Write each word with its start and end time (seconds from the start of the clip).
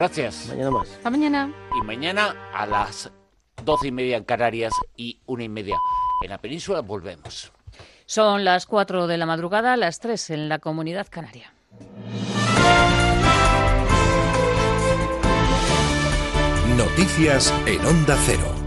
Gracias. 0.00 0.46
Mañana 0.48 0.70
más. 0.70 0.90
Hasta 0.90 1.10
mañana. 1.10 1.52
Y 1.78 1.84
mañana 1.84 2.34
a 2.54 2.64
las 2.64 3.12
doce 3.62 3.88
y 3.88 3.92
media 3.92 4.16
en 4.16 4.24
Canarias 4.24 4.72
y 4.96 5.20
una 5.26 5.44
y 5.44 5.48
media 5.50 5.76
en 6.22 6.30
la 6.30 6.38
península 6.38 6.80
volvemos. 6.80 7.52
Son 8.06 8.42
las 8.42 8.64
4 8.64 9.06
de 9.06 9.18
la 9.18 9.26
madrugada, 9.26 9.76
las 9.76 10.00
3 10.00 10.30
en 10.30 10.48
la 10.48 10.58
comunidad 10.58 11.06
canaria. 11.10 11.52
Noticias 16.76 17.54
en 17.66 17.84
Onda 17.84 18.16
Cero. 18.24 18.59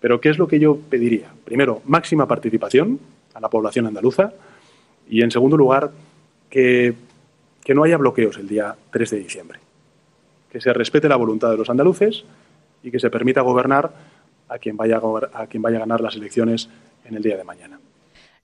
Pero 0.00 0.20
¿qué 0.20 0.28
es 0.28 0.38
lo 0.38 0.46
que 0.46 0.60
yo 0.60 0.76
pediría? 0.76 1.32
Primero, 1.44 1.82
máxima 1.84 2.28
participación 2.28 3.00
a 3.34 3.40
la 3.40 3.48
población 3.48 3.86
andaluza 3.86 4.32
y, 5.08 5.22
en 5.22 5.32
segundo 5.32 5.56
lugar, 5.56 5.90
que, 6.48 6.94
no 7.74 7.82
haya 7.82 7.98
bloqueos 7.98 8.38
el 8.38 8.46
día 8.46 8.76
3 8.92 9.10
de 9.10 9.18
diciembre. 9.18 9.58
Que 10.50 10.60
se 10.60 10.72
respete 10.72 11.08
la 11.08 11.16
voluntad 11.16 11.50
de 11.50 11.56
los 11.56 11.68
andaluces 11.68 12.24
y 12.84 12.90
que 12.92 13.00
se 13.00 13.10
permita 13.10 13.40
gobernar 13.40 13.92
a 14.48 14.58
quien 14.58 14.76
vaya 14.76 15.00
a, 15.34 15.46
quien 15.48 15.60
vaya 15.60 15.76
a 15.76 15.80
ganar 15.80 16.00
las 16.00 16.14
elecciones 16.14 16.70
en 17.04 17.16
el 17.16 17.22
día 17.22 17.36
de 17.36 17.44
mañana. 17.44 17.77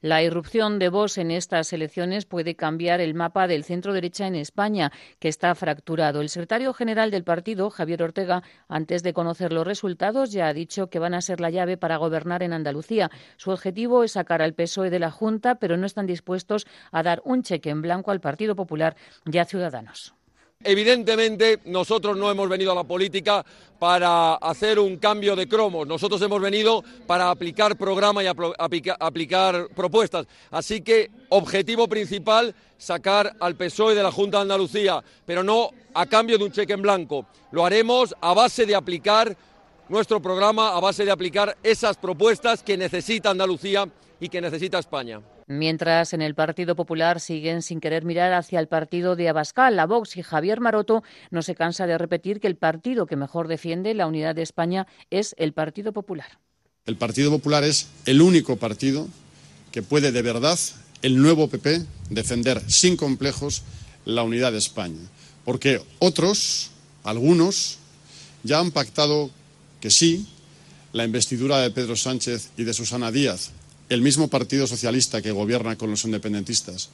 La 0.05 0.23
irrupción 0.23 0.79
de 0.79 0.91
Vox 0.91 1.17
en 1.17 1.31
estas 1.31 1.73
elecciones 1.73 2.27
puede 2.27 2.57
cambiar 2.57 3.01
el 3.01 3.15
mapa 3.15 3.47
del 3.47 3.65
centro 3.65 3.95
derecha 3.95 4.27
en 4.27 4.35
España, 4.35 4.93
que 5.19 5.29
está 5.29 5.55
fracturado. 5.55 6.21
El 6.21 6.29
secretario 6.29 6.75
general 6.75 7.11
del 7.11 7.25
partido, 7.25 7.71
Javier 7.71 8.03
Ortega, 8.03 8.43
antes 8.69 9.03
de 9.03 9.15
conocer 9.15 9.51
los 9.55 9.67
resultados, 9.67 10.31
ya 10.31 10.49
ha 10.49 10.53
dicho 10.53 10.91
que 10.91 10.99
van 10.99 11.15
a 11.15 11.23
ser 11.23 11.41
la 11.41 11.49
llave 11.49 11.79
para 11.79 11.97
gobernar 11.97 12.43
en 12.43 12.53
Andalucía. 12.53 13.11
Su 13.39 13.51
objetivo 13.51 14.05
es 14.05 14.13
sacar 14.13 14.43
al 14.43 14.53
PSOE 14.53 14.91
de 14.91 14.99
la 14.99 15.11
Junta, 15.11 15.55
pero 15.55 15.79
no 15.79 15.87
están 15.87 16.05
dispuestos 16.05 16.67
a 16.93 17.03
dar 17.03 17.23
un 17.25 17.43
cheque 17.43 17.71
en 17.71 17.81
blanco 17.81 18.11
al 18.11 18.21
Partido 18.21 18.55
Popular 18.55 18.97
y 19.25 19.39
a 19.39 19.47
Ciudadanos. 19.47 20.15
Evidentemente, 20.65 21.61
nosotros 21.67 22.17
no 22.17 22.31
hemos 22.31 22.49
venido 22.49 22.73
a 22.73 22.75
la 22.75 22.85
política 22.85 23.45
para 23.79 24.35
hacer 24.37 24.79
un 24.79 24.97
cambio 24.97 25.37
de 25.37 25.47
cromos. 25.47 25.87
Nosotros 25.87 26.21
hemos 26.23 26.41
venido 26.41 26.83
para 27.07 27.31
aplicar 27.31 27.77
programa 27.77 28.25
y 28.25 28.27
aplica 28.27 28.97
aplicar 28.99 29.69
propuestas. 29.75 30.27
Así 30.51 30.81
que, 30.81 31.11
objetivo 31.29 31.87
principal, 31.87 32.55
sacar 32.79 33.35
al 33.41 33.57
PSOE 33.57 33.95
de 33.95 34.03
la 34.03 34.11
Junta 34.11 34.39
de 34.39 34.43
Andalucía, 34.43 35.05
pero 35.27 35.43
no 35.43 35.71
a 35.93 36.07
cambio 36.07 36.39
de 36.39 36.45
un 36.45 36.53
cheque 36.53 36.73
en 36.73 36.83
blanco. 36.83 37.27
Lo 37.53 37.67
haremos 37.67 38.15
a 38.21 38.33
base 38.33 38.65
de 38.65 38.75
aplicar 38.75 39.37
nuestro 39.91 40.21
programa, 40.21 40.75
a 40.75 40.81
base 40.81 41.05
de 41.05 41.11
aplicar 41.11 41.57
esas 41.63 41.99
propuestas 41.99 42.63
que 42.63 42.79
necesita 42.79 43.31
Andalucía 43.31 43.87
y 44.19 44.31
que 44.31 44.41
necesita 44.41 44.79
España. 44.79 45.21
Mientras 45.47 46.13
en 46.13 46.23
el 46.23 46.35
Partido 46.35 46.75
Popular 46.75 47.21
siguen 47.21 47.63
sin 47.63 47.81
querer 47.81 48.05
mirar 48.05 48.33
hacia 48.33 48.61
el 48.61 48.69
partido 48.69 49.15
de 49.17 49.29
Abascal, 49.29 49.77
la 49.77 49.87
Vox 49.87 50.17
y 50.17 50.23
Javier 50.23 50.61
Maroto 50.61 51.03
no 51.31 51.43
se 51.43 51.55
cansa 51.55 51.87
de 51.87 51.99
repetir 51.99 52.41
que 52.41 52.47
el 52.47 52.57
partido 52.57 53.07
que 53.07 53.17
mejor 53.17 53.49
defiende 53.49 53.95
la 53.95 54.07
unidad 54.07 54.35
de 54.35 54.43
España 54.43 54.87
es 55.11 55.35
el 55.39 55.53
Partido 55.53 55.93
Popular. 55.93 56.39
El 56.87 56.97
Partido 56.97 57.31
Popular 57.31 57.65
es 57.65 57.89
el 58.07 58.23
único 58.23 58.57
partido 58.57 59.09
que 59.73 59.83
puede 59.83 60.13
de 60.13 60.23
verdad, 60.23 60.59
el 61.03 61.21
nuevo 61.21 61.49
PP, 61.49 61.83
defender 62.11 62.63
sin 62.71 62.97
complejos 62.97 63.63
la 64.05 64.23
unidad 64.23 64.53
de 64.53 64.59
España. 64.59 65.01
Porque 65.45 65.83
otros, 65.99 66.71
algunos, 67.03 67.79
ya 68.43 68.61
han 68.61 68.71
pactado 68.71 69.31
que 69.81 69.91
sí 69.91 70.27
la 70.93 71.05
investidura 71.05 71.59
de 71.59 71.71
Pedro 71.71 71.97
Sánchez 71.97 72.51
y 72.57 72.65
de 72.65 72.73
Susana 72.73 73.11
Díaz, 73.11 73.51
el 73.89 74.03
mismo 74.03 74.29
Partido 74.29 74.67
Socialista 74.67 75.23
que 75.23 75.33
gobierna 75.33 75.77
con 75.77 75.91
los 75.91 76.05
independentistas, 76.05 76.91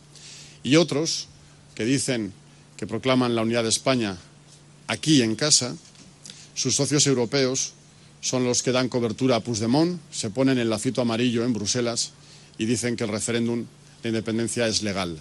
y 0.62 0.76
otros 0.76 1.28
que 1.74 1.84
dicen 1.84 2.32
que 2.76 2.86
proclaman 2.86 3.34
la 3.34 3.42
unidad 3.42 3.62
de 3.62 3.68
España 3.68 4.16
aquí 4.86 5.22
en 5.22 5.36
casa, 5.36 5.76
sus 6.54 6.74
socios 6.74 7.06
europeos 7.06 7.72
son 8.20 8.44
los 8.44 8.62
que 8.62 8.72
dan 8.72 8.88
cobertura 8.88 9.36
a 9.36 9.40
Puigdemont, 9.40 10.00
se 10.10 10.30
ponen 10.30 10.58
el 10.58 10.68
lacito 10.68 11.00
amarillo 11.00 11.44
en 11.44 11.52
Bruselas 11.52 12.12
y 12.58 12.66
dicen 12.66 12.96
que 12.96 13.04
el 13.04 13.10
referéndum 13.10 13.64
de 14.02 14.08
independencia 14.08 14.66
es 14.66 14.82
legal. 14.82 15.20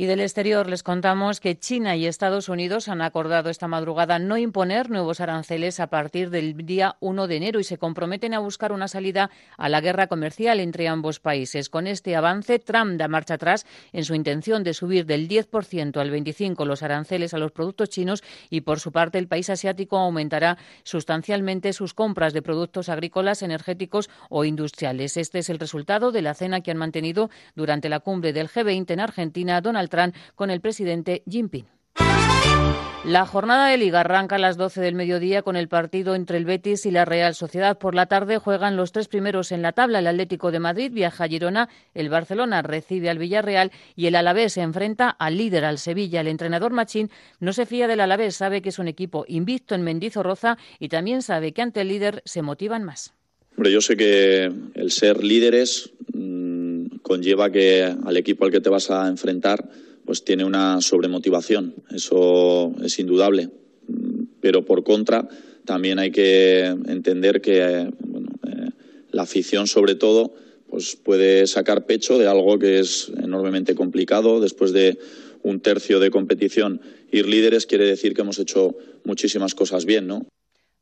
Y 0.00 0.06
del 0.06 0.20
exterior 0.20 0.68
les 0.68 0.84
contamos 0.84 1.40
que 1.40 1.58
China 1.58 1.96
y 1.96 2.06
Estados 2.06 2.48
Unidos 2.48 2.86
han 2.86 3.02
acordado 3.02 3.50
esta 3.50 3.66
madrugada 3.66 4.20
no 4.20 4.38
imponer 4.38 4.90
nuevos 4.90 5.20
aranceles 5.20 5.80
a 5.80 5.88
partir 5.88 6.30
del 6.30 6.56
día 6.64 6.94
1 7.00 7.26
de 7.26 7.34
enero 7.34 7.58
y 7.58 7.64
se 7.64 7.78
comprometen 7.78 8.32
a 8.32 8.38
buscar 8.38 8.70
una 8.70 8.86
salida 8.86 9.28
a 9.56 9.68
la 9.68 9.80
guerra 9.80 10.06
comercial 10.06 10.60
entre 10.60 10.86
ambos 10.86 11.18
países. 11.18 11.68
Con 11.68 11.88
este 11.88 12.14
avance, 12.14 12.60
Trump 12.60 12.96
da 12.96 13.08
marcha 13.08 13.34
atrás 13.34 13.66
en 13.92 14.04
su 14.04 14.14
intención 14.14 14.62
de 14.62 14.72
subir 14.72 15.04
del 15.04 15.28
10% 15.28 15.96
al 15.96 16.12
25% 16.12 16.64
los 16.64 16.84
aranceles 16.84 17.34
a 17.34 17.38
los 17.38 17.50
productos 17.50 17.88
chinos 17.88 18.22
y, 18.50 18.60
por 18.60 18.78
su 18.78 18.92
parte, 18.92 19.18
el 19.18 19.26
país 19.26 19.50
asiático 19.50 19.98
aumentará 19.98 20.58
sustancialmente 20.84 21.72
sus 21.72 21.92
compras 21.92 22.32
de 22.32 22.42
productos 22.42 22.88
agrícolas, 22.88 23.42
energéticos 23.42 24.10
o 24.28 24.44
industriales. 24.44 25.16
Este 25.16 25.40
es 25.40 25.50
el 25.50 25.58
resultado 25.58 26.12
de 26.12 26.22
la 26.22 26.34
cena 26.34 26.60
que 26.60 26.70
han 26.70 26.76
mantenido 26.76 27.30
durante 27.56 27.88
la 27.88 27.98
cumbre 27.98 28.32
del 28.32 28.48
G20 28.48 28.92
en 28.92 29.00
Argentina 29.00 29.60
Donald 29.60 29.87
Con 30.34 30.50
el 30.50 30.60
presidente 30.60 31.22
Jinping. 31.28 31.66
La 33.04 33.24
jornada 33.24 33.68
de 33.68 33.78
liga 33.78 34.00
arranca 34.00 34.36
a 34.36 34.38
las 34.38 34.56
12 34.56 34.80
del 34.80 34.94
mediodía 34.94 35.42
con 35.42 35.56
el 35.56 35.68
partido 35.68 36.14
entre 36.14 36.36
el 36.36 36.44
Betis 36.44 36.84
y 36.84 36.90
la 36.90 37.04
Real 37.04 37.34
Sociedad. 37.34 37.78
Por 37.78 37.94
la 37.94 38.06
tarde 38.06 38.38
juegan 38.38 38.76
los 38.76 38.92
tres 38.92 39.08
primeros 39.08 39.50
en 39.50 39.62
la 39.62 39.72
tabla. 39.72 40.00
El 40.00 40.08
Atlético 40.08 40.50
de 40.50 40.58
Madrid 40.58 40.92
viaja 40.92 41.24
a 41.24 41.28
Girona, 41.28 41.68
el 41.94 42.10
Barcelona 42.10 42.60
recibe 42.60 43.08
al 43.08 43.18
Villarreal 43.18 43.72
y 43.96 44.06
el 44.06 44.16
Alavés 44.16 44.54
se 44.54 44.60
enfrenta 44.60 45.08
al 45.08 45.38
líder, 45.38 45.64
al 45.64 45.78
Sevilla. 45.78 46.20
El 46.20 46.28
entrenador 46.28 46.72
Machín 46.72 47.10
no 47.40 47.52
se 47.52 47.66
fía 47.66 47.86
del 47.86 48.00
Alavés, 48.00 48.36
sabe 48.36 48.60
que 48.60 48.68
es 48.68 48.78
un 48.78 48.88
equipo 48.88 49.24
invicto 49.26 49.74
en 49.74 49.84
Mendizorroza 49.84 50.58
y 50.78 50.88
también 50.88 51.22
sabe 51.22 51.52
que 51.52 51.62
ante 51.62 51.80
el 51.80 51.88
líder 51.88 52.22
se 52.26 52.42
motivan 52.42 52.84
más. 52.84 53.14
Hombre, 53.56 53.72
yo 53.72 53.80
sé 53.80 53.96
que 53.96 54.52
el 54.74 54.90
ser 54.90 55.24
líderes 55.24 55.92
mmm, 56.12 56.57
conlleva 57.02 57.50
que 57.50 57.82
al 57.82 58.16
equipo 58.16 58.44
al 58.44 58.50
que 58.50 58.60
te 58.60 58.70
vas 58.70 58.90
a 58.90 59.08
enfrentar 59.08 59.68
pues 60.08 60.24
tiene 60.24 60.46
una 60.46 60.80
sobremotivación, 60.80 61.74
eso 61.90 62.74
es 62.82 62.98
indudable. 62.98 63.50
Pero 64.40 64.64
por 64.64 64.82
contra, 64.82 65.28
también 65.66 65.98
hay 65.98 66.10
que 66.10 66.64
entender 66.64 67.42
que 67.42 67.60
eh, 67.60 67.90
la 69.10 69.22
afición, 69.22 69.66
sobre 69.66 69.96
todo, 69.96 70.32
pues 70.70 70.96
puede 70.96 71.46
sacar 71.46 71.84
pecho 71.84 72.16
de 72.16 72.26
algo 72.26 72.58
que 72.58 72.78
es 72.78 73.12
enormemente 73.22 73.74
complicado. 73.74 74.40
Después 74.40 74.72
de 74.72 74.98
un 75.42 75.60
tercio 75.60 76.00
de 76.00 76.10
competición, 76.10 76.80
ir 77.12 77.26
líderes 77.26 77.66
quiere 77.66 77.84
decir 77.84 78.14
que 78.14 78.22
hemos 78.22 78.38
hecho 78.38 78.78
muchísimas 79.04 79.54
cosas 79.54 79.84
bien, 79.84 80.06
¿no? 80.06 80.26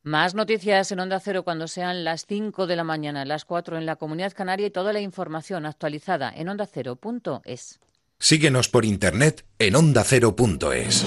Más 0.07 0.37
noticias 0.37 0.93
en 0.93 1.01
Onda 1.01 1.19
Cero 1.19 1.43
cuando 1.43 1.67
sean 1.67 2.05
las 2.05 2.27
5 2.27 2.69
de 2.69 2.77
la 2.77 2.85
mañana, 2.85 3.25
las 3.25 3.45
4 3.45 3.77
en 3.77 3.87
la 3.87 3.97
Comunidad 3.97 4.33
Canaria 4.33 4.69
y 4.69 4.71
toda 4.71 4.93
la 4.93 5.01
información 5.01 5.67
actualizada 5.67 6.33
en 6.33 6.49
ondacero.es. 6.49 7.81
Síguenos 8.21 8.69
por 8.69 8.85
internet 8.85 9.45
en 9.59 9.75
ondacero.es. 9.75 11.05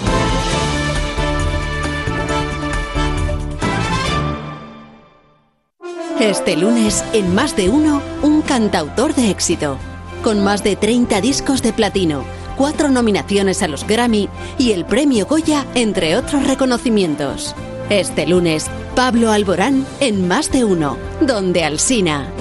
Este 6.19 6.57
lunes, 6.57 7.06
en 7.13 7.34
Más 7.34 7.56
de 7.56 7.69
Uno, 7.69 8.01
un 8.22 8.42
cantautor 8.42 9.16
de 9.16 9.31
éxito, 9.31 9.80
con 10.25 10.44
más 10.44 10.62
de 10.62 10.75
30 10.75 11.22
discos 11.22 11.62
de 11.62 11.72
platino, 11.72 12.25
cuatro 12.57 12.90
nominaciones 12.90 13.63
a 13.63 13.69
los 13.69 13.88
Grammy 13.88 14.28
y 14.57 14.74
el 14.74 14.84
premio 14.84 15.25
Goya, 15.25 15.66
entre 15.74 16.18
otros 16.18 16.46
reconocimientos. 16.46 17.56
Este 17.89 18.27
lunes, 18.27 18.68
Pablo 18.95 19.31
Alborán 19.31 19.83
en 20.00 20.27
Más 20.27 20.51
de 20.51 20.63
Uno, 20.63 20.95
donde 21.21 21.63
Alsina. 21.63 22.31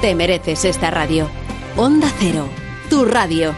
Te 0.00 0.14
mereces 0.14 0.64
esta 0.64 0.92
radio. 0.92 1.28
Onda 1.76 2.08
Cero, 2.20 2.48
tu 2.88 3.04
radio. 3.04 3.56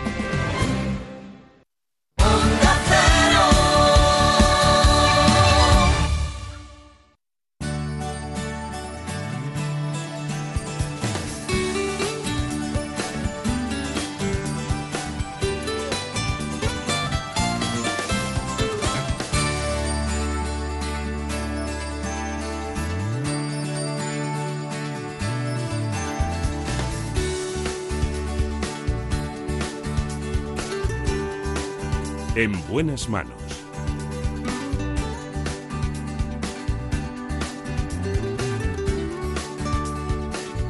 En 32.47 32.53
buenas 32.69 33.09
manos. 33.09 33.35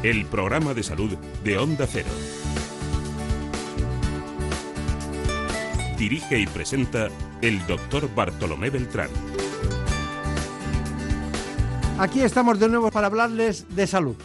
El 0.03 0.25
programa 0.25 0.73
de 0.73 0.83
salud 0.83 1.19
de 1.45 1.59
Onda 1.59 1.87
Cero. 1.87 2.09
Dirige 5.99 6.39
y 6.39 6.47
presenta 6.47 7.09
el 7.43 7.67
doctor 7.67 8.09
Bartolomé 8.15 8.71
Beltrán. 8.71 9.11
Aquí 11.99 12.23
estamos 12.23 12.59
de 12.59 12.71
nuevo 12.71 12.91
para 12.91 13.09
hablarles 13.09 13.67
de 13.77 13.87
salud. 13.87 14.17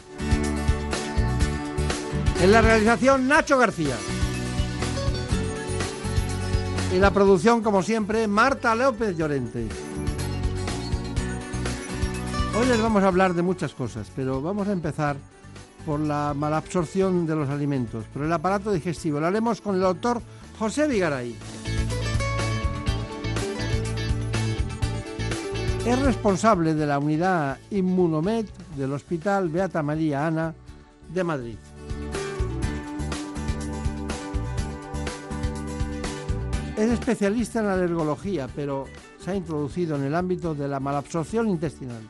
En 2.41 2.49
la 2.53 2.61
realización 2.61 3.27
Nacho 3.27 3.57
García. 3.57 3.97
Y 6.93 6.99
la 6.99 7.11
producción, 7.11 7.61
como 7.61 7.83
siempre, 7.83 8.27
Marta 8.27 8.75
López 8.75 9.15
Llorente. 9.15 9.65
Hoy 12.53 12.67
les 12.67 12.81
vamos 12.81 13.01
a 13.01 13.07
hablar 13.07 13.33
de 13.33 13.41
muchas 13.41 13.73
cosas, 13.73 14.11
pero 14.13 14.41
vamos 14.41 14.67
a 14.67 14.73
empezar 14.73 15.15
por 15.85 16.01
la 16.01 16.33
malabsorción 16.35 17.25
de 17.25 17.35
los 17.35 17.49
alimentos, 17.49 18.03
por 18.13 18.23
el 18.23 18.33
aparato 18.33 18.73
digestivo. 18.73 19.21
Lo 19.21 19.27
haremos 19.27 19.61
con 19.61 19.75
el 19.75 19.81
doctor 19.81 20.21
José 20.59 20.85
Vigaray. 20.87 21.33
Es 25.85 25.99
responsable 25.99 26.75
de 26.75 26.85
la 26.85 26.99
unidad 26.99 27.57
Inmunomed 27.71 28.45
del 28.75 28.91
Hospital 28.91 29.47
Beata 29.47 29.81
María 29.81 30.27
Ana 30.27 30.53
de 31.13 31.23
Madrid. 31.23 31.57
Es 36.81 36.89
especialista 36.89 37.59
en 37.59 37.67
alergología, 37.67 38.49
pero 38.55 38.85
se 39.23 39.29
ha 39.29 39.35
introducido 39.35 39.95
en 39.97 40.03
el 40.03 40.15
ámbito 40.15 40.55
de 40.55 40.67
la 40.67 40.79
malabsorción 40.79 41.47
intestinal. 41.47 42.01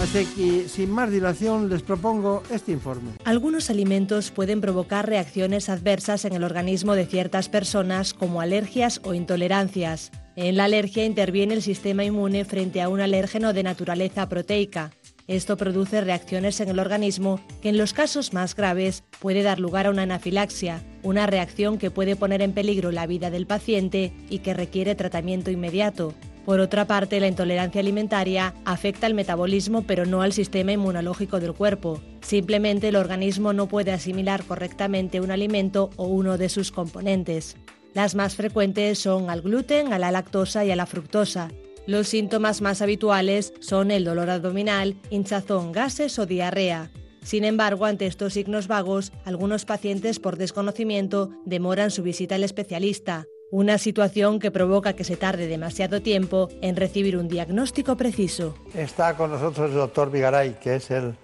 Así 0.00 0.24
que, 0.34 0.66
sin 0.66 0.90
más 0.90 1.10
dilación, 1.10 1.68
les 1.68 1.82
propongo 1.82 2.42
este 2.50 2.72
informe. 2.72 3.10
Algunos 3.24 3.68
alimentos 3.68 4.30
pueden 4.30 4.62
provocar 4.62 5.06
reacciones 5.06 5.68
adversas 5.68 6.24
en 6.24 6.32
el 6.32 6.42
organismo 6.42 6.94
de 6.94 7.04
ciertas 7.04 7.50
personas, 7.50 8.14
como 8.14 8.40
alergias 8.40 9.02
o 9.04 9.12
intolerancias. 9.12 10.10
En 10.34 10.56
la 10.56 10.64
alergia 10.64 11.04
interviene 11.04 11.52
el 11.52 11.62
sistema 11.62 12.04
inmune 12.04 12.46
frente 12.46 12.80
a 12.80 12.88
un 12.88 13.02
alérgeno 13.02 13.52
de 13.52 13.64
naturaleza 13.64 14.26
proteica. 14.26 14.92
Esto 15.28 15.58
produce 15.58 16.00
reacciones 16.00 16.58
en 16.60 16.70
el 16.70 16.78
organismo 16.78 17.38
que 17.60 17.68
en 17.68 17.76
los 17.76 17.92
casos 17.92 18.32
más 18.32 18.56
graves 18.56 19.04
puede 19.20 19.42
dar 19.42 19.60
lugar 19.60 19.86
a 19.86 19.90
una 19.90 20.04
anafilaxia, 20.04 20.82
una 21.02 21.26
reacción 21.26 21.76
que 21.76 21.90
puede 21.90 22.16
poner 22.16 22.40
en 22.40 22.54
peligro 22.54 22.92
la 22.92 23.06
vida 23.06 23.30
del 23.30 23.46
paciente 23.46 24.14
y 24.30 24.38
que 24.38 24.54
requiere 24.54 24.94
tratamiento 24.94 25.50
inmediato. 25.50 26.14
Por 26.46 26.60
otra 26.60 26.86
parte, 26.86 27.20
la 27.20 27.28
intolerancia 27.28 27.82
alimentaria 27.82 28.54
afecta 28.64 29.06
al 29.06 29.12
metabolismo 29.12 29.82
pero 29.82 30.06
no 30.06 30.22
al 30.22 30.32
sistema 30.32 30.72
inmunológico 30.72 31.40
del 31.40 31.52
cuerpo. 31.52 32.00
Simplemente 32.22 32.88
el 32.88 32.96
organismo 32.96 33.52
no 33.52 33.68
puede 33.68 33.92
asimilar 33.92 34.42
correctamente 34.44 35.20
un 35.20 35.30
alimento 35.30 35.90
o 35.96 36.06
uno 36.06 36.38
de 36.38 36.48
sus 36.48 36.72
componentes. 36.72 37.58
Las 37.92 38.14
más 38.14 38.34
frecuentes 38.34 38.98
son 38.98 39.28
al 39.28 39.42
gluten, 39.42 39.92
a 39.92 39.98
la 39.98 40.10
lactosa 40.10 40.64
y 40.64 40.70
a 40.70 40.76
la 40.76 40.86
fructosa. 40.86 41.50
Los 41.88 42.08
síntomas 42.08 42.60
más 42.60 42.82
habituales 42.82 43.54
son 43.60 43.90
el 43.90 44.04
dolor 44.04 44.28
abdominal, 44.28 45.00
hinchazón, 45.08 45.72
gases 45.72 46.18
o 46.18 46.26
diarrea. 46.26 46.90
Sin 47.22 47.44
embargo, 47.44 47.86
ante 47.86 48.04
estos 48.04 48.34
signos 48.34 48.68
vagos, 48.68 49.10
algunos 49.24 49.64
pacientes 49.64 50.20
por 50.20 50.36
desconocimiento 50.36 51.30
demoran 51.46 51.90
su 51.90 52.02
visita 52.02 52.34
al 52.34 52.44
especialista, 52.44 53.24
una 53.50 53.78
situación 53.78 54.38
que 54.38 54.50
provoca 54.50 54.92
que 54.92 55.02
se 55.02 55.16
tarde 55.16 55.46
demasiado 55.46 56.02
tiempo 56.02 56.50
en 56.60 56.76
recibir 56.76 57.16
un 57.16 57.26
diagnóstico 57.26 57.96
preciso. 57.96 58.54
Está 58.74 59.16
con 59.16 59.30
nosotros 59.30 59.70
el 59.70 59.76
doctor 59.76 60.10
Vigaray, 60.10 60.58
que 60.60 60.74
es 60.76 60.90
el, 60.90 61.14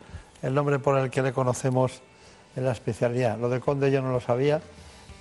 nombre 0.51 0.79
por 0.79 0.99
el 0.99 1.11
que 1.11 1.21
le 1.21 1.35
conocemos 1.35 2.01
en 2.57 2.65
la 2.65 2.73
especialidad. 2.73 3.39
Lo 3.39 3.51
de 3.51 3.61
Conde 3.61 3.91
yo 3.91 4.01
no 4.01 4.13
lo 4.13 4.21
sabía, 4.23 4.63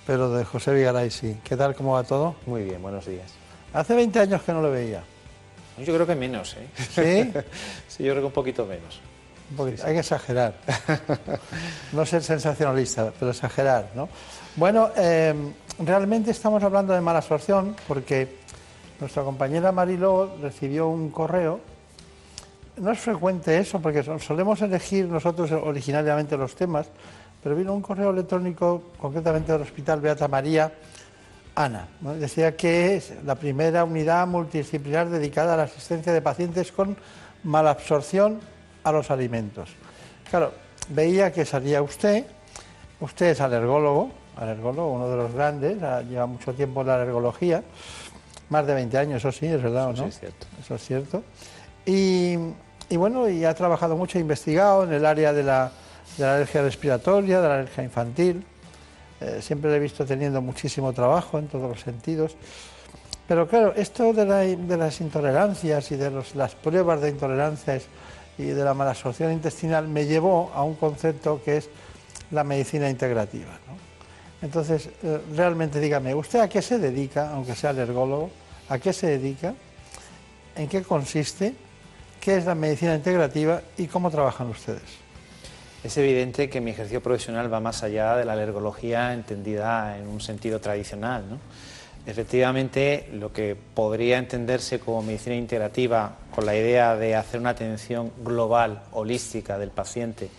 pero 0.06 0.30
de 0.30 0.46
José 0.46 0.72
Vigaray 0.72 1.10
sí. 1.10 1.36
¿Qué 1.44 1.54
tal? 1.54 1.74
¿Cómo 1.74 1.92
va 1.92 2.04
todo? 2.04 2.34
Muy 2.46 2.64
bien, 2.64 2.80
buenos 2.80 3.04
días. 3.04 3.30
Hace 3.74 3.94
20 3.94 4.20
años 4.20 4.40
que 4.40 4.50
no 4.54 4.62
lo 4.62 4.70
veía. 4.70 5.04
Yo 5.78 5.94
creo 5.94 6.06
que 6.06 6.14
menos, 6.14 6.56
¿eh? 6.56 6.68
¿Sí? 6.76 7.40
sí, 7.88 8.04
yo 8.04 8.12
creo 8.12 8.22
que 8.22 8.26
un 8.26 8.32
poquito 8.32 8.66
menos. 8.66 9.00
Hay 9.84 9.94
que 9.94 10.00
exagerar. 10.00 10.54
no 11.92 12.06
ser 12.06 12.22
sensacionalista, 12.22 13.12
pero 13.18 13.30
exagerar, 13.30 13.90
¿no? 13.94 14.08
Bueno, 14.56 14.90
em, 14.96 15.52
realmente 15.78 16.30
estamos 16.30 16.62
hablando 16.62 16.92
de 16.92 17.00
mala 17.00 17.18
absorción 17.18 17.76
porque 17.86 18.36
nuestra 19.00 19.22
compañera 19.22 19.72
Mariló 19.72 20.36
recibió 20.40 20.88
un 20.88 21.10
correo. 21.10 21.60
No 22.76 22.90
es 22.90 22.98
frecuente 22.98 23.58
eso 23.58 23.80
porque 23.80 24.02
solemos 24.20 24.62
elegir 24.62 25.06
nosotros 25.06 25.52
originariamente 25.52 26.36
los 26.36 26.54
temas, 26.54 26.86
pero 27.42 27.54
vino 27.54 27.74
un 27.74 27.82
correo 27.82 28.10
electrónico 28.10 28.82
concretamente 28.98 29.52
del 29.52 29.62
Hospital 29.62 30.00
Beata 30.00 30.26
María 30.26 30.72
Ana. 31.54 31.88
Decía 32.18 32.56
que 32.56 32.96
es 32.96 33.12
la 33.24 33.34
primera 33.36 33.84
unidad 33.84 34.26
multidisciplinar 34.26 35.08
dedicada 35.08 35.54
a 35.54 35.56
la 35.56 35.62
asistencia 35.64 36.12
de 36.12 36.20
pacientes 36.20 36.72
con 36.72 36.96
malabsorción 37.44 38.40
a 38.82 38.92
los 38.92 39.10
alimentos. 39.10 39.70
Claro, 40.28 40.52
veía 40.88 41.32
que 41.32 41.44
salía 41.44 41.82
usted, 41.82 42.24
usted 43.00 43.26
es 43.26 43.40
alergólogo, 43.40 44.10
alergólogo, 44.36 44.92
uno 44.92 45.08
de 45.08 45.16
los 45.16 45.32
grandes, 45.32 45.78
lleva 46.08 46.26
mucho 46.26 46.52
tiempo 46.54 46.80
en 46.80 46.88
la 46.88 46.96
alergología, 46.96 47.62
más 48.50 48.66
de 48.66 48.74
20 48.74 48.98
años, 48.98 49.16
eso 49.18 49.32
sí, 49.32 49.46
es 49.46 49.62
verdad, 49.62 49.86
¿no? 49.88 49.92
Eso 49.92 50.06
es 50.06 50.18
cierto. 50.18 50.46
Eso 50.60 50.74
es 50.74 50.84
cierto. 50.84 51.22
Y, 51.86 52.36
bueno, 52.96 53.28
y 53.28 53.44
ha 53.44 53.54
trabajado 53.54 53.96
mucho, 53.96 54.18
ha 54.18 54.20
investigado 54.20 54.84
en 54.84 54.92
el 54.92 55.06
área 55.06 55.32
de 55.32 55.42
la, 55.42 55.70
de 56.16 56.24
la 56.24 56.36
alergia 56.36 56.62
respiratoria, 56.62 57.40
de 57.40 57.48
la 57.48 57.54
alergia 57.54 57.84
infantil. 57.84 58.44
Eh, 59.20 59.40
siempre 59.40 59.70
le 59.70 59.76
he 59.76 59.80
visto 59.80 60.04
teniendo 60.04 60.40
muchísimo 60.42 60.92
trabajo 60.92 61.38
en 61.38 61.48
todos 61.48 61.68
los 61.68 61.80
sentidos. 61.80 62.36
Pero 63.26 63.48
claro, 63.48 63.72
esto 63.74 64.12
de, 64.12 64.26
las 64.76 65.00
intolerancias 65.00 65.90
y 65.90 65.96
de 65.96 66.10
las 66.34 66.54
pruebas 66.56 67.00
de 67.00 67.08
intolerancias 67.08 67.84
y 68.36 68.44
de 68.44 68.64
la 68.64 68.74
malabsorción 68.74 69.32
intestinal 69.32 69.88
me 69.88 70.04
llevó 70.04 70.50
a 70.54 70.62
un 70.62 70.74
concepto 70.74 71.40
que 71.42 71.58
es 71.58 71.70
la 72.30 72.44
medicina 72.44 72.90
integrativa. 72.90 73.58
Entonces, 74.42 74.90
eh, 75.02 75.20
realmente 75.34 75.80
dígame, 75.80 76.14
¿usted 76.14 76.40
a 76.40 76.48
qué 76.48 76.60
se 76.60 76.78
dedica, 76.78 77.30
aunque 77.30 77.54
sea 77.54 77.70
alergólogo? 77.70 78.30
¿A 78.68 78.78
qué 78.78 78.92
se 78.92 79.06
dedica? 79.06 79.54
¿En 80.56 80.68
qué 80.68 80.82
consiste? 80.82 81.54
¿Qué 82.20 82.36
es 82.36 82.44
la 82.44 82.54
medicina 82.54 82.94
integrativa 82.94 83.62
y 83.78 83.86
cómo 83.86 84.10
trabajan 84.10 84.48
ustedes? 84.48 85.03
Es 85.84 85.98
evidente 85.98 86.48
que 86.48 86.62
mi 86.62 86.70
ejercicio 86.70 87.02
profesional 87.02 87.52
va 87.52 87.60
más 87.60 87.82
allá 87.82 88.16
de 88.16 88.24
la 88.24 88.32
alergología 88.32 89.12
entendida 89.12 89.98
en 89.98 90.08
un 90.08 90.18
sentido 90.18 90.58
tradicional. 90.58 91.24
Efectivamente, 92.06 93.10
lo 93.12 93.34
que 93.34 93.54
podría 93.54 94.16
entenderse 94.16 94.80
como 94.80 95.02
medicina 95.02 95.36
integrativa 95.36 96.16
con 96.34 96.46
la 96.46 96.56
idea 96.56 96.96
de 96.96 97.14
hacer 97.14 97.38
una 97.38 97.50
atención 97.50 98.12
global, 98.24 98.82
holística 98.92 99.58
del 99.58 99.72
paciente, 99.72 100.30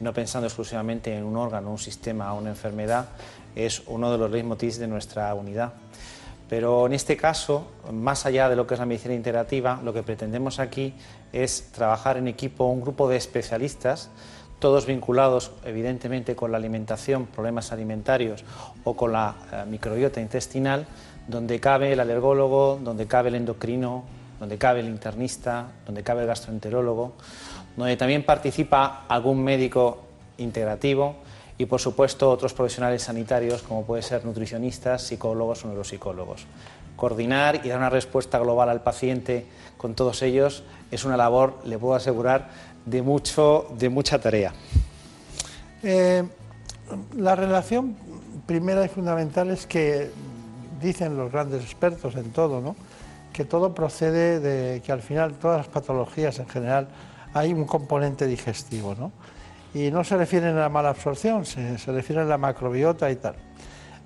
no 0.00 0.14
pensando 0.14 0.46
exclusivamente 0.46 1.14
en 1.14 1.24
un 1.24 1.36
órgano, 1.36 1.70
un 1.70 1.78
sistema 1.78 2.32
o 2.32 2.38
una 2.38 2.48
enfermedad, 2.48 3.08
es 3.54 3.82
uno 3.86 4.10
de 4.10 4.16
los 4.16 4.30
leitmotivs 4.30 4.78
de 4.78 4.86
nuestra 4.86 5.34
unidad. 5.34 5.74
Pero 6.48 6.86
en 6.86 6.94
este 6.94 7.18
caso, 7.18 7.66
más 7.92 8.24
allá 8.24 8.48
de 8.48 8.56
lo 8.56 8.66
que 8.66 8.72
es 8.72 8.80
la 8.80 8.86
medicina 8.86 9.12
integrativa, 9.12 9.80
lo 9.84 9.92
que 9.92 10.02
pretendemos 10.02 10.60
aquí 10.60 10.94
es 11.30 11.72
trabajar 11.72 12.16
en 12.16 12.26
equipo 12.26 12.64
un 12.64 12.80
grupo 12.80 13.06
de 13.06 13.18
especialistas 13.18 14.08
todos 14.64 14.86
vinculados 14.86 15.50
evidentemente 15.66 16.34
con 16.34 16.50
la 16.50 16.56
alimentación, 16.56 17.26
problemas 17.26 17.70
alimentarios 17.70 18.44
o 18.82 18.96
con 18.96 19.12
la 19.12 19.34
eh, 19.52 19.64
microbiota 19.68 20.22
intestinal, 20.22 20.86
donde 21.28 21.60
cabe 21.60 21.92
el 21.92 22.00
alergólogo, 22.00 22.80
donde 22.82 23.06
cabe 23.06 23.28
el 23.28 23.34
endocrino, 23.34 24.04
donde 24.40 24.56
cabe 24.56 24.80
el 24.80 24.86
internista, 24.86 25.66
donde 25.84 26.02
cabe 26.02 26.22
el 26.22 26.28
gastroenterólogo, 26.28 27.12
donde 27.76 27.98
también 27.98 28.22
participa 28.22 29.04
algún 29.06 29.44
médico 29.44 29.98
integrativo 30.38 31.16
y, 31.58 31.66
por 31.66 31.78
supuesto, 31.82 32.30
otros 32.30 32.54
profesionales 32.54 33.02
sanitarios 33.02 33.60
como 33.60 33.84
pueden 33.84 34.02
ser 34.02 34.24
nutricionistas, 34.24 35.02
psicólogos 35.02 35.62
o 35.66 35.68
neuropsicólogos. 35.68 36.46
Coordinar 36.96 37.60
y 37.66 37.68
dar 37.68 37.76
una 37.76 37.90
respuesta 37.90 38.38
global 38.38 38.70
al 38.70 38.80
paciente 38.80 39.44
con 39.76 39.94
todos 39.94 40.22
ellos 40.22 40.62
es 40.90 41.04
una 41.04 41.18
labor, 41.18 41.58
le 41.66 41.76
puedo 41.76 41.94
asegurar, 41.96 42.48
de, 42.86 43.02
mucho, 43.02 43.66
de 43.78 43.88
mucha 43.88 44.18
tarea. 44.18 44.52
Eh, 45.82 46.22
la 47.16 47.34
relación 47.34 47.96
primera 48.46 48.84
y 48.84 48.88
fundamental 48.88 49.50
es 49.50 49.66
que 49.66 50.10
dicen 50.80 51.16
los 51.16 51.32
grandes 51.32 51.62
expertos 51.62 52.14
en 52.16 52.30
todo, 52.30 52.60
¿no? 52.60 52.76
que 53.34 53.44
todo 53.44 53.74
procede 53.74 54.38
de 54.38 54.80
que 54.80 54.92
al 54.92 55.02
final 55.02 55.34
todas 55.34 55.58
las 55.58 55.66
patologías 55.66 56.38
en 56.38 56.48
general 56.48 56.88
hay 57.34 57.52
un 57.52 57.64
componente 57.64 58.26
digestivo, 58.26 58.94
¿no? 58.94 59.10
Y 59.74 59.90
no 59.90 60.04
se 60.04 60.16
refieren 60.16 60.56
a 60.56 60.60
la 60.60 60.68
mala 60.68 60.90
absorción, 60.90 61.44
se, 61.44 61.76
se 61.78 61.90
refieren 61.90 62.26
a 62.26 62.28
la 62.28 62.38
macrobiota 62.38 63.10
y 63.10 63.16
tal. 63.16 63.34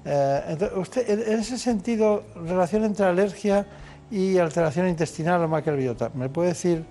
Eh, 0.06 0.70
usted, 0.76 1.28
en 1.28 1.38
ese 1.38 1.58
sentido, 1.58 2.24
relación 2.34 2.84
entre 2.84 3.04
alergia 3.04 3.66
y 4.10 4.38
alteración 4.38 4.88
intestinal 4.88 5.42
o 5.42 5.48
macrobiota, 5.48 6.10
¿me 6.14 6.30
puede 6.30 6.48
decir 6.48 6.86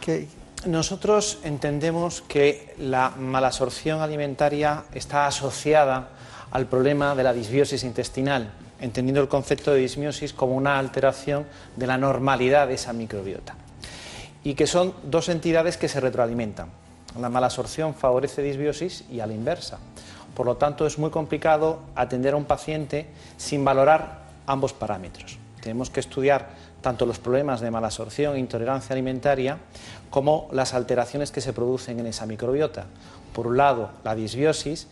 que, 0.00 0.26
nosotros 0.66 1.38
entendemos 1.44 2.22
que 2.22 2.74
la 2.78 3.10
malabsorción 3.10 4.00
alimentaria 4.00 4.84
está 4.94 5.26
asociada 5.26 6.08
al 6.50 6.66
problema 6.66 7.14
de 7.14 7.22
la 7.22 7.32
disbiosis 7.32 7.84
intestinal, 7.84 8.52
entendiendo 8.80 9.20
el 9.20 9.28
concepto 9.28 9.72
de 9.72 9.80
disbiosis 9.80 10.32
como 10.32 10.54
una 10.54 10.78
alteración 10.78 11.46
de 11.76 11.86
la 11.86 11.98
normalidad 11.98 12.68
de 12.68 12.74
esa 12.74 12.92
microbiota. 12.92 13.54
Y 14.44 14.54
que 14.54 14.66
son 14.66 14.94
dos 15.04 15.28
entidades 15.28 15.76
que 15.76 15.88
se 15.88 16.00
retroalimentan. 16.00 16.68
La 17.20 17.28
malabsorción 17.28 17.94
favorece 17.94 18.42
disbiosis 18.42 19.04
y 19.10 19.20
a 19.20 19.26
la 19.26 19.34
inversa. 19.34 19.78
Por 20.34 20.46
lo 20.46 20.56
tanto, 20.56 20.86
es 20.86 20.98
muy 20.98 21.10
complicado 21.10 21.80
atender 21.94 22.34
a 22.34 22.36
un 22.36 22.44
paciente 22.44 23.06
sin 23.36 23.64
valorar 23.64 24.26
ambos 24.46 24.72
parámetros. 24.72 25.38
Tenemos 25.60 25.90
que 25.90 26.00
estudiar 26.00 26.50
tanto 26.80 27.06
los 27.06 27.18
problemas 27.18 27.60
de 27.60 27.70
malabsorción 27.70 28.36
e 28.36 28.38
intolerancia 28.38 28.94
alimentaria 28.94 29.58
como 30.10 30.48
las 30.52 30.74
alteraciones 30.74 31.30
que 31.30 31.40
se 31.40 31.52
producen 31.52 32.00
en 32.00 32.06
esa 32.06 32.26
microbiota. 32.26 32.86
Por 33.32 33.46
un 33.46 33.56
lado, 33.56 33.90
la 34.04 34.14
disbiosis 34.14 34.86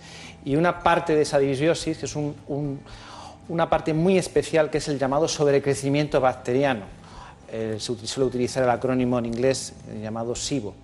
y 0.45 0.57
una 0.57 0.83
parte 0.83 1.15
de 1.15 1.23
esa 1.23 1.39
disbiosis, 1.39 1.99
que 1.99 2.07
es 2.07 2.17
una 2.17 3.71
parte 3.71 3.95
muy 3.95 4.19
especial, 4.19 4.71
que 4.71 4.79
es 4.79 4.89
el 4.89 4.99
llamado 4.99 5.29
sobrecrecimiento 5.29 6.21
bacteriano. 6.21 6.85
Eh, 7.51 7.77
se 7.79 8.07
suele 8.07 8.29
utilizar 8.29 8.65
el 8.65 8.71
acrónimo 8.71 9.19
en 9.19 9.27
inglés 9.27 9.75
eh, 9.89 10.01
llamado 10.03 10.35
SIBO. 10.35 10.75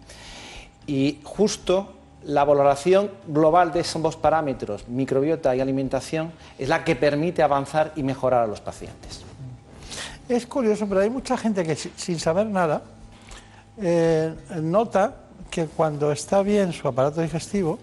Y 0.87 1.19
justo 1.25 1.95
la 2.25 2.45
valoración 2.45 3.11
global 3.27 3.73
de 3.73 3.81
esos 3.81 4.01
dos 4.03 4.17
parámetros, 4.17 4.87
microbiota 4.89 5.55
y 5.57 5.61
alimentación, 5.61 6.33
es 6.59 6.69
la 6.69 6.85
que 6.85 6.97
permite 6.97 7.43
avanzar 7.43 7.93
y 7.97 8.03
mejorar 8.03 8.45
a 8.45 8.47
los 8.47 8.61
pacientes. 8.61 9.30
Es 10.31 10.47
curioso, 10.47 10.87
pero 10.89 11.01
hay 11.01 11.11
mucha 11.11 11.37
gente 11.37 11.65
que 11.65 11.75
sin 11.75 12.21
saber 12.21 12.47
nada 12.47 12.83
eh, 13.83 14.33
nota 14.63 15.13
que 15.51 15.67
cuando 15.67 16.13
está 16.13 16.45
bien 16.45 16.73
su 16.73 16.87
aparato 16.87 17.21
digestivo, 17.21 17.81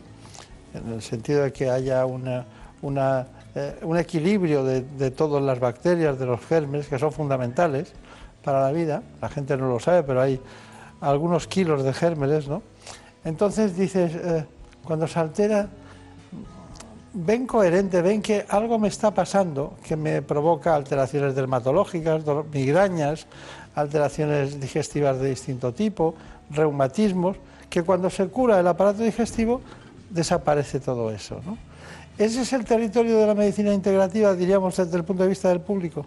en 0.74 0.94
el 0.94 1.02
sentido 1.02 1.44
de 1.44 1.52
que 1.52 1.70
haya 1.70 2.06
eh, 2.06 3.76
un 3.82 3.98
equilibrio 3.98 4.64
de, 4.64 4.80
de, 4.80 5.12
todas 5.12 5.44
las 5.44 5.60
bacterias, 5.60 6.18
de 6.18 6.26
los 6.26 6.40
gérmenes, 6.40 6.88
que 6.88 6.98
son 6.98 7.12
fundamentales 7.12 7.92
para 8.46 8.62
la 8.62 8.72
vida, 8.72 9.04
la 9.22 9.28
gente 9.28 9.58
no 9.58 9.68
lo 9.68 9.82
sabe, 9.82 10.04
pero 10.04 10.22
hay 10.22 10.40
algunos 11.02 11.50
kilos 11.50 11.84
de 11.84 11.92
gérmenes, 11.92 12.48
¿no? 12.48 12.62
Entonces 13.26 13.76
dices, 13.76 14.16
eh, 14.16 14.46
cuando 14.86 15.06
se 15.06 15.20
altera, 15.20 15.68
ven 17.18 17.48
coherente, 17.48 18.02
ven 18.04 18.22
que 18.22 18.46
algo 18.48 18.78
me 18.78 18.88
está 18.88 19.10
pasando 19.12 19.74
que 19.84 19.96
me 19.96 20.22
provoca 20.22 20.76
alteraciones 20.76 21.34
dermatológicas, 21.34 22.24
migrañas, 22.54 23.26
alteraciones 23.74 24.60
digestivas 24.60 25.20
de 25.20 25.30
distinto 25.30 25.74
tipo, 25.74 26.14
reumatismos, 26.52 27.38
que 27.70 27.82
cuando 27.82 28.10
se 28.10 28.28
cura 28.28 28.60
el 28.60 28.68
aparato 28.68 29.02
digestivo 29.02 29.62
desaparece 30.12 30.80
todo 30.80 31.12
eso. 31.12 31.42
¿Ese 32.18 32.42
es 32.42 32.54
el 32.54 32.66
territorio 32.66 33.18
de 33.18 33.28
la 33.28 33.34
medicina 33.34 33.74
integrativa, 33.74 34.34
diríamos, 34.36 34.78
desde 34.78 34.98
el 34.98 35.04
punto 35.04 35.24
de 35.24 35.30
vista 35.30 35.50
del 35.50 35.62
público? 35.62 36.06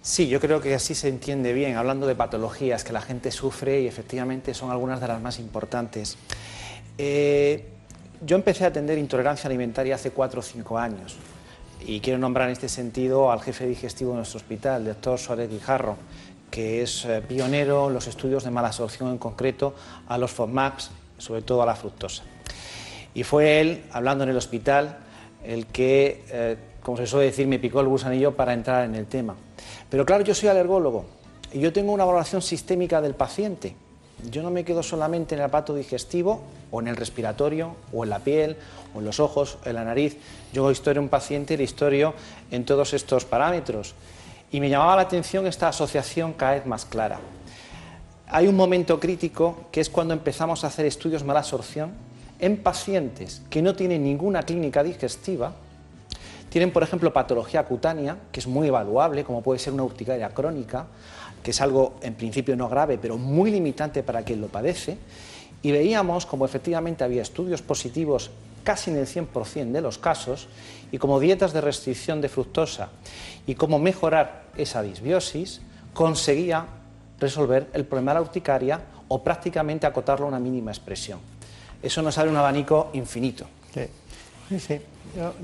Sí, 0.00 0.28
yo 0.28 0.40
creo 0.40 0.60
que 0.62 0.74
así 0.74 0.94
se 0.94 1.08
entiende 1.08 1.52
bien, 1.52 1.76
hablando 1.76 2.06
de 2.06 2.14
patologías 2.14 2.84
que 2.84 2.94
la 2.94 3.02
gente 3.02 3.30
sufre 3.30 3.82
y 3.82 3.86
efectivamente 3.86 4.54
son 4.54 4.70
algunas 4.70 5.00
de 5.00 5.08
las 5.08 5.20
más 5.20 5.38
importantes. 5.38 6.16
Eh, 6.96 7.66
yo 8.20 8.36
empecé 8.36 8.64
a 8.64 8.68
atender 8.68 8.98
intolerancia 8.98 9.48
alimentaria 9.48 9.94
hace 9.94 10.10
cuatro 10.10 10.40
o 10.40 10.42
cinco 10.42 10.78
años 10.78 11.16
y 11.86 12.00
quiero 12.00 12.18
nombrar 12.18 12.48
en 12.48 12.52
este 12.52 12.68
sentido 12.68 13.30
al 13.30 13.40
jefe 13.40 13.66
digestivo 13.66 14.10
de 14.10 14.18
nuestro 14.18 14.38
hospital, 14.38 14.82
el 14.82 14.88
doctor 14.88 15.18
Suárez 15.18 15.48
Guijarro, 15.48 15.96
que 16.50 16.82
es 16.82 17.04
eh, 17.04 17.22
pionero 17.26 17.88
en 17.88 17.94
los 17.94 18.06
estudios 18.06 18.44
de 18.44 18.50
malabsorción 18.50 19.10
en 19.10 19.18
concreto 19.18 19.74
a 20.08 20.18
los 20.18 20.32
FODMAPs, 20.32 20.90
sobre 21.18 21.42
todo 21.42 21.62
a 21.62 21.66
la 21.66 21.76
fructosa. 21.76 22.24
Y 23.14 23.22
fue 23.22 23.60
él, 23.60 23.84
hablando 23.92 24.24
en 24.24 24.30
el 24.30 24.36
hospital, 24.36 24.98
el 25.44 25.66
que, 25.66 26.24
eh, 26.30 26.56
como 26.82 26.96
se 26.96 27.06
suele 27.06 27.26
decir, 27.26 27.46
me 27.46 27.58
picó 27.58 27.80
el 27.80 27.86
gusanillo 27.86 28.34
para 28.34 28.52
entrar 28.52 28.84
en 28.84 28.94
el 28.94 29.06
tema. 29.06 29.36
Pero 29.88 30.04
claro, 30.04 30.24
yo 30.24 30.34
soy 30.34 30.48
alergólogo 30.48 31.04
y 31.52 31.60
yo 31.60 31.72
tengo 31.72 31.92
una 31.92 32.04
valoración 32.04 32.42
sistémica 32.42 33.00
del 33.00 33.14
paciente. 33.14 33.76
Yo 34.30 34.42
no 34.42 34.50
me 34.50 34.64
quedo 34.64 34.82
solamente 34.82 35.34
en 35.34 35.40
el 35.40 35.46
aparato 35.46 35.74
digestivo 35.74 36.42
o 36.70 36.80
en 36.80 36.88
el 36.88 36.96
respiratorio 36.96 37.76
o 37.92 38.04
en 38.04 38.10
la 38.10 38.18
piel 38.18 38.56
o 38.94 38.98
en 38.98 39.04
los 39.04 39.20
ojos, 39.20 39.58
en 39.64 39.74
la 39.74 39.84
nariz. 39.84 40.16
Yo 40.52 40.70
historio 40.70 41.00
un 41.00 41.08
paciente 41.08 41.54
y 41.54 41.56
le 41.56 41.64
historio 41.64 42.14
en 42.50 42.64
todos 42.64 42.94
estos 42.94 43.24
parámetros. 43.24 43.94
Y 44.50 44.60
me 44.60 44.70
llamaba 44.70 44.96
la 44.96 45.02
atención 45.02 45.46
esta 45.46 45.68
asociación 45.68 46.32
cada 46.32 46.54
vez 46.54 46.66
más 46.66 46.84
clara. 46.84 47.20
Hay 48.28 48.46
un 48.46 48.56
momento 48.56 48.98
crítico 48.98 49.68
que 49.70 49.80
es 49.80 49.88
cuando 49.88 50.14
empezamos 50.14 50.64
a 50.64 50.66
hacer 50.66 50.86
estudios 50.86 51.24
mala 51.24 51.40
absorción 51.40 51.92
en 52.38 52.62
pacientes 52.62 53.42
que 53.50 53.62
no 53.62 53.74
tienen 53.74 54.04
ninguna 54.04 54.42
clínica 54.42 54.82
digestiva, 54.82 55.52
tienen, 56.50 56.72
por 56.72 56.82
ejemplo, 56.82 57.12
patología 57.12 57.64
cutánea, 57.64 58.16
que 58.32 58.40
es 58.40 58.46
muy 58.46 58.68
evaluable, 58.68 59.24
como 59.24 59.42
puede 59.42 59.58
ser 59.58 59.72
una 59.72 59.82
urticaria 59.82 60.30
crónica, 60.30 60.86
es 61.50 61.60
algo 61.60 61.96
en 62.02 62.14
principio 62.14 62.56
no 62.56 62.68
grave, 62.68 62.98
pero 62.98 63.16
muy 63.16 63.50
limitante 63.50 64.02
para 64.02 64.22
quien 64.22 64.40
lo 64.40 64.48
padece, 64.48 64.98
y 65.62 65.72
veíamos 65.72 66.26
como 66.26 66.44
efectivamente 66.44 67.04
había 67.04 67.22
estudios 67.22 67.62
positivos 67.62 68.30
casi 68.64 68.90
en 68.90 68.98
el 68.98 69.06
100% 69.06 69.72
de 69.72 69.80
los 69.80 69.98
casos, 69.98 70.48
y 70.92 70.98
como 70.98 71.20
dietas 71.20 71.52
de 71.52 71.60
restricción 71.60 72.20
de 72.20 72.28
fructosa 72.28 72.90
y 73.46 73.54
cómo 73.54 73.78
mejorar 73.78 74.44
esa 74.56 74.82
disbiosis, 74.82 75.60
conseguía 75.94 76.66
resolver 77.18 77.68
el 77.72 77.84
problema 77.84 78.12
de 78.12 78.14
la 78.16 78.22
urticaria 78.22 78.80
o 79.08 79.22
prácticamente 79.22 79.86
acotarlo 79.86 80.26
a 80.26 80.28
una 80.28 80.38
mínima 80.38 80.70
expresión. 80.70 81.18
Eso 81.82 82.02
nos 82.02 82.18
abre 82.18 82.30
un 82.30 82.36
abanico 82.36 82.90
infinito. 82.92 83.46
Sí, 83.72 84.58
sí. 84.58 84.80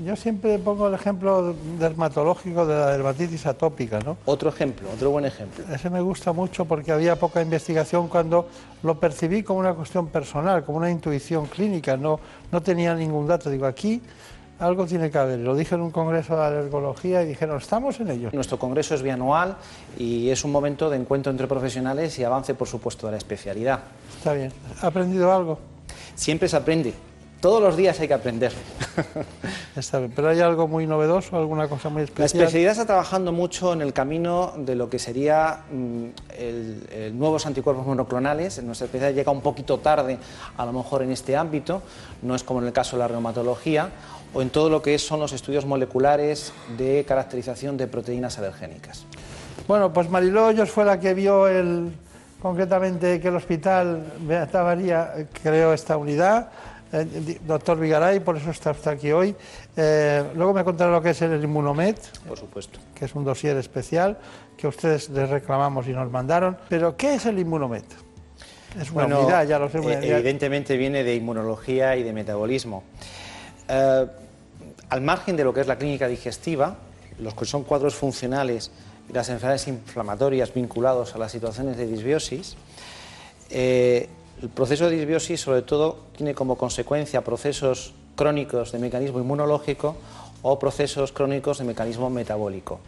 Yo, 0.05 0.15
siempre 0.15 0.57
pongo 0.59 0.87
el 0.87 0.93
ejemplo 0.93 1.55
dermatológico 1.79 2.65
de 2.65 2.75
la 2.75 2.91
dermatitis 2.91 3.45
atópica, 3.45 3.99
¿no? 3.99 4.17
Otro 4.25 4.49
ejemplo, 4.49 4.87
otro 4.93 5.11
buen 5.11 5.25
ejemplo. 5.25 5.65
Ese 5.73 5.89
me 5.89 6.01
gusta 6.01 6.33
mucho 6.33 6.65
porque 6.65 6.91
había 6.91 7.17
poca 7.17 7.41
investigación 7.41 8.07
cuando 8.07 8.47
lo 8.83 8.99
percibí 8.99 9.43
como 9.43 9.59
una 9.59 9.73
cuestión 9.73 10.07
personal, 10.07 10.63
como 10.63 10.77
una 10.77 10.89
intuición 10.89 11.47
clínica, 11.47 11.97
no, 11.97 12.19
no 12.51 12.61
tenía 12.61 12.93
ningún 12.95 13.27
dato. 13.27 13.49
Digo, 13.49 13.65
aquí 13.65 14.01
algo 14.59 14.85
tiene 14.85 15.11
que 15.11 15.17
haber. 15.17 15.39
Lo 15.39 15.55
dije 15.55 15.75
en 15.75 15.81
un 15.81 15.91
congreso 15.91 16.35
de 16.37 16.45
alergología 16.45 17.23
y 17.23 17.27
dijeron, 17.27 17.57
estamos 17.57 17.99
en 17.99 18.11
ello. 18.11 18.29
Nuestro 18.33 18.57
congreso 18.57 18.95
es 18.95 19.01
bianual 19.01 19.57
y 19.97 20.29
es 20.29 20.43
un 20.45 20.51
momento 20.51 20.89
de 20.89 20.97
encuentro 20.97 21.31
entre 21.31 21.47
profesionales 21.47 22.17
y 22.19 22.23
avance, 22.23 22.53
por 22.53 22.67
supuesto, 22.67 23.07
de 23.07 23.11
la 23.11 23.17
especialidad. 23.17 23.79
Está 24.17 24.33
bien. 24.33 24.51
¿Ha 24.81 24.87
aprendido 24.87 25.33
algo? 25.33 25.59
Siempre 26.15 26.47
se 26.47 26.55
aprende 26.55 26.93
todos 27.39 27.61
los 27.61 27.77
días 27.77 27.99
hay 27.99 28.07
que 28.07 28.13
aprender. 28.13 28.51
Está 29.75 29.99
bien, 29.99 30.11
pero 30.15 30.29
hay 30.29 30.39
algo 30.39 30.67
muy 30.67 30.87
novedoso, 30.87 31.37
alguna 31.37 31.67
cosa 31.67 31.89
muy 31.89 32.03
especial. 32.03 32.39
La 32.39 32.45
especialidad 32.45 32.71
está 32.71 32.85
trabajando 32.85 33.31
mucho 33.31 33.73
en 33.73 33.81
el 33.81 33.93
camino 33.93 34.53
de 34.57 34.75
lo 34.75 34.89
que 34.89 34.99
sería 34.99 35.59
mm, 35.71 36.05
el, 36.37 37.11
nuevos 37.17 37.45
anticuerpos 37.45 37.85
monoclonales. 37.85 38.63
Nuestra 38.63 38.85
especialidad 38.85 39.15
llega 39.15 39.31
un 39.31 39.41
poquito 39.41 39.79
tarde, 39.79 40.17
a 40.57 40.65
lo 40.65 40.73
mejor 40.73 41.03
en 41.03 41.11
este 41.11 41.35
ámbito, 41.35 41.81
no 42.21 42.35
es 42.35 42.43
como 42.43 42.61
en 42.61 42.67
el 42.67 42.73
caso 42.73 42.95
de 42.95 43.01
la 43.01 43.07
reumatología, 43.09 43.89
o 44.33 44.41
en 44.41 44.49
todo 44.49 44.69
lo 44.69 44.81
que 44.81 44.97
son 44.97 45.19
los 45.19 45.33
estudios 45.33 45.65
moleculares 45.65 46.53
de 46.77 47.05
caracterización 47.07 47.77
de 47.77 47.87
proteínas 47.87 48.37
alergénicas. 48.37 49.05
Bueno, 49.67 49.91
pues 49.91 50.09
Mariló 50.09 50.47
Hoyos 50.47 50.69
fue 50.69 50.85
la 50.85 50.99
que 50.99 51.13
vio 51.13 51.47
el, 51.47 51.91
concretamente 52.41 53.19
que 53.19 53.29
el 53.29 53.35
hospital 53.35 54.13
Beata 54.19 54.63
María 54.63 55.13
creó 55.41 55.73
esta 55.73 55.97
unidad 55.97 56.49
eh, 56.95 57.39
doctor 57.45 57.77
Vigaray, 57.77 58.21
por 58.21 58.37
eso 58.37 58.51
está 58.51 58.73
aquí 58.89 59.11
hoy. 59.11 59.35
Eh, 59.75 60.23
luego 60.35 60.53
me 60.53 60.63
contará 60.63 60.91
lo 60.91 61.01
que 61.01 61.09
es 61.09 61.21
el 61.21 61.43
Inmunomed. 61.43 61.95
Por 62.27 62.37
supuesto. 62.37 62.79
Que 62.93 63.05
es 63.05 63.15
un 63.15 63.25
dossier 63.25 63.57
especial 63.57 64.17
que 64.55 64.67
ustedes 64.67 65.09
les 65.09 65.29
reclamamos 65.29 65.87
y 65.87 65.91
nos 65.91 66.09
mandaron. 66.09 66.57
Pero, 66.69 66.95
¿qué 66.95 67.15
es 67.15 67.25
el 67.25 67.37
Inmunomed? 67.39 67.83
Es 68.79 68.91
una 68.91 69.05
unidad, 69.05 69.45
ya 69.45 69.59
lo 69.59 69.69
sé. 69.69 69.79
Eh, 69.79 69.99
evidentemente 70.03 70.77
viene 70.77 71.03
de 71.03 71.15
inmunología 71.15 71.97
y 71.97 72.03
de 72.03 72.13
metabolismo. 72.13 72.83
al 73.67 75.01
margen 75.01 75.35
de 75.35 75.43
lo 75.43 75.53
que 75.53 75.61
es 75.61 75.67
la 75.67 75.77
clínica 75.77 76.07
digestiva, 76.07 76.77
los 77.19 77.33
que 77.33 77.45
son 77.45 77.63
cuadros 77.63 77.95
funcionales 77.95 78.71
y 79.09 79.13
las 79.13 79.27
enfermedades 79.29 79.67
inflamatorias 79.67 80.53
vinculados 80.53 81.15
a 81.15 81.17
las 81.17 81.31
situaciones 81.31 81.75
de 81.75 81.87
disbiosis, 81.87 82.55
el 84.41 84.49
proceso 84.49 84.89
de 84.89 84.97
disbiosis, 84.97 85.39
sobre 85.39 85.61
todo, 85.61 85.99
tiene 86.15 86.35
como 86.35 86.57
consecuencia 86.57 87.23
procesos 87.23 87.93
crónicos 88.15 88.71
de 88.71 88.79
mecanismo 88.79 89.19
inmunológico 89.19 89.95
o 90.41 90.59
procesos 90.59 91.11
crónicos 91.11 91.59
de 91.59 91.63
mecanismo 91.63 92.09
metabólico. 92.09 92.79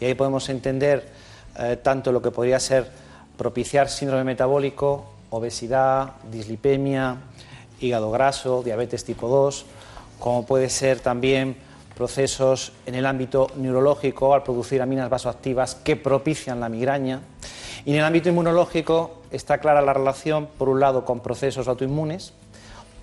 Y 0.00 0.06
ahí 0.06 0.14
podemos 0.14 0.48
entender 0.48 1.08
eh, 1.58 1.78
tanto 1.82 2.10
lo 2.10 2.20
que 2.20 2.30
podría 2.30 2.58
ser 2.58 2.90
propiciar 3.36 3.88
síndrome 3.88 4.24
metabólico, 4.24 5.06
obesidad, 5.30 6.14
dislipemia, 6.30 7.16
hígado 7.80 8.10
graso, 8.10 8.62
diabetes 8.62 9.04
tipo 9.04 9.28
2, 9.28 9.64
como 10.18 10.44
puede 10.44 10.68
ser 10.68 11.00
también 11.00 11.56
procesos 11.96 12.72
en 12.86 12.96
el 12.96 13.06
ámbito 13.06 13.48
neurológico 13.56 14.34
al 14.34 14.42
producir 14.42 14.82
aminas 14.82 15.08
vasoactivas 15.08 15.76
que 15.76 15.94
propician 15.96 16.58
la 16.58 16.68
migraña. 16.68 17.20
Y 17.84 17.92
en 17.92 17.98
el 17.98 18.04
ámbito 18.04 18.28
inmunológico 18.28 19.21
está 19.32 19.58
clara 19.58 19.82
la 19.82 19.92
relación, 19.92 20.48
por 20.58 20.68
un 20.68 20.80
lado, 20.80 21.04
con 21.04 21.20
procesos 21.20 21.68
autoinmunes, 21.68 22.32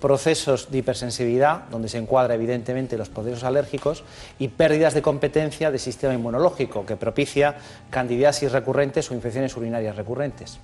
procesos 0.00 0.70
de 0.70 0.78
hipersensibilidad, 0.78 1.64
donde 1.70 1.88
se 1.88 1.98
encuadra 1.98 2.34
evidentemente 2.34 2.96
los 2.96 3.10
procesos 3.10 3.44
alérgicos, 3.44 4.02
y 4.38 4.48
pérdidas 4.48 4.94
de 4.94 5.02
competencia 5.02 5.70
del 5.70 5.80
sistema 5.80 6.14
inmunológico, 6.14 6.86
que 6.86 6.96
propicia 6.96 7.56
candidiasis 7.90 8.50
recurrentes 8.50 9.10
o 9.10 9.14
infecciones 9.14 9.56
urinarias 9.56 9.96
recurrentes. 9.96 10.58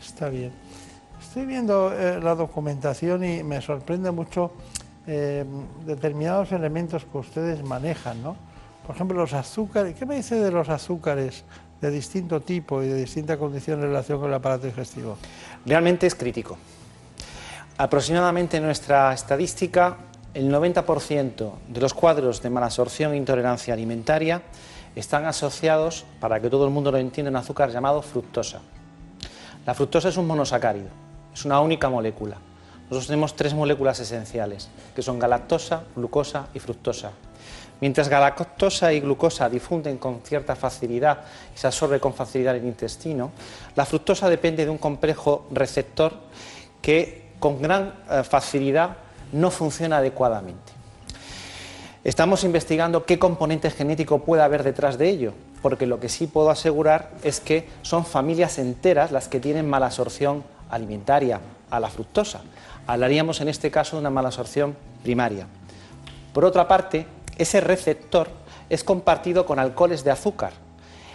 Está 0.00 0.28
bien. 0.28 0.52
Estoy 1.20 1.46
viendo 1.46 1.92
eh, 1.92 2.20
la 2.20 2.34
documentación 2.34 3.24
y 3.24 3.42
me 3.42 3.60
sorprende 3.60 4.10
mucho 4.10 4.52
eh, 5.06 5.44
determinados 5.86 6.52
elementos 6.52 7.04
que 7.04 7.18
ustedes 7.18 7.62
manejan, 7.62 8.22
¿no? 8.22 8.36
Por 8.86 8.96
ejemplo, 8.96 9.16
los 9.16 9.32
azúcares. 9.32 9.94
¿Qué 9.94 10.06
me 10.06 10.16
dice 10.16 10.36
de 10.36 10.50
los 10.50 10.68
azúcares 10.68 11.44
de 11.82 11.90
distinto 11.90 12.40
tipo 12.40 12.82
y 12.82 12.88
de 12.88 12.94
distinta 12.94 13.36
condición 13.36 13.80
en 13.80 13.86
relación 13.88 14.20
con 14.20 14.28
el 14.28 14.34
aparato 14.34 14.66
digestivo? 14.66 15.18
Realmente 15.66 16.06
es 16.06 16.14
crítico. 16.14 16.56
Aproximadamente 17.76 18.58
en 18.58 18.62
nuestra 18.62 19.12
estadística, 19.12 19.96
el 20.32 20.50
90% 20.50 21.52
de 21.68 21.80
los 21.80 21.92
cuadros 21.92 22.40
de 22.40 22.50
malabsorción 22.50 23.12
e 23.12 23.16
intolerancia 23.16 23.74
alimentaria 23.74 24.42
están 24.94 25.26
asociados, 25.26 26.04
para 26.20 26.40
que 26.40 26.48
todo 26.48 26.64
el 26.64 26.70
mundo 26.70 26.92
lo 26.92 26.98
entienda, 26.98 27.30
a 27.30 27.32
un 27.32 27.36
azúcar 27.36 27.70
llamado 27.70 28.00
fructosa. 28.00 28.60
La 29.66 29.74
fructosa 29.74 30.08
es 30.08 30.16
un 30.16 30.26
monosacárido, 30.26 30.88
es 31.34 31.44
una 31.44 31.60
única 31.60 31.90
molécula. 31.90 32.36
Nosotros 32.84 33.06
tenemos 33.08 33.34
tres 33.34 33.54
moléculas 33.54 33.98
esenciales, 34.00 34.68
que 34.94 35.02
son 35.02 35.18
galactosa, 35.18 35.84
glucosa 35.96 36.48
y 36.54 36.60
fructosa. 36.60 37.10
Mientras 37.82 38.08
galactosa 38.08 38.92
y 38.92 39.00
glucosa 39.00 39.48
difunden 39.48 39.98
con 39.98 40.20
cierta 40.22 40.54
facilidad 40.54 41.18
y 41.52 41.58
se 41.58 41.66
absorbe 41.66 41.98
con 41.98 42.14
facilidad 42.14 42.54
en 42.54 42.62
el 42.62 42.68
intestino, 42.68 43.32
la 43.74 43.84
fructosa 43.84 44.30
depende 44.30 44.64
de 44.64 44.70
un 44.70 44.78
complejo 44.78 45.48
receptor 45.50 46.12
que 46.80 47.32
con 47.40 47.60
gran 47.60 47.92
eh, 48.08 48.22
facilidad 48.22 48.98
no 49.32 49.50
funciona 49.50 49.96
adecuadamente. 49.96 50.72
Estamos 52.04 52.44
investigando 52.44 53.04
qué 53.04 53.18
componente 53.18 53.68
genético 53.68 54.20
puede 54.20 54.44
haber 54.44 54.62
detrás 54.62 54.96
de 54.96 55.08
ello, 55.08 55.32
porque 55.60 55.86
lo 55.86 55.98
que 55.98 56.08
sí 56.08 56.28
puedo 56.28 56.50
asegurar 56.50 57.10
es 57.24 57.40
que 57.40 57.68
son 57.82 58.04
familias 58.06 58.60
enteras 58.60 59.10
las 59.10 59.26
que 59.26 59.40
tienen 59.40 59.68
mala 59.68 59.86
absorción 59.86 60.44
alimentaria 60.70 61.40
a 61.68 61.80
la 61.80 61.90
fructosa. 61.90 62.42
Hablaríamos 62.86 63.40
en 63.40 63.48
este 63.48 63.72
caso 63.72 63.96
de 63.96 64.02
una 64.02 64.10
mala 64.10 64.28
absorción 64.28 64.76
primaria. 65.02 65.48
Por 66.32 66.44
otra 66.44 66.68
parte, 66.68 67.06
ese 67.42 67.60
receptor 67.60 68.28
es 68.70 68.84
compartido 68.84 69.46
con 69.46 69.58
alcoholes 69.58 70.04
de 70.04 70.10
azúcar. 70.10 70.52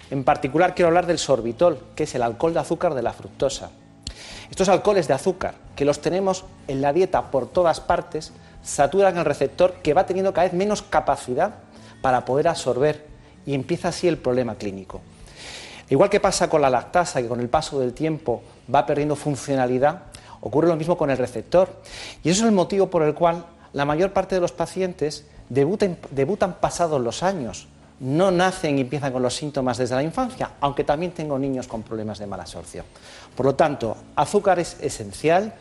En 0.09 0.23
particular 0.23 0.75
quiero 0.75 0.87
hablar 0.87 1.05
del 1.05 1.17
sorbitol, 1.17 1.79
que 1.95 2.03
es 2.03 2.15
el 2.15 2.21
alcohol 2.21 2.53
de 2.53 2.59
azúcar 2.59 2.93
de 2.93 3.01
la 3.01 3.13
fructosa. 3.13 3.71
Estos 4.49 4.69
alcoholes 4.69 5.07
de 5.07 5.13
azúcar, 5.13 5.55
que 5.75 5.85
los 5.85 5.99
tenemos 5.99 6.45
en 6.67 6.81
la 6.81 6.93
dieta 6.93 7.31
por 7.31 7.47
todas 7.47 7.81
partes, 7.81 8.31
saturan 8.63 9.17
el 9.17 9.25
receptor 9.25 9.73
que 9.83 9.93
va 9.93 10.05
teniendo 10.05 10.33
cada 10.33 10.47
vez 10.47 10.53
menos 10.53 10.81
capacidad 10.81 11.55
para 12.01 12.25
poder 12.25 12.47
absorber 12.47 13.05
y 13.45 13.53
empieza 13.53 13.89
así 13.89 14.07
el 14.07 14.17
problema 14.17 14.55
clínico. 14.55 15.01
Igual 15.89 16.09
que 16.09 16.19
pasa 16.19 16.49
con 16.49 16.61
la 16.61 16.69
lactasa, 16.69 17.21
que 17.21 17.27
con 17.27 17.39
el 17.39 17.49
paso 17.49 17.79
del 17.79 17.93
tiempo 17.93 18.43
va 18.73 18.85
perdiendo 18.85 19.15
funcionalidad, 19.15 20.03
ocurre 20.41 20.67
lo 20.67 20.75
mismo 20.75 20.97
con 20.97 21.09
el 21.09 21.17
receptor. 21.17 21.69
Y 22.23 22.29
eso 22.29 22.41
es 22.43 22.49
el 22.49 22.55
motivo 22.55 22.89
por 22.89 23.03
el 23.03 23.13
cual 23.13 23.45
la 23.73 23.85
mayor 23.85 24.11
parte 24.11 24.35
de 24.35 24.41
los 24.41 24.51
pacientes 24.51 25.25
debutan, 25.49 26.55
pasados 26.59 27.01
los 27.01 27.23
años, 27.23 27.67
no 27.99 28.29
nacen 28.31 28.77
y 28.77 28.81
empiezan 28.81 29.11
con 29.11 29.21
los 29.21 29.35
síntomas 29.35 29.77
desde 29.77 29.95
la 29.95 30.03
infancia, 30.03 30.51
aunque 30.61 30.83
también 30.83 31.11
tengo 31.11 31.39
niños 31.39 31.67
con 31.67 31.83
problemas 31.83 32.19
de 32.19 32.27
mala 32.27 32.43
absorción. 32.43 32.85
Por 33.35 33.45
lo 33.45 33.55
tanto, 33.55 33.97
azúcar 34.15 34.59
es 34.59 34.77
esencial. 34.81 35.53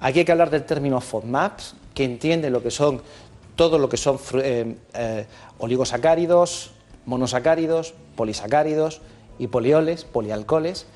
Aquí 0.00 0.20
hay 0.20 0.24
que 0.24 0.32
hablar 0.32 0.50
del 0.50 0.64
término 0.64 1.00
FODMAPs, 1.00 1.74
que 1.94 2.04
entiende 2.04 2.50
lo 2.50 2.62
que 2.62 2.70
son 2.70 3.00
todo 3.56 3.78
lo 3.78 3.88
que 3.88 3.96
son 3.96 4.18
eh, 4.34 4.76
eh, 4.94 5.26
oligosacáridos, 5.58 6.72
monosacáridos, 7.04 7.94
polisacáridos 8.16 9.00
y 9.38 9.48
polioles, 9.48 10.04
polialcoholes, 10.04 10.86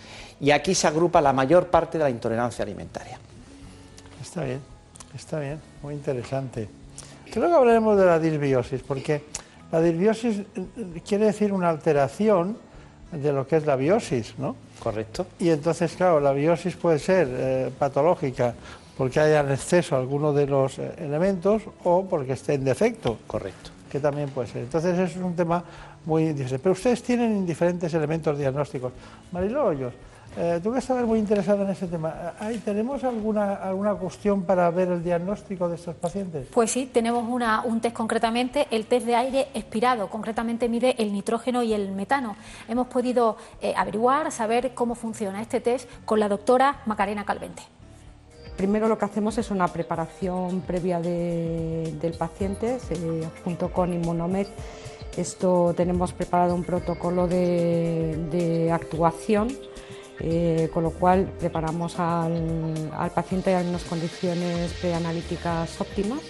y 0.40 0.50
aquí 0.50 0.74
se 0.74 0.86
agrupa 0.86 1.20
la 1.20 1.32
mayor 1.32 1.68
parte 1.68 1.98
de 1.98 2.04
la 2.04 2.10
intolerancia 2.10 2.62
alimentaria. 2.62 3.18
Está 4.22 4.44
bien, 4.44 4.60
está 5.14 5.38
bien, 5.38 5.60
muy 5.82 5.94
interesante. 5.94 6.68
Creo 7.32 7.48
que 7.48 7.54
hablaremos 7.54 7.98
de 7.98 8.06
la 8.06 8.18
disbiosis, 8.18 8.82
porque 8.82 9.22
la 9.72 9.80
disbiosis 9.80 10.38
eh, 10.38 11.02
quiere 11.06 11.26
decir 11.26 11.52
una 11.52 11.68
alteración 11.68 12.56
de 13.12 13.32
lo 13.32 13.46
que 13.46 13.56
es 13.56 13.66
la 13.66 13.76
biosis, 13.76 14.34
¿no? 14.38 14.56
Correcto. 14.82 15.26
Y 15.38 15.50
entonces, 15.50 15.94
claro, 15.96 16.20
la 16.20 16.32
biosis 16.32 16.76
puede 16.76 16.98
ser 16.98 17.28
eh, 17.30 17.70
patológica 17.78 18.54
porque 18.96 19.20
haya 19.20 19.40
en 19.40 19.52
exceso 19.52 19.96
alguno 19.96 20.32
de 20.32 20.46
los 20.46 20.78
eh, 20.78 20.92
elementos 20.98 21.62
o 21.84 22.04
porque 22.06 22.32
esté 22.32 22.54
en 22.54 22.64
defecto. 22.64 23.18
Correcto. 23.26 23.70
Que 23.90 24.00
también 24.00 24.28
puede 24.30 24.48
ser. 24.48 24.62
Entonces, 24.62 24.98
eso 24.98 25.18
es 25.18 25.24
un 25.24 25.36
tema 25.36 25.62
muy 26.04 26.32
difícil. 26.32 26.58
Pero 26.58 26.72
ustedes 26.72 27.02
tienen 27.02 27.46
diferentes 27.46 27.92
elementos 27.94 28.38
diagnósticos. 28.38 28.92
Mariló 29.32 29.66
Hoyos, 29.66 29.92
eh, 30.36 30.60
tú 30.62 30.72
que 30.72 30.80
estabas 30.80 31.04
muy 31.04 31.18
interesado 31.18 31.62
en 31.62 31.70
ese 31.70 31.86
tema, 31.86 32.34
¿Ahí 32.38 32.58
¿tenemos 32.58 33.02
alguna, 33.04 33.54
alguna 33.54 33.94
cuestión 33.94 34.42
para 34.42 34.70
ver 34.70 34.88
el 34.88 35.02
diagnóstico 35.02 35.68
de 35.68 35.76
estos 35.76 35.94
pacientes? 35.94 36.48
Pues 36.52 36.70
sí, 36.70 36.90
tenemos 36.92 37.24
un 37.64 37.80
test 37.80 37.96
concretamente, 37.96 38.66
el 38.70 38.86
test 38.86 39.06
de 39.06 39.16
aire 39.16 39.48
expirado, 39.54 40.08
concretamente 40.10 40.68
mide 40.68 40.94
el 40.98 41.12
nitrógeno 41.12 41.62
y 41.62 41.72
el 41.72 41.92
metano. 41.92 42.36
Hemos 42.68 42.88
podido 42.88 43.38
eh, 43.62 43.72
averiguar, 43.76 44.30
saber 44.30 44.74
cómo 44.74 44.94
funciona 44.94 45.40
este 45.40 45.60
test 45.60 45.88
con 46.04 46.20
la 46.20 46.28
doctora 46.28 46.82
Macarena 46.84 47.24
Calvente. 47.24 47.62
Primero 48.56 48.88
lo 48.88 48.98
que 48.98 49.04
hacemos 49.04 49.38
es 49.38 49.50
una 49.50 49.68
preparación 49.68 50.62
previa 50.62 50.98
del 51.00 52.14
paciente 52.18 52.78
junto 53.44 53.70
con 53.70 53.92
Inmunomed. 53.92 54.46
Esto 55.16 55.74
tenemos 55.76 56.12
preparado 56.12 56.54
un 56.54 56.64
protocolo 56.64 57.26
de, 57.26 58.16
de 58.30 58.72
actuación 58.72 59.48
eh, 60.20 60.70
con 60.72 60.82
lo 60.82 60.90
cual 60.90 61.30
preparamos 61.38 61.98
al, 61.98 63.10
paciente 63.14 63.52
en 63.52 63.68
unas 63.68 63.84
condiciones 63.84 64.72
preanalíticas 64.74 65.80
óptimas. 65.80 66.20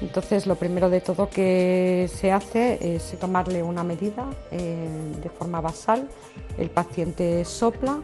Entonces, 0.00 0.46
lo 0.46 0.56
primero 0.56 0.90
de 0.90 1.00
todo 1.00 1.30
que 1.30 2.10
se 2.12 2.30
hace 2.30 2.94
es 2.94 3.18
tomarle 3.18 3.62
una 3.62 3.82
medida 3.82 4.26
eh, 4.50 4.88
de 5.22 5.30
forma 5.30 5.60
basal. 5.60 6.08
El 6.58 6.70
paciente 6.70 7.44
sopla, 7.44 8.02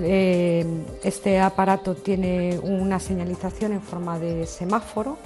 Eh, 0.00 0.64
este 1.02 1.38
aparato 1.40 1.94
tiene 1.94 2.58
una 2.62 2.98
señalización 2.98 3.72
en 3.72 3.82
forma 3.82 4.18
de 4.18 4.46
semáforo 4.46 5.18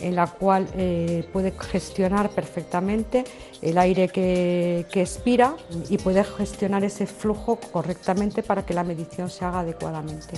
en 0.00 0.16
la 0.16 0.26
cual 0.26 0.66
eh, 0.76 1.28
puede 1.32 1.52
gestionar 1.52 2.30
perfectamente 2.30 3.24
el 3.62 3.78
aire 3.78 4.08
que, 4.08 4.86
que, 4.90 5.02
expira 5.02 5.54
y 5.88 5.98
puede 5.98 6.24
gestionar 6.24 6.84
ese 6.84 7.06
flujo 7.06 7.56
correctamente 7.56 8.42
para 8.42 8.64
que 8.66 8.74
la 8.74 8.84
medición 8.84 9.30
se 9.30 9.44
haga 9.44 9.60
adecuadamente. 9.60 10.34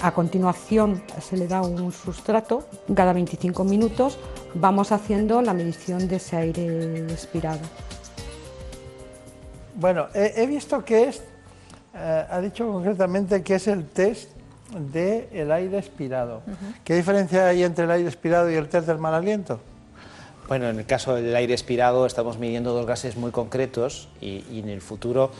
A 0.00 0.12
continuación 0.12 1.02
se 1.20 1.36
le 1.36 1.46
da 1.46 1.62
un 1.62 1.92
sustrato, 1.92 2.66
cada 2.94 3.12
25 3.12 3.64
minutos 3.64 4.18
vamos 4.54 4.92
haciendo 4.92 5.42
la 5.42 5.54
medición 5.54 6.08
de 6.08 6.16
ese 6.16 6.36
aire 6.36 6.98
expirado. 7.06 7.60
Bueno, 9.76 10.06
he, 10.14 10.46
visto 10.46 10.84
que 10.84 11.08
es, 11.08 11.22
eh, 11.94 12.26
ha 12.30 12.40
dicho 12.40 12.70
concretamente 12.70 13.42
que 13.42 13.56
es 13.56 13.66
el 13.66 13.86
test 13.86 14.30
del 14.70 15.52
aire 15.52 15.78
expirado. 15.78 16.42
¿Qué 16.84 16.94
diferencia 16.94 17.48
hay 17.48 17.62
entre 17.62 17.84
el 17.84 17.90
aire 17.90 18.08
expirado 18.08 18.50
y 18.50 18.54
el 18.54 18.68
test 18.68 18.86
del 18.86 18.98
mal 18.98 19.14
aliento? 19.14 19.60
Bueno, 20.48 20.68
en 20.68 20.78
el 20.78 20.86
caso 20.86 21.14
del 21.14 21.34
aire 21.34 21.54
expirado 21.54 22.06
estamos 22.06 22.38
midiendo 22.38 22.72
dos 22.72 22.86
gases 22.86 23.16
muy 23.16 23.30
concretos 23.30 24.08
y, 24.20 24.44
y 24.50 24.60
en 24.60 24.68
el 24.68 24.80
futuro 24.80 25.30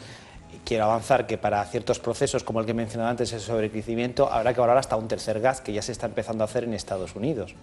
quiero 0.65 0.85
avanzar 0.85 1.27
que 1.27 1.39
para 1.39 1.65
ciertos 1.67 1.99
procesos, 1.99 2.43
como 2.43 2.61
el 2.61 2.67
que 2.67 2.75
mencionaba 2.75 3.11
antes, 3.11 3.33
el 3.33 3.41
sobrecrecimiento, 3.41 4.33
habrá 4.33 4.55
que 4.55 4.61
valorar 4.61 4.79
hasta 4.79 4.97
un 4.97 5.09
tercer 5.09 5.41
gas 5.41 5.61
que 5.61 5.73
ya 5.73 5.83
se 5.83 5.93
está 5.93 6.07
empezando 6.07 6.43
a 6.43 6.47
hacer 6.47 6.65
en 6.65 6.75
Estados 6.75 7.15
Unidos. 7.15 7.55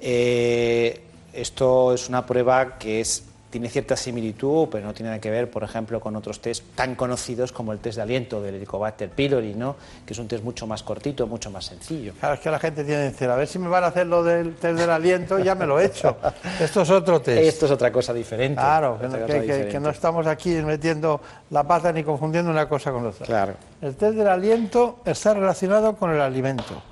Eh, 0.00 1.00
esto 1.32 1.94
es 1.94 2.08
una 2.08 2.26
prueba 2.26 2.78
que 2.78 3.00
es 3.00 3.24
tiene 3.52 3.68
cierta 3.68 3.96
similitud, 3.96 4.68
pero 4.70 4.86
no 4.86 4.94
tiene 4.94 5.10
nada 5.10 5.20
que 5.20 5.30
ver, 5.30 5.50
por 5.50 5.62
ejemplo, 5.62 6.00
con 6.00 6.16
otros 6.16 6.40
test 6.40 6.64
tan 6.74 6.94
conocidos 6.94 7.52
como 7.52 7.74
el 7.74 7.80
test 7.80 7.96
de 7.96 8.02
aliento 8.02 8.40
del 8.40 8.54
Helicobacter 8.54 9.10
pylori, 9.10 9.52
¿no? 9.54 9.76
que 10.06 10.14
es 10.14 10.18
un 10.18 10.26
test 10.26 10.42
mucho 10.42 10.66
más 10.66 10.82
cortito, 10.82 11.26
mucho 11.26 11.50
más 11.50 11.66
sencillo. 11.66 12.14
Claro, 12.18 12.36
es 12.36 12.40
que 12.40 12.50
la 12.50 12.58
gente 12.58 12.82
tiene 12.82 13.02
que 13.02 13.10
decir, 13.10 13.28
a 13.28 13.36
ver 13.36 13.46
si 13.46 13.58
me 13.58 13.68
van 13.68 13.84
a 13.84 13.88
hacer 13.88 14.06
lo 14.06 14.24
del 14.24 14.54
test 14.54 14.78
del 14.78 14.88
aliento, 14.88 15.38
ya 15.38 15.54
me 15.54 15.66
lo 15.66 15.78
he 15.78 15.84
hecho. 15.84 16.16
Esto 16.58 16.80
es 16.80 16.90
otro 16.90 17.20
test. 17.20 17.42
Esto 17.42 17.66
es 17.66 17.72
otra 17.72 17.92
cosa 17.92 18.14
diferente. 18.14 18.58
Claro, 18.58 18.98
que, 18.98 19.78
no 19.78 19.90
estamos 19.90 20.26
aquí 20.26 20.48
metiendo 20.54 21.20
la 21.50 21.62
pata 21.62 21.92
ni 21.92 22.02
confundiendo 22.04 22.50
una 22.50 22.66
cosa 22.66 22.90
con 22.90 23.04
otra. 23.04 23.26
Claro. 23.26 23.54
El 23.82 23.94
test 23.96 24.16
del 24.16 24.28
aliento 24.28 25.00
está 25.04 25.34
relacionado 25.34 25.94
con 25.94 26.10
el 26.10 26.22
alimento, 26.22 26.82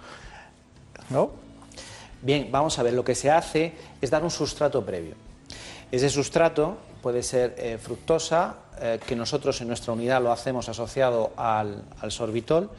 ¿no? 1.08 1.30
Bien, 2.20 2.48
vamos 2.52 2.78
a 2.78 2.82
ver, 2.82 2.92
lo 2.92 3.02
que 3.02 3.14
se 3.14 3.30
hace 3.30 3.72
es 3.98 4.10
dar 4.10 4.22
un 4.22 4.30
sustrato 4.30 4.84
previo. 4.84 5.29
Ese 5.90 6.08
sustrato 6.08 6.76
puede 7.02 7.22
ser 7.22 7.54
eh, 7.58 7.78
fructosa, 7.78 8.54
eh, 8.80 9.00
que 9.04 9.16
nosotros 9.16 9.60
en 9.60 9.68
nuestra 9.68 9.92
unidad 9.92 10.22
lo 10.22 10.32
hacemos 10.32 10.68
asociado 10.68 11.32
al, 11.36 11.84
sorbitol, 12.08 12.70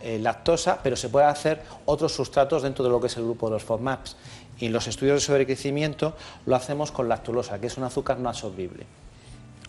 eh, 0.00 0.18
lactosa, 0.18 0.80
pero 0.82 0.96
se 0.96 1.08
puede 1.08 1.26
hacer 1.26 1.62
otros 1.84 2.12
sustratos 2.12 2.62
dentro 2.62 2.84
de 2.84 2.90
lo 2.90 3.00
que 3.00 3.06
es 3.06 3.16
el 3.16 3.24
grupo 3.24 3.46
de 3.46 3.52
los 3.52 3.64
FODMAPs. 3.64 4.16
Y 4.58 4.66
en 4.66 4.72
los 4.72 4.86
estudios 4.86 5.16
de 5.16 5.20
sobrecrecimiento 5.20 6.14
lo 6.46 6.56
hacemos 6.56 6.90
con 6.90 7.08
lactulosa, 7.08 7.60
que 7.60 7.68
es 7.68 7.76
un 7.76 7.84
azúcar 7.84 8.18
no 8.18 8.28
absorbible. 8.28 8.86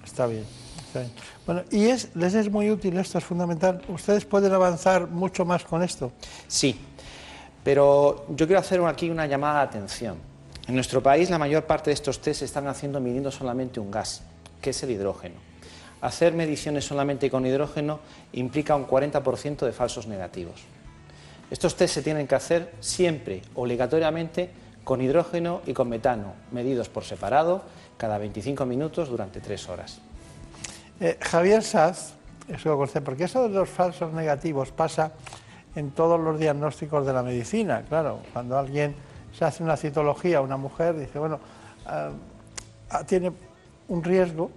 Está 0.03 0.25
bien. 0.25 0.45
Bueno, 1.45 1.63
y 1.69 1.85
es, 1.85 2.15
les 2.15 2.33
es 2.33 2.49
muy 2.49 2.71
útil 2.71 2.97
esto, 2.97 3.17
es 3.17 3.23
fundamental. 3.23 3.81
¿Ustedes 3.87 4.25
pueden 4.25 4.53
avanzar 4.53 5.07
mucho 5.07 5.45
más 5.45 5.63
con 5.63 5.83
esto? 5.83 6.11
Sí, 6.47 6.79
pero 7.63 8.25
yo 8.29 8.47
quiero 8.47 8.59
hacer 8.59 8.81
aquí 8.85 9.09
una 9.09 9.27
llamada 9.27 9.59
de 9.59 9.65
atención. 9.65 10.17
En 10.67 10.75
nuestro 10.75 11.01
país 11.01 11.29
la 11.29 11.39
mayor 11.39 11.63
parte 11.65 11.89
de 11.89 11.93
estos 11.93 12.19
test 12.19 12.39
se 12.39 12.45
están 12.45 12.67
haciendo 12.67 12.99
midiendo 12.99 13.31
solamente 13.31 13.79
un 13.79 13.89
gas, 13.89 14.23
que 14.61 14.71
es 14.71 14.83
el 14.83 14.91
hidrógeno. 14.91 15.35
Hacer 16.01 16.33
mediciones 16.33 16.85
solamente 16.85 17.29
con 17.29 17.45
hidrógeno 17.45 18.01
implica 18.33 18.75
un 18.75 18.85
40% 18.85 19.65
de 19.65 19.71
falsos 19.71 20.07
negativos. 20.07 20.61
Estos 21.49 21.75
test 21.77 21.93
se 21.93 22.01
tienen 22.01 22.27
que 22.27 22.35
hacer 22.35 22.73
siempre, 22.81 23.41
obligatoriamente, 23.55 24.49
con 24.83 25.01
hidrógeno 25.01 25.61
y 25.65 25.73
con 25.73 25.87
metano, 25.87 26.33
medidos 26.51 26.89
por 26.89 27.05
separado, 27.05 27.63
cada 27.97 28.17
25 28.17 28.65
minutos 28.65 29.07
durante 29.09 29.39
3 29.39 29.69
horas. 29.69 29.99
Eh, 30.99 31.17
Javier 31.21 31.63
Saz, 31.63 32.13
porque 33.05 33.23
eso 33.23 33.47
de 33.47 33.55
los 33.55 33.69
falsos 33.69 34.11
negativos 34.13 34.71
pasa 34.71 35.13
en 35.75 35.91
todos 35.91 36.19
los 36.19 36.39
diagnósticos 36.39 37.05
de 37.05 37.13
la 37.13 37.23
medicina. 37.23 37.83
Claro, 37.87 38.19
cuando 38.33 38.57
alguien 38.57 38.95
se 39.37 39.45
hace 39.45 39.63
una 39.63 39.77
citología, 39.77 40.41
una 40.41 40.57
mujer 40.57 40.97
dice, 40.97 41.19
bueno, 41.19 41.39
ah, 41.85 42.09
ah, 42.89 43.03
tiene 43.03 43.31
un 43.87 44.03
riesgo 44.03 44.49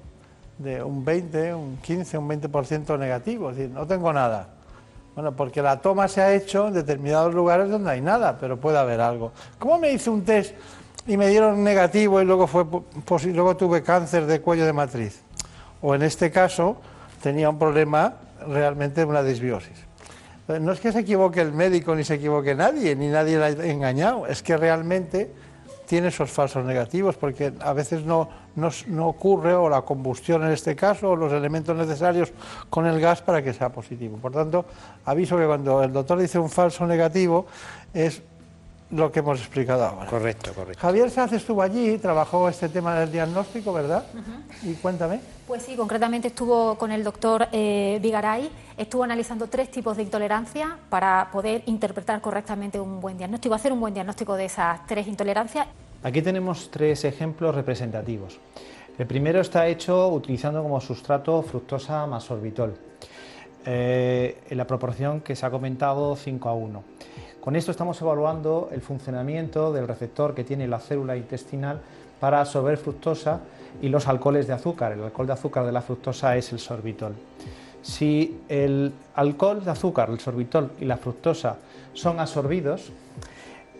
de 0.56 0.82
un 0.82 1.04
20, 1.04 1.54
un 1.54 1.76
15, 1.76 2.16
un 2.16 2.28
20% 2.28 2.98
negativo, 2.98 3.50
es 3.50 3.56
decir, 3.56 3.70
no 3.74 3.86
tengo 3.86 4.10
nada. 4.12 4.48
Bueno, 5.14 5.32
porque 5.32 5.60
la 5.60 5.80
toma 5.82 6.08
se 6.08 6.22
ha 6.22 6.32
hecho 6.32 6.68
en 6.68 6.74
determinados 6.74 7.34
lugares 7.34 7.68
donde 7.68 7.90
hay 7.90 8.00
nada, 8.00 8.38
pero 8.38 8.58
puede 8.58 8.78
haber 8.78 9.02
algo. 9.02 9.32
¿Cómo 9.58 9.78
me 9.78 9.92
hice 9.92 10.08
un 10.08 10.24
test 10.24 10.54
y 11.06 11.18
me 11.18 11.28
dieron 11.28 11.62
negativo 11.62 12.22
y 12.22 12.24
luego, 12.24 12.46
fue, 12.46 12.64
luego 13.26 13.56
tuve 13.56 13.82
cáncer 13.82 14.24
de 14.24 14.40
cuello 14.40 14.64
de 14.64 14.72
matriz? 14.72 15.20
O 15.82 15.94
en 15.94 16.02
este 16.02 16.30
caso 16.30 16.76
tenía 17.22 17.50
un 17.50 17.58
problema 17.58 18.14
realmente 18.48 19.02
de 19.02 19.06
una 19.06 19.22
disbiosis. 19.22 19.89
No 20.58 20.72
es 20.72 20.80
que 20.80 20.90
se 20.92 21.00
equivoque 21.00 21.40
el 21.40 21.52
médico 21.52 21.94
ni 21.94 22.04
se 22.04 22.14
equivoque 22.14 22.54
nadie, 22.54 22.96
ni 22.96 23.08
nadie 23.08 23.38
le 23.38 23.44
ha 23.44 23.66
engañado, 23.66 24.26
es 24.26 24.42
que 24.42 24.56
realmente 24.56 25.30
tiene 25.90 26.08
esos 26.08 26.30
falsos 26.30 26.64
negativos, 26.64 27.16
porque 27.16 27.52
a 27.58 27.72
veces 27.72 28.04
no, 28.04 28.28
no, 28.54 29.08
ocurre, 29.08 29.54
o 29.54 29.68
la 29.68 29.82
combustión 29.82 30.44
en 30.44 30.52
este 30.52 30.76
caso, 30.76 31.10
o 31.10 31.16
los 31.16 31.32
elementos 31.32 31.76
necesarios 31.76 32.32
con 32.70 32.86
el 32.86 33.00
gas 33.00 33.22
para 33.22 33.42
que 33.42 33.52
sea 33.52 33.70
positivo. 33.70 34.16
Por 34.16 34.30
tanto, 34.30 34.66
aviso 35.04 35.36
que 35.36 35.46
cuando 35.46 35.82
el 35.82 35.92
doctor 35.92 36.20
dice 36.20 36.38
un 36.38 36.48
falso 36.48 36.86
negativo, 36.86 37.46
es 37.92 38.22
lo 38.90 39.12
que 39.12 39.20
hemos 39.20 39.38
explicado 39.38 39.84
ahora. 39.84 40.06
Correcto, 40.06 40.52
correcto. 40.52 40.80
Javier 40.80 41.10
Sanz 41.10 41.32
estuvo 41.32 41.62
allí, 41.62 41.98
trabajó 41.98 42.48
este 42.48 42.68
tema 42.68 42.98
del 42.98 43.12
diagnóstico, 43.12 43.72
¿verdad? 43.72 44.04
Y 44.62 44.74
cuéntame. 44.74 45.20
Pues 45.46 45.62
sí, 45.62 45.76
concretamente 45.76 46.28
estuvo 46.28 46.76
con 46.76 46.90
el 46.92 47.04
doctor 47.04 47.48
eh, 47.52 47.98
Vigaray, 48.02 48.50
estuvo 48.76 49.04
analizando 49.04 49.46
tres 49.46 49.70
tipos 49.70 49.96
de 49.96 50.02
intolerancia 50.02 50.76
para 50.88 51.28
poder 51.32 51.62
interpretar 51.66 52.20
correctamente 52.20 52.80
un 52.80 53.00
buen 53.00 53.16
diagnóstico, 53.16 53.54
hacer 53.54 53.72
un 53.72 53.80
buen 53.80 53.94
diagnóstico 53.94 54.34
de 54.34 54.46
esas 54.46 54.86
tres 54.86 55.06
intolerancias. 55.06 55.66
Aquí 56.02 56.22
tenemos 56.22 56.70
tres 56.70 57.04
ejemplos 57.04 57.54
representativos. 57.54 58.38
El 58.98 59.06
primero 59.06 59.40
está 59.40 59.66
hecho 59.66 60.08
utilizando 60.08 60.62
como 60.62 60.80
sustrato 60.80 61.42
fructosa 61.42 62.06
más 62.06 62.24
sorbitol, 62.24 62.76
eh, 63.64 64.38
en 64.48 64.58
la 64.58 64.66
proporción 64.66 65.20
que 65.20 65.36
se 65.36 65.46
ha 65.46 65.50
comentado 65.50 66.16
5 66.16 66.48
a 66.48 66.54
1. 66.54 66.84
Con 67.40 67.56
esto 67.56 67.70
estamos 67.70 67.98
evaluando 68.02 68.68
el 68.70 68.82
funcionamiento 68.82 69.72
del 69.72 69.88
receptor 69.88 70.34
que 70.34 70.44
tiene 70.44 70.68
la 70.68 70.78
célula 70.78 71.16
intestinal 71.16 71.80
para 72.20 72.40
absorber 72.40 72.76
fructosa 72.76 73.40
y 73.80 73.88
los 73.88 74.08
alcoholes 74.08 74.46
de 74.46 74.52
azúcar. 74.52 74.92
El 74.92 75.02
alcohol 75.02 75.26
de 75.26 75.32
azúcar 75.32 75.64
de 75.64 75.72
la 75.72 75.80
fructosa 75.80 76.36
es 76.36 76.52
el 76.52 76.58
sorbitol. 76.58 77.14
Si 77.80 78.42
el 78.50 78.92
alcohol 79.14 79.64
de 79.64 79.70
azúcar, 79.70 80.10
el 80.10 80.20
sorbitol 80.20 80.72
y 80.80 80.84
la 80.84 80.98
fructosa 80.98 81.56
son 81.94 82.20
absorbidos, 82.20 82.92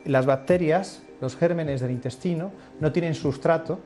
las 0.07 0.25
bacterias, 0.25 1.03
los 1.21 1.37
gérmenes 1.37 1.83
del 1.83 1.91
intestino, 1.91 2.53
no 2.81 2.93
tienen 2.93 3.15
sustrato, 3.15 3.79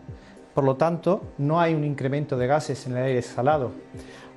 por 0.54 0.62
lo 0.62 0.76
tanto, 0.76 1.20
no 1.38 1.60
hay 1.60 1.74
un 1.74 1.82
incremento 1.82 2.38
de 2.38 2.46
gases 2.46 2.86
en 2.86 2.96
el 2.96 3.02
aire 3.02 3.18
exhalado. 3.18 3.72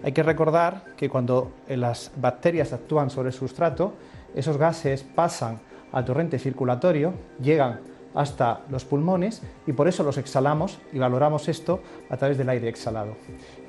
Hay 0.04 0.14
que 0.14 0.24
recordar 0.24 0.84
que 0.98 1.10
cuando 1.10 1.52
las 1.70 2.12
bacterias 2.16 2.74
actúan 2.74 3.12
sobre 3.12 3.30
el 3.30 3.36
sustrato, 3.36 3.94
esos 4.38 4.58
gases 4.58 5.04
pasan 5.04 5.60
al 5.92 6.06
torrente 6.06 6.40
circulatorio, 6.40 7.14
llegan 7.42 7.80
hasta 8.14 8.62
los 8.70 8.86
pulmones 8.86 9.42
y 9.66 9.74
por 9.74 9.88
eso 9.88 10.04
los 10.04 10.18
exhalamos 10.18 10.80
y 10.92 11.00
valoramos 11.00 11.48
esto 11.48 11.82
a 12.10 12.18
través 12.18 12.38
del 12.38 12.50
aire 12.50 12.68
exhalado. 12.68 13.16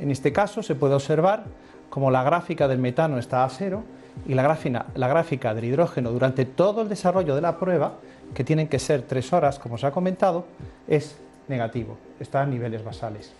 En 0.01 0.11
este 0.11 0.33
caso 0.33 0.63
se 0.63 0.75
puede 0.75 0.95
observar 0.95 1.45
como 1.91 2.11
la 2.11 2.23
gráfica 2.23 2.69
del 2.69 2.79
metano 2.79 3.19
está 3.19 3.45
a 3.45 3.49
cero 3.49 3.83
y 4.27 4.35
la 4.35 4.43
gráfica, 4.43 5.55
del 5.55 5.65
hidrógeno 5.65 6.11
durante 6.11 6.45
todo 6.45 6.83
el 6.83 6.89
desarrollo 6.89 7.35
de 7.35 7.41
la 7.41 7.59
prueba, 7.59 7.95
que 8.35 8.45
tienen 8.45 8.69
que 8.69 8.79
ser 8.79 9.03
tres 9.03 9.33
horas 9.33 9.59
como 9.59 9.79
se 9.79 9.87
ha 9.87 9.91
comentado, 9.91 10.45
es 10.87 11.17
negativo, 11.47 11.97
está 12.19 12.43
a 12.43 12.47
niveles 12.47 12.85
basales. 12.85 13.33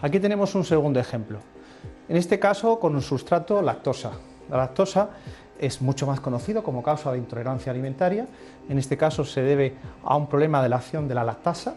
Aquí 0.00 0.20
tenemos 0.20 0.54
un 0.54 0.64
segundo 0.64 1.00
ejemplo. 1.00 1.38
En 2.08 2.16
este 2.16 2.38
caso 2.38 2.78
con 2.78 2.94
un 2.94 3.02
sustrato 3.02 3.60
lactosa. 3.62 4.12
La 4.50 4.56
lactosa 4.56 5.10
es 5.58 5.82
mucho 5.82 6.06
más 6.06 6.20
conocido 6.20 6.62
como 6.62 6.82
causa 6.82 7.12
de 7.12 7.18
intolerancia 7.18 7.72
alimentaria. 7.72 8.26
En 8.68 8.78
este 8.78 8.96
caso 8.96 9.24
se 9.24 9.42
debe 9.42 9.74
a 10.04 10.16
un 10.16 10.26
problema 10.26 10.62
de 10.62 10.68
la 10.68 10.76
acción 10.76 11.08
de 11.08 11.14
la 11.14 11.24
lactasa, 11.24 11.74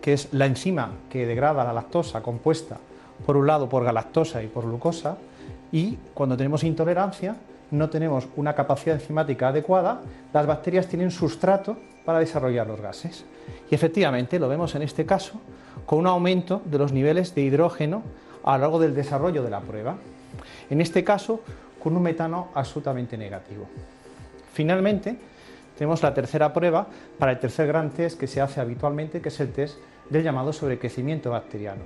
que 0.00 0.12
es 0.12 0.32
la 0.32 0.46
enzima 0.46 0.90
que 1.08 1.26
degrada 1.26 1.64
la 1.64 1.72
lactosa 1.72 2.22
compuesta 2.22 2.78
por 3.24 3.36
un 3.36 3.46
lado 3.46 3.68
por 3.68 3.84
galactosa 3.84 4.42
y 4.42 4.48
por 4.48 4.64
glucosa, 4.64 5.16
y 5.70 5.96
cuando 6.14 6.36
tenemos 6.36 6.64
intolerancia 6.64 7.36
no 7.70 7.88
tenemos 7.88 8.28
una 8.36 8.54
capacidad 8.54 8.96
enzimática 8.96 9.48
adecuada, 9.48 10.02
las 10.32 10.46
bacterias 10.46 10.88
tienen 10.88 11.10
sustrato 11.10 11.76
para 12.04 12.18
desarrollar 12.18 12.66
los 12.66 12.80
gases. 12.80 13.24
Y 13.70 13.74
efectivamente 13.74 14.38
lo 14.38 14.48
vemos 14.48 14.74
en 14.74 14.82
este 14.82 15.06
caso 15.06 15.40
con 15.86 16.00
un 16.00 16.06
aumento 16.06 16.60
de 16.66 16.78
los 16.78 16.92
niveles 16.92 17.34
de 17.34 17.42
hidrógeno 17.42 18.02
a 18.44 18.56
lo 18.56 18.62
largo 18.62 18.80
del 18.80 18.94
desarrollo 18.94 19.42
de 19.42 19.50
la 19.50 19.60
prueba. 19.60 19.96
En 20.68 20.82
este 20.82 21.02
caso, 21.02 21.40
con 21.82 21.96
un 21.96 22.02
metano 22.02 22.48
absolutamente 22.54 23.18
negativo. 23.18 23.66
Finalmente, 24.52 25.16
tenemos 25.76 26.02
la 26.02 26.14
tercera 26.14 26.52
prueba 26.52 26.86
para 27.18 27.32
el 27.32 27.38
tercer 27.40 27.66
gran 27.66 27.90
test 27.90 28.18
que 28.18 28.26
se 28.26 28.40
hace 28.40 28.60
habitualmente, 28.60 29.20
que 29.20 29.30
es 29.30 29.40
el 29.40 29.52
test 29.52 29.78
del 30.08 30.22
llamado 30.22 30.52
sobrecrecimiento 30.52 31.30
bacteriano. 31.30 31.82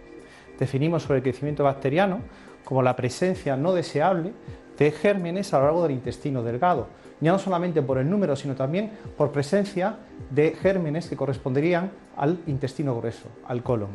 Definimos 0.58 1.04
sobrecrecimiento 1.04 1.64
bacteriano 1.64 2.20
como 2.64 2.82
la 2.82 2.96
presencia 2.96 3.56
no 3.56 3.72
deseable 3.72 4.32
de 4.76 4.90
gérmenes 4.90 5.54
a 5.54 5.58
lo 5.58 5.64
largo 5.64 5.82
del 5.84 5.92
intestino 5.92 6.42
delgado, 6.42 6.88
ya 7.20 7.32
no 7.32 7.38
solamente 7.38 7.80
por 7.80 7.98
el 7.98 8.10
número, 8.10 8.36
sino 8.36 8.54
también 8.54 8.90
por 9.16 9.32
presencia 9.32 9.96
de 10.30 10.52
gérmenes 10.60 11.08
que 11.08 11.16
corresponderían 11.16 11.90
al 12.16 12.38
intestino 12.46 12.96
grueso, 12.96 13.28
al 13.46 13.62
colon. 13.62 13.90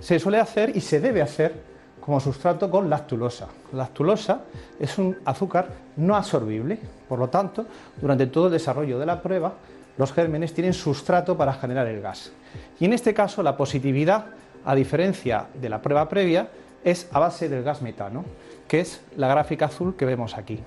Se 0.00 0.18
suele 0.18 0.40
hacer 0.40 0.76
y 0.76 0.80
se 0.80 0.98
debe 0.98 1.22
hacer 1.22 1.73
como 2.04 2.20
sustrato 2.20 2.70
con 2.70 2.90
lactulosa. 2.90 3.48
La 3.72 3.78
lactulosa 3.78 4.42
es 4.78 4.98
un 4.98 5.16
azúcar 5.24 5.68
no 5.96 6.14
absorbible, 6.14 6.78
por 7.08 7.18
lo 7.18 7.28
tanto, 7.28 7.64
durante 7.98 8.26
todo 8.26 8.46
el 8.46 8.52
desarrollo 8.52 8.98
de 8.98 9.06
la 9.06 9.22
prueba, 9.22 9.54
los 9.96 10.12
gérmenes 10.12 10.52
tienen 10.52 10.74
sustrato 10.74 11.34
para 11.36 11.54
generar 11.54 11.86
el 11.86 12.02
gas. 12.02 12.30
Y 12.78 12.84
en 12.84 12.92
este 12.92 13.14
caso, 13.14 13.42
la 13.42 13.56
positividad, 13.56 14.26
a 14.66 14.74
diferencia 14.74 15.46
de 15.54 15.68
la 15.70 15.80
prueba 15.80 16.06
previa, 16.08 16.48
es 16.84 17.08
a 17.10 17.20
base 17.20 17.48
del 17.48 17.62
gas 17.62 17.80
metano, 17.80 18.26
que 18.68 18.80
es 18.80 19.00
la 19.16 19.28
gráfica 19.28 19.66
azul 19.66 19.96
que 19.96 20.04
vemos 20.04 20.36
aquí. 20.36 20.60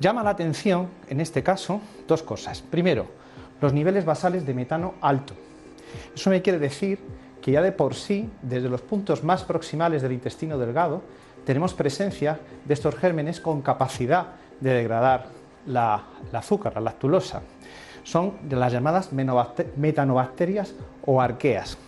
Llama 0.00 0.24
la 0.24 0.30
atención, 0.30 0.88
en 1.08 1.20
este 1.20 1.44
caso, 1.44 1.80
dos 2.08 2.24
cosas. 2.24 2.62
Primero, 2.62 3.06
los 3.60 3.72
niveles 3.72 4.04
basales 4.04 4.44
de 4.44 4.54
metano 4.54 4.94
alto. 5.02 5.34
Eso 6.16 6.30
me 6.30 6.42
quiere 6.42 6.58
decir 6.58 6.98
que 7.48 7.52
ya 7.52 7.62
de 7.62 7.72
por 7.72 7.94
sí, 7.94 8.28
desde 8.42 8.68
los 8.68 8.82
puntos 8.82 9.24
más 9.24 9.42
proximales 9.42 10.02
del 10.02 10.12
intestino 10.12 10.58
delgado, 10.58 11.00
tenemos 11.46 11.72
presencia 11.72 12.38
de 12.66 12.74
estos 12.74 12.94
gérmenes 12.94 13.40
con 13.40 13.62
capacidad 13.62 14.34
de 14.60 14.74
degradar 14.74 15.28
la, 15.64 16.04
azúcar, 16.30 16.74
la 16.74 16.82
lactulosa. 16.82 17.40
Son 18.02 18.34
de 18.42 18.54
las 18.54 18.70
llamadas 18.70 19.12
metanobacterias 19.14 20.74
o 21.06 21.22
arqueas. 21.22 21.78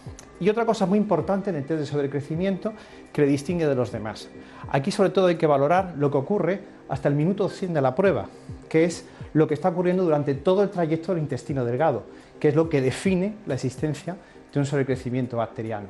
Y 0.41 0.49
otra 0.49 0.65
cosa 0.65 0.87
muy 0.87 0.97
importante 0.97 1.51
en 1.51 1.57
el 1.57 1.67
test 1.67 1.81
de 1.81 1.85
sobrecrecimiento 1.85 2.73
que 3.13 3.21
le 3.21 3.29
distingue 3.29 3.67
de 3.67 3.75
los 3.75 3.93
demás. 3.93 4.31
Aquí 4.71 4.91
sobre 4.91 5.11
todo 5.11 5.27
hay 5.27 5.37
que 5.37 5.47
valorar 5.47 5.93
lo 5.99 6.11
que 6.11 6.17
ocurre 6.17 6.61
hasta 6.89 7.09
el 7.09 7.17
minuto 7.17 7.51
100 7.51 7.75
de 7.75 7.83
la 7.83 7.95
prueba, 7.95 8.29
que 8.71 8.85
es 8.85 9.05
lo 9.35 9.47
que 9.47 9.53
está 9.53 9.69
ocurriendo 9.69 10.05
durante 10.05 10.33
todo 10.35 10.63
el 10.63 10.71
trayecto 10.71 11.13
del 11.13 11.23
intestino 11.23 11.67
delgado, 11.67 12.05
que 12.41 12.49
es 12.49 12.55
lo 12.55 12.71
que 12.71 12.81
define 12.81 13.35
la 13.47 13.57
existencia 13.57 14.17
de 14.53 14.61
un 14.61 14.67
sobrecrecimiento 14.67 15.37
bacteriano. 15.37 15.89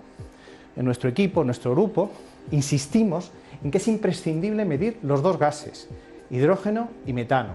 En 0.76 0.84
nuestro 0.84 1.08
equipo, 1.08 1.40
en 1.40 1.46
nuestro 1.46 1.72
grupo, 1.72 2.10
insistimos 2.50 3.30
en 3.62 3.70
que 3.70 3.78
es 3.78 3.88
imprescindible 3.88 4.64
medir 4.64 4.98
los 5.02 5.22
dos 5.22 5.38
gases, 5.38 5.88
hidrógeno 6.30 6.88
y 7.06 7.12
metano, 7.12 7.54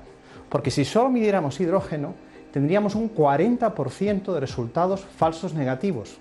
porque 0.50 0.72
si 0.72 0.86
solo 0.86 1.10
midiéramos 1.10 1.60
hidrógeno, 1.60 2.14
tendríamos 2.52 2.96
un 2.96 3.14
40% 3.14 4.34
de 4.34 4.40
resultados 4.40 5.02
falsos 5.02 5.54
negativos. 5.54 6.18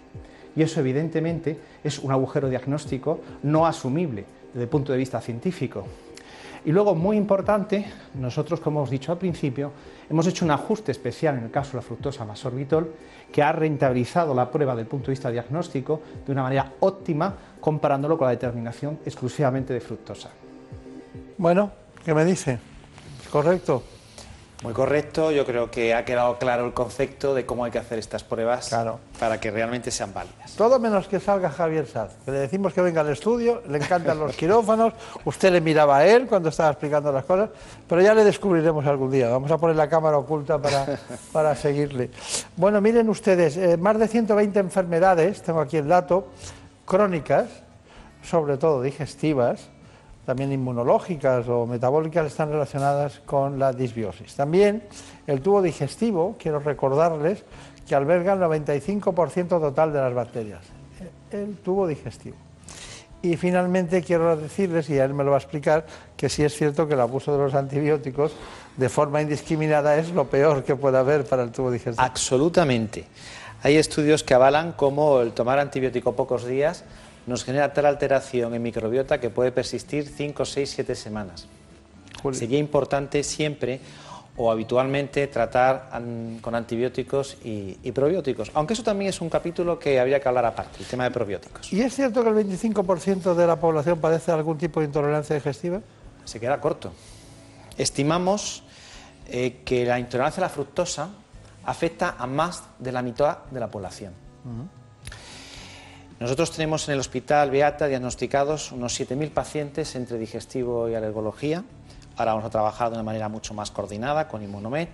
Y 0.57 0.62
eso 0.62 0.81
evidentemente 0.81 1.59
es 1.83 1.99
un 1.99 2.12
agujero 2.12 2.49
diagnóstico 2.49 3.20
no 3.42 3.66
asumible 3.66 4.25
desde 4.53 4.64
el 4.64 4.68
punto 4.68 4.92
de 4.92 4.99
vista 4.99 5.20
científico. 5.20 5.85
Y 6.64 6.72
luego, 6.72 6.94
muy 6.94 7.16
importante, 7.16 7.85
nosotros, 8.14 8.61
como 8.61 8.81
hemos 8.81 8.90
dicho 8.90 9.12
al 9.12 9.18
principio, 9.18 9.72
hemos 10.09 10.27
hecho 10.27 10.44
un 10.44 10.50
ajuste 10.50 10.92
especial 10.92 11.37
en 11.37 11.44
el 11.44 11.50
caso 11.50 11.72
de 11.72 11.77
la 11.77 11.83
fructosa 11.83 12.24
más 12.24 12.38
sorbitol 12.38 12.94
que 13.31 13.42
ha 13.42 13.53
rentabilizado 13.53 14.35
la 14.35 14.50
prueba 14.50 14.72
desde 14.72 14.83
el 14.83 14.88
punto 14.88 15.07
de 15.07 15.11
vista 15.12 15.31
diagnóstico 15.31 16.00
de 16.24 16.33
una 16.33 16.42
manera 16.42 16.72
óptima 16.81 17.35
comparándolo 17.61 18.16
con 18.16 18.27
la 18.27 18.31
determinación 18.31 18.98
exclusivamente 19.05 19.74
de 19.74 19.81
fructosa. 19.81 20.31
Bueno, 21.37 21.70
¿qué 22.05 22.14
me 22.14 22.24
dice? 22.24 22.59
¿Correcto? 23.31 23.83
Muy 24.62 24.73
correcto, 24.73 25.31
yo 25.31 25.45
creo 25.45 25.71
que 25.71 25.95
ha 25.95 26.05
quedado 26.05 26.38
claro 26.38 26.64
el 26.64 26.73
concepto 26.73 27.35
de 27.35 27.45
cómo 27.45 27.64
hay 27.64 27.71
que 27.71 27.79
hacer 27.79 27.99
estas 27.99 28.25
pruebas 28.25 28.75
para 29.19 29.38
que 29.38 29.51
realmente 29.51 29.90
sean 29.90 30.14
válidas. 30.14 30.53
Todo 30.57 30.79
menos 30.79 31.07
que 31.07 31.21
salga 31.21 31.51
Javier 31.51 31.87
Saz, 31.87 32.14
que 32.25 32.31
le 32.31 32.38
decimos 32.38 32.73
que 32.73 32.81
venga 32.81 33.03
al 33.03 33.11
estudio, 33.11 33.62
le 33.69 33.79
encantan 33.79 34.19
los 34.19 34.35
quirófanos, 34.35 34.95
usted 35.25 35.53
le 35.53 35.61
miraba 35.61 35.99
a 35.99 36.07
él 36.07 36.27
cuando 36.27 36.49
estaba 36.49 36.71
explicando 36.71 37.12
las 37.12 37.25
cosas, 37.25 37.51
pero 37.87 38.01
ya 38.01 38.14
le 38.14 38.25
descubriremos 38.25 38.87
algún 38.87 39.11
día, 39.11 39.29
vamos 39.29 39.51
a 39.51 39.59
poner 39.59 39.77
la 39.77 39.88
cámara 39.88 40.17
oculta 40.17 40.59
para, 40.59 40.99
para 41.33 41.55
seguirle. 41.55 42.11
Bueno, 42.57 42.81
miren 42.81 43.09
ustedes, 43.11 43.57
eh, 43.57 43.77
más 43.77 43.99
de 43.99 44.09
120 44.09 44.59
enfermedades, 44.61 45.43
tengo 45.43 45.61
aquí 45.61 45.77
el 45.77 45.88
dato, 45.88 46.29
crónicas, 46.87 47.49
sobre 48.23 48.57
todo 48.57 48.81
digestivas, 48.81 49.69
también 50.26 50.52
inmunológicas 50.52 51.48
o 51.48 51.66
metabólicas 51.66 52.26
están 52.26 52.50
relacionadas 52.50 53.20
con 53.26 53.58
la 53.58 53.72
disbiosis. 53.72 54.34
También 54.34 54.82
el 55.26 55.40
tubo 55.40 55.62
digestivo, 55.62 56.37
quiero 56.38 56.60
recordarles 56.60 57.44
que 57.87 57.94
alberga 57.94 58.32
el 58.32 58.40
95% 58.40 59.48
total 59.48 59.92
de 59.92 60.00
las 60.00 60.14
bacterias. 60.14 60.60
El 61.30 61.56
tubo 61.56 61.87
digestivo. 61.87 62.37
Y 63.22 63.37
finalmente 63.38 64.02
quiero 64.02 64.37
decirles, 64.37 64.90
y 64.90 64.98
él 64.98 65.14
me 65.14 65.24
lo 65.24 65.30
va 65.30 65.38
a 65.38 65.40
explicar, 65.40 65.87
que 66.14 66.28
sí 66.28 66.44
es 66.44 66.54
cierto 66.54 66.87
que 66.87 66.92
el 66.92 67.00
abuso 67.00 67.32
de 67.32 67.38
los 67.38 67.54
antibióticos 67.54 68.32
de 68.76 68.88
forma 68.90 69.22
indiscriminada 69.22 69.96
es 69.96 70.10
lo 70.10 70.26
peor 70.26 70.62
que 70.62 70.76
puede 70.76 70.98
haber 70.98 71.24
para 71.24 71.42
el 71.42 71.50
tubo 71.50 71.70
digestivo. 71.70 72.04
Absolutamente. 72.04 73.06
Hay 73.62 73.76
estudios 73.76 74.22
que 74.22 74.34
avalan 74.34 74.72
cómo 74.72 75.22
el 75.22 75.32
tomar 75.32 75.58
antibiótico 75.58 76.12
pocos 76.12 76.44
días 76.44 76.84
nos 77.26 77.44
genera 77.44 77.72
tal 77.72 77.87
alteración 77.87 78.54
en 78.54 78.62
microbiota 78.62 79.20
que 79.20 79.30
puede 79.30 79.52
persistir 79.52 80.08
5, 80.08 80.44
6, 80.44 80.70
7 80.70 80.94
semanas. 80.94 81.46
Sería 82.32 82.58
importante 82.58 83.22
siempre 83.22 83.80
o 84.37 84.50
habitualmente 84.50 85.26
tratar 85.28 85.90
con 86.40 86.54
antibióticos 86.54 87.37
y, 87.44 87.92
probióticos, 87.92 88.50
aunque 88.54 88.72
eso 88.72 88.82
también 88.82 89.10
es 89.10 89.20
un 89.20 89.30
capítulo 89.30 89.78
que 89.78 90.00
habría 90.00 90.20
que 90.20 90.28
hablar 90.28 90.44
aparte, 90.46 90.78
el 90.80 90.87
tema 90.87 91.04
de 91.04 91.10
probióticos. 91.10 91.72
¿Y 91.72 91.80
es 91.82 91.94
cierto 91.94 92.24
que 92.24 92.30
el 92.30 92.37
25% 92.37 93.34
de 93.34 93.46
la 93.46 93.56
población 93.56 93.98
padece 94.00 94.32
algún 94.32 94.58
tipo 94.58 94.80
de 94.80 94.87
intolerancia 94.87 95.37
digestiva? 95.37 95.80
Se 96.24 96.40
queda 96.40 96.60
corto. 96.60 96.92
Estimamos 97.76 98.64
eh, 99.28 99.60
que 99.64 99.84
la 99.84 99.98
intolerancia 99.98 100.40
a 100.40 100.46
la 100.46 100.48
fructosa 100.48 101.10
afecta 101.64 102.16
a 102.18 102.26
más 102.26 102.64
de 102.78 102.92
la 102.92 103.02
mitad 103.02 103.38
de 103.50 103.60
la 103.60 103.70
población. 103.70 104.12
Nosotros 106.20 106.53
tenemos 106.53 106.87
en 106.88 106.94
el 106.94 107.00
Hospital 107.00 107.50
Beata 107.50 107.88
diagnosticados 107.88 108.70
unos 108.70 108.98
7.000 108.98 109.31
pacientes 109.31 109.96
entre 109.96 110.16
digestivo 110.16 110.88
y 110.88 110.94
alergología. 110.94 111.64
Ahora 112.16 112.33
vamos 112.33 112.46
a 112.46 112.50
trabajar 112.50 112.90
de 112.90 112.94
una 112.94 113.03
manera 113.03 113.29
mucho 113.29 113.53
más 113.53 113.72
coordinada 113.72 114.29
con 114.29 114.42
Inmunomed 114.42 114.88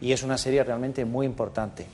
y 0.00 0.12
es 0.12 0.22
una 0.22 0.38
serie 0.38 0.64
realmente 0.64 1.04
muy 1.04 1.26
importante. 1.26 1.86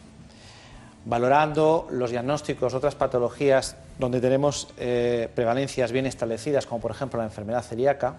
Valorando 1.05 1.89
los 1.91 2.11
diagnósticos, 2.11 2.75
otras 2.75 2.95
patologías 2.95 3.77
donde 3.99 4.21
tenemos 4.21 4.69
eh, 4.79 5.29
prevalencias 5.35 5.91
bien 5.91 6.07
establecidas, 6.07 6.65
como 6.65 6.81
por 6.81 6.93
ejemplo 6.93 7.19
la 7.19 7.27
enfermedad 7.27 7.63
celíaca, 7.63 8.15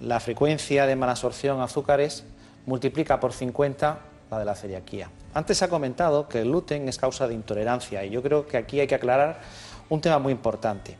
la 0.00 0.20
frecuencia 0.20 0.84
de 0.84 0.94
malabsorción 0.94 1.62
azúcares 1.62 2.22
multiplica 2.66 3.18
por 3.18 3.32
50 3.32 3.98
la 4.30 4.38
de 4.38 4.44
la 4.44 4.54
celiaquía. 4.54 5.10
Antes 5.34 5.58
se 5.58 5.64
ha 5.64 5.68
comentado 5.68 6.28
que 6.28 6.40
el 6.40 6.48
gluten 6.48 6.88
es 6.88 6.98
causa 6.98 7.28
de 7.28 7.34
intolerancia 7.34 8.04
y 8.04 8.10
yo 8.10 8.22
creo 8.22 8.46
que 8.46 8.56
aquí 8.56 8.80
hay 8.80 8.86
que 8.86 8.94
aclarar 8.94 9.40
un 9.88 10.00
tema 10.00 10.18
muy 10.18 10.32
importante. 10.32 10.96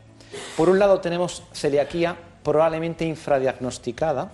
Por 0.55 0.69
un 0.69 0.79
lado 0.79 0.99
tenemos 0.99 1.43
celiaquía 1.53 2.15
probablemente 2.43 3.05
infradiagnosticada, 3.05 4.31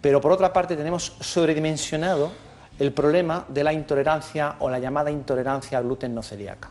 pero 0.00 0.20
por 0.20 0.32
otra 0.32 0.52
parte 0.52 0.76
tenemos 0.76 1.16
sobredimensionado 1.20 2.32
el 2.78 2.92
problema 2.92 3.44
de 3.48 3.64
la 3.64 3.72
intolerancia 3.72 4.56
o 4.60 4.70
la 4.70 4.78
llamada 4.78 5.10
intolerancia 5.10 5.78
al 5.78 5.84
gluten 5.84 6.14
no 6.14 6.22
celíaca. 6.22 6.70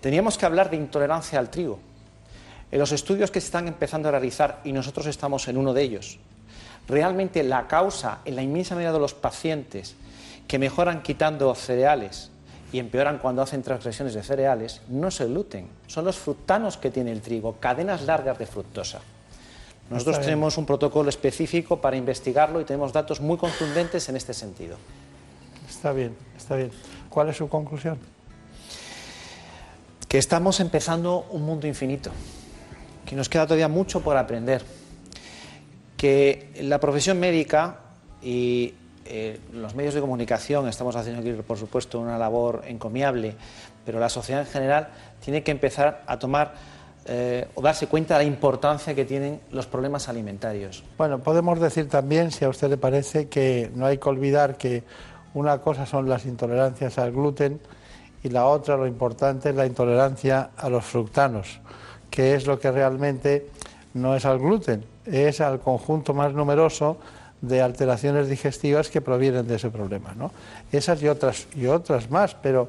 Teníamos 0.00 0.38
que 0.38 0.46
hablar 0.46 0.70
de 0.70 0.76
intolerancia 0.76 1.38
al 1.38 1.50
trigo. 1.50 1.78
En 2.70 2.78
los 2.78 2.92
estudios 2.92 3.30
que 3.30 3.40
se 3.40 3.46
están 3.46 3.68
empezando 3.68 4.08
a 4.08 4.12
realizar, 4.12 4.60
y 4.64 4.72
nosotros 4.72 5.06
estamos 5.06 5.48
en 5.48 5.56
uno 5.56 5.74
de 5.74 5.82
ellos, 5.82 6.18
realmente 6.88 7.42
la 7.42 7.66
causa 7.66 8.20
en 8.24 8.36
la 8.36 8.42
inmensa 8.42 8.74
mayoría 8.74 8.92
de 8.92 8.98
los 8.98 9.14
pacientes 9.14 9.96
que 10.46 10.58
mejoran 10.58 11.02
quitando 11.02 11.54
cereales 11.54 12.30
y 12.72 12.78
empeoran 12.78 13.18
cuando 13.18 13.42
hacen 13.42 13.62
transgresiones 13.62 14.14
de 14.14 14.22
cereales, 14.22 14.82
no 14.88 15.08
es 15.08 15.20
el 15.20 15.28
gluten, 15.28 15.68
son 15.86 16.04
los 16.04 16.16
fructanos 16.16 16.76
que 16.76 16.90
tiene 16.90 17.12
el 17.12 17.20
trigo, 17.20 17.56
cadenas 17.60 18.02
largas 18.02 18.38
de 18.38 18.46
fructosa. 18.46 19.00
Nosotros 19.88 20.20
tenemos 20.20 20.58
un 20.58 20.66
protocolo 20.66 21.08
específico 21.08 21.80
para 21.80 21.96
investigarlo 21.96 22.60
y 22.60 22.64
tenemos 22.64 22.92
datos 22.92 23.20
muy 23.20 23.36
contundentes 23.36 24.08
en 24.08 24.16
este 24.16 24.34
sentido. 24.34 24.76
Está 25.68 25.92
bien, 25.92 26.16
está 26.36 26.56
bien. 26.56 26.72
¿Cuál 27.08 27.28
es 27.28 27.36
su 27.36 27.48
conclusión? 27.48 27.98
Que 30.08 30.18
estamos 30.18 30.58
empezando 30.58 31.26
un 31.30 31.42
mundo 31.42 31.68
infinito, 31.68 32.10
que 33.04 33.14
nos 33.14 33.28
queda 33.28 33.46
todavía 33.46 33.68
mucho 33.68 34.00
por 34.00 34.16
aprender, 34.16 34.64
que 35.96 36.50
la 36.62 36.80
profesión 36.80 37.20
médica 37.20 37.78
y 38.22 38.74
eh, 39.08 39.40
los 39.52 39.74
medios 39.74 39.94
de 39.94 40.00
comunicación 40.00 40.68
estamos 40.68 40.96
haciendo 40.96 41.20
aquí, 41.20 41.32
por 41.42 41.58
supuesto, 41.58 42.00
una 42.00 42.18
labor 42.18 42.62
encomiable, 42.66 43.34
pero 43.84 44.00
la 44.00 44.08
sociedad 44.08 44.42
en 44.42 44.48
general 44.48 44.88
tiene 45.24 45.42
que 45.42 45.50
empezar 45.50 46.02
a 46.06 46.18
tomar 46.18 46.54
eh, 47.06 47.46
o 47.54 47.62
darse 47.62 47.86
cuenta 47.86 48.18
de 48.18 48.24
la 48.24 48.28
importancia 48.28 48.94
que 48.94 49.04
tienen 49.04 49.40
los 49.52 49.66
problemas 49.66 50.08
alimentarios. 50.08 50.82
Bueno, 50.98 51.20
podemos 51.20 51.60
decir 51.60 51.88
también, 51.88 52.32
si 52.32 52.44
a 52.44 52.48
usted 52.48 52.68
le 52.68 52.76
parece, 52.76 53.28
que 53.28 53.70
no 53.74 53.86
hay 53.86 53.98
que 53.98 54.08
olvidar 54.08 54.56
que 54.56 54.82
una 55.34 55.58
cosa 55.58 55.86
son 55.86 56.08
las 56.08 56.26
intolerancias 56.26 56.98
al 56.98 57.12
gluten 57.12 57.60
y 58.24 58.30
la 58.30 58.46
otra, 58.46 58.76
lo 58.76 58.88
importante, 58.88 59.50
es 59.50 59.54
la 59.54 59.66
intolerancia 59.66 60.50
a 60.56 60.68
los 60.68 60.84
fructanos, 60.84 61.60
que 62.10 62.34
es 62.34 62.46
lo 62.46 62.58
que 62.58 62.72
realmente 62.72 63.46
no 63.94 64.16
es 64.16 64.24
al 64.24 64.40
gluten, 64.40 64.84
es 65.04 65.40
al 65.40 65.60
conjunto 65.60 66.12
más 66.12 66.32
numeroso 66.32 66.98
de 67.40 67.62
alteraciones 67.62 68.28
digestivas 68.28 68.88
que 68.88 69.00
provienen 69.00 69.46
de 69.46 69.56
ese 69.56 69.70
problema. 69.70 70.14
¿no? 70.16 70.30
Esas 70.72 71.02
y 71.02 71.08
otras, 71.08 71.46
y 71.54 71.66
otras 71.66 72.10
más, 72.10 72.34
pero 72.34 72.68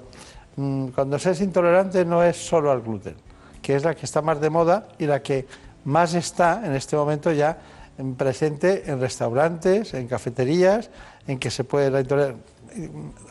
mm, 0.56 0.88
cuando 0.88 1.18
se 1.20 1.32
es 1.32 1.42
intolerante 1.42 2.06
no 2.06 2.24
es 2.24 2.38
solo 2.38 2.72
al 2.72 2.82
gluten 2.82 3.28
que 3.68 3.76
es 3.76 3.84
la 3.84 3.96
que 3.96 4.06
está 4.06 4.22
más 4.22 4.40
de 4.40 4.50
moda 4.50 4.88
y 4.98 5.06
la 5.06 5.22
que 5.22 5.46
más 5.84 6.14
está 6.14 6.62
en 6.66 6.74
este 6.74 6.96
momento 6.96 7.34
ya 7.34 7.58
presente 8.16 8.90
en 8.90 9.02
restaurantes, 9.02 9.94
en 9.94 10.08
cafeterías, 10.08 10.90
en 11.28 11.38
que 11.38 11.52
se 11.52 11.66
puede 11.66 11.92
la 11.92 12.34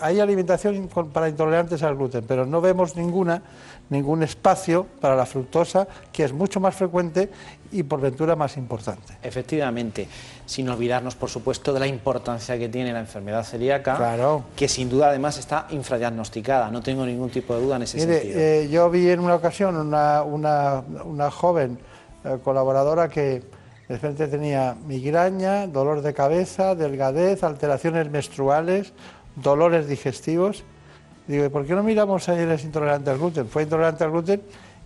Hay 0.00 0.20
alimentación 0.20 0.88
para 1.12 1.28
intolerantes 1.28 1.82
al 1.82 1.96
gluten, 1.96 2.24
pero 2.26 2.46
no 2.46 2.60
vemos 2.60 2.96
ninguna, 2.96 3.42
ningún 3.90 4.22
espacio 4.22 4.86
para 5.00 5.16
la 5.16 5.26
fructosa, 5.26 5.86
que 6.12 6.24
es 6.24 6.32
mucho 6.32 6.60
más 6.60 6.74
frecuente 6.74 7.30
y 7.72 7.82
por 7.82 8.00
ventura 8.00 8.36
más 8.36 8.56
importante. 8.56 9.16
Efectivamente, 9.22 10.08
sin 10.44 10.68
olvidarnos, 10.68 11.14
por 11.14 11.28
supuesto, 11.28 11.72
de 11.72 11.80
la 11.80 11.86
importancia 11.86 12.58
que 12.58 12.68
tiene 12.68 12.92
la 12.92 13.00
enfermedad 13.00 13.44
celíaca, 13.44 13.96
claro. 13.96 14.44
que 14.54 14.68
sin 14.68 14.88
duda 14.88 15.08
además 15.08 15.38
está 15.38 15.66
infradiagnosticada, 15.70 16.70
no 16.70 16.82
tengo 16.82 17.04
ningún 17.04 17.30
tipo 17.30 17.54
de 17.54 17.62
duda 17.62 17.76
en 17.76 17.82
ese 17.82 17.98
sentido. 17.98 18.38
Eh, 18.40 18.68
yo 18.70 18.88
vi 18.90 19.10
en 19.10 19.20
una 19.20 19.34
ocasión 19.34 19.76
una, 19.76 20.22
una, 20.22 20.82
una 21.04 21.30
joven 21.30 21.78
eh, 22.24 22.38
colaboradora 22.42 23.08
que 23.08 23.42
de 23.88 23.94
repente 23.94 24.26
tenía 24.26 24.76
migraña, 24.86 25.68
dolor 25.68 26.02
de 26.02 26.12
cabeza, 26.12 26.74
delgadez, 26.74 27.44
alteraciones 27.44 28.10
menstruales, 28.10 28.92
dolores 29.36 29.86
digestivos. 29.88 30.64
Digo, 31.26 31.48
¿por 31.50 31.66
qué 31.66 31.74
no 31.74 31.82
miramos 31.82 32.28
a 32.28 32.40
ella 32.40 32.54
es 32.54 32.64
intolerante 32.64 33.10
al 33.10 33.18
gluten? 33.18 33.48
Fue 33.48 33.62
intolerante 33.62 34.04
al 34.04 34.10
gluten 34.10 34.42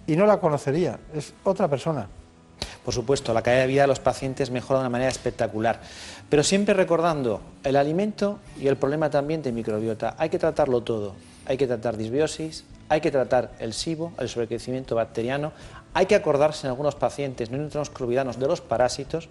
y 0.07 0.17
no 0.17 0.27
la 0.27 0.41
conocería, 0.41 0.99
es 1.15 1.33
otra 1.45 1.69
persona. 1.69 2.09
Por 2.85 2.95
supuesto, 2.95 3.33
la 3.35 3.43
calidad 3.43 3.63
de 3.63 3.69
vida 3.69 3.83
de 3.83 3.89
los 3.89 4.01
pacientes 4.01 4.51
mejora 4.51 4.81
de 4.81 4.85
una 4.85 4.91
manera 4.91 5.11
espectacular. 5.11 5.81
Pero 6.29 6.43
siempre 6.43 6.75
recordando 6.75 7.41
el 7.63 7.77
alimento 7.77 8.39
y 8.59 8.69
el 8.69 8.77
problema 8.77 9.11
también 9.11 9.43
de 9.43 9.53
microbiota. 9.53 10.15
Hay 10.19 10.31
que 10.31 10.39
tratarlo 10.39 10.83
todo. 10.83 11.15
Hay 11.47 11.57
que 11.57 11.67
tratar 11.67 11.97
disbiosis, 11.97 12.65
hay 12.89 13.01
que 13.01 13.11
tratar 13.11 13.53
el 13.61 13.73
SIBO, 13.73 14.13
el 14.19 14.29
sobrecrecimiento 14.29 14.95
bacteriano, 14.95 15.53
hay 15.95 16.07
que 16.07 16.15
acordarse 16.15 16.67
en 16.67 16.71
algunos 16.71 16.95
pacientes, 16.95 17.51
no 17.51 17.69
que 17.69 18.05
olvidarnos 18.05 18.39
de 18.39 18.47
los 18.47 18.61
parásitos, 18.61 19.29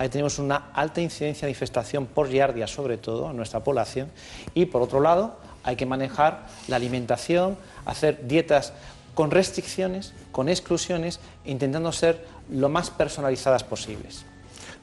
ahí 0.00 0.08
tenemos 0.08 0.38
una 0.38 0.70
alta 0.72 1.02
incidencia 1.02 1.44
de 1.44 1.50
infestación 1.50 2.06
por 2.06 2.26
giardia 2.26 2.66
sobre 2.66 2.96
todo 2.96 3.30
en 3.30 3.36
nuestra 3.36 3.60
población 3.60 4.08
y 4.54 4.64
por 4.64 4.80
otro 4.80 4.98
lado 4.98 5.36
hay 5.62 5.76
que 5.76 5.84
manejar 5.84 6.46
la 6.68 6.76
alimentación, 6.76 7.58
hacer 7.84 8.26
dietas 8.26 8.72
con 9.12 9.30
restricciones, 9.30 10.14
con 10.32 10.48
exclusiones, 10.48 11.20
intentando 11.44 11.92
ser 11.92 12.24
lo 12.50 12.70
más 12.70 12.88
personalizadas 12.88 13.62
posibles. 13.62 14.24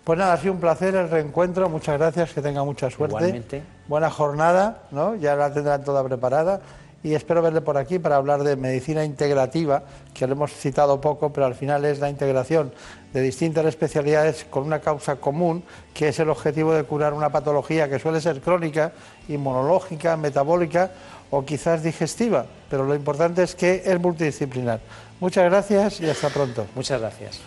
Pues 0.03 0.19
nada, 0.19 0.33
ha 0.33 0.37
sido 0.37 0.53
un 0.53 0.59
placer 0.59 0.93
el 0.93 1.09
reencuentro, 1.09 1.67
muchas 1.67 1.97
gracias, 1.97 2.33
que 2.33 2.41
tenga 2.43 2.63
mucha 2.63 2.91
suerte. 2.91 3.15
Igualmente. 3.15 3.63
Buena 3.87 4.11
jornada, 4.11 4.83
¿no? 4.91 5.15
Ya 5.15 5.35
la 5.35 5.51
tendrán 5.51 5.83
toda 5.83 6.03
preparada 6.03 6.61
y 7.03 7.13
espero 7.13 7.41
verle 7.41 7.61
por 7.61 7.77
aquí 7.77 7.99
para 7.99 8.17
hablar 8.17 8.43
de 8.43 8.55
medicina 8.55 9.03
integrativa, 9.03 9.83
que 10.13 10.27
lo 10.27 10.33
hemos 10.33 10.51
citado 10.51 10.99
poco, 10.99 11.31
pero 11.31 11.45
al 11.45 11.55
final 11.55 11.85
es 11.85 11.99
la 11.99 12.09
integración 12.09 12.71
de 13.17 13.23
distintas 13.23 13.65
especialidades 13.65 14.45
con 14.47 14.63
una 14.63 14.79
causa 14.79 15.15
común, 15.15 15.63
que 15.91 16.09
es 16.09 16.19
el 16.19 16.29
objetivo 16.29 16.71
de 16.73 16.83
curar 16.83 17.13
una 17.13 17.31
patología 17.31 17.89
que 17.89 17.97
suele 17.97 18.21
ser 18.21 18.41
crónica, 18.41 18.91
inmunológica, 19.27 20.15
metabólica 20.17 20.91
o 21.31 21.43
quizás 21.43 21.81
digestiva, 21.81 22.45
pero 22.69 22.85
lo 22.85 22.93
importante 22.93 23.41
es 23.41 23.55
que 23.55 23.81
es 23.83 23.99
multidisciplinar. 23.99 24.79
Muchas 25.19 25.45
gracias 25.45 25.99
y 25.99 26.07
hasta 26.07 26.29
pronto. 26.29 26.67
Muchas 26.75 27.01
gracias. 27.01 27.41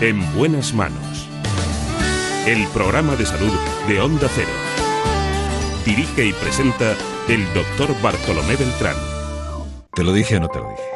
En 0.00 0.38
buenas 0.38 0.72
manos. 0.72 1.28
El 2.46 2.64
programa 2.68 3.16
de 3.16 3.26
salud 3.26 3.52
de 3.88 4.00
Onda 4.00 4.28
Cero 4.32 4.52
dirige 5.84 6.26
y 6.26 6.32
presenta 6.32 6.94
el 7.28 7.44
doctor 7.54 8.00
Bartolomé 8.00 8.54
Beltrán. 8.54 8.96
¿Te 9.92 10.04
lo 10.04 10.12
dije 10.12 10.36
o 10.36 10.40
no 10.40 10.48
te 10.48 10.60
lo 10.60 10.70
dije? 10.70 10.95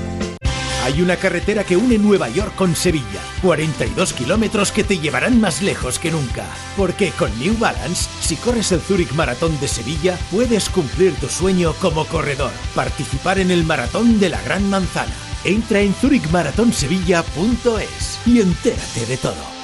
hay 0.83 1.01
una 1.01 1.15
carretera 1.15 1.63
que 1.63 1.77
une 1.77 1.97
Nueva 1.97 2.27
York 2.29 2.53
con 2.55 2.75
Sevilla. 2.75 3.21
42 3.41 4.13
kilómetros 4.13 4.71
que 4.71 4.83
te 4.83 4.97
llevarán 4.97 5.39
más 5.39 5.61
lejos 5.61 5.99
que 5.99 6.11
nunca. 6.11 6.45
Porque 6.75 7.11
con 7.11 7.37
New 7.39 7.55
Balance, 7.57 8.09
si 8.21 8.35
corres 8.35 8.71
el 8.71 8.81
Zurich 8.81 9.13
Maratón 9.13 9.59
de 9.59 9.67
Sevilla, 9.67 10.17
puedes 10.31 10.69
cumplir 10.69 11.13
tu 11.15 11.27
sueño 11.27 11.73
como 11.81 12.05
corredor. 12.05 12.51
Participar 12.73 13.39
en 13.39 13.51
el 13.51 13.63
Maratón 13.63 14.19
de 14.19 14.29
la 14.29 14.41
Gran 14.41 14.67
Manzana. 14.69 15.13
Entra 15.43 15.81
en 15.81 15.93
zurichmaratonsevilla.es 15.93 18.19
y 18.25 18.41
entérate 18.41 19.05
de 19.05 19.17
todo. 19.17 19.60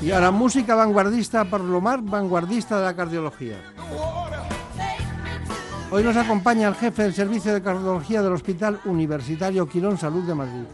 Y 0.00 0.10
ahora 0.10 0.30
música 0.30 0.74
vanguardista 0.74 1.44
por 1.44 1.60
lo 1.60 1.82
más 1.82 2.02
vanguardista 2.02 2.78
de 2.78 2.84
la 2.84 2.96
cardiología. 2.96 3.56
Hoy 5.90 6.02
nos 6.02 6.16
acompaña 6.16 6.68
el 6.68 6.74
jefe 6.76 7.02
del 7.02 7.12
Servicio 7.12 7.52
de 7.52 7.60
Cardiología 7.60 8.22
del 8.22 8.32
Hospital 8.32 8.80
Universitario 8.86 9.68
Quirón 9.68 9.98
Salud 9.98 10.22
de 10.24 10.34
Madrid. 10.34 10.64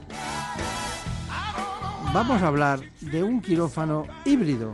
Vamos 2.15 2.43
a 2.43 2.47
hablar 2.47 2.79
de 3.01 3.25
un 3.25 3.41
quirófano 3.43 4.07
híbrido. 4.25 4.73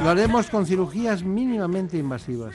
Lo 0.00 0.10
haremos 0.10 0.48
con 0.48 0.64
cirugías 0.64 1.24
mínimamente 1.24 1.98
invasivas. 1.98 2.54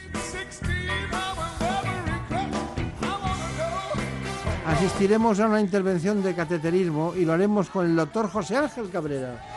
Asistiremos 4.65 5.41
a 5.41 5.47
una 5.47 5.59
intervención 5.59 6.23
de 6.23 6.33
cateterismo 6.33 7.15
y 7.17 7.25
lo 7.25 7.33
haremos 7.33 7.69
con 7.69 7.87
el 7.87 7.97
doctor 7.97 8.29
José 8.29 8.55
Ángel 8.55 8.89
Cabrera. 8.89 9.54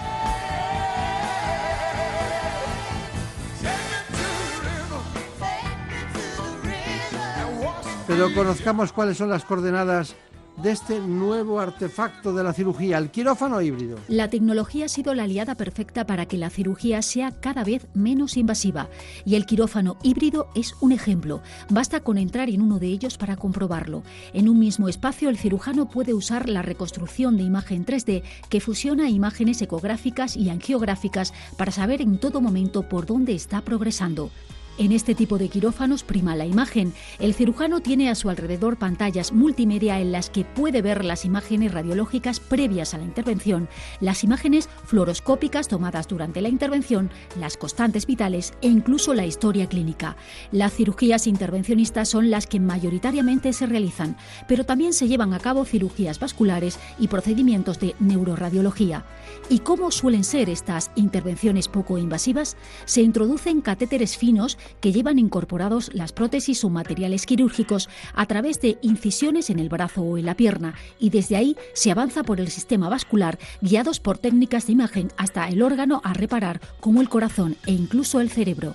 Pero 8.08 8.32
conozcamos 8.34 8.90
cuáles 8.90 9.18
son 9.18 9.28
las 9.28 9.44
coordenadas 9.44 10.16
de 10.62 10.72
este 10.72 10.98
nuevo 10.98 11.60
artefacto 11.60 12.32
de 12.32 12.42
la 12.42 12.54
cirugía, 12.54 12.96
el 12.96 13.10
quirófano 13.10 13.60
híbrido. 13.60 13.98
La 14.08 14.30
tecnología 14.30 14.86
ha 14.86 14.88
sido 14.88 15.14
la 15.14 15.24
aliada 15.24 15.56
perfecta 15.56 16.06
para 16.06 16.24
que 16.24 16.38
la 16.38 16.48
cirugía 16.48 17.02
sea 17.02 17.32
cada 17.32 17.64
vez 17.64 17.86
menos 17.92 18.38
invasiva 18.38 18.88
y 19.26 19.34
el 19.34 19.44
quirófano 19.44 19.98
híbrido 20.02 20.48
es 20.54 20.74
un 20.80 20.92
ejemplo. 20.92 21.42
Basta 21.68 22.00
con 22.00 22.16
entrar 22.16 22.48
en 22.48 22.62
uno 22.62 22.78
de 22.78 22.86
ellos 22.86 23.18
para 23.18 23.36
comprobarlo. 23.36 24.02
En 24.32 24.48
un 24.48 24.58
mismo 24.58 24.88
espacio 24.88 25.28
el 25.28 25.36
cirujano 25.36 25.90
puede 25.90 26.14
usar 26.14 26.48
la 26.48 26.62
reconstrucción 26.62 27.36
de 27.36 27.42
imagen 27.42 27.84
3D 27.84 28.22
que 28.48 28.60
fusiona 28.62 29.10
imágenes 29.10 29.60
ecográficas 29.60 30.34
y 30.34 30.48
angiográficas 30.48 31.34
para 31.58 31.72
saber 31.72 32.00
en 32.00 32.18
todo 32.18 32.40
momento 32.40 32.88
por 32.88 33.04
dónde 33.04 33.34
está 33.34 33.60
progresando. 33.60 34.30
En 34.78 34.92
este 34.92 35.16
tipo 35.16 35.38
de 35.38 35.48
quirófanos 35.48 36.04
prima 36.04 36.36
la 36.36 36.46
imagen. 36.46 36.92
El 37.18 37.34
cirujano 37.34 37.80
tiene 37.80 38.10
a 38.10 38.14
su 38.14 38.30
alrededor 38.30 38.76
pantallas 38.76 39.32
multimedia 39.32 39.98
en 39.98 40.12
las 40.12 40.30
que 40.30 40.44
puede 40.44 40.82
ver 40.82 41.04
las 41.04 41.24
imágenes 41.24 41.72
radiológicas 41.72 42.38
previas 42.38 42.94
a 42.94 42.98
la 42.98 43.02
intervención, 43.02 43.68
las 44.00 44.22
imágenes 44.22 44.68
fluoroscópicas 44.84 45.66
tomadas 45.66 46.06
durante 46.06 46.40
la 46.40 46.48
intervención, 46.48 47.10
las 47.40 47.56
constantes 47.56 48.06
vitales 48.06 48.54
e 48.62 48.68
incluso 48.68 49.14
la 49.14 49.26
historia 49.26 49.68
clínica. 49.68 50.16
Las 50.52 50.74
cirugías 50.74 51.26
intervencionistas 51.26 52.08
son 52.08 52.30
las 52.30 52.46
que 52.46 52.60
mayoritariamente 52.60 53.52
se 53.52 53.66
realizan, 53.66 54.16
pero 54.46 54.62
también 54.62 54.92
se 54.92 55.08
llevan 55.08 55.34
a 55.34 55.40
cabo 55.40 55.64
cirugías 55.64 56.20
vasculares 56.20 56.78
y 57.00 57.08
procedimientos 57.08 57.80
de 57.80 57.96
neuroradiología. 57.98 59.04
¿Y 59.48 59.58
cómo 59.58 59.90
suelen 59.90 60.22
ser 60.22 60.48
estas 60.48 60.92
intervenciones 60.94 61.66
poco 61.66 61.98
invasivas? 61.98 62.56
Se 62.84 63.02
introducen 63.02 63.60
catéteres 63.60 64.16
finos 64.16 64.56
que 64.80 64.92
llevan 64.92 65.18
incorporados 65.18 65.90
las 65.94 66.12
prótesis 66.12 66.64
o 66.64 66.70
materiales 66.70 67.26
quirúrgicos 67.26 67.88
a 68.14 68.26
través 68.26 68.60
de 68.60 68.78
incisiones 68.82 69.50
en 69.50 69.58
el 69.58 69.68
brazo 69.68 70.02
o 70.02 70.18
en 70.18 70.26
la 70.26 70.34
pierna 70.34 70.74
y 70.98 71.10
desde 71.10 71.36
ahí 71.36 71.56
se 71.72 71.90
avanza 71.90 72.22
por 72.22 72.40
el 72.40 72.48
sistema 72.48 72.88
vascular 72.88 73.38
guiados 73.60 74.00
por 74.00 74.18
técnicas 74.18 74.66
de 74.66 74.72
imagen 74.72 75.12
hasta 75.16 75.48
el 75.48 75.62
órgano 75.62 76.00
a 76.04 76.12
reparar 76.12 76.60
como 76.80 77.00
el 77.00 77.08
corazón 77.08 77.56
e 77.66 77.72
incluso 77.72 78.20
el 78.20 78.30
cerebro. 78.30 78.74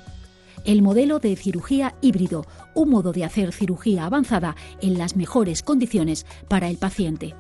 El 0.66 0.82
modelo 0.82 1.20
de 1.20 1.36
cirugía 1.36 1.96
híbrido, 2.02 2.46
un 2.74 2.90
modo 2.90 3.12
de 3.12 3.26
hacer 3.26 3.52
cirugía 3.52 4.06
avanzada 4.06 4.56
en 4.82 4.98
las 4.98 5.16
mejores 5.18 5.62
condiciones 5.62 6.26
para 6.48 6.70
el 6.70 6.78
paciente. 6.78 7.36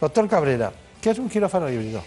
Doctor 0.00 0.28
Cabrera, 0.28 0.72
¿qué 1.00 1.10
es 1.10 1.18
un 1.18 1.28
quirófano 1.28 1.68
híbrido? 1.68 2.02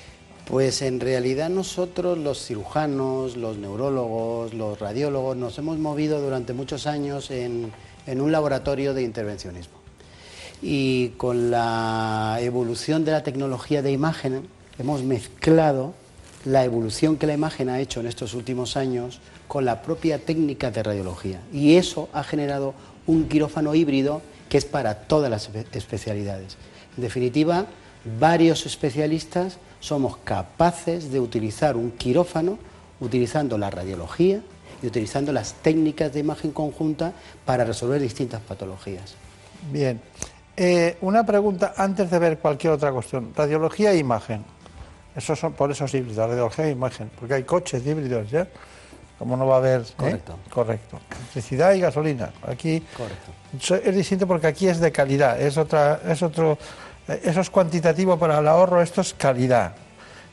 Pues 0.46 0.82
en 0.82 1.00
realidad 1.00 1.50
nosotros 1.50 2.18
los 2.18 2.46
cirujanos, 2.46 3.38
los 3.38 3.58
neurólogos, 3.58 4.54
los 4.54 4.78
radiólogos 4.78 5.38
nos 5.38 5.58
hemos 5.58 5.78
movido 5.78 6.22
durante 6.22 6.52
muchos 6.52 6.86
años 6.86 7.32
en, 7.32 7.72
un 8.08 8.32
laboratorio 8.32 8.94
de 8.94 9.04
intervencionismo. 9.04 9.76
Y 10.62 11.10
con 11.18 11.50
la 11.50 12.40
evolución 12.42 13.06
de 13.06 13.14
la 13.14 13.24
tecnología 13.24 13.82
de 13.82 13.92
imagen 13.92 14.48
hemos 14.78 15.04
mezclado 15.04 15.94
la 16.44 16.66
evolución 16.66 17.16
que 17.16 17.28
la 17.28 17.34
imagen 17.34 17.70
ha 17.70 17.80
hecho 17.80 18.02
en 18.02 18.08
estos 18.08 18.34
últimos 18.34 18.76
años 18.76 19.22
con 19.48 19.64
la 19.64 19.82
propia 19.82 20.20
técnica 20.20 20.72
de 20.72 20.84
radiología. 20.84 21.40
Y 21.54 21.76
eso 21.76 22.10
ha 22.12 22.24
generado 22.24 22.74
un 23.08 23.30
quirófano 23.30 23.76
híbrido 23.76 24.22
que 24.50 24.58
es 24.58 24.66
para 24.66 24.96
todas 24.96 25.32
las 25.32 25.50
especialidades. 25.72 26.58
En 26.98 27.04
definitiva, 27.04 27.66
varios 28.20 28.66
especialistas 28.66 29.58
somos 29.84 30.16
capaces 30.24 31.12
de 31.12 31.20
utilizar 31.20 31.76
un 31.76 31.92
quirófano 31.92 32.58
utilizando 33.02 33.58
la 33.58 33.70
radiología 33.70 34.40
y 34.82 34.88
utilizando 34.88 35.34
las 35.34 35.56
técnicas 35.56 36.14
de 36.14 36.22
imagen 36.22 36.52
conjunta 36.52 37.12
para 37.44 37.66
resolver 37.66 38.00
distintas 38.00 38.40
patologías. 38.42 39.16
Bien. 39.74 40.00
Eh, 40.56 40.98
una 41.02 41.26
pregunta 41.26 41.74
antes 41.76 42.10
de 42.10 42.18
ver 42.18 42.38
cualquier 42.38 42.72
otra 42.74 42.94
cuestión. 42.94 43.34
Radiología 43.36 43.92
e 43.92 43.98
imagen. 43.98 44.46
Eso 45.18 45.36
son, 45.36 45.52
por 45.52 45.70
eso 45.70 45.84
es 45.84 45.94
híbrido, 45.94 46.26
radiología 46.28 46.68
e 46.68 46.72
imagen, 46.72 47.12
porque 47.20 47.34
hay 47.34 47.44
coches 47.44 47.86
híbridos 47.86 48.32
ya. 48.32 48.48
Como 49.20 49.36
no 49.36 49.46
va 49.46 49.56
a 49.56 49.58
haber. 49.58 49.82
eh? 49.82 49.86
Correcto. 49.98 50.38
Correcto. 50.50 51.00
Electricidad 51.12 51.74
y 51.74 51.82
gasolina. 51.82 52.32
Aquí 52.48 52.82
es 53.84 53.96
distinto 53.96 54.28
porque 54.28 54.48
aquí 54.48 54.68
es 54.68 54.80
de 54.80 54.94
calidad. 54.94 55.42
Es 55.42 55.58
otra, 55.58 56.00
es 56.08 56.22
otro. 56.24 56.58
Eh, 57.08 57.22
Eso 57.24 57.42
es 57.42 57.50
cuantitativo 57.50 58.18
para 58.18 58.40
el 58.40 58.48
ahorro, 58.48 58.82
esto 58.82 59.02
es 59.02 59.14
calidad. 59.14 59.76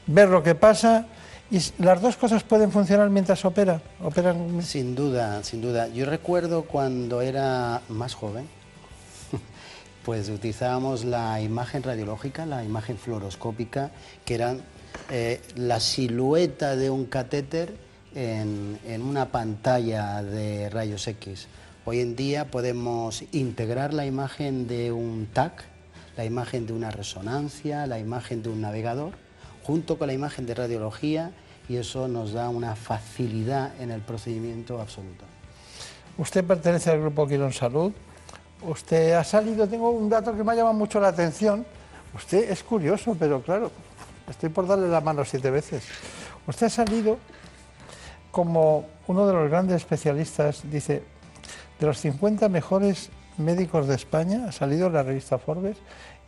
Ver 0.07 0.29
lo 0.29 0.43
que 0.43 0.55
pasa 0.55 1.07
y 1.51 1.61
las 1.79 2.01
dos 2.01 2.17
cosas 2.17 2.45
pueden 2.45 2.71
funcionar 2.71 3.11
mientras 3.11 3.45
opera. 3.45 3.83
Operan. 4.03 4.63
Sin 4.63 4.95
duda, 4.95 5.43
sin 5.43 5.61
duda. 5.61 5.89
Yo 5.89 6.07
recuerdo 6.07 6.63
cuando 6.63 7.23
era 7.23 7.83
más 7.89 8.15
joven, 8.15 8.47
pues 10.05 10.29
utilizábamos 10.29 11.05
la 11.05 11.41
imagen 11.41 11.83
radiológica, 11.83 12.47
la 12.47 12.63
imagen 12.63 12.97
fluoroscópica, 12.99 13.91
que 14.25 14.35
eran 14.37 14.61
eh, 15.11 15.41
la 15.57 15.81
silueta 15.81 16.77
de 16.77 16.89
un 16.89 17.07
catéter 17.07 17.75
en, 18.15 18.79
en 18.87 19.03
una 19.03 19.33
pantalla 19.33 20.23
de 20.23 20.71
rayos 20.71 21.09
X. 21.09 21.49
Hoy 21.85 21.99
en 22.01 22.15
día 22.15 22.49
podemos 22.49 23.25
integrar 23.33 23.93
la 23.93 24.07
imagen 24.07 24.69
de 24.69 24.93
un 24.93 25.27
TAC, 25.33 25.65
la 26.21 26.27
imagen 26.27 26.67
de 26.67 26.75
una 26.75 26.91
resonancia, 26.91 27.87
la 27.87 27.99
imagen 27.99 28.43
de 28.43 28.51
un 28.51 28.61
navegador, 28.61 29.15
junto 29.63 29.97
con 29.97 30.07
la 30.07 30.13
imagen 30.13 30.45
de 30.45 30.55
radiología 30.55 31.31
y 31.67 31.77
eso 31.77 32.09
nos 32.09 32.35
da 32.35 32.51
una 32.51 32.77
facilidad 32.77 33.73
en 33.81 33.91
el 33.91 34.03
procedimiento 34.03 34.79
absoluta. 34.83 35.25
Usted 36.19 36.45
pertenece 36.45 36.91
al 36.91 37.01
grupo 37.01 37.27
Quirón 37.27 37.55
Salud. 37.55 37.93
Usted 38.61 39.15
ha 39.15 39.25
salido, 39.25 39.67
tengo 39.67 39.89
un 39.89 40.11
dato 40.11 40.37
que 40.37 40.45
me 40.45 40.53
ha 40.53 40.57
llamado 40.57 40.75
mucho 40.75 41.01
la 41.01 41.09
atención. 41.09 41.65
Usted 42.15 42.51
es 42.51 42.63
curioso, 42.65 43.17
pero 43.19 43.41
claro, 43.41 43.71
estoy 44.29 44.51
por 44.51 44.67
darle 44.67 44.89
la 44.89 45.01
mano 45.01 45.25
siete 45.25 45.51
veces. 45.51 45.85
Usted 46.47 46.67
ha 46.67 46.71
salido 46.85 47.17
como 48.31 48.85
uno 49.07 49.27
de 49.27 49.33
los 49.33 49.49
grandes 49.49 49.77
especialistas, 49.77 50.71
dice, 50.71 51.03
de 51.79 51.87
los 51.87 51.99
50 51.99 52.51
mejores 52.51 53.09
médicos 53.41 53.89
de 53.89 53.95
España, 53.95 54.47
ha 54.49 54.53
salido 54.53 54.89
la 54.91 55.03
revista 55.03 55.39
Forbes, 55.39 55.77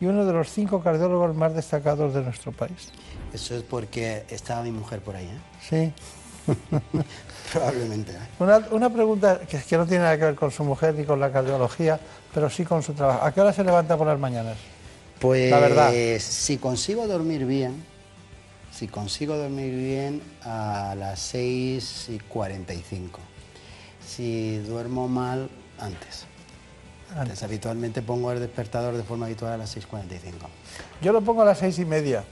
y 0.03 0.05
uno 0.05 0.25
de 0.25 0.33
los 0.33 0.51
cinco 0.51 0.81
cardiólogos 0.81 1.33
más 1.33 1.55
destacados 1.55 2.13
de 2.13 2.21
nuestro 2.21 2.51
país. 2.51 2.89
Eso 3.33 3.55
es 3.55 3.63
porque 3.63 4.25
estaba 4.29 4.61
mi 4.61 4.71
mujer 4.71 4.99
por 4.99 5.15
ahí, 5.15 5.25
¿eh? 5.27 5.93
Sí. 6.45 6.51
Probablemente. 7.53 8.11
¿eh? 8.11 8.17
Una, 8.39 8.57
una 8.71 8.89
pregunta 8.89 9.39
que, 9.47 9.59
que 9.61 9.77
no 9.77 9.85
tiene 9.85 10.03
nada 10.03 10.17
que 10.17 10.25
ver 10.25 10.35
con 10.35 10.51
su 10.51 10.65
mujer 10.65 10.93
ni 10.95 11.05
con 11.05 11.21
la 11.21 11.31
cardiología, 11.31 11.97
pero 12.33 12.49
sí 12.49 12.65
con 12.65 12.83
su 12.83 12.91
trabajo. 12.93 13.23
¿A 13.25 13.31
qué 13.33 13.39
hora 13.39 13.53
se 13.53 13.63
levanta 13.63 13.95
por 13.95 14.05
las 14.05 14.19
mañanas? 14.19 14.57
Pues 15.21 15.49
La 15.49 15.59
verdad. 15.59 15.93
si 16.19 16.57
consigo 16.57 17.07
dormir 17.07 17.45
bien, 17.45 17.81
si 18.73 18.89
consigo 18.89 19.37
dormir 19.37 19.73
bien 19.73 20.21
a 20.43 20.95
las 20.97 21.19
6 21.21 22.07
y 22.09 22.19
45. 22.19 23.21
Si 24.05 24.57
duermo 24.57 25.07
mal, 25.07 25.49
antes. 25.79 26.25
Antes, 27.17 27.43
habitualmente 27.43 28.01
pongo 28.01 28.31
el 28.31 28.39
despertador 28.39 28.95
de 28.95 29.03
forma 29.03 29.25
habitual 29.27 29.53
a 29.53 29.57
las 29.57 29.75
6.45. 29.77 30.33
Yo 31.01 31.11
lo 31.13 31.21
pongo 31.21 31.41
a 31.43 31.45
las 31.45 31.59
seis 31.59 31.77
y 31.79 31.85
media, 31.85 32.23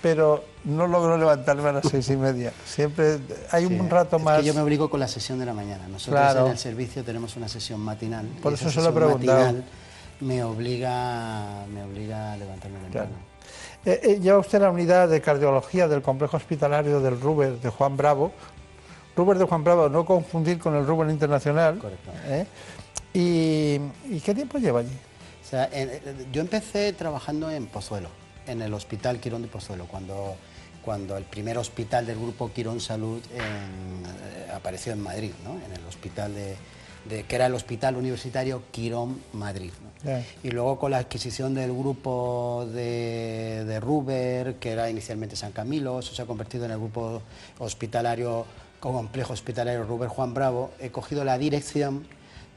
pero 0.00 0.44
no 0.64 0.86
logro 0.86 1.16
levantarme 1.18 1.68
a 1.68 1.72
las 1.72 1.88
seis 1.88 2.08
y 2.10 2.16
media. 2.16 2.52
Siempre 2.64 3.18
hay 3.50 3.64
un 3.64 3.88
rato 3.90 4.16
es 4.16 4.22
más. 4.22 4.40
que 4.40 4.46
yo 4.46 4.54
me 4.54 4.60
obligo 4.60 4.88
con 4.88 5.00
la 5.00 5.08
sesión 5.08 5.38
de 5.38 5.46
la 5.46 5.54
mañana. 5.54 5.88
Nosotros 5.88 6.20
Claro. 6.20 6.46
en 6.46 6.52
el 6.52 6.58
servicio 6.58 7.02
tenemos 7.02 7.36
una 7.36 7.48
sesión 7.48 7.80
matinal. 7.80 8.26
Por 8.42 8.52
eso 8.52 8.70
se 8.70 8.80
lo 8.80 8.90
he 8.90 8.92
preguntado. 8.92 9.40
matinal 9.40 9.64
me 10.20 10.44
obliga, 10.44 11.66
me 11.72 11.82
obliga 11.82 12.32
a 12.32 12.36
levantarme 12.36 12.78
temprano. 12.80 13.10
Eh, 13.84 14.00
eh, 14.04 14.20
lleva 14.20 14.38
usted 14.38 14.60
la 14.60 14.70
unidad 14.70 15.08
de 15.08 15.20
cardiología 15.20 15.88
del 15.88 16.00
complejo 16.02 16.36
hospitalario 16.36 17.00
del 17.00 17.20
Ruber 17.20 17.58
de 17.60 17.68
Juan 17.70 17.96
Bravo. 17.96 18.30
Ruber 19.16 19.36
de 19.36 19.44
Juan 19.44 19.64
Bravo, 19.64 19.88
no 19.88 20.06
confundir 20.06 20.58
con 20.58 20.74
el 20.76 20.86
Ruber 20.86 21.10
Internacional. 21.10 21.78
Correcto. 21.78 22.10
¿eh? 22.26 22.46
¿Y, 23.14 23.78
y 24.08 24.20
qué 24.24 24.34
tiempo 24.34 24.58
lleva 24.58 24.80
allí? 24.80 24.96
O 25.44 25.48
sea, 25.48 25.68
en- 25.72 25.90
yo 26.32 26.40
empecé 26.40 26.92
trabajando 26.92 27.50
en 27.50 27.66
Pozuelo, 27.66 28.08
en 28.46 28.62
el 28.62 28.72
Hospital 28.74 29.20
Quirón 29.20 29.42
de 29.42 29.48
Pozuelo, 29.48 29.86
cuando, 29.86 30.34
cuando 30.84 31.16
el 31.16 31.24
primer 31.24 31.58
hospital 31.58 32.06
del 32.06 32.16
grupo 32.18 32.50
Quirón 32.52 32.80
Salud 32.80 33.20
en- 33.34 34.06
eh, 34.06 34.50
apareció 34.54 34.92
en 34.92 35.02
Madrid, 35.02 35.32
¿no? 35.44 35.52
en 35.64 35.72
el 35.72 35.86
hospital 35.86 36.34
de, 36.34 36.56
de- 37.08 37.24
que 37.24 37.34
era 37.36 37.46
el 37.46 37.54
Hospital 37.54 37.96
Universitario 37.96 38.62
Quirón 38.70 39.20
Madrid. 39.34 39.72
¿no? 39.82 40.08
Ya. 40.10 40.24
Y 40.42 40.50
luego 40.50 40.78
con 40.78 40.92
la 40.92 40.98
adquisición 40.98 41.54
del 41.54 41.72
grupo 41.72 42.66
de, 42.72 43.64
de 43.66 43.78
Ruber, 43.80 44.54
que 44.54 44.70
era 44.70 44.88
inicialmente 44.88 45.36
San 45.36 45.52
Camilo, 45.52 45.98
eso 46.00 46.14
se 46.14 46.22
ha 46.22 46.26
convertido 46.26 46.64
en 46.64 46.70
el 46.70 46.78
grupo 46.78 47.20
hospitalario, 47.58 48.46
complejo 48.80 49.34
hospitalario 49.34 49.84
Ruber 49.84 50.08
Juan 50.08 50.32
Bravo, 50.32 50.70
he 50.80 50.88
cogido 50.90 51.24
la 51.24 51.36
dirección 51.36 52.06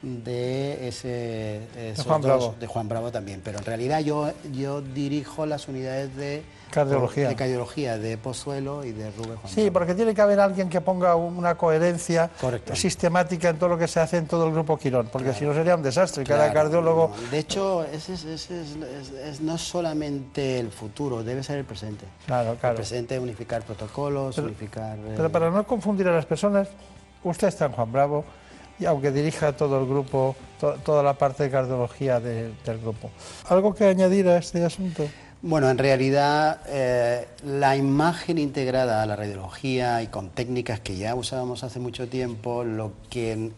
de 0.06 0.86
ese 0.88 1.60
esos 1.76 2.06
Juan 2.06 2.20
dos- 2.20 2.28
Bravo. 2.38 2.54
de 2.60 2.66
Juan 2.68 2.88
Bravo 2.88 3.10
también, 3.10 3.40
pero 3.44 3.58
en 3.58 3.64
realidad 3.64 3.98
yo, 4.00 4.30
yo 4.52 4.80
dirijo 4.80 5.46
las 5.46 5.66
unidades 5.66 6.14
de 6.16 6.42
Cardiología. 6.70 7.28
de 7.28 7.34
cardiología 7.34 7.98
de 7.98 8.16
Pozuelo 8.16 8.84
y 8.84 8.92
de 8.92 9.10
Ruber 9.10 9.36
Juan 9.36 9.52
Sí, 9.52 9.70
porque 9.70 9.94
tiene 9.94 10.14
que 10.14 10.22
haber 10.22 10.38
alguien 10.38 10.68
que 10.68 10.80
ponga 10.80 11.16
una 11.16 11.56
coherencia 11.56 12.30
sistemática 12.74 13.48
en 13.48 13.58
todo 13.58 13.70
lo 13.70 13.78
que 13.78 13.88
se 13.88 13.98
hace 13.98 14.16
en 14.18 14.26
todo 14.26 14.46
el 14.46 14.52
grupo 14.52 14.76
Quirón, 14.76 15.08
porque 15.10 15.32
si 15.34 15.44
no 15.44 15.52
sería 15.54 15.74
un 15.74 15.82
desastre. 15.82 16.22
Cada 16.24 16.50
Claro, 16.50 16.54
cardiólogo. 16.70 17.12
no, 17.20 17.30
De 17.30 17.38
hecho, 17.38 17.84
ese 17.84 18.14
es, 18.14 18.24
ese 18.24 18.60
es- 18.62 18.76
es- 18.76 19.10
es- 19.10 19.40
no 19.40 19.56
es 19.56 19.60
solamente 19.62 20.60
el 20.60 20.70
futuro, 20.70 21.24
debe 21.24 21.42
ser 21.42 21.58
el 21.58 21.64
presente. 21.64 22.04
Claro, 22.26 22.54
claro. 22.60 22.74
El 22.74 22.76
presente, 22.76 23.18
unificar 23.18 23.62
protocolos, 23.62 24.36
Pero- 24.36 24.46
unificar... 24.48 24.98
eh, 24.98 25.14
Pero 25.16 25.30
para 25.32 25.50
no 25.50 25.66
confundir 25.66 26.06
a 26.08 26.12
las 26.12 26.26
personas, 26.26 26.68
usted 27.24 27.48
está 27.48 27.66
en 27.66 27.72
Juan 27.72 27.90
Bravo, 27.90 28.24
y 28.78 28.84
aunque 28.84 29.10
dirija 29.10 29.52
todo 29.56 29.80
el 29.80 29.86
grupo, 29.86 30.36
to- 30.60 30.74
toda 30.84 31.02
la 31.02 31.14
parte 31.14 31.44
de 31.44 31.50
cardiología 31.50 32.20
de- 32.20 32.52
del 32.64 32.78
grupo. 32.80 33.10
¿Algo 33.48 33.74
que 33.74 33.84
añadir 33.84 34.28
a 34.28 34.38
este 34.38 34.64
asunto? 34.64 35.06
Bueno, 35.42 35.68
en 35.70 35.78
realidad 35.78 36.60
eh, 36.66 37.26
la 37.44 37.76
imagen 37.76 38.38
integrada 38.38 39.02
a 39.02 39.06
la 39.06 39.16
radiología 39.16 40.02
y 40.02 40.08
con 40.08 40.30
técnicas 40.30 40.80
que 40.80 40.96
ya 40.96 41.14
usábamos 41.14 41.62
hace 41.62 41.78
mucho 41.78 42.08
tiempo, 42.08 42.64
lo 42.64 42.92
que 43.10 43.50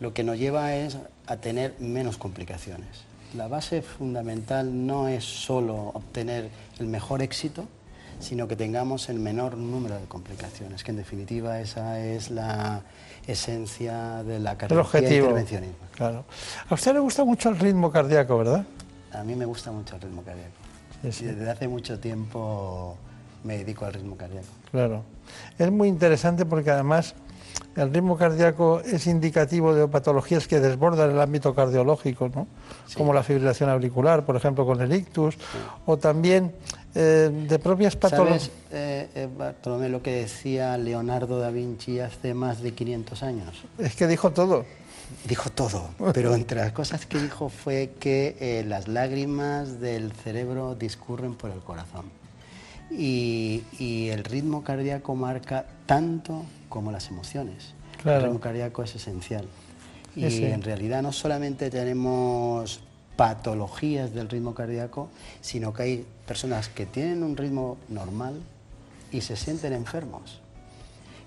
lo 0.00 0.14
que 0.14 0.24
nos 0.24 0.38
lleva 0.38 0.74
es 0.76 0.96
a 1.26 1.36
tener 1.36 1.74
menos 1.78 2.16
complicaciones. 2.16 2.88
La 3.36 3.48
base 3.48 3.82
fundamental 3.82 4.86
no 4.86 5.08
es 5.08 5.24
solo 5.24 5.90
obtener 5.94 6.48
el 6.78 6.86
mejor 6.86 7.20
éxito, 7.20 7.66
sino 8.18 8.48
que 8.48 8.56
tengamos 8.56 9.08
el 9.10 9.18
menor 9.18 9.56
número 9.58 9.96
de 10.00 10.06
complicaciones, 10.06 10.82
que 10.84 10.90
en 10.92 10.96
definitiva 10.96 11.60
esa 11.60 12.00
es 12.00 12.30
la 12.30 12.80
esencia 13.26 14.22
de 14.22 14.38
la 14.38 14.56
cardiología 14.56 15.00
objetivo. 15.00 15.26
intervencionismo. 15.26 15.76
Claro. 15.94 16.24
A 16.68 16.74
usted 16.74 16.92
le 16.94 17.00
gusta 17.00 17.24
mucho 17.24 17.48
el 17.50 17.58
ritmo 17.58 17.90
cardíaco, 17.90 18.38
¿verdad? 18.38 18.64
A 19.12 19.22
mí 19.24 19.34
me 19.34 19.44
gusta 19.44 19.70
mucho 19.70 19.96
el 19.96 20.02
ritmo 20.02 20.22
cardíaco. 20.22 20.52
Sí, 21.10 21.24
desde 21.24 21.50
hace 21.50 21.68
mucho 21.68 21.98
tiempo 21.98 22.96
me 23.44 23.58
dedico 23.58 23.84
al 23.86 23.94
ritmo 23.94 24.16
cardíaco. 24.16 24.48
Claro. 24.70 25.02
Es 25.58 25.70
muy 25.70 25.88
interesante 25.88 26.44
porque 26.44 26.70
además 26.70 27.14
el 27.76 27.94
ritmo 27.94 28.16
cardíaco 28.16 28.80
es 28.80 29.06
indicativo 29.06 29.74
de 29.74 29.86
patologías 29.86 30.48
que 30.48 30.60
desbordan 30.60 31.10
el 31.10 31.20
ámbito 31.20 31.54
cardiológico, 31.54 32.28
¿no? 32.28 32.46
como 32.96 33.14
la 33.14 33.22
fibrilación 33.22 33.70
auricular, 33.70 34.24
por 34.26 34.36
ejemplo, 34.36 34.66
con 34.66 34.80
el 34.80 34.92
ictus, 34.92 35.36
o 35.86 35.96
también 35.96 36.52
eh, 36.94 37.30
de 37.48 37.58
propias 37.58 37.96
patologías. 37.96 38.42
¿Sabes, 38.42 38.56
eh, 38.72 39.08
eh, 39.14 39.28
Bartolomé, 39.36 39.88
lo 39.88 40.02
que 40.02 40.12
decía 40.12 40.76
Leonardo 40.76 41.38
da 41.38 41.50
Vinci 41.50 42.00
hace 42.00 42.34
más 42.34 42.60
de 42.60 42.72
500 42.72 43.22
años? 43.22 43.62
Es 43.78 43.94
que 43.94 44.06
dijo 44.06 44.30
todo. 44.30 44.64
Dijo 45.26 45.50
todo, 45.50 45.90
pero 46.14 46.36
entre 46.36 46.60
las 46.60 46.70
cosas 46.70 47.04
que 47.04 47.18
dijo 47.18 47.48
fue 47.48 47.94
que 47.98 48.36
eh, 48.38 48.64
las 48.64 48.86
lágrimas 48.86 49.80
del 49.80 50.12
cerebro 50.12 50.76
discurren 50.76 51.34
por 51.34 51.50
el 51.50 51.58
corazón. 51.58 52.04
Y, 52.92 53.64
y 53.78 54.08
el 54.10 54.22
ritmo 54.22 54.62
cardíaco 54.62 55.16
marca 55.16 55.66
tanto 55.86 56.44
como 56.70 56.90
las 56.90 57.08
emociones. 57.08 57.74
Claro. 58.00 58.20
El 58.20 58.24
ritmo 58.28 58.40
cardíaco 58.40 58.82
es 58.82 58.94
esencial. 58.94 59.44
Y 60.16 60.22
Sí, 60.22 60.38
sí. 60.38 60.44
en 60.46 60.62
realidad 60.62 61.02
no 61.02 61.12
solamente 61.12 61.68
tenemos 61.68 62.80
patologías 63.16 64.14
del 64.14 64.30
ritmo 64.30 64.54
cardíaco, 64.54 65.10
sino 65.42 65.74
que 65.74 65.82
hay 65.82 66.06
personas 66.26 66.70
que 66.70 66.86
tienen 66.86 67.22
un 67.22 67.36
ritmo 67.36 67.76
normal 67.90 68.40
y 69.12 69.20
se 69.20 69.36
sienten 69.36 69.74
enfermos. 69.74 70.40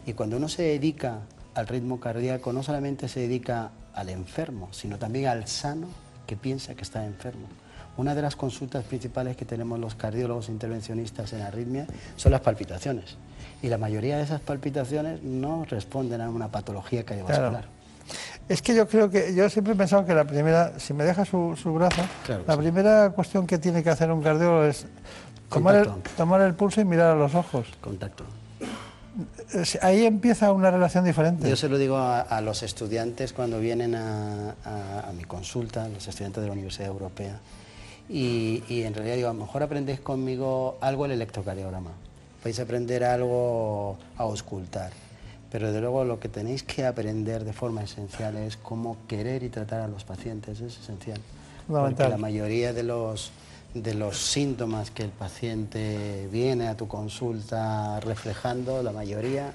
Y 0.08 0.14
cuando 0.14 0.38
uno 0.38 0.50
se 0.50 0.64
dedica 0.64 1.20
al 1.54 1.68
ritmo 1.68 2.00
cardíaco, 2.00 2.52
no 2.52 2.64
solamente 2.64 3.08
se 3.08 3.20
dedica 3.22 3.70
al 3.94 4.10
enfermo, 4.10 4.70
sino 4.72 4.98
también 4.98 5.28
al 5.28 5.48
sano 5.48 5.88
que 6.26 6.36
piensa 6.36 6.74
que 6.74 6.82
está 6.82 7.06
enfermo. 7.06 7.48
Una 7.96 8.16
de 8.16 8.24
las 8.24 8.36
consultas 8.36 8.84
principales 8.86 9.38
que 9.38 9.46
tenemos 9.46 9.80
los 9.80 9.94
cardiólogos 9.94 10.50
intervencionistas 10.50 11.32
en 11.34 11.42
arritmia 11.42 11.86
son 12.16 12.32
las 12.32 12.42
palpitaciones. 12.42 13.18
Y 13.64 13.70
la 13.70 13.78
mayoría 13.80 14.18
de 14.18 14.24
esas 14.24 14.42
palpitaciones 14.42 15.24
no 15.24 15.66
responden 15.66 16.22
a 16.22 16.30
una 16.30 16.50
patología 16.50 17.04
cardiovascular. 17.04 17.66
Es 18.50 18.62
que 18.62 18.76
yo 18.76 18.88
creo 18.88 19.10
que, 19.10 19.34
yo 19.34 19.50
siempre 19.50 19.74
he 19.74 19.76
pensado 19.76 20.06
que 20.06 20.14
la 20.14 20.26
primera, 20.26 20.78
si 20.78 20.94
me 20.94 21.06
deja 21.06 21.24
su, 21.26 21.58
su 21.60 21.74
brazo, 21.74 22.02
Claro 22.26 22.44
la 22.46 22.54
sí. 22.56 22.60
primera 22.60 23.10
cuestión 23.12 23.48
que 23.48 23.58
tiene 23.58 23.82
que 23.82 23.90
hacer 23.90 24.12
un 24.12 24.22
cardiólogo 24.22 24.66
es 24.66 24.86
tomar 25.50 25.76
el, 25.78 25.86
Contacto. 25.86 26.12
tomar 26.18 26.42
el 26.42 26.54
pulso 26.54 26.82
y 26.82 26.86
mirar 26.86 27.12
a 27.12 27.16
los 27.16 27.34
ojos. 27.36 27.66
Contacto. 27.80 28.26
Ahí 29.82 30.06
empieza 30.06 30.52
una 30.52 30.72
relación 30.72 31.06
diferente. 31.06 31.48
Yo 31.50 31.56
se 31.56 31.70
lo 31.70 31.78
digo 31.78 31.96
a, 31.98 32.20
a 32.22 32.42
los 32.42 32.64
estudiantes 32.64 33.32
cuando 33.32 33.60
vienen 33.60 33.96
a, 33.96 34.56
a- 34.66 35.10
a 35.10 35.14
mi 35.14 35.24
consulta, 35.24 35.88
los 35.88 36.06
estudiantes 36.08 36.42
de 36.42 36.48
la 36.48 36.54
Universidad 36.54 36.88
Europea, 36.88 37.38
y, 38.10 38.64
y 38.68 38.84
en 38.84 38.94
realidad 38.94 39.16
digo, 39.16 39.30
a 39.30 39.34
lo 39.34 39.40
mejor 39.40 39.64
aprendéis 39.64 40.00
conmigo 40.02 40.78
algo 40.82 41.06
el 41.06 41.12
electrocardiograma, 41.12 41.92
vais 42.44 42.60
a 42.60 42.64
aprender 42.64 43.04
algo 43.04 43.98
a 44.18 44.24
auscultar, 44.24 44.92
pero 45.52 45.68
desde 45.68 45.82
luego 45.82 46.04
lo 46.04 46.20
que 46.20 46.30
tenéis 46.30 46.64
que 46.64 46.86
aprender 46.86 47.46
de 47.46 47.54
forma 47.54 47.84
esencial 47.84 48.36
es 48.38 48.58
cómo 48.58 48.98
querer 49.08 49.44
y 49.44 49.50
tratar 49.50 49.82
a 49.82 49.88
los 49.88 50.04
pacientes, 50.04 50.60
es 50.60 50.78
esencial. 50.78 51.20
Porque 51.68 52.10
la 52.10 52.18
mayoría 52.18 52.74
de 52.74 52.84
los, 52.84 53.32
de 53.74 53.94
los 53.94 54.18
síntomas 54.18 54.92
que 54.92 55.04
el 55.04 55.12
paciente 55.12 56.28
viene 56.32 56.68
a 56.68 56.76
tu 56.76 56.88
consulta 56.88 58.00
reflejando, 58.02 58.84
la 58.84 58.92
mayoría 58.92 59.54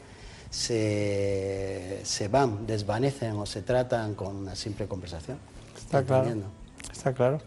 se, 0.49 2.01
se 2.05 2.29
van, 2.29 2.67
desvanecen 2.67 3.37
o 3.37 3.45
se 3.45 3.61
tratan 3.61 4.15
con 4.15 4.35
una 4.35 4.57
simple 4.57 4.87
conversación. 4.87 5.37
Está 5.77 6.03
claro. 6.03 6.23
Entendiendo. 6.23 6.51
Está 6.91 7.13
claro. 7.13 7.41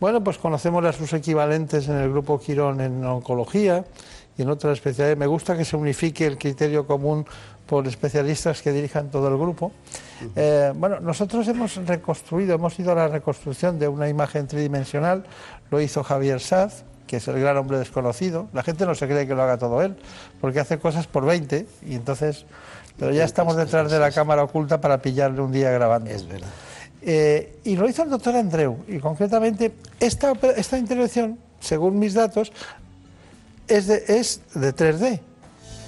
Bueno, 0.00 0.24
pues 0.24 0.38
conocemos 0.38 0.82
a 0.86 0.94
sus 0.94 1.12
equivalentes 1.12 1.86
en 1.88 1.96
el 1.96 2.10
grupo 2.10 2.40
Quirón 2.40 2.80
en 2.80 3.04
oncología 3.04 3.84
y 4.40 4.42
en 4.42 4.48
otras 4.48 4.72
especialidades. 4.72 5.18
Me 5.18 5.26
gusta 5.26 5.56
que 5.56 5.66
se 5.66 5.76
unifique 5.76 6.26
el 6.26 6.38
criterio 6.38 6.86
común 6.86 7.26
por 7.66 7.86
especialistas 7.86 8.62
que 8.62 8.72
dirijan 8.72 9.10
todo 9.10 9.28
el 9.28 9.36
grupo. 9.36 9.70
Eh, 10.34 10.72
bueno, 10.74 10.98
nosotros 11.00 11.46
hemos 11.46 11.76
reconstruido, 11.76 12.54
hemos 12.54 12.78
ido 12.78 12.92
a 12.92 12.94
la 12.94 13.08
reconstrucción 13.08 13.78
de 13.78 13.86
una 13.86 14.08
imagen 14.08 14.46
tridimensional, 14.46 15.24
lo 15.70 15.80
hizo 15.80 16.02
Javier 16.02 16.40
Saz, 16.40 16.84
que 17.06 17.18
es 17.18 17.28
el 17.28 17.38
gran 17.38 17.58
hombre 17.58 17.78
desconocido. 17.78 18.48
La 18.54 18.62
gente 18.62 18.86
no 18.86 18.94
se 18.94 19.06
cree 19.06 19.26
que 19.26 19.34
lo 19.34 19.42
haga 19.42 19.58
todo 19.58 19.82
él, 19.82 19.94
porque 20.40 20.60
hace 20.60 20.78
cosas 20.78 21.06
por 21.06 21.24
20 21.26 21.66
y 21.86 21.94
entonces... 21.94 22.46
Pero 22.98 23.12
ya 23.12 23.24
estamos 23.24 23.56
detrás 23.56 23.90
de 23.90 23.98
la 23.98 24.10
cámara 24.10 24.42
oculta 24.42 24.80
para 24.80 25.00
pillarle 25.00 25.40
un 25.40 25.52
día 25.52 25.70
grabando. 25.70 26.10
Es 26.10 26.26
verdad. 26.26 26.48
Eh, 27.02 27.60
y 27.64 27.76
lo 27.76 27.88
hizo 27.88 28.02
el 28.02 28.10
doctor 28.10 28.36
Andreu. 28.36 28.84
Y 28.88 28.98
concretamente, 28.98 29.72
esta, 30.00 30.32
esta 30.56 30.76
intervención, 30.76 31.38
según 31.60 31.98
mis 31.98 32.14
datos, 32.14 32.52
es 33.70 33.86
de, 33.86 34.04
es 34.08 34.40
de 34.54 34.74
3D. 34.74 35.20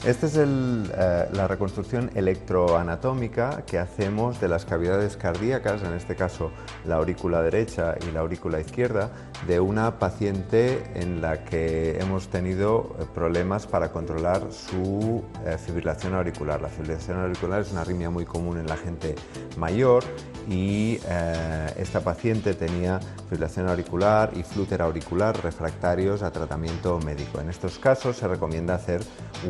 Esta 0.04 0.26
es 0.26 0.36
el, 0.36 0.90
eh, 0.96 1.28
la 1.32 1.46
reconstrucción 1.46 2.10
electroanatómica 2.16 3.62
que 3.64 3.78
hacemos 3.78 4.40
de 4.40 4.48
las 4.48 4.64
cavidades 4.64 5.16
cardíacas, 5.16 5.84
en 5.84 5.92
este 5.92 6.16
caso 6.16 6.50
la 6.84 6.96
aurícula 6.96 7.40
derecha 7.40 7.94
y 8.04 8.10
la 8.10 8.18
aurícula 8.18 8.60
izquierda, 8.60 9.12
de 9.46 9.60
una 9.60 10.00
paciente 10.00 10.82
en 10.94 11.20
la 11.20 11.44
que 11.44 12.00
hemos 12.00 12.28
tenido 12.28 12.96
eh, 12.98 13.04
problemas 13.14 13.68
para 13.68 13.92
controlar 13.92 14.52
su 14.52 15.22
eh, 15.44 15.56
fibrilación 15.56 16.14
auricular. 16.14 16.60
La 16.60 16.68
fibrilación 16.68 17.20
auricular 17.20 17.60
es 17.60 17.70
una 17.70 17.82
arritmia 17.82 18.10
muy 18.10 18.24
común 18.24 18.58
en 18.58 18.66
la 18.66 18.76
gente 18.76 19.14
mayor 19.56 20.02
y 20.48 20.98
eh, 21.08 21.74
esta 21.76 22.00
paciente 22.00 22.54
tenía 22.54 22.98
fibrilación 23.28 23.68
auricular 23.68 24.32
y 24.34 24.42
flúter 24.42 24.82
auricular 24.82 25.40
refractarios 25.42 26.22
a 26.22 26.32
tratamiento 26.32 26.98
médico. 26.98 27.40
En 27.40 27.50
estos 27.50 27.78
casos 27.78 28.16
se 28.16 28.26
recomienda 28.26 28.74
hacer 28.74 29.00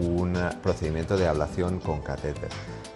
un 0.00 0.36
procedimiento 0.50 1.16
de 1.16 1.26
ablación 1.26 1.80
con 1.80 2.00
catéter. 2.00 2.48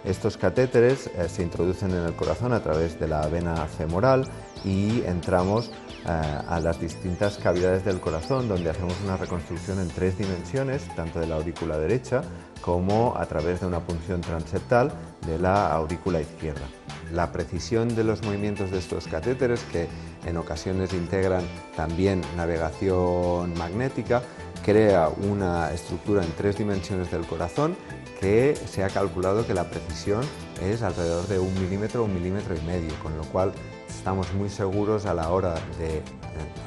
Estos 0.03 0.37
catéteres 0.37 1.07
eh, 1.07 1.27
se 1.27 1.43
introducen 1.43 1.91
en 1.91 2.05
el 2.05 2.13
corazón 2.13 2.53
a 2.53 2.61
través 2.61 2.99
de 2.99 3.07
la 3.07 3.27
vena 3.27 3.55
femoral 3.65 4.25
y 4.63 5.01
entramos 5.05 5.71
eh, 6.05 6.09
a 6.09 6.59
las 6.61 6.79
distintas 6.79 7.37
cavidades 7.37 7.83
del 7.83 7.99
corazón 7.99 8.47
donde 8.47 8.69
hacemos 8.69 8.93
una 9.03 9.17
reconstrucción 9.17 9.79
en 9.79 9.89
tres 9.89 10.17
dimensiones, 10.17 10.83
tanto 10.95 11.19
de 11.19 11.27
la 11.27 11.35
aurícula 11.35 11.77
derecha 11.77 12.21
como 12.61 13.15
a 13.17 13.25
través 13.25 13.61
de 13.61 13.67
una 13.67 13.79
punción 13.79 14.21
transeptal 14.21 14.91
de 15.25 15.39
la 15.39 15.71
aurícula 15.71 16.21
izquierda. 16.21 16.65
La 17.11 17.31
precisión 17.31 17.95
de 17.95 18.03
los 18.03 18.23
movimientos 18.23 18.71
de 18.71 18.79
estos 18.79 19.07
catéteres, 19.07 19.61
que 19.71 19.87
en 20.25 20.37
ocasiones 20.37 20.93
integran 20.93 21.43
también 21.75 22.21
navegación 22.35 23.53
magnética, 23.57 24.21
crea 24.63 25.09
una 25.09 25.71
estructura 25.71 26.23
en 26.23 26.31
tres 26.33 26.57
dimensiones 26.57 27.11
del 27.11 27.25
corazón 27.25 27.75
que 28.19 28.55
se 28.55 28.83
ha 28.83 28.89
calculado 28.89 29.45
que 29.45 29.53
la 29.53 29.69
precisión 29.69 30.21
es 30.61 30.81
alrededor 30.81 31.27
de 31.27 31.39
un 31.39 31.53
milímetro, 31.53 32.03
un 32.03 32.13
milímetro 32.13 32.55
y 32.55 32.61
medio, 32.61 32.93
con 33.01 33.15
lo 33.15 33.23
cual 33.25 33.53
estamos 33.87 34.33
muy 34.33 34.49
seguros 34.49 35.05
a 35.05 35.13
la 35.13 35.29
hora 35.29 35.55
de 35.77 36.01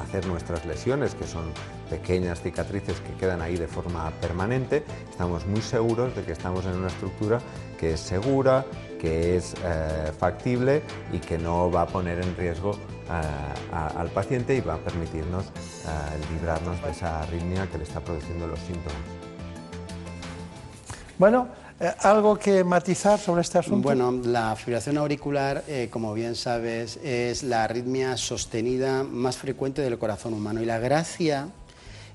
hacer 0.03 0.26
nuestras 0.26 0.64
lesiones, 0.66 1.14
que 1.14 1.26
son 1.26 1.45
pequeñas 1.88 2.41
cicatrices 2.41 3.01
que 3.01 3.12
quedan 3.14 3.43
ahí 3.43 3.57
de 3.57 3.66
forma 3.66 4.11
permanente, 4.20 4.84
estamos 5.09 5.47
muy 5.47 5.61
seguros 5.61 6.14
de 6.14 6.22
que 6.22 6.32
estamos 6.32 6.64
en 6.66 6.76
una 6.76 6.88
estructura 6.88 7.41
que 7.78 7.95
es 7.95 8.01
segura, 8.01 8.64
que 9.01 9.36
es 9.36 9.55
eh, 9.64 10.12
factible 10.18 10.82
y 11.12 11.18
que 11.18 11.38
no 11.38 11.70
va 11.70 11.82
a 11.82 11.86
poner 11.86 12.20
en 12.20 12.36
riesgo 12.36 12.76
a- 13.11 13.86
al 14.00 14.08
paciente 14.11 14.54
y 14.56 14.61
va 14.61 14.74
a 14.74 14.78
permitirnos 14.78 15.46
librarnos 16.32 16.80
de 16.82 16.90
esa 16.90 17.22
arritmia 17.22 17.66
que 17.70 17.78
le 17.78 17.84
está 17.84 18.00
produciendo 18.00 18.46
los 18.46 18.58
síntomas. 18.61 18.94
Bueno, 21.18 21.48
eh, 21.78 21.92
¿algo 22.00 22.38
que 22.38 22.64
matizar 22.64 23.18
sobre 23.18 23.42
este 23.42 23.58
asunto? 23.58 23.82
Bueno, 23.82 24.11
la 24.24 24.56
fibrilación 24.56 24.96
auricular, 24.98 25.64
eh, 25.68 25.88
como 25.90 26.14
bien 26.14 26.34
sabes, 26.34 26.98
es 27.02 27.42
la 27.42 27.64
arritmia 27.64 28.16
sostenida 28.16 29.02
más 29.02 29.36
frecuente 29.36 29.82
del 29.82 29.98
corazón 29.98 30.32
humano. 30.32 30.62
Y 30.62 30.64
la 30.64 30.78
gracia 30.78 31.48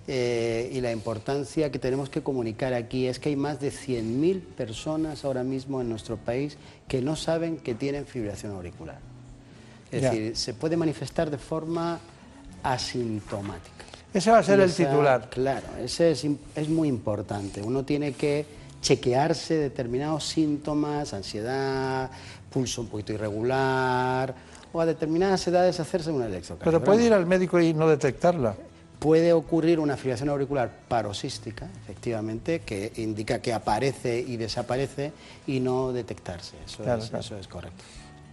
eh, 0.07 0.69
y 0.71 0.81
la 0.81 0.91
importancia 0.91 1.71
que 1.71 1.79
tenemos 1.79 2.09
que 2.09 2.21
comunicar 2.21 2.73
aquí 2.73 3.07
es 3.07 3.19
que 3.19 3.29
hay 3.29 3.35
más 3.35 3.59
de 3.59 3.71
100.000 3.71 4.39
personas 4.55 5.25
ahora 5.25 5.43
mismo 5.43 5.81
en 5.81 5.89
nuestro 5.89 6.17
país 6.17 6.57
que 6.87 7.01
no 7.01 7.15
saben 7.15 7.57
que 7.57 7.73
tienen 7.75 8.05
fibrilación 8.05 8.53
auricular. 8.53 8.99
Es 9.91 10.01
Ya. 10.01 10.09
decir, 10.11 10.35
se 10.35 10.53
puede 10.53 10.75
manifestar 10.77 11.29
de 11.29 11.37
forma 11.37 11.99
asintomática. 12.63 13.71
Ese 14.13 14.31
va 14.31 14.39
a 14.39 14.43
ser 14.43 14.59
el 14.59 14.73
titular. 14.73 15.29
Claro, 15.29 15.67
ese 15.81 16.11
es, 16.11 16.25
es 16.55 16.69
muy 16.69 16.87
importante. 16.87 17.61
Uno 17.61 17.83
tiene 17.83 18.13
que 18.13 18.45
chequearse 18.81 19.55
determinados 19.55 20.23
síntomas, 20.25 21.13
ansiedad, 21.13 22.09
pulso 22.51 22.81
un 22.81 22.87
poquito 22.87 23.13
irregular, 23.13 24.33
o 24.71 24.79
a 24.81 24.85
determinadas 24.85 25.45
edades 25.47 25.79
hacerse 25.79 26.11
un 26.11 26.21
electrocardiograma. 26.23 26.79
Pero 26.79 26.83
puede 26.83 27.05
ir 27.07 27.13
al 27.13 27.25
médico 27.25 27.59
y 27.59 27.73
no 27.73 27.87
detectarla. 27.89 28.55
Puede 28.99 29.33
ocurrir 29.33 29.79
una 29.79 29.97
fibrilación 29.97 30.29
auricular 30.29 30.71
paroxística, 30.87 31.67
efectivamente, 31.83 32.61
que 32.61 32.93
indica 32.95 33.39
que 33.39 33.53
aparece 33.53 34.19
y 34.25 34.37
desaparece 34.37 35.11
y 35.45 35.59
no 35.59 35.91
detectarse. 35.91 36.55
Eso, 36.65 36.83
Claro, 36.83 37.03
es, 37.03 37.09
claro. 37.09 37.25
eso 37.25 37.37
es 37.37 37.47
correcto. 37.47 37.83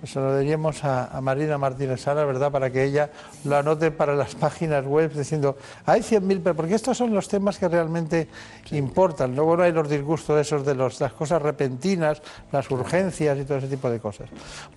Se 0.04 0.18
lo 0.18 0.36
diríamos 0.36 0.82
a, 0.84 1.16
a 1.16 1.20
Marina 1.20 1.58
Martínez 1.58 2.00
Sara, 2.00 2.24
¿verdad? 2.24 2.50
Para 2.50 2.70
que 2.70 2.82
ella 2.84 3.10
lo 3.44 3.56
anote 3.56 3.90
para 3.92 4.14
las 4.16 4.34
páginas 4.34 4.84
web 4.84 5.12
diciendo, 5.12 5.56
hay 5.86 6.00
100.000, 6.02 6.40
pero 6.42 6.56
porque 6.56 6.74
estos 6.74 6.96
son 6.98 7.14
los 7.14 7.28
temas 7.28 7.56
que 7.58 7.68
realmente 7.68 8.26
importan. 8.72 9.36
Luego 9.36 9.56
no 9.56 9.62
hay 9.62 9.72
los 9.72 9.88
disgustos 9.88 10.40
esos 10.40 10.66
de 10.66 10.74
los- 10.74 11.00
las 11.00 11.12
cosas 11.12 11.40
repentinas, 11.40 12.20
las 12.50 12.68
urgencias 12.70 13.38
y 13.38 13.44
todo 13.44 13.58
ese 13.58 13.68
tipo 13.68 13.88
de 13.90 14.00
cosas. 14.00 14.28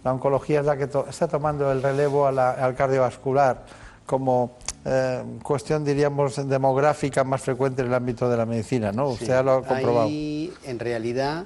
La 0.03 0.13
oncología 0.13 0.59
es 0.59 0.65
la 0.67 0.77
que 0.77 0.87
to- 0.87 1.07
está 1.09 1.27
tomando 1.27 1.71
el 1.71 1.81
relevo 1.81 2.27
a 2.27 2.31
la- 2.31 2.51
al 2.51 2.75
cardiovascular 2.75 3.65
como 4.05 4.57
eh, 4.87 5.23
cuestión, 5.41 5.83
diríamos, 5.83 6.47
demográfica 6.47 7.23
más 7.23 7.41
frecuente 7.41 7.81
en 7.81 7.87
el 7.87 7.93
ámbito 7.95 8.29
de 8.29 8.37
la 8.37 8.45
medicina, 8.45 8.91
¿no? 8.91 9.07
Usted 9.07 9.25
Sí. 9.25 9.31
ya 9.31 9.41
lo 9.41 9.53
ha 9.53 9.63
comprobado. 9.63 10.03
Ahí, 10.07 10.53
en 10.63 10.77
realidad, 10.77 11.45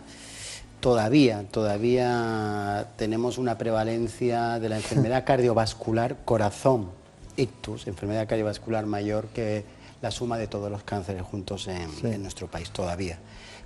todavía, 0.79 1.45
todavía 1.51 2.87
tenemos 2.97 3.37
una 3.37 3.57
prevalencia 3.57 4.59
de 4.59 4.69
la 4.69 4.77
enfermedad 4.77 5.23
cardiovascular 5.25 6.17
corazón, 6.25 6.89
ictus, 7.37 7.87
enfermedad 7.87 8.27
cardiovascular 8.27 8.85
mayor 8.85 9.27
que 9.27 9.63
la 10.01 10.11
suma 10.11 10.37
de 10.37 10.47
todos 10.47 10.71
los 10.71 10.83
cánceres 10.83 11.23
juntos 11.23 11.67
en, 11.67 11.89
en 12.03 12.21
nuestro 12.21 12.47
país, 12.47 12.71
todavía. 12.71 13.19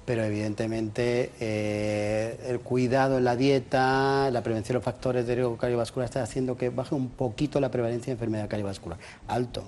Pero 0.06 0.24
evidentemente 0.24 1.32
eh, 1.40 2.38
el 2.48 2.60
cuidado 2.60 3.20
en 3.20 3.24
la 3.24 3.36
dieta, 3.36 4.30
la 4.32 4.44
prevención 4.44 4.74
de 4.74 4.80
los 4.80 4.84
factores 4.84 5.26
de 5.26 5.36
riesgo 5.36 5.58
cardiovascular 5.58 6.06
está 6.06 6.22
haciendo 6.22 6.58
que 6.58 6.70
baje 6.70 6.94
un 6.94 7.10
poquito 7.10 7.62
la 7.62 7.72
prevalencia 7.72 8.08
de 8.08 8.14
enfermedad 8.14 8.50
cardiovascular. 8.50 8.98
Alto. 9.28 9.64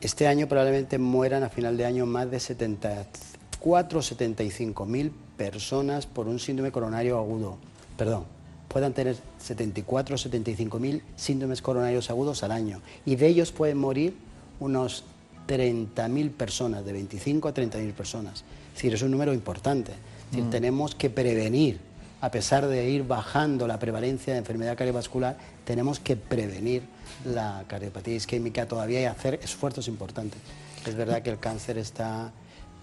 Este 0.00 0.26
año 0.26 0.48
probablemente 0.48 0.98
mueran 0.98 1.44
a 1.44 1.48
final 1.48 1.76
de 1.76 1.86
año 1.86 2.06
más 2.06 2.30
de 2.30 2.40
74 2.40 3.98
o 3.98 4.02
75 4.02 4.84
mil 4.84 5.12
personas 5.36 6.06
por 6.06 6.28
un 6.28 6.38
síndrome 6.38 6.72
coronario 6.72 7.18
agudo. 7.18 7.56
Perdón, 7.96 8.24
puedan 8.68 8.92
tener 8.92 9.16
74 9.38 10.14
o 10.14 10.18
75 10.18 10.78
mil 10.78 11.02
síndromes 11.16 11.62
coronarios 11.62 12.10
agudos 12.10 12.42
al 12.42 12.52
año. 12.52 12.80
Y 13.06 13.16
de 13.16 13.28
ellos 13.28 13.52
pueden 13.52 13.78
morir 13.78 14.16
unos 14.60 15.04
30 15.46 16.08
mil 16.08 16.30
personas, 16.30 16.84
de 16.84 16.92
25 16.92 17.48
a 17.48 17.54
30 17.54 17.78
mil 17.78 17.92
personas. 17.92 18.44
Es 18.68 18.74
decir, 18.74 18.94
es 18.94 19.02
un 19.02 19.10
número 19.10 19.32
importante. 19.34 19.92
Es 19.92 20.30
decir, 20.30 20.44
Mm. 20.44 20.50
tenemos 20.50 20.94
que 20.94 21.10
prevenir, 21.10 21.78
a 22.20 22.30
pesar 22.30 22.66
de 22.66 22.88
ir 22.88 23.06
bajando 23.06 23.66
la 23.68 23.78
prevalencia 23.78 24.32
de 24.32 24.38
enfermedad 24.38 24.76
cardiovascular, 24.76 25.36
tenemos 25.64 26.00
que 26.00 26.16
prevenir 26.16 26.82
la 27.24 27.64
cardiopatía 27.68 28.14
isquémica 28.16 28.66
todavía 28.66 29.02
y 29.02 29.04
hacer 29.04 29.38
esfuerzos 29.42 29.86
importantes. 29.88 30.40
Es 30.86 30.94
verdad 30.94 31.22
que 31.22 31.30
el 31.30 31.38
cáncer 31.38 31.78
está 31.78 32.32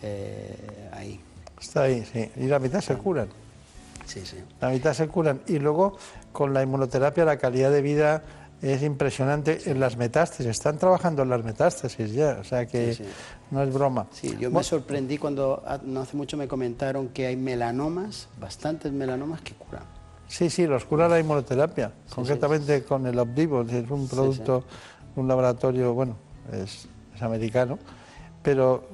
eh, 0.03 0.55
ahí. 0.93 1.19
Está 1.61 1.83
ahí, 1.83 2.03
sí. 2.11 2.29
Y 2.37 2.47
la 2.47 2.59
mitad 2.59 2.81
se 2.81 2.95
curan. 2.95 3.29
Sí, 4.05 4.21
sí. 4.25 4.37
La 4.59 4.69
mitad 4.69 4.93
se 4.93 5.07
curan. 5.07 5.41
Y 5.47 5.59
luego, 5.59 5.97
con 6.33 6.53
la 6.53 6.63
inmunoterapia, 6.63 7.23
la 7.23 7.37
calidad 7.37 7.71
de 7.71 7.81
vida 7.81 8.23
es 8.61 8.83
impresionante 8.83 9.61
en 9.65 9.79
las 9.79 9.95
metástasis. 9.95 10.47
Están 10.47 10.77
trabajando 10.77 11.23
en 11.23 11.29
las 11.29 11.43
metástasis 11.43 12.11
ya, 12.11 12.37
o 12.39 12.43
sea 12.43 12.65
que 12.65 12.93
Sí, 12.93 13.03
sí. 13.03 13.09
no 13.51 13.63
es 13.63 13.73
broma. 13.73 14.07
Sí, 14.11 14.35
yo 14.39 14.51
me 14.51 14.63
sorprendí 14.63 15.17
cuando 15.17 15.63
no 15.83 16.01
hace 16.01 16.17
mucho 16.17 16.35
me 16.37 16.47
comentaron 16.47 17.09
que 17.09 17.27
hay 17.27 17.35
melanomas, 17.35 18.27
bastantes 18.39 18.91
melanomas 18.91 19.41
que 19.41 19.53
curan. 19.53 19.83
Sí, 20.27 20.49
sí, 20.49 20.65
los 20.67 20.85
cura 20.85 21.07
la 21.09 21.19
inmunoterapia, 21.19 21.91
concretamente 22.13 22.83
con 22.83 23.05
el 23.07 23.17
Opdivo, 23.19 23.61
es 23.63 23.89
un 23.89 24.07
producto 24.07 24.63
un 25.15 25.27
laboratorio, 25.27 25.93
bueno, 25.93 26.15
es, 26.53 26.87
es 27.15 27.21
americano, 27.21 27.77
pero 28.41 28.87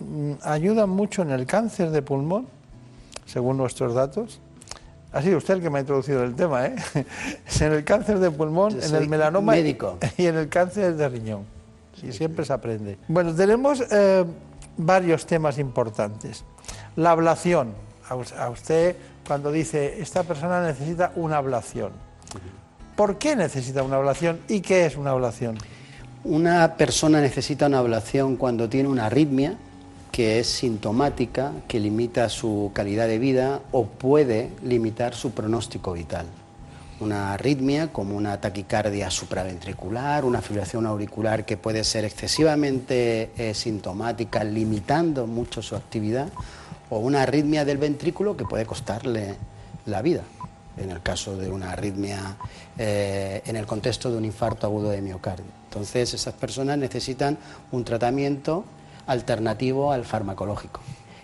mm, 0.00 0.32
ayuda 0.42 0.86
mucho 0.86 1.22
en 1.22 1.30
el 1.30 1.46
cáncer 1.46 1.90
de 1.90 2.02
pulmón, 2.02 2.46
según 3.26 3.56
nuestros 3.56 3.94
datos. 3.94 4.40
Ha 5.12 5.22
sido 5.22 5.38
usted 5.38 5.54
el 5.54 5.60
que 5.62 5.70
me 5.70 5.78
ha 5.78 5.80
introducido 5.80 6.22
el 6.22 6.34
tema, 6.34 6.66
¿eh? 6.66 6.76
en 7.60 7.72
el 7.72 7.84
cáncer 7.84 8.18
de 8.20 8.30
pulmón, 8.30 8.78
en 8.80 8.94
el 8.94 9.08
melanoma 9.08 9.56
y- 9.56 9.62
médico. 9.62 9.98
y 10.16 10.26
en 10.26 10.36
el 10.36 10.48
cáncer 10.48 10.94
de 10.96 11.08
riñón. 11.08 11.44
Y 12.02 12.12
siempre 12.12 12.44
se 12.44 12.52
aprende. 12.52 12.96
Bueno, 13.08 13.34
tenemos 13.34 13.82
eh, 13.90 14.24
varios 14.76 15.26
temas 15.26 15.58
importantes. 15.58 16.44
La 16.96 17.10
ablación. 17.10 17.74
A 18.08 18.48
usted, 18.48 18.96
cuando 19.26 19.52
dice, 19.52 20.00
esta 20.00 20.24
persona 20.24 20.62
necesita 20.62 21.12
una 21.14 21.36
ablación. 21.36 21.92
¿Por 22.96 23.18
qué 23.18 23.36
necesita 23.36 23.82
una 23.84 23.96
ablación 23.96 24.40
y 24.48 24.60
qué 24.62 24.86
es 24.86 24.96
una 24.96 25.10
ablación? 25.10 25.56
Una 26.24 26.74
persona 26.76 27.20
necesita 27.20 27.66
una 27.66 27.78
ablación 27.78 28.36
cuando 28.36 28.68
tiene 28.68 28.88
una 28.88 29.06
arritmia 29.06 29.56
que 30.20 30.38
es 30.38 30.48
sintomática, 30.48 31.50
que 31.66 31.80
limita 31.80 32.28
su 32.28 32.72
calidad 32.74 33.08
de 33.08 33.18
vida 33.18 33.62
o 33.72 33.86
puede 33.86 34.50
limitar 34.62 35.14
su 35.14 35.30
pronóstico 35.30 35.94
vital. 35.94 36.26
Una 37.00 37.32
arritmia 37.32 37.90
como 37.90 38.18
una 38.18 38.38
taquicardia 38.38 39.10
supraventricular, 39.10 40.26
una 40.26 40.42
fibrilación 40.42 40.84
auricular 40.84 41.46
que 41.46 41.56
puede 41.56 41.84
ser 41.84 42.04
excesivamente 42.04 43.30
eh, 43.38 43.54
sintomática, 43.54 44.44
limitando 44.44 45.26
mucho 45.26 45.62
su 45.62 45.74
actividad, 45.74 46.28
o 46.90 46.98
una 46.98 47.22
arritmia 47.22 47.64
del 47.64 47.78
ventrículo 47.78 48.36
que 48.36 48.44
puede 48.44 48.66
costarle 48.66 49.36
la 49.86 50.02
vida 50.02 50.24
en 50.76 50.90
el 50.90 51.00
caso 51.00 51.34
de 51.34 51.50
una 51.50 51.72
arritmia 51.72 52.36
eh, 52.76 53.40
en 53.46 53.56
el 53.56 53.64
contexto 53.64 54.10
de 54.10 54.18
un 54.18 54.26
infarto 54.26 54.66
agudo 54.66 54.90
de 54.90 55.00
miocardio. 55.00 55.46
Entonces, 55.70 56.12
esas 56.12 56.34
personas 56.34 56.76
necesitan 56.76 57.38
un 57.72 57.84
tratamiento 57.84 58.66
alternativo 59.06 59.92
al 59.92 60.04
farmacológico. 60.04 60.80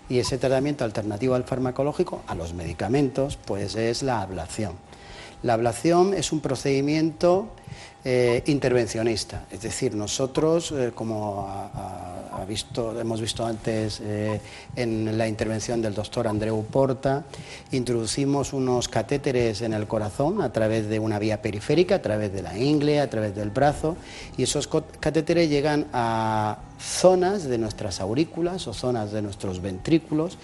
Y 0.08 0.18
ese 0.18 0.38
tratamiento 0.38 0.84
alternativo 0.84 1.34
al 1.34 1.44
farmacológico, 1.44 2.22
a 2.26 2.34
los 2.34 2.54
medicamentos, 2.54 3.36
pues 3.36 3.74
es 3.74 4.02
la 4.02 4.22
ablación. 4.22 4.72
La 5.46 5.54
ablación 5.54 6.12
es 6.12 6.32
un 6.32 6.40
procedimiento 6.40 7.46
eh, 8.04 8.42
intervencionista, 8.46 9.44
es 9.48 9.62
decir, 9.62 9.94
nosotros, 9.94 10.72
eh, 10.72 10.90
como 10.92 11.48
hemos 12.98 13.20
visto 13.20 13.46
antes 13.46 14.00
eh, 14.02 14.40
en 14.74 15.16
la 15.16 15.28
intervención 15.28 15.80
del 15.80 15.94
doctor 15.94 16.26
Andreu 16.26 16.64
Porta, 16.64 17.26
introducimos 17.70 18.52
unos 18.52 18.88
catéteres 18.88 19.62
en 19.62 19.72
el 19.72 19.86
corazón 19.86 20.42
a 20.42 20.52
través 20.52 20.88
de 20.88 20.98
una 20.98 21.20
vía 21.20 21.40
periférica, 21.40 21.94
a 21.94 22.02
través 22.02 22.32
de 22.32 22.42
la 22.42 22.58
ingle, 22.58 22.98
a 22.98 23.08
través 23.08 23.36
del 23.36 23.50
brazo, 23.50 23.96
y 24.36 24.42
esos 24.42 24.66
catéteres 24.98 25.48
llegan 25.48 25.86
a 25.92 26.58
zonas 26.80 27.44
de 27.44 27.58
nuestras 27.58 28.00
aurículas 28.00 28.66
o 28.66 28.74
zonas 28.74 29.12
de 29.12 29.22
nuestros 29.22 29.62
ventrículos 29.62 30.38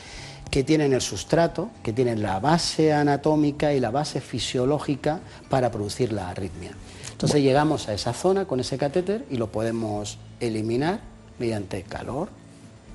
que 0.53 0.63
tienen 0.65 0.93
el 0.93 1.01
sustrato, 1.01 1.71
que 1.83 1.95
tienen 1.95 2.23
la 2.23 2.39
base 2.39 2.93
anatómica 2.93 3.73
y 3.73 3.81
la 3.81 3.91
base 3.91 4.21
fisiológica 4.21 5.21
para 5.49 5.71
producir 5.71 6.13
la 6.13 6.29
arritmia. 6.29 6.73
Entonces 7.11 7.41
llegamos 7.41 7.89
a 7.89 7.95
esa 7.95 8.13
zona 8.13 8.45
con 8.45 8.61
ese 8.61 8.77
catéter 8.77 9.25
y 9.31 9.39
lo 9.39 9.51
podemos 9.51 10.19
eliminar 10.41 11.01
mediante 11.39 11.83
calor, 11.85 12.29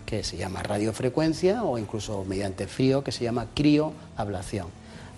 que 0.05 0.23
se 0.23 0.37
llama 0.37 0.61
radiofrecuencia, 0.61 1.63
o 1.63 1.79
incluso 1.79 2.23
mediante 2.25 2.67
frío, 2.67 3.03
que 3.03 3.11
se 3.11 3.23
llama 3.23 3.47
crioablación. 3.55 4.67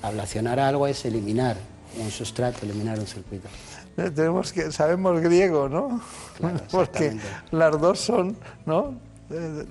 Ablacionar 0.01 0.61
algo 0.61 0.87
es 0.87 1.03
eliminar 1.03 1.57
un 2.01 2.09
sustrato, 2.09 2.59
eliminar 2.65 2.99
un 2.99 3.07
circuito. 3.07 3.49
Eh, 3.97 4.11
Tenemos 4.11 4.53
que, 4.53 4.71
sabemos 4.71 5.19
griego, 5.19 5.67
¿no? 5.67 5.99
Porque 6.71 7.17
las 7.51 7.81
dos 7.81 7.99
son, 7.99 8.37
¿no? 8.65 9.08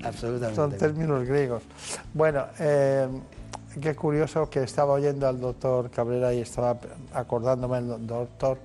Absolutamente. 0.04 0.54
Son 0.54 0.72
términos 0.72 1.26
griegos. 1.26 1.62
Bueno, 2.14 2.46
eh, 2.58 3.08
qué 3.80 3.94
curioso 3.94 4.48
que 4.48 4.62
estaba 4.62 4.92
oyendo 4.92 5.26
al 5.26 5.40
doctor 5.40 5.90
Cabrera 5.90 6.32
y 6.32 6.40
estaba 6.40 6.78
acordándome 7.12 7.82
del 7.82 8.06
doctor 8.06 8.58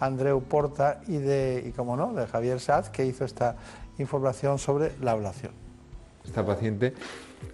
Andreu 0.00 0.42
Porta 0.42 1.00
y 1.08 1.16
de, 1.16 1.64
y 1.66 1.72
como 1.72 1.96
no, 1.96 2.12
de 2.12 2.26
Javier 2.26 2.60
Saz, 2.60 2.90
que 2.90 3.04
hizo 3.04 3.24
esta 3.24 3.56
información 3.98 4.58
sobre 4.58 4.92
la 5.00 5.12
ablación. 5.12 5.52
Esta 6.24 6.44
paciente 6.44 6.92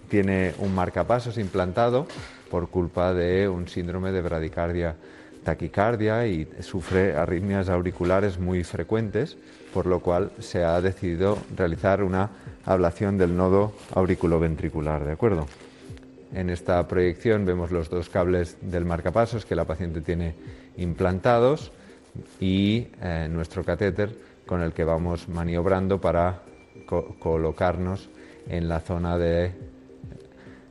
tiene 0.09 0.53
un 0.59 0.73
marcapasos 0.73 1.37
implantado 1.37 2.07
por 2.49 2.69
culpa 2.69 3.13
de 3.13 3.47
un 3.47 3.67
síndrome 3.67 4.11
de 4.11 4.21
bradicardia 4.21 4.95
taquicardia 5.43 6.25
y 6.25 6.47
sufre 6.61 7.15
arritmias 7.15 7.69
auriculares 7.69 8.39
muy 8.39 8.63
frecuentes, 8.63 9.37
por 9.73 9.85
lo 9.87 9.99
cual 9.99 10.31
se 10.39 10.63
ha 10.63 10.79
decidido 10.81 11.37
realizar 11.55 12.03
una 12.03 12.29
ablación 12.65 13.17
del 13.17 13.35
nodo 13.35 13.73
auriculoventricular, 13.95 15.03
¿de 15.03 15.11
acuerdo? 15.13 15.47
En 16.33 16.49
esta 16.49 16.87
proyección 16.87 17.45
vemos 17.45 17.71
los 17.71 17.89
dos 17.89 18.09
cables 18.09 18.57
del 18.61 18.85
marcapasos 18.85 19.45
que 19.45 19.55
la 19.55 19.65
paciente 19.65 20.01
tiene 20.01 20.33
implantados 20.77 21.71
y 22.39 22.87
eh, 23.01 23.27
nuestro 23.29 23.63
catéter 23.63 24.15
con 24.45 24.61
el 24.61 24.73
que 24.73 24.83
vamos 24.83 25.27
maniobrando 25.29 25.99
para 26.01 26.41
co- 26.85 27.15
colocarnos 27.19 28.09
en 28.49 28.67
la 28.67 28.79
zona 28.79 29.17
de 29.17 29.51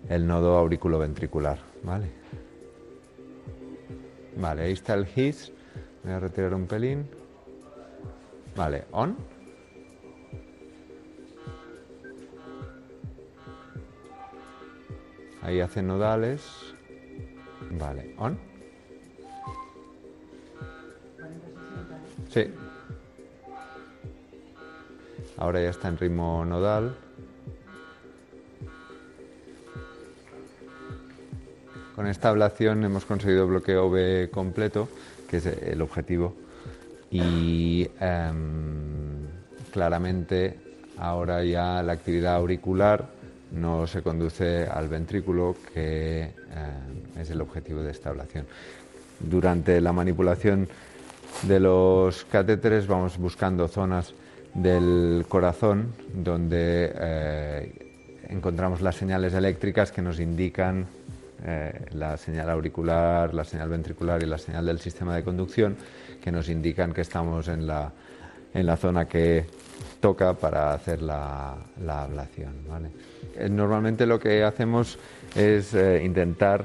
el 0.09 0.27
nodo 0.27 0.59
auriculoventricular. 0.59 1.59
¿vale? 1.83 2.07
Vale, 4.37 4.63
ahí 4.63 4.73
está 4.73 4.95
el 4.95 5.07
HIS. 5.07 5.53
Voy 6.05 6.13
a 6.13 6.19
retirar 6.21 6.55
un 6.55 6.67
pelín. 6.67 7.07
Vale, 8.55 8.85
on. 8.93 9.17
Ahí 15.43 15.61
hace 15.61 15.83
nodales. 15.83 16.43
Vale, 17.71 18.15
on. 18.19 18.39
Sí. 22.29 22.45
Ahora 25.39 25.61
ya 25.61 25.71
está 25.71 25.89
en 25.89 25.99
ritmo 25.99 26.45
nodal. 26.45 26.95
Con 31.97 32.07
esta 32.07 32.29
ablación 32.29 32.85
hemos 32.85 33.05
conseguido 33.05 33.47
bloqueo 33.47 33.91
B 33.91 34.31
completo, 34.33 34.89
que 35.29 35.39
es 35.39 35.47
el 35.47 35.83
objetivo. 35.83 36.42
Y 37.13 37.87
em, 38.01 39.27
claramente 39.71 40.59
ahora 40.97 41.45
ya 41.45 41.83
la 41.83 41.93
actividad 41.93 42.37
auricular 42.37 43.07
no 43.53 43.87
se 43.87 44.03
conduce 44.03 44.67
al 44.67 44.89
ventrículo, 44.89 45.55
que 45.75 46.23
em, 46.23 47.21
es 47.21 47.31
el 47.31 47.43
objetivo 47.43 47.83
de 47.83 47.91
esta 47.91 48.09
ablación. 48.09 48.47
Durante 49.21 49.81
la 49.83 49.93
manipulación 49.93 50.67
de 51.43 51.61
los 51.61 52.25
catéteres 52.25 52.87
vamos 52.87 53.19
buscando 53.19 53.69
zonas 53.69 54.15
del 54.55 55.27
corazón 55.29 55.93
donde 56.15 56.93
eh, 56.95 57.73
encontramos 58.29 58.81
las 58.81 58.97
señales 58.97 59.35
eléctricas 59.35 59.93
que 59.93 60.03
nos 60.03 60.19
indican 60.21 60.87
eh, 61.45 61.87
la 61.93 62.17
señal 62.17 62.49
auricular, 62.51 63.35
la 63.35 63.45
señal 63.45 63.69
ventricular 63.69 64.23
y 64.23 64.27
la 64.27 64.39
señal 64.39 64.67
del 64.67 64.79
sistema 64.79 65.15
de 65.17 65.25
conducción 65.25 65.77
que 66.23 66.33
nos 66.33 66.49
indican 66.49 66.93
que 66.93 67.01
estamos 67.01 67.49
en 67.49 67.67
la, 67.67 67.93
en 68.55 68.67
la 68.67 68.77
zona 68.77 69.07
que 69.07 69.45
toca 70.01 70.35
para 70.35 70.73
hacer 70.73 71.03
la, 71.03 71.57
ablación. 71.87 72.55
Eh, 73.37 73.49
normalmente 73.49 74.07
lo 74.07 74.19
que 74.19 74.45
hacemos 74.45 74.99
es 75.35 75.75
intentar 76.03 76.65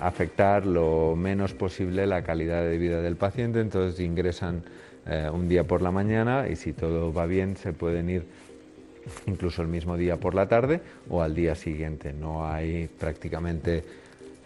afectar 0.00 0.66
lo 0.66 1.16
menos 1.16 1.54
posible 1.54 2.06
la 2.06 2.22
calidad 2.22 2.62
de 2.62 2.76
vida 2.76 3.00
del 3.00 3.16
paciente, 3.16 3.60
entonces 3.60 3.98
ingresan 4.00 4.62
eh, 5.06 5.28
un 5.30 5.48
día 5.48 5.64
por 5.64 5.82
la 5.82 5.90
mañana 5.90 6.48
y 6.48 6.56
si 6.56 6.72
todo 6.72 7.12
va 7.12 7.26
bien 7.26 7.58
se 7.58 7.74
pueden 7.74 8.08
ir 8.08 8.24
incluso 9.26 9.60
el 9.60 9.68
mismo 9.68 9.98
día 9.98 10.16
por 10.16 10.34
la 10.34 10.48
tarde 10.48 10.80
o 11.10 11.20
al 11.20 11.34
día 11.34 11.54
siguiente. 11.54 12.14
No 12.14 12.46
hay 12.46 12.88
prácticamente 12.88 13.84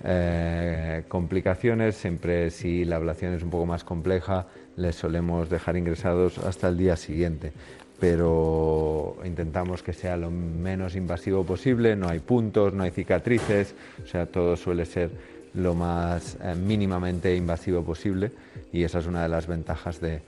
eh, 0.05 1.05
complicaciones, 1.09 1.97
siempre 1.97 2.51
si 2.51 2.85
la 2.85 2.97
ablación 2.97 3.35
es 3.35 3.43
un 3.43 3.51
poco 3.51 3.67
más 3.67 3.85
compleja 3.85 4.47
les 4.77 4.95
solemos 4.95 5.51
dejar 5.51 5.77
ingresados 5.77 6.39
hasta 6.39 6.69
el 6.69 6.79
día 6.79 6.97
siguiente, 6.97 7.53
pero 7.99 9.17
intentamos 9.25 9.83
que 9.83 9.93
sea 9.93 10.17
lo 10.17 10.31
menos 10.31 10.95
invasivo 10.95 11.45
posible, 11.45 11.97
no 11.97 12.09
hay 12.09 12.21
puntos, 12.21 12.73
no 12.73 12.85
hay 12.85 12.93
cicatrices, 12.93 13.75
o 14.03 14.07
sea, 14.07 14.27
todo 14.27 14.57
suele 14.57 14.85
ser 14.85 15.11
lo 15.55 15.75
más 15.75 16.37
eh, 16.43 16.55
mínimamente 16.55 17.35
invasivo 17.35 17.83
posible 17.83 18.31
y 18.73 18.85
esa 18.85 19.01
es 19.01 19.07
una 19.07 19.23
de 19.23 19.29
las 19.29 19.47
ventajas 19.47 20.01
de, 20.01 20.23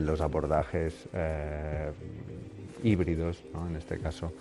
los 0.00 0.20
abordajes 0.20 0.94
eh, 1.12 1.92
híbridos, 2.82 3.44
en 3.68 3.76
este 3.76 3.98
caso 3.98 4.32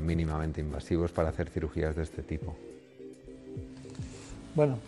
mínimamente 0.00 0.60
invasivos 0.60 1.12
para 1.12 1.28
hacer 1.28 1.48
cirugías 1.48 1.94
de 1.96 2.02
este 2.02 2.22
tipo. 2.22 2.56
Bueno, 4.56 4.78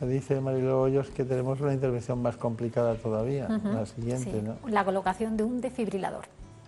me 0.00 0.08
dice 0.08 0.40
Marilo 0.40 0.82
Hoyos 0.82 1.08
que 1.10 1.22
tenemos 1.22 1.60
una 1.60 1.72
intervención 1.72 2.20
más 2.20 2.36
complicada 2.36 2.96
todavía, 2.96 3.46
la 3.48 3.86
siguiente. 3.86 4.42
La 4.66 4.84
colocación 4.84 5.36
de 5.36 5.44
un 5.44 5.60
desfibrilador. 5.60 6.24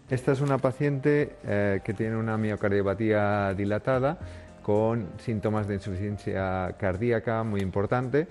Esta 0.08 0.30
es 0.30 0.40
una 0.40 0.58
paciente 0.58 1.34
eh, 1.44 1.80
que 1.82 1.94
tiene 1.94 2.16
una 2.16 2.38
miocardiopatía 2.38 3.52
dilatada 3.54 4.18
con 4.62 5.08
síntomas 5.18 5.66
de 5.66 5.74
insuficiencia 5.74 6.76
cardíaca 6.78 7.42
muy 7.42 7.60
importante 7.60 8.28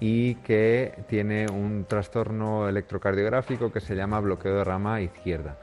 y 0.00 0.34
que 0.36 1.04
tiene 1.08 1.46
un 1.48 1.84
trastorno 1.88 2.68
electrocardiográfico 2.68 3.70
que 3.70 3.80
se 3.80 3.94
llama 3.94 4.18
bloqueo 4.18 4.56
de 4.56 4.64
rama 4.64 5.00
izquierda. 5.00 5.56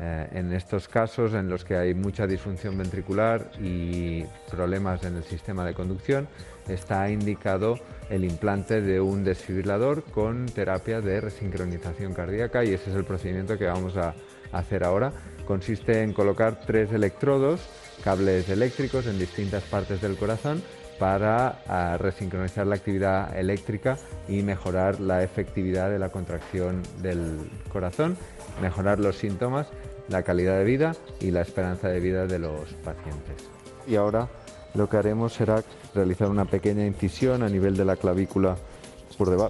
Eh, 0.00 0.28
en 0.32 0.52
estos 0.52 0.88
casos 0.88 1.34
en 1.34 1.48
los 1.48 1.64
que 1.64 1.76
hay 1.76 1.94
mucha 1.94 2.26
disfunción 2.26 2.76
ventricular 2.76 3.48
y 3.62 4.24
problemas 4.50 5.04
en 5.04 5.14
el 5.16 5.22
sistema 5.22 5.64
de 5.64 5.72
conducción, 5.72 6.26
está 6.68 7.10
indicado 7.10 7.78
el 8.10 8.24
implante 8.24 8.80
de 8.80 9.00
un 9.00 9.24
desfibrilador 9.24 10.02
con 10.04 10.46
terapia 10.46 11.00
de 11.00 11.20
resincronización 11.20 12.12
cardíaca 12.12 12.64
y 12.64 12.74
ese 12.74 12.90
es 12.90 12.96
el 12.96 13.04
procedimiento 13.04 13.58
que 13.58 13.66
vamos 13.66 13.96
a 13.96 14.14
hacer 14.52 14.84
ahora. 14.84 15.12
Consiste 15.46 16.02
en 16.02 16.12
colocar 16.12 16.60
tres 16.66 16.92
electrodos, 16.92 17.60
cables 18.02 18.48
eléctricos 18.48 19.06
en 19.06 19.18
distintas 19.18 19.62
partes 19.64 20.00
del 20.00 20.16
corazón 20.16 20.62
para 20.98 21.62
ah, 21.66 21.96
resincronizar 21.98 22.66
la 22.66 22.76
actividad 22.76 23.36
eléctrica 23.36 23.98
y 24.28 24.42
mejorar 24.42 25.00
la 25.00 25.22
efectividad 25.22 25.90
de 25.90 25.98
la 25.98 26.10
contracción 26.10 26.82
del 27.02 27.50
corazón, 27.72 28.16
mejorar 28.62 29.00
los 29.00 29.16
síntomas, 29.16 29.66
la 30.08 30.22
calidad 30.22 30.58
de 30.58 30.64
vida 30.64 30.94
y 31.20 31.30
la 31.30 31.40
esperanza 31.40 31.88
de 31.88 32.00
vida 32.00 32.26
de 32.26 32.38
los 32.38 32.72
pacientes. 32.84 33.50
Y 33.86 33.96
ahora 33.96 34.28
lo 34.74 34.88
que 34.88 34.96
haremos 34.96 35.32
será 35.32 35.62
realizar 35.94 36.28
una 36.28 36.44
pequeña 36.44 36.86
incisión 36.86 37.42
a 37.42 37.48
nivel 37.48 37.76
de 37.76 37.84
la 37.84 37.96
clavícula, 37.96 38.56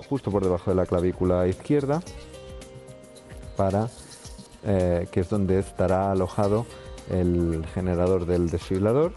justo 0.08 0.30
por 0.30 0.42
debajo 0.42 0.70
de 0.70 0.76
la 0.76 0.86
clavícula 0.86 1.46
izquierda, 1.48 2.02
para 3.56 3.88
eh, 4.64 5.06
que 5.10 5.20
es 5.20 5.28
donde 5.28 5.58
estará 5.58 6.10
alojado 6.10 6.66
el 7.10 7.66
generador 7.74 8.26
del 8.26 8.48
desfibrilador 8.48 9.12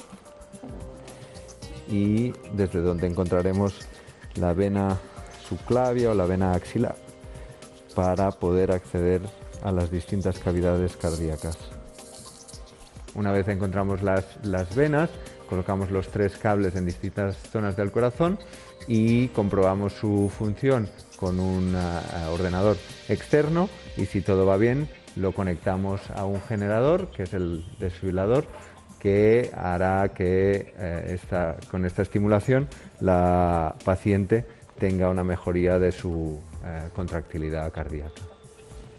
y 1.89 2.34
desde 2.53 2.82
donde 2.82 3.08
encontraremos 3.08 3.88
la 4.36 4.53
vena 4.53 4.97
subclavia 5.47 6.12
o 6.12 6.14
la 6.14 6.26
vena 6.26 6.51
axilar 6.51 6.95
para 7.95 8.32
poder 8.32 8.72
acceder 8.72 9.22
a 9.64 9.72
las 9.72 9.89
distintas 9.89 10.38
cavidades 10.39 10.95
cardíacas. 10.97 11.58
Una 13.16 13.32
vez 13.32 13.47
encontramos 13.47 14.03
las, 14.03 14.76
venas, 14.76 15.10
colocamos 15.47 15.91
los 15.91 16.09
tres 16.09 16.37
cables 16.37 16.75
en 16.75 16.85
distintas 16.85 17.37
zonas 17.37 17.75
del 17.75 17.91
corazón 17.91 18.37
y 18.87 19.29
comprobamos 19.29 19.93
su 19.93 20.31
función 20.35 20.89
con 21.17 21.39
un 21.39 21.75
eh, 21.75 22.27
ordenador 22.31 22.77
externo 23.09 23.69
y 23.97 24.05
si 24.05 24.21
todo 24.21 24.45
va 24.45 24.57
bien 24.57 24.87
lo 25.15 25.31
conectamos 25.31 26.01
a 26.11 26.25
un 26.25 26.41
generador 26.41 27.09
que 27.09 27.23
es 27.23 27.33
el 27.33 27.65
desfibrilador 27.79 28.45
que 28.99 29.51
hará 29.55 30.09
que 30.09 30.73
eh, 30.77 31.19
con 31.69 31.85
esta 31.85 32.01
estimulación 32.01 32.67
la 32.99 33.75
paciente 33.83 34.45
tenga 34.79 35.09
una 35.09 35.23
mejoría 35.23 35.79
de 35.79 35.91
su 35.91 36.39
eh, 36.63 36.89
contractilidad 36.95 37.71
cardíaca. 37.71 38.21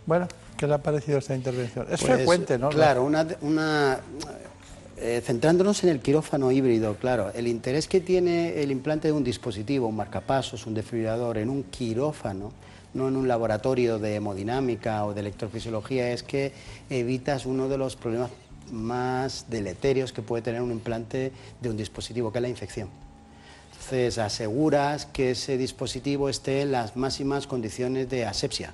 Bueno, 0.06 0.26
¿qué 0.56 0.66
le 0.66 0.74
ha 0.74 0.82
parecido 0.82 1.18
esta 1.18 1.34
intervención? 1.34 1.86
Es 1.90 2.00
pues, 2.00 2.14
frecuente, 2.14 2.58
¿no? 2.58 2.70
Claro, 2.70 3.04
una, 3.04 4.00
eh, 5.00 5.22
centrándonos 5.24 5.82
en 5.84 5.90
el 5.90 6.00
quirófano 6.00 6.50
híbrido, 6.50 6.96
claro, 6.96 7.30
el 7.34 7.46
interés 7.46 7.88
que 7.88 8.00
tiene 8.00 8.62
el 8.62 8.70
implante 8.70 9.08
de 9.08 9.12
un 9.12 9.24
dispositivo, 9.24 9.86
un 9.86 9.96
marcapasos, 9.96 10.66
un 10.66 10.74
desfibrilador 10.74 11.38
en 11.38 11.50
un 11.50 11.64
quirófano, 11.64 12.52
no 12.94 13.08
en 13.08 13.16
un 13.16 13.28
laboratorio 13.28 13.98
de 13.98 14.16
hemodinámica 14.16 15.04
o 15.04 15.14
de 15.14 15.20
electrofisiología, 15.20 16.10
es 16.10 16.22
que 16.22 16.52
evitas 16.90 17.46
uno 17.46 17.68
de 17.68 17.78
los 17.78 17.96
problemas 17.96 18.30
más 18.70 19.46
deleterios 19.48 20.12
que 20.12 20.22
puede 20.22 20.42
tener 20.42 20.62
un 20.62 20.72
implante 20.72 21.32
de 21.60 21.70
un 21.70 21.76
dispositivo, 21.76 22.32
que 22.32 22.38
es 22.38 22.42
la 22.42 22.48
infección. 22.48 22.88
Entonces 23.72 24.18
aseguras 24.18 25.06
que 25.06 25.30
ese 25.30 25.56
dispositivo 25.56 26.28
esté 26.28 26.62
en 26.62 26.72
las 26.72 26.96
máximas 26.96 27.46
condiciones 27.46 28.10
de 28.10 28.26
asepsia 28.26 28.72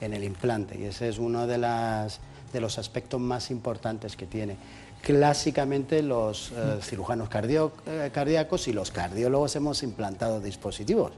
en 0.00 0.14
el 0.14 0.24
implante 0.24 0.78
y 0.78 0.84
ese 0.84 1.08
es 1.08 1.18
uno 1.18 1.46
de, 1.46 1.58
los 1.58 2.78
aspectos 2.78 3.20
más 3.20 3.50
importantes 3.50 4.16
que 4.16 4.26
tiene. 4.26 4.56
Clásicamente 5.06 6.02
los 6.02 6.50
eh, 6.50 6.78
cirujanos 6.82 7.28
eh, 7.32 8.10
cardíacos 8.12 8.66
y 8.66 8.72
los 8.72 8.90
cardiólogos 8.90 9.54
hemos 9.54 9.84
implantado 9.84 10.40
dispositivos, 10.40 11.12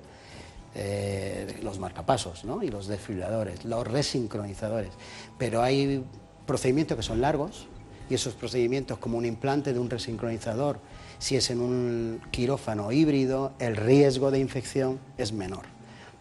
eh, 0.75 1.59
los 1.63 1.79
marcapasos 1.79 2.45
y 2.63 2.69
los 2.69 2.87
desfibriladores, 2.87 3.65
los 3.65 3.87
resincronizadores, 3.87 4.91
pero 5.39 5.63
hay 5.63 6.05
procedimientos 6.47 6.99
que 6.99 7.03
son 7.03 7.23
largos, 7.23 7.67
y 8.11 8.15
esos 8.15 8.35
procedimientos 8.35 8.99
como 8.99 9.17
un 9.17 9.25
implante 9.25 9.73
de 9.73 9.79
un 9.79 9.89
resincronizador, 9.89 10.81
si 11.19 11.37
es 11.37 11.49
en 11.49 11.63
un 11.63 12.21
quirófano 12.31 12.93
híbrido, 12.93 13.53
el 13.59 13.75
riesgo 13.75 14.31
de 14.31 14.39
infección 14.39 15.01
es 15.17 15.33
menor, 15.33 15.65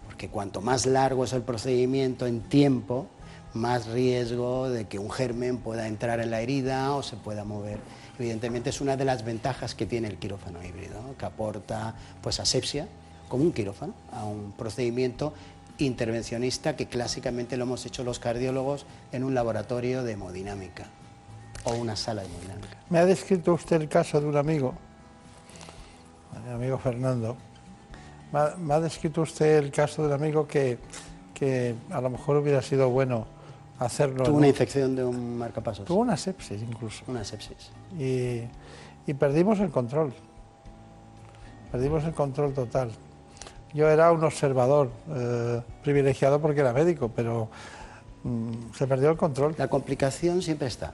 porque 0.05 0.30
cuanto 0.30 0.61
más 0.61 0.86
largo 0.86 1.26
es 1.26 1.34
el 1.34 1.41
procedimiento 1.41 2.28
en 2.28 2.39
tiempo, 2.43 3.07
más 3.54 3.88
riesgo 3.88 4.70
de 4.70 4.86
que 4.86 5.00
un 5.00 5.12
germen 5.12 5.58
pueda 5.58 5.88
entrar 5.88 6.20
en 6.20 6.32
la 6.32 6.41
herida 6.41 6.93
o 6.93 7.04
se 7.04 7.16
pueda 7.16 7.43
mover 7.43 7.80
Evidentemente 8.20 8.72
es 8.72 8.82
una 8.82 8.98
de 8.98 9.06
las 9.06 9.24
ventajas 9.24 9.76
que 9.76 9.86
tiene 9.86 10.08
el 10.08 10.18
quirófano 10.18 10.64
híbrido, 10.64 11.16
que 11.18 11.26
aporta 11.26 11.93
pues 12.22 12.39
asepsia 12.39 12.88
como 13.30 13.43
un 13.43 13.52
quirófano 13.52 13.93
a 14.12 14.26
un 14.26 14.54
procedimiento 14.54 15.34
intervencionista 15.78 16.76
que 16.76 16.88
clásicamente 16.88 17.58
lo 17.58 17.64
hemos 17.66 17.86
hecho 17.86 18.04
los 18.04 18.18
cardiólogos 18.18 18.88
en 19.12 19.24
un 19.24 19.36
laboratorio 19.36 20.04
de 20.04 20.14
hemodinámica 20.14 20.88
o 21.66 21.76
una 21.76 21.95
sala 21.95 22.24
de 22.24 22.30
hemodinámica. 22.30 22.78
Me 22.89 22.98
ha 22.98 23.06
descrito 23.06 23.54
usted 23.54 23.82
el 23.82 23.89
caso 23.89 24.20
de 24.20 24.26
un 24.26 24.38
amigo, 24.38 24.74
mi 26.43 26.54
amigo 26.54 26.80
Fernando. 26.80 27.38
Me 28.34 28.39
ha, 28.39 28.56
me 28.58 28.74
ha 28.74 28.80
descrito 28.80 29.22
usted 29.22 29.58
el 29.58 29.70
caso 29.70 30.02
de 30.02 30.08
un 30.08 30.14
amigo 30.16 30.48
que, 30.48 30.80
que 31.36 31.76
a 31.91 32.02
lo 32.02 32.10
mejor 32.10 32.38
hubiera 32.38 32.64
sido 32.64 32.89
bueno 32.89 33.28
hacerlo. 33.80 34.23
Tuvo 34.23 34.34
¿no? 34.34 34.38
una 34.39 34.47
infección 34.47 34.95
de 34.95 35.03
un 35.03 35.38
marcapasos. 35.38 35.86
Tuvo 35.86 36.01
una 36.01 36.17
sepsis 36.17 36.61
incluso. 36.61 37.03
Una 37.07 37.23
sepsis. 37.23 37.71
Y, 37.97 38.41
y 39.05 39.13
perdimos 39.13 39.59
el 39.59 39.69
control. 39.69 40.13
Perdimos 41.71 42.03
el 42.03 42.13
control 42.13 42.53
total. 42.53 42.91
Yo 43.73 43.89
era 43.89 44.11
un 44.11 44.23
observador 44.23 44.89
eh, 45.09 45.61
privilegiado 45.84 46.41
porque 46.41 46.61
era 46.61 46.73
médico, 46.73 47.11
pero 47.13 47.49
mm, 48.23 48.73
se 48.73 48.88
perdió 48.88 49.09
el 49.09 49.17
control. 49.17 49.55
La 49.57 49.67
complicación 49.67 50.41
siempre 50.41 50.67
está. 50.67 50.93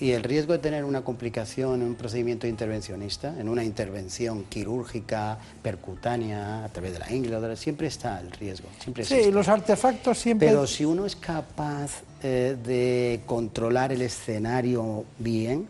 Y 0.00 0.12
el 0.12 0.22
riesgo 0.22 0.52
de 0.52 0.60
tener 0.60 0.84
una 0.84 1.02
complicación 1.02 1.82
en 1.82 1.88
un 1.88 1.94
procedimiento 1.96 2.46
intervencionista, 2.46 3.34
en 3.38 3.48
una 3.48 3.64
intervención 3.64 4.44
quirúrgica, 4.44 5.38
percutánea, 5.60 6.64
a 6.64 6.68
través 6.68 6.92
de 6.92 7.00
la 7.00 7.12
ingle, 7.12 7.56
siempre 7.56 7.88
está 7.88 8.20
el 8.20 8.30
riesgo. 8.30 8.68
Siempre 8.80 9.04
Sí, 9.04 9.14
existe. 9.14 9.32
los 9.32 9.48
artefactos 9.48 10.18
siempre... 10.18 10.46
Pero 10.48 10.68
si 10.68 10.84
uno 10.84 11.04
es 11.04 11.16
capaz 11.16 12.02
eh, 12.22 12.56
de 12.64 13.22
controlar 13.26 13.90
el 13.90 14.02
escenario 14.02 15.04
bien, 15.18 15.66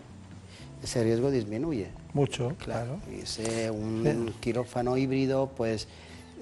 ese 0.83 1.03
riesgo 1.05 1.31
disminuye. 1.31 1.89
Mucho, 2.13 2.55
claro. 2.63 3.01
Y 3.11 3.21
ese, 3.23 3.71
un 3.71 4.27
Sí. 4.29 4.35
quirófano 4.41 4.97
híbrido, 4.99 5.51
pues 5.57 5.89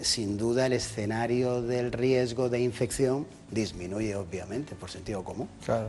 sin 0.01 0.37
duda 0.37 0.66
el 0.66 0.72
escenario 0.74 1.62
del 1.62 1.93
riesgo 1.93 2.49
de 2.49 2.61
infección 2.61 3.26
disminuye, 3.51 4.14
obviamente, 4.16 4.74
por 4.74 4.91
sentido 4.91 5.22
común. 5.24 5.49
Claro. 5.64 5.89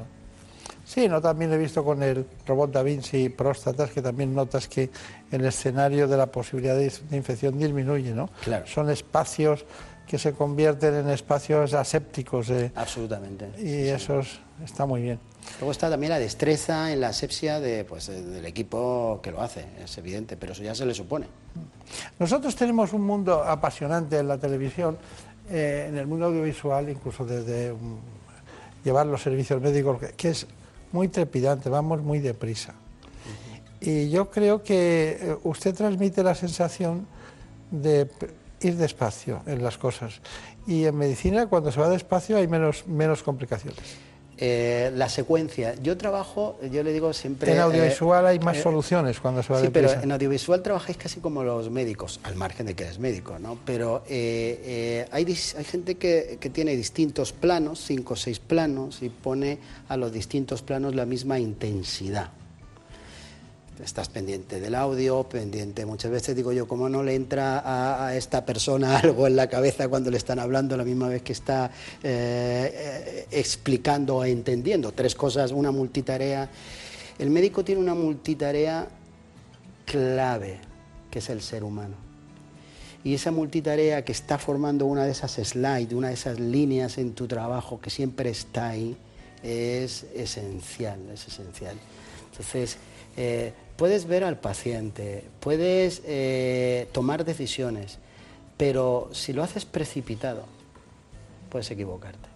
Sí, 0.88 1.10
no, 1.10 1.22
también 1.22 1.52
he 1.52 1.58
visto 1.58 1.84
con 1.84 2.02
el 2.02 2.26
robot 2.48 2.72
Da 2.72 2.82
Vinci 2.82 3.28
próstatas 3.28 3.92
que 3.92 4.02
también 4.02 4.34
notas 4.34 4.70
que 4.70 4.90
el 5.30 5.44
escenario 5.44 6.08
de 6.08 6.16
la 6.16 6.28
posibilidad 6.28 6.76
de, 6.78 6.90
de 7.10 7.18
infección 7.18 7.60
disminuye, 7.60 8.14
¿no? 8.14 8.30
Claro. 8.46 8.66
Son 8.68 8.90
espacios 8.90 9.66
que 10.08 10.18
se 10.18 10.32
convierten 10.32 10.96
en 10.96 11.10
espacios 11.10 11.74
asépticos 11.74 12.50
eh, 12.52 12.72
Absolutamente. 12.74 13.50
y 13.62 13.90
eso 13.90 14.22
es- 14.22 14.40
está 14.64 14.86
muy 14.86 15.02
bien. 15.02 15.20
Luego 15.60 15.74
está 15.74 15.90
también 15.90 16.12
la 16.12 16.20
destreza 16.20 16.90
en 16.94 17.02
la 17.02 17.10
asepsia 17.10 17.60
de, 17.60 17.84
pues, 17.84 18.08
del 18.08 18.46
equipo 18.46 19.20
que 19.22 19.32
lo 19.32 19.42
hace, 19.42 19.66
es 19.84 19.98
evidente, 19.98 20.38
pero 20.38 20.54
eso 20.54 20.64
ya 20.64 20.74
se 20.74 20.86
le 20.86 20.94
supone. 20.94 21.28
Nosotros 22.18 22.56
tenemos 22.56 22.94
un 22.94 23.02
mundo 23.02 23.44
apasionante 23.44 24.18
en 24.20 24.30
la 24.30 24.38
televisión, 24.38 24.98
eh, 25.50 25.88
en 25.90 25.98
el 25.98 26.08
mundo 26.08 26.28
audiovisual, 26.28 26.90
incluso 26.90 27.26
desde 27.26 27.74
um, 27.74 27.98
llevar 28.86 29.06
los 29.08 29.22
servicios 29.22 29.62
médicos, 29.62 30.00
que, 30.00 30.08
que 30.14 30.30
es 30.30 30.48
muy 30.98 31.10
trepidante, 31.10 31.70
vamos 31.70 32.02
muy 32.02 32.18
deprisa. 32.18 32.74
Y 33.80 34.10
yo 34.10 34.32
creo 34.32 34.64
que 34.64 35.20
eh, 35.22 35.38
usted 35.44 35.76
transmite 35.76 36.24
la 36.24 36.34
sensación 36.34 37.06
de 37.70 38.10
ir 38.62 38.78
despacio 38.78 39.44
en 39.46 39.64
las 39.64 39.78
cosas. 39.78 40.22
Y 40.66 40.86
en 40.86 40.98
medicina, 40.98 41.46
cuando 41.46 41.72
se 41.72 41.80
va 41.80 41.88
despacio, 41.88 42.38
hay 42.38 42.48
menos, 42.48 42.88
menos 42.88 43.22
complicaciones. 43.22 43.78
Eh, 44.40 44.92
la 44.96 45.10
secuencia, 45.10 45.74
yo 45.82 45.98
trabajo, 45.98 46.60
yo 46.72 46.84
le 46.84 46.94
digo 46.94 47.12
siempre... 47.12 47.52
En 47.52 47.58
eh, 47.58 47.62
audiovisual 47.62 48.26
hay 48.28 48.40
más 48.40 48.58
eh, 48.58 48.62
soluciones 48.62 49.20
cuando 49.20 49.42
se 49.42 49.52
va 49.52 49.62
Sí, 49.62 49.70
pero 49.72 49.92
en 49.92 50.12
audiovisual 50.12 50.62
trabajáis 50.62 50.96
casi 50.98 51.20
como 51.20 51.44
los 51.44 51.72
médicos, 51.72 52.20
al 52.22 52.36
margen 52.36 52.68
de 52.68 52.76
que 52.76 52.84
eres 52.84 53.00
médico, 53.00 53.40
¿no? 53.40 53.58
Pero 53.66 54.04
eh, 54.08 54.62
eh, 54.64 55.08
hay, 55.12 55.26
hay 55.26 55.64
gente 55.64 55.96
que, 55.96 56.38
que 56.40 56.50
tiene 56.52 56.76
distintos 56.76 57.34
planos, 57.34 57.84
cinco 57.84 58.14
o 58.14 58.18
seis 58.18 58.40
planos, 58.40 59.02
y 59.02 59.10
pone 59.10 59.58
a 59.90 59.98
los 59.98 60.12
distintos 60.12 60.62
planos 60.62 60.94
la 60.94 61.08
misma 61.08 61.40
intensidad. 61.40 62.30
Estás 63.84 64.10
pendiente 64.10 64.60
del 64.60 64.74
audio, 64.74 65.24
pendiente, 65.24 65.86
muchas 65.86 66.10
veces 66.10 66.36
digo 66.36 66.52
yo, 66.52 66.68
¿cómo 66.68 66.90
no 66.90 67.04
le 67.04 67.14
entra 67.14 68.08
a, 68.08 68.16
esta 68.16 68.44
persona 68.44 68.98
algo 69.04 69.28
en 69.28 69.36
la 69.36 69.48
cabeza 69.48 69.88
cuando 69.88 70.10
le 70.10 70.18
están 70.18 70.40
hablando 70.40 70.76
la 70.76 70.84
misma 70.84 71.08
vez 71.08 71.22
que 71.22 71.34
está 71.34 71.70
eh, 72.02 72.72
eh, 72.74 73.28
explicando 73.30 74.18
o 74.18 74.26
entendiendo? 74.26 74.92
Tres 74.94 75.14
cosas, 75.14 75.52
una 75.52 75.72
multitarea. 75.72 76.50
El 77.20 77.30
médico 77.30 77.64
tiene 77.64 77.80
una 77.80 77.94
multitarea 77.94 78.88
clave, 79.86 80.60
que 81.12 81.20
es 81.20 81.30
el 81.30 81.42
ser 81.42 81.64
humano. 81.64 81.96
Y 83.04 83.14
esa 83.14 83.32
multitarea 83.32 84.04
que 84.04 84.12
está 84.12 84.40
formando 84.40 84.88
una 84.88 85.06
de 85.06 85.12
esas 85.12 85.34
slides, 85.34 85.94
una 85.94 86.08
de 86.08 86.16
esas 86.16 86.40
líneas 86.40 86.98
en 86.98 87.14
tu 87.14 87.28
trabajo 87.28 87.80
que 87.80 87.92
siempre 87.92 88.32
está 88.32 88.70
ahí, 88.70 88.98
es 89.44 90.06
esencial, 90.16 91.00
es 91.14 91.28
esencial. 91.28 91.78
Entonces, 92.32 92.78
eh, 93.16 93.54
puedes 93.78 94.08
ver 94.08 94.24
al 94.24 94.38
paciente, 94.38 95.24
puedes 95.40 96.02
eh, 96.06 96.90
tomar 96.92 97.24
decisiones, 97.24 98.00
pero 98.58 99.10
si 99.14 99.32
lo 99.34 99.44
haces 99.44 99.66
precipitado, 99.66 100.46
puedes 101.50 101.70
equivocarte. 101.72 102.28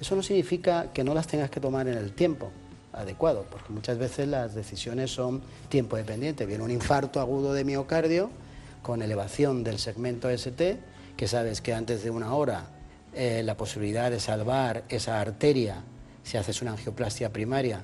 Eso 0.00 0.14
no 0.14 0.22
significa 0.22 0.92
que 0.92 1.02
no 1.02 1.14
las 1.14 1.26
tengas 1.26 1.50
que 1.50 1.60
tomar 1.60 1.88
en 1.88 1.98
el 1.98 2.12
tiempo 2.12 2.50
adecuado, 2.92 3.44
porque 3.50 3.72
muchas 3.72 3.98
veces 3.98 4.28
las 4.28 4.54
decisiones 4.54 5.10
son 5.10 5.42
tiempo 5.68 5.96
dependientes. 5.96 6.46
Viene 6.46 6.62
un 6.62 6.70
infarto 6.70 7.20
agudo 7.20 7.52
de 7.52 7.64
miocardio 7.64 8.30
con 8.82 9.02
elevación 9.02 9.64
del 9.64 9.78
segmento 9.78 10.30
ST, 10.30 10.78
que 11.16 11.28
sabes 11.28 11.60
que 11.60 11.74
antes 11.74 12.04
de 12.04 12.10
una 12.10 12.34
hora 12.34 12.66
eh, 13.14 13.42
la 13.44 13.56
posibilidad 13.56 14.10
de 14.10 14.20
salvar 14.20 14.84
esa 14.88 15.20
arteria, 15.20 15.82
si 16.22 16.36
haces 16.36 16.62
una 16.62 16.72
angioplastia 16.72 17.32
primaria, 17.32 17.82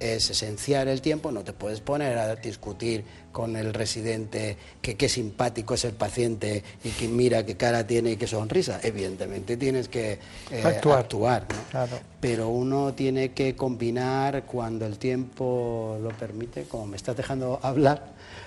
es 0.00 0.30
esencial 0.30 0.88
el 0.88 1.02
tiempo, 1.02 1.30
no 1.30 1.44
te 1.44 1.52
puedes 1.52 1.80
poner 1.80 2.16
a 2.18 2.34
discutir 2.36 3.04
con 3.32 3.54
el 3.54 3.74
residente 3.74 4.56
que 4.80 4.96
qué 4.96 5.08
simpático 5.08 5.74
es 5.74 5.84
el 5.84 5.92
paciente 5.92 6.64
y 6.82 6.88
que 6.90 7.06
mira 7.06 7.44
qué 7.44 7.56
cara 7.56 7.86
tiene 7.86 8.12
y 8.12 8.16
qué 8.16 8.26
sonrisa. 8.26 8.80
Evidentemente 8.82 9.56
tienes 9.58 9.88
que 9.88 10.18
eh, 10.50 10.62
Actuar. 10.64 10.98
actuar, 11.00 11.46
¿no? 11.50 11.70
Claro. 11.70 11.98
pero 12.18 12.48
uno 12.48 12.94
tiene 12.94 13.32
que 13.32 13.54
combinar 13.54 14.44
cuando 14.44 14.86
el 14.86 14.98
tiempo 14.98 15.98
lo 16.02 16.08
permite, 16.10 16.64
como 16.64 16.86
me 16.86 16.96
estás 16.96 17.16
dejando 17.16 17.60
hablar, 17.62 18.06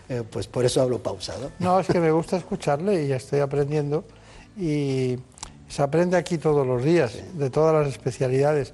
eh, 0.10 0.24
pues 0.30 0.48
por 0.48 0.66
eso 0.66 0.82
hablo 0.82 1.02
pausado. 1.02 1.52
No, 1.60 1.80
es 1.80 1.88
que 1.88 2.00
me 2.00 2.12
gusta 2.12 2.36
escucharle 2.36 3.04
y 3.04 3.08
ya 3.08 3.16
estoy 3.18 3.40
aprendiendo. 3.40 4.04
Y 4.58 5.18
se 5.70 5.82
aprende 5.82 6.18
aquí 6.18 6.38
todos 6.38 6.66
los 6.68 6.84
días, 6.84 7.18
de 7.34 7.50
todas 7.50 7.74
las 7.74 7.94
especialidades. 7.94 8.74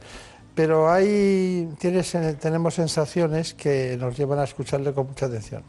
Pero 0.59 0.91
hay, 0.91 1.69
tienes, 1.79 2.13
eh, 2.15 2.35
tenemos 2.37 2.73
sensaciones 2.73 3.53
que 3.53 3.95
nos 3.97 4.17
llevan 4.17 4.39
a 4.39 4.43
escucharle 4.43 4.91
con 4.91 5.07
mucha 5.07 5.27
atención. 5.27 5.63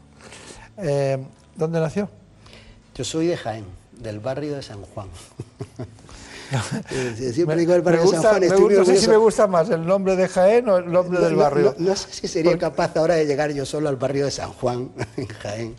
Eh, 0.77 1.17
¿Dónde 1.55 1.79
nació? 1.79 2.09
Yo 2.93 3.05
soy 3.05 3.27
de 3.27 3.37
Jaén, 3.37 3.63
del 3.93 4.19
barrio 4.19 4.53
de 4.53 4.61
San 4.61 4.81
Juan. 4.81 5.07
Siempre 7.15 7.55
Me- 7.55 7.61
digo 7.61 7.73
el 7.73 7.83
barrio 7.83 8.01
me 8.01 8.05
de 8.07 8.11
San 8.11 8.19
gusta- 8.19 8.29
Juan, 8.31 8.43
estoy 8.43 8.61
gusta- 8.63 8.79
no 8.79 8.85
sé 8.85 8.97
si 8.97 9.07
me 9.07 9.15
gusta 9.15 9.47
más 9.47 9.69
el 9.69 9.85
nombre 9.85 10.17
de 10.17 10.27
Jaén 10.27 10.67
o 10.67 10.75
el 10.75 10.91
nombre 10.91 11.19
No, 11.19 11.25
del 11.25 11.35
barrio. 11.37 11.73
No, 11.77 11.91
no 11.91 11.95
sé 11.95 12.11
si 12.11 12.27
sería 12.27 12.57
capaz 12.57 12.97
ahora 12.97 13.15
de 13.15 13.25
llegar 13.25 13.53
yo 13.53 13.65
solo 13.65 13.87
al 13.87 13.95
barrio 13.95 14.25
de 14.25 14.31
San 14.31 14.51
Juan, 14.51 14.91
en 15.15 15.27
Jaén, 15.27 15.75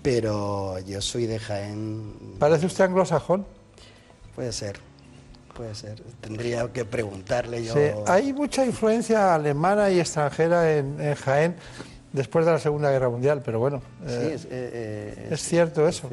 pero 0.00 0.78
yo 0.78 1.02
soy 1.02 1.26
de 1.26 1.38
Jaén. 1.38 2.36
¿Parece 2.38 2.64
usted 2.64 2.84
anglosajón? 2.84 3.44
Puede 4.34 4.52
ser, 4.54 4.80
puede 5.60 5.74
ser. 5.74 6.02
Tendría 6.22 6.72
que 6.72 6.86
preguntarle 6.86 7.62
yo. 7.62 7.74
Hay 8.06 8.32
mucha 8.32 8.64
influencia 8.64 9.34
alemana 9.34 9.90
y 9.90 10.00
extranjera 10.00 10.78
en, 10.78 10.98
en 10.98 11.14
Jaén 11.14 11.56
después 12.12 12.44
de 12.44 12.52
la 12.52 12.58
Segunda 12.58 12.90
Guerra 12.90 13.08
Mundial, 13.08 13.42
pero 13.44 13.58
bueno. 13.58 13.82
Sí, 14.06 14.12
eh, 14.14 14.32
es, 14.34 14.44
eh, 14.44 14.48
eh, 14.52 15.28
es 15.30 15.40
cierto 15.42 15.86
eso. 15.86 16.08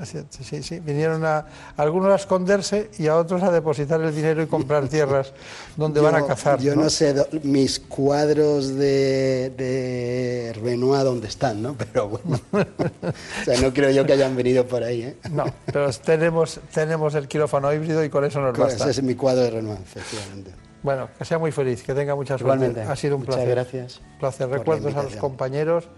Es 0.00 0.08
cierto, 0.10 0.38
sí, 0.42 0.62
sí. 0.62 0.80
Vinieron 0.80 1.24
a, 1.24 1.38
a 1.38 1.46
algunos 1.76 2.12
a 2.12 2.16
esconderse 2.16 2.90
y 2.98 3.08
a 3.08 3.16
otros 3.16 3.42
a 3.42 3.50
depositar 3.50 4.00
el 4.00 4.14
dinero 4.14 4.42
y 4.42 4.46
comprar 4.46 4.88
tierras 4.88 5.32
donde 5.76 6.00
van 6.00 6.14
a 6.14 6.26
cazar. 6.26 6.60
Yo 6.60 6.76
no, 6.76 6.88
sé 6.90 7.14
do- 7.14 7.26
mis 7.42 7.80
cuadros 7.80 8.74
de, 8.76 9.52
de 9.56 10.52
Renoir 10.62 11.04
dónde 11.04 11.28
están, 11.28 11.62
¿no? 11.62 11.74
Pero 11.76 12.08
bueno. 12.08 12.40
o 12.52 13.44
sea, 13.44 13.60
no 13.60 13.72
creo 13.72 13.90
yo 13.90 14.06
que 14.06 14.12
hayan 14.12 14.36
venido 14.36 14.66
por 14.66 14.82
ahí, 14.84 15.02
¿eh? 15.02 15.16
No, 15.30 15.44
pero 15.66 15.90
tenemos, 15.92 16.60
tenemos 16.72 17.14
el 17.14 17.26
quirófano 17.28 17.72
híbrido 17.72 18.04
y 18.04 18.08
con 18.10 18.24
eso 18.24 18.40
nos 18.40 18.56
basta. 18.56 18.84
Ese 18.88 19.00
es 19.00 19.02
mi 19.02 19.14
cuadro 19.14 19.42
de 19.42 19.50
Renoir, 19.50 19.78
efectivamente. 19.82 20.52
Bueno, 20.82 21.08
que 21.18 21.24
sea 21.24 21.38
muy 21.38 21.52
feliz, 21.52 21.82
que 21.82 21.94
tenga 21.94 22.14
mucha 22.14 22.38
suerte. 22.38 22.64
Igualmente. 22.64 22.90
Ha 22.92 22.96
sido 22.96 23.16
un 23.16 23.20
Muchas 23.22 23.36
placer. 23.36 23.54
gracias 23.54 24.00
Placer. 24.18 24.48
Recuerdos 24.48 24.94
a 24.96 25.02
los 25.02 25.16
compañeros 25.16 25.88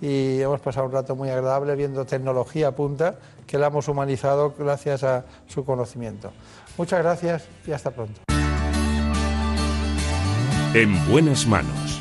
y 0.00 0.40
hemos 0.40 0.60
pasado 0.60 0.86
un 0.86 0.92
rato 0.92 1.14
muy 1.14 1.30
agradable 1.30 1.74
viendo 1.76 2.04
tecnología 2.04 2.72
punta 2.72 3.16
que 3.46 3.58
la 3.58 3.68
hemos 3.68 3.86
humanizado 3.88 4.54
gracias 4.58 5.04
a 5.04 5.24
su 5.46 5.64
conocimiento. 5.64 6.32
Muchas 6.76 7.00
gracias 7.00 7.44
y 7.66 7.72
hasta 7.72 7.90
pronto. 7.92 8.20
En 10.74 11.08
buenas 11.08 11.46
manos. 11.46 12.00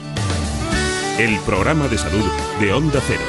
el 1.20 1.38
programa 1.42 1.88
de 1.88 1.98
salud 2.00 2.26
de 2.60 2.74
Onda 2.74 3.00
Cero. 3.06 3.22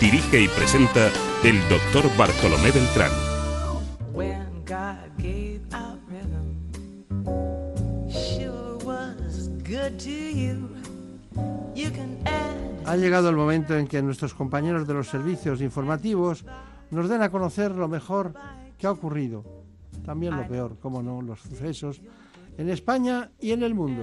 Dirige 0.00 0.40
y 0.40 0.48
presenta 0.48 1.10
el 1.44 1.60
doctor 1.68 2.04
Bartolomé 2.16 2.70
Beltrán. 2.70 3.25
Ha 12.84 12.96
llegado 12.96 13.28
el 13.28 13.36
momento 13.36 13.76
en 13.76 13.86
que 13.86 14.02
nuestros 14.02 14.34
compañeros 14.34 14.86
de 14.86 14.94
los 14.94 15.08
servicios 15.08 15.60
informativos 15.60 16.44
nos 16.90 17.08
den 17.08 17.22
a 17.22 17.30
conocer 17.30 17.72
lo 17.72 17.88
mejor 17.88 18.32
que 18.78 18.86
ha 18.86 18.90
ocurrido, 18.90 19.44
también 20.04 20.36
lo 20.36 20.46
peor, 20.46 20.76
como 20.80 21.02
no, 21.02 21.20
los 21.22 21.40
sucesos 21.40 22.00
en 22.58 22.70
España 22.70 23.30
y 23.40 23.52
en 23.52 23.62
el 23.62 23.74
mundo. 23.74 24.02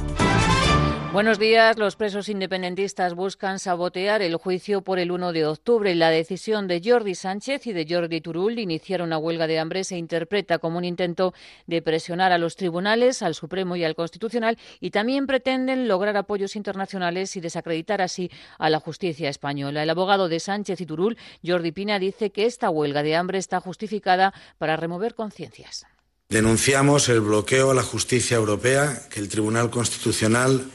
Buenos 1.13 1.39
días. 1.39 1.77
Los 1.77 1.97
presos 1.97 2.29
independentistas 2.29 3.15
buscan 3.15 3.59
sabotear 3.59 4.21
el 4.21 4.37
juicio 4.37 4.81
por 4.81 4.97
el 4.97 5.11
1 5.11 5.33
de 5.33 5.45
octubre. 5.45 5.93
La 5.93 6.09
decisión 6.09 6.69
de 6.69 6.81
Jordi 6.81 7.15
Sánchez 7.15 7.67
y 7.67 7.73
de 7.73 7.85
Jordi 7.87 8.21
Turul 8.21 8.55
de 8.55 8.61
iniciar 8.61 9.01
una 9.01 9.17
huelga 9.17 9.45
de 9.45 9.59
hambre 9.59 9.83
se 9.83 9.97
interpreta 9.97 10.59
como 10.59 10.77
un 10.77 10.85
intento 10.85 11.33
de 11.67 11.81
presionar 11.81 12.31
a 12.31 12.37
los 12.37 12.55
tribunales, 12.55 13.21
al 13.23 13.35
Supremo 13.35 13.75
y 13.75 13.83
al 13.83 13.93
Constitucional 13.93 14.57
y 14.79 14.91
también 14.91 15.27
pretenden 15.27 15.89
lograr 15.89 16.15
apoyos 16.15 16.55
internacionales 16.55 17.35
y 17.35 17.41
desacreditar 17.41 18.01
así 18.01 18.31
a 18.57 18.69
la 18.69 18.79
justicia 18.79 19.27
española. 19.27 19.83
El 19.83 19.89
abogado 19.89 20.29
de 20.29 20.39
Sánchez 20.39 20.79
y 20.79 20.85
Turul, 20.85 21.17
Jordi 21.45 21.73
Pina, 21.73 21.99
dice 21.99 22.29
que 22.29 22.45
esta 22.45 22.69
huelga 22.69 23.03
de 23.03 23.17
hambre 23.17 23.37
está 23.37 23.59
justificada 23.59 24.33
para 24.57 24.77
remover 24.77 25.13
conciencias. 25.13 25.85
Denunciamos 26.29 27.09
el 27.09 27.19
bloqueo 27.19 27.71
a 27.71 27.73
la 27.73 27.83
justicia 27.83 28.37
europea 28.37 28.97
que 29.09 29.19
el 29.19 29.27
Tribunal 29.27 29.69
Constitucional 29.69 30.71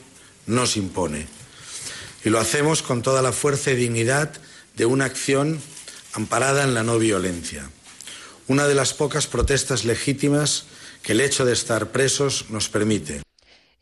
nos 0.46 0.76
impone. 0.76 1.26
Y 2.24 2.30
lo 2.30 2.38
hacemos 2.38 2.82
con 2.82 3.02
toda 3.02 3.22
la 3.22 3.32
fuerza 3.32 3.70
y 3.70 3.76
dignidad 3.76 4.32
de 4.74 4.86
una 4.86 5.04
acción 5.04 5.60
amparada 6.12 6.64
en 6.64 6.74
la 6.74 6.82
no 6.82 6.98
violencia. 6.98 7.70
Una 8.48 8.66
de 8.66 8.74
las 8.74 8.94
pocas 8.94 9.26
protestas 9.26 9.84
legítimas 9.84 10.66
que 11.02 11.12
el 11.12 11.20
hecho 11.20 11.44
de 11.44 11.52
estar 11.52 11.90
presos 11.92 12.50
nos 12.50 12.68
permite. 12.68 13.22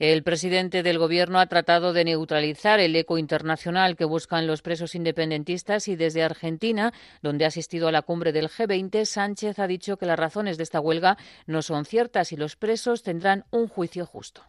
El 0.00 0.24
presidente 0.24 0.82
del 0.82 0.98
Gobierno 0.98 1.38
ha 1.38 1.46
tratado 1.46 1.92
de 1.92 2.04
neutralizar 2.04 2.80
el 2.80 2.96
eco 2.96 3.16
internacional 3.16 3.96
que 3.96 4.04
buscan 4.04 4.46
los 4.46 4.60
presos 4.60 4.96
independentistas 4.96 5.86
y 5.86 5.94
desde 5.94 6.24
Argentina, 6.24 6.92
donde 7.22 7.44
ha 7.44 7.48
asistido 7.48 7.86
a 7.86 7.92
la 7.92 8.02
cumbre 8.02 8.32
del 8.32 8.48
G20, 8.48 9.04
Sánchez 9.04 9.60
ha 9.60 9.68
dicho 9.68 9.96
que 9.96 10.06
las 10.06 10.18
razones 10.18 10.56
de 10.56 10.64
esta 10.64 10.80
huelga 10.80 11.16
no 11.46 11.62
son 11.62 11.84
ciertas 11.84 12.32
y 12.32 12.36
los 12.36 12.56
presos 12.56 13.04
tendrán 13.04 13.44
un 13.52 13.68
juicio 13.68 14.04
justo. 14.04 14.42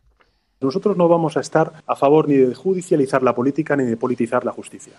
Nosotros 0.61 0.97
no 0.97 1.07
vamos 1.07 1.37
a 1.37 1.41
estar 1.41 1.83
a 1.85 1.95
favor 1.95 2.27
ni 2.27 2.35
de 2.35 2.55
judicializar 2.55 3.23
la 3.23 3.35
política 3.35 3.75
ni 3.75 3.83
de 3.83 3.97
politizar 3.97 4.45
la 4.45 4.51
justicia. 4.51 4.93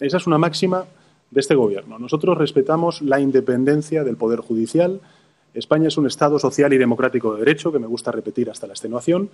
Esa 0.00 0.16
es 0.16 0.26
una 0.26 0.38
máxima 0.38 0.86
de 1.30 1.40
este 1.40 1.54
Gobierno. 1.54 1.98
Nosotros 1.98 2.36
respetamos 2.38 3.02
la 3.02 3.20
independencia 3.20 4.04
del 4.04 4.16
Poder 4.16 4.40
Judicial. 4.40 5.00
España 5.54 5.88
es 5.88 5.98
un 5.98 6.06
Estado 6.06 6.38
social 6.38 6.72
y 6.72 6.78
democrático 6.78 7.34
de 7.34 7.40
derecho, 7.40 7.72
que 7.72 7.78
me 7.78 7.86
gusta 7.86 8.10
repetir 8.10 8.50
hasta 8.50 8.66
la 8.66 8.72
extenuación, 8.72 9.30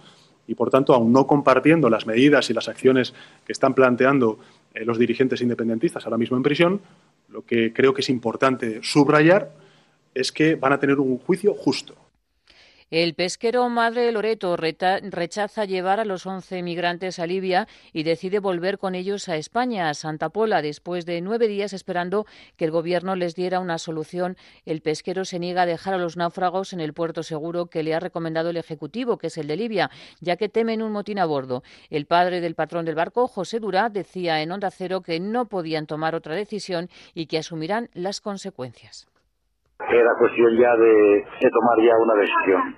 y 0.47 0.55
por 0.55 0.70
tanto, 0.70 0.94
aun 0.94 1.12
no 1.12 1.26
compartiendo 1.26 1.90
las 1.90 2.07
medidas 2.07 2.51
y 2.51 2.55
las 2.55 2.68
acciones 2.68 3.14
que 3.44 3.53
están 3.53 3.74
planteando 3.74 4.38
eh, 4.74 4.84
los 4.84 4.99
dirigentes 4.99 5.40
independentistas 5.40 6.05
ahora 6.05 6.18
mismo 6.18 6.36
en 6.36 6.42
prisión, 6.42 6.80
lo 7.28 7.44
que 7.44 7.72
creo 7.72 7.94
que 7.94 8.01
es 8.01 8.11
importante 8.11 8.80
subrayar 8.82 9.53
es 10.14 10.32
que 10.32 10.55
van 10.55 10.72
a 10.72 10.80
tener 10.80 10.99
un 10.99 11.18
juicio 11.18 11.55
justo. 11.55 11.94
El 12.89 13.14
pesquero 13.14 13.68
Madre 13.68 14.12
Loreto 14.12 14.57
rechaza 14.57 15.64
llevar 15.64 15.99
a 15.99 16.05
los 16.05 16.24
11 16.24 16.62
migrantes 16.62 17.18
a 17.18 17.26
Libia 17.26 17.66
y 17.93 18.05
decide 18.05 18.39
volver 18.39 18.78
con 18.78 18.95
ellos 18.95 19.28
a 19.28 19.34
España, 19.34 19.89
a 19.89 19.95
Santa 19.95 20.28
Pola, 20.28 20.62
después 20.62 21.05
de 21.05 21.20
nueve 21.20 21.49
días 21.49 21.72
esperando 21.72 22.26
que 22.57 22.64
el 22.64 22.70
Gobierno 22.70 23.16
les 23.16 23.34
diera 23.34 23.59
una 23.59 23.78
solución. 23.78 24.37
El 24.66 24.82
pesquero 24.82 25.24
se 25.24 25.41
niega 25.41 25.62
a 25.62 25.66
dejar 25.66 25.95
a 25.95 25.99
los 25.99 26.16
náufragos 26.16 26.72
en 26.72 26.80
el 26.80 26.95
puerto 26.95 27.24
seguro 27.24 27.66
que 27.66 27.82
le 27.82 27.93
ha 27.93 27.99
recomendado 27.99 28.51
el 28.51 28.57
Ejecutivo, 28.57 29.18
que 29.18 29.26
es 29.26 29.39
el 29.39 29.49
de 29.49 29.57
Libia, 29.57 29.91
ya 30.20 30.37
que 30.37 30.49
temen 30.49 30.80
un 30.80 30.93
motín 30.93 31.18
a 31.18 31.24
bordo. 31.24 31.64
El 31.91 32.07
padre 32.07 32.41
del 32.41 32.55
patrón 32.55 32.84
del 32.84 32.95
barco, 32.95 33.26
José 33.26 33.59
Durá, 33.59 33.89
decía 33.89 34.43
en 34.43 34.53
Onda 34.53 34.70
Cero 34.70 35.01
que 35.01 35.18
no 35.18 35.49
podían 35.49 35.89
tomar 35.89 36.14
otra 36.14 36.37
decisión 36.37 36.89
y 37.14 37.26
que 37.26 37.39
asumirán 37.39 37.91
las 37.95 38.20
consecuencias. 38.20 39.09
Era 39.79 40.11
cuestión 40.18 40.57
ya 40.57 40.74
de, 40.77 41.24
tomar 41.53 41.79
ya 41.81 41.97
una 41.99 42.14
decisión. 42.14 42.74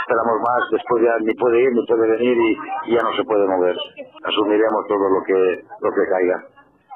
Esperamos 0.00 0.38
más, 0.40 0.70
después 0.70 1.02
ya 1.02 1.16
ni 1.20 1.34
puede 1.34 1.62
ir, 1.62 1.72
ni 1.72 1.86
puede 1.86 2.10
venir 2.10 2.36
y, 2.36 2.92
ya 2.92 3.02
no 3.02 3.12
se 3.16 3.24
puede 3.24 3.46
mover. 3.46 3.76
Asumiremos 4.24 4.86
todo 4.88 5.08
lo 5.08 5.22
que, 5.24 5.62
lo 5.80 5.90
que 5.90 6.10
caiga. 6.10 6.44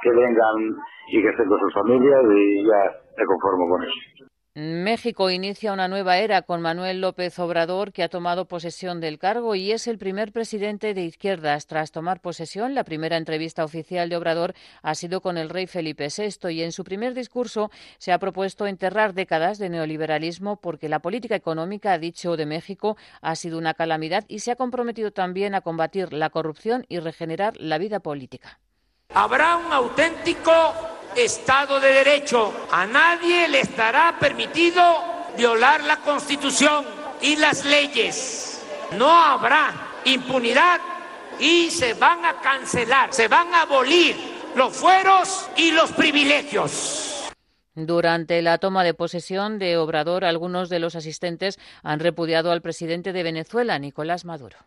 Que 0.02 0.10
vengan 0.10 0.56
y 1.08 1.22
que 1.22 1.28
estén 1.28 1.48
con 1.48 1.58
sus 1.60 1.74
familias 1.74 2.22
y 2.34 2.66
ya 2.66 2.92
me 3.18 3.24
conformo 3.24 3.68
con 3.68 3.82
eso. 3.82 4.29
México 4.54 5.30
inicia 5.30 5.72
una 5.72 5.86
nueva 5.86 6.18
era 6.18 6.42
con 6.42 6.60
Manuel 6.60 7.00
López 7.00 7.38
Obrador, 7.38 7.92
que 7.92 8.02
ha 8.02 8.08
tomado 8.08 8.48
posesión 8.48 8.98
del 8.98 9.20
cargo 9.20 9.54
y 9.54 9.70
es 9.70 9.86
el 9.86 9.96
primer 9.96 10.32
presidente 10.32 10.92
de 10.92 11.04
izquierdas. 11.04 11.68
Tras 11.68 11.92
tomar 11.92 12.20
posesión, 12.20 12.74
la 12.74 12.82
primera 12.82 13.16
entrevista 13.16 13.62
oficial 13.62 14.08
de 14.08 14.16
Obrador 14.16 14.54
ha 14.82 14.96
sido 14.96 15.20
con 15.20 15.38
el 15.38 15.50
rey 15.50 15.68
Felipe 15.68 16.08
VI 16.08 16.50
y 16.50 16.62
en 16.64 16.72
su 16.72 16.82
primer 16.82 17.14
discurso 17.14 17.70
se 17.98 18.10
ha 18.10 18.18
propuesto 18.18 18.66
enterrar 18.66 19.14
décadas 19.14 19.58
de 19.58 19.68
neoliberalismo 19.68 20.56
porque 20.56 20.88
la 20.88 20.98
política 20.98 21.36
económica, 21.36 21.92
ha 21.92 21.98
dicho 21.98 22.36
de 22.36 22.46
México, 22.46 22.96
ha 23.20 23.36
sido 23.36 23.56
una 23.56 23.74
calamidad 23.74 24.24
y 24.26 24.40
se 24.40 24.50
ha 24.50 24.56
comprometido 24.56 25.12
también 25.12 25.54
a 25.54 25.60
combatir 25.60 26.12
la 26.12 26.30
corrupción 26.30 26.86
y 26.88 26.98
regenerar 26.98 27.54
la 27.56 27.78
vida 27.78 28.00
política. 28.00 28.58
Habrá 29.14 29.58
un 29.58 29.72
auténtico 29.72 30.99
Estado 31.16 31.80
de 31.80 31.92
Derecho. 31.92 32.52
A 32.70 32.86
nadie 32.86 33.48
le 33.48 33.60
estará 33.60 34.16
permitido 34.18 34.82
violar 35.36 35.84
la 35.84 35.98
Constitución 35.98 36.84
y 37.20 37.36
las 37.36 37.64
leyes. 37.64 38.62
No 38.96 39.10
habrá 39.10 39.72
impunidad 40.04 40.80
y 41.38 41.70
se 41.70 41.94
van 41.94 42.24
a 42.24 42.40
cancelar, 42.40 43.12
se 43.12 43.28
van 43.28 43.54
a 43.54 43.62
abolir 43.62 44.16
los 44.54 44.76
fueros 44.76 45.48
y 45.56 45.72
los 45.72 45.92
privilegios. 45.92 47.30
Durante 47.74 48.42
la 48.42 48.58
toma 48.58 48.82
de 48.84 48.94
posesión 48.94 49.58
de 49.58 49.76
Obrador, 49.76 50.24
algunos 50.24 50.68
de 50.68 50.80
los 50.80 50.96
asistentes 50.96 51.58
han 51.82 52.00
repudiado 52.00 52.50
al 52.50 52.62
presidente 52.62 53.12
de 53.12 53.22
Venezuela, 53.22 53.78
Nicolás 53.78 54.24
Maduro. 54.24 54.58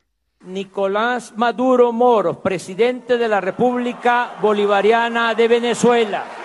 Nicolás 0.45 1.33
Maduro 1.37 1.91
Moro, 1.91 2.41
presidente 2.41 3.17
de 3.17 3.27
la 3.27 3.39
República 3.39 4.33
Bolivariana 4.41 5.33
de 5.35 5.47
Venezuela. 5.47 6.42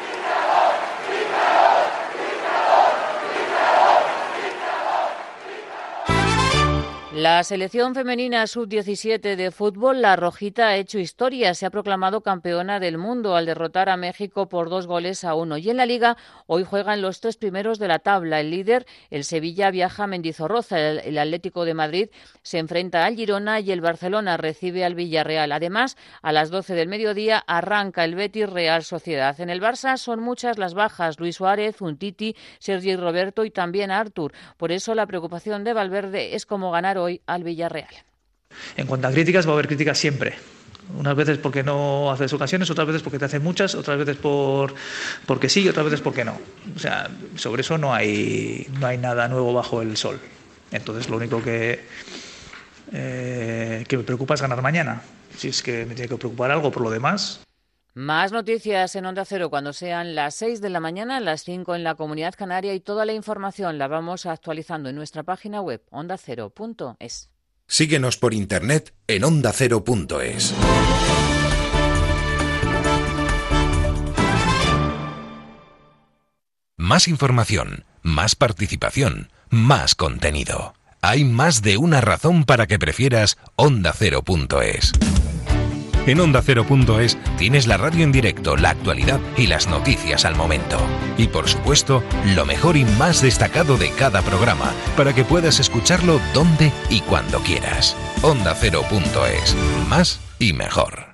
La 7.19 7.43
selección 7.43 7.97
femenina 7.97 8.47
sub-17 8.47 9.35
de 9.35 9.51
fútbol, 9.51 10.03
la 10.03 10.14
Rojita, 10.14 10.69
ha 10.69 10.77
hecho 10.77 11.01
historia. 11.01 11.53
Se 11.53 11.66
ha 11.66 11.71
proclamado 11.71 12.21
campeona 12.21 12.79
del 12.79 12.97
mundo 12.97 13.35
al 13.35 13.45
derrotar 13.45 13.89
a 13.89 13.97
México 13.97 14.49
por 14.49 14.71
dos 14.71 14.87
goles 14.87 15.25
a 15.25 15.35
uno. 15.35 15.59
Y 15.59 15.69
en 15.69 15.79
la 15.79 15.87
Liga 15.87 16.16
hoy 16.47 16.62
juegan 16.62 17.03
los 17.03 17.21
tres 17.21 17.37
primeros 17.37 17.81
de 17.81 17.89
la 17.89 17.99
tabla. 17.99 18.39
El 18.39 18.53
líder, 18.53 18.87
el 19.11 19.25
Sevilla, 19.25 19.73
viaja 19.73 20.05
a 20.05 20.07
Mendizorroza. 20.07 20.79
El, 20.79 21.19
Atlético 21.19 21.64
de 21.64 21.75
Madrid 21.75 22.09
se 22.43 22.59
enfrenta 22.61 23.05
al 23.05 23.16
Girona 23.16 23.59
y 23.59 23.73
el 23.73 23.81
Barcelona 23.81 24.37
recibe 24.37 24.85
al 24.85 24.95
Villarreal. 24.95 25.51
Además, 25.51 25.97
a 26.23 26.31
las 26.31 26.51
12 26.51 26.75
del 26.75 26.87
mediodía 26.87 27.43
arranca 27.49 28.05
el 28.05 28.14
Betis 28.14 28.49
Real 28.49 28.85
Sociedad. 28.85 29.41
En 29.41 29.51
el 29.51 29.61
Barça 29.61 29.97
son 29.97 30.21
muchas 30.21 30.57
las 30.57 30.75
bajas. 30.75 31.19
Luis 31.19 31.35
Suárez, 31.35 31.81
Untiti, 31.81 32.37
Sergi 32.61 32.95
Roberto 32.95 33.45
y 33.45 33.51
también 33.51 33.91
Artur. 33.91 34.33
Por 34.57 34.71
eso 34.71 34.95
la 34.95 35.09
preocupación 35.09 35.64
de 35.64 35.73
Valverde 35.73 36.37
es 36.37 36.47
cómo 36.47 36.71
ganar 36.71 36.97
hoy 36.97 37.08
al 37.27 37.45
Villarreal. 37.45 37.89
En 38.77 38.87
cuanto 38.87 39.09
a 39.09 39.13
críticas, 39.13 39.47
va 39.47 39.51
a 39.51 39.55
haber 39.55 39.69
críticas 39.69 39.99
siempre. 39.99 40.35
Unas 40.97 41.15
veces 41.15 41.39
porque 41.39 41.63
no 41.63 42.11
haces 42.11 42.33
ocasiones, 42.33 42.71
otras 42.71 42.87
veces 42.87 43.03
porque 43.03 43.19
te 43.19 43.27
hacen 43.27 43.43
muchas, 43.43 43.75
otras 43.75 43.99
veces 43.99 44.17
por 44.17 44.75
porque 45.27 45.49
sí 45.49 45.61
y 45.63 45.69
otras 45.69 45.85
veces 45.85 46.01
porque 46.01 46.25
no. 46.25 46.39
O 46.75 46.79
sea, 46.79 47.11
sobre 47.37 47.61
eso 47.61 47.77
no 47.77 47.93
hay, 47.93 48.67
no 48.81 48.87
hay 48.87 48.97
nada 48.97 49.29
nuevo 49.29 49.53
bajo 49.53 49.83
el 49.83 49.97
sol. 49.97 50.19
Entonces, 50.71 51.09
lo 51.11 51.17
único 51.19 51.43
que, 51.43 51.85
eh, 52.93 53.85
que 53.87 53.97
me 53.97 54.03
preocupa 54.03 54.35
es 54.35 54.43
ganar 54.43 54.63
mañana. 54.63 55.03
Si 55.37 55.49
es 55.49 55.63
que 55.63 55.85
me 55.85 55.95
tiene 55.95 56.09
que 56.09 56.17
preocupar 56.17 56.51
algo 56.51 56.71
por 56.71 56.83
lo 56.83 56.91
demás, 56.91 57.41
Más 57.99 58.30
noticias 58.30 58.94
en 58.94 59.07
Onda 59.07 59.24
Cero 59.24 59.51
cuando 59.51 59.72
sean 59.72 60.14
las 60.14 60.36
6 60.36 60.61
de 60.61 60.70
la 60.70 60.78
mañana, 60.78 61.18
las 61.18 61.42
5 61.42 61.74
en 61.74 61.82
la 61.82 61.96
Comunidad 61.96 62.32
Canaria 62.38 62.72
y 62.72 62.78
toda 62.78 63.05
la 63.05 63.12
información 63.12 63.76
la 63.76 63.88
vamos 63.88 64.24
actualizando 64.24 64.88
en 64.88 64.94
nuestra 64.94 65.24
página 65.24 65.61
web 65.62 65.82
ondacero.es. 65.90 67.28
Síguenos 67.66 68.16
por 68.16 68.34
internet 68.34 68.94
en 69.09 69.24
ondacero.es. 69.24 70.55
Más 76.76 77.09
información, 77.09 77.84
más 78.03 78.36
participación, 78.36 79.32
más 79.51 79.96
contenido. 79.96 80.72
Hay 81.01 81.24
más 81.24 81.62
de 81.62 81.78
una 81.78 82.01
razón 82.01 82.44
para 82.44 82.68
que 82.68 82.78
prefieras 82.78 83.38
ondacero.es. 83.57 84.92
En 86.07 86.20
Onda 86.20 86.40
Cero.es 86.42 87.18
tienes 87.39 87.66
la 87.66 87.78
radio 87.78 88.05
en 88.05 88.12
directo, 88.12 88.57
la 88.57 88.70
actualidad 88.70 89.20
y 89.36 89.47
las 89.47 89.68
noticias 89.68 90.26
al 90.26 90.34
momento. 90.34 90.76
Y 91.16 91.28
por 91.28 91.49
supuesto, 91.49 92.03
lo 92.26 92.45
mejor 92.45 92.76
y 92.76 92.84
más 92.84 93.22
destacado 93.22 93.78
de 93.78 93.91
cada 93.93 94.20
programa, 94.20 94.72
para 94.97 95.14
que 95.14 95.24
puedas 95.24 95.61
escucharlo 95.61 96.20
donde 96.34 96.72
y 96.91 97.01
cuando 97.01 97.39
quieras. 97.39 97.97
Onda 98.22 98.55
Cero.es. 98.55 99.57
Más 99.89 100.20
y 100.39 100.53
mejor. 100.53 101.09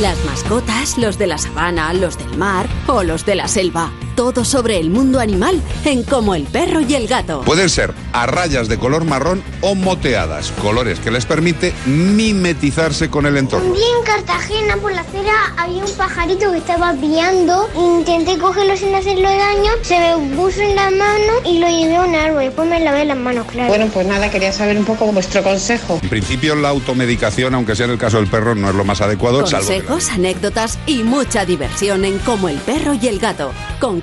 Las 0.00 0.24
mascotas, 0.24 0.98
los 0.98 1.18
de 1.18 1.28
la 1.28 1.38
sabana, 1.38 1.92
los 1.92 2.18
del 2.18 2.36
mar 2.36 2.66
o 2.88 3.04
los 3.04 3.24
de 3.24 3.36
la 3.36 3.46
selva. 3.46 3.92
Todo 4.16 4.44
sobre 4.44 4.78
el 4.78 4.90
mundo 4.90 5.18
animal 5.20 5.60
en 5.84 6.02
Como 6.04 6.34
el 6.34 6.44
perro 6.44 6.80
y 6.80 6.94
el 6.94 7.08
gato. 7.08 7.42
Pueden 7.42 7.68
ser 7.68 7.92
a 8.12 8.26
rayas 8.26 8.68
de 8.68 8.78
color 8.78 9.04
marrón 9.04 9.42
o 9.60 9.74
moteadas, 9.74 10.52
colores 10.62 11.00
que 11.00 11.10
les 11.10 11.26
permite 11.26 11.72
mimetizarse 11.86 13.10
con 13.10 13.26
el 13.26 13.36
entorno. 13.36 13.66
Un 13.68 13.74
día 13.74 13.84
en 13.98 14.04
Cartagena 14.04 14.76
por 14.76 14.92
la 14.92 15.00
acera 15.00 15.32
había 15.56 15.84
un 15.84 15.90
pajarito 15.92 16.52
que 16.52 16.58
estaba 16.58 16.92
piando. 16.94 17.68
Intenté 17.76 18.38
cogerlo 18.38 18.76
sin 18.76 18.94
hacerlo 18.94 19.28
daño, 19.28 19.72
se 19.82 19.98
me 19.98 20.36
puso 20.36 20.60
en 20.60 20.76
la 20.76 20.90
mano 20.90 21.32
y 21.44 21.58
lo 21.58 21.68
llevé 21.68 21.96
a 21.96 22.02
un 22.02 22.14
árbol. 22.14 22.42
Después 22.44 22.68
me 22.68 22.80
lavé 22.80 23.04
las 23.04 23.16
manos, 23.16 23.46
claro. 23.50 23.68
Bueno, 23.68 23.86
pues 23.92 24.06
nada, 24.06 24.30
quería 24.30 24.52
saber 24.52 24.78
un 24.78 24.84
poco 24.84 25.06
vuestro 25.06 25.42
consejo. 25.42 25.98
En 26.02 26.08
principio 26.08 26.54
la 26.54 26.68
automedicación, 26.68 27.54
aunque 27.54 27.74
sea 27.74 27.86
en 27.86 27.92
el 27.92 27.98
caso 27.98 28.18
del 28.18 28.28
perro, 28.28 28.54
no 28.54 28.68
es 28.70 28.74
lo 28.76 28.84
más 28.84 29.00
adecuado. 29.00 29.46
salvo 29.46 29.66
que 29.68 29.78
la- 29.78 29.84
Consejos, 29.84 30.10
anécdotas 30.14 30.78
y 30.86 31.02
mucha 31.02 31.44
diversión 31.44 32.04
en 32.04 32.18
Como 32.20 32.48
el 32.48 32.56
perro 32.58 32.94
y 32.94 33.08
el 33.08 33.18
gato. 33.18 33.52
Con 33.80 34.00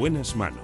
Buenas 0.00 0.34
manos. 0.34 0.62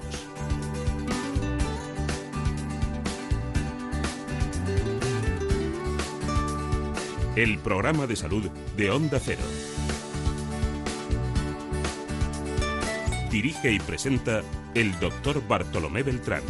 El 7.36 7.58
programa 7.58 8.06
de 8.06 8.16
salud 8.16 8.48
de 8.78 8.90
Onda 8.90 9.20
Cero. 9.22 9.42
Dirige 13.30 13.72
y 13.72 13.78
presenta 13.78 14.40
el 14.72 14.98
doctor 15.00 15.46
Bartolomé 15.46 16.02
Beltrán. 16.02 16.40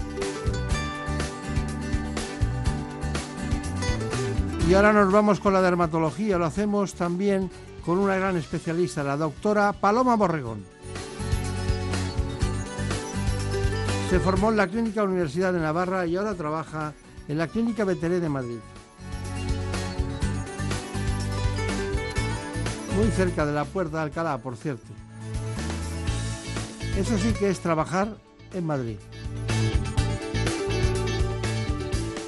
Y 4.70 4.74
ahora 4.74 4.92
nos 4.92 5.12
vamos 5.12 5.40
con 5.40 5.52
la 5.52 5.60
dermatología. 5.60 6.38
Lo 6.38 6.44
hacemos 6.44 6.94
también 6.94 7.50
con 7.84 7.98
una 7.98 8.14
gran 8.14 8.36
especialista, 8.36 9.02
la 9.02 9.16
doctora 9.16 9.72
Paloma 9.72 10.14
Borregón. 10.14 10.75
Se 14.08 14.20
formó 14.20 14.50
en 14.50 14.56
la 14.56 14.68
Clínica 14.68 15.02
Universidad 15.02 15.52
de 15.52 15.58
Navarra 15.58 16.06
y 16.06 16.14
ahora 16.14 16.34
trabaja 16.34 16.94
en 17.26 17.38
la 17.38 17.48
Clínica 17.48 17.84
Veteré 17.84 18.20
de 18.20 18.28
Madrid. 18.28 18.58
Muy 22.96 23.08
cerca 23.08 23.44
de 23.44 23.52
la 23.52 23.64
Puerta 23.64 23.96
de 23.96 24.02
Alcalá, 24.04 24.38
por 24.38 24.56
cierto. 24.56 24.86
Eso 26.96 27.18
sí 27.18 27.32
que 27.32 27.50
es 27.50 27.58
trabajar 27.58 28.16
en 28.54 28.64
Madrid. 28.64 28.96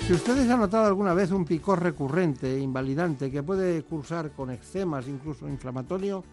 Si 0.09 0.13
ustedes 0.13 0.51
han 0.51 0.59
notado 0.59 0.87
alguna 0.87 1.15
vez 1.15 1.31
un 1.31 1.45
picor 1.45 1.81
recurrente 1.81 2.57
e 2.57 2.59
invalidante 2.59 3.31
que 3.31 3.43
puede 3.43 3.85
cursar 3.85 4.33
con 4.33 4.51
eczemas, 4.51 5.07
incluso 5.07 5.49
inflamatorio, 5.49 6.25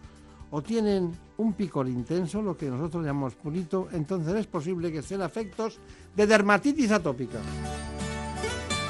o 0.50 0.62
tienen 0.62 1.12
un 1.38 1.52
picor 1.52 1.88
intenso, 1.88 2.40
lo 2.40 2.56
que 2.56 2.70
nosotros 2.70 3.04
llamamos 3.04 3.34
purito, 3.34 3.88
entonces 3.92 4.34
es 4.34 4.46
posible 4.46 4.92
que 4.92 5.02
sean 5.02 5.22
efectos 5.22 5.78
de 6.14 6.26
dermatitis 6.26 6.90
atópica. 6.92 7.38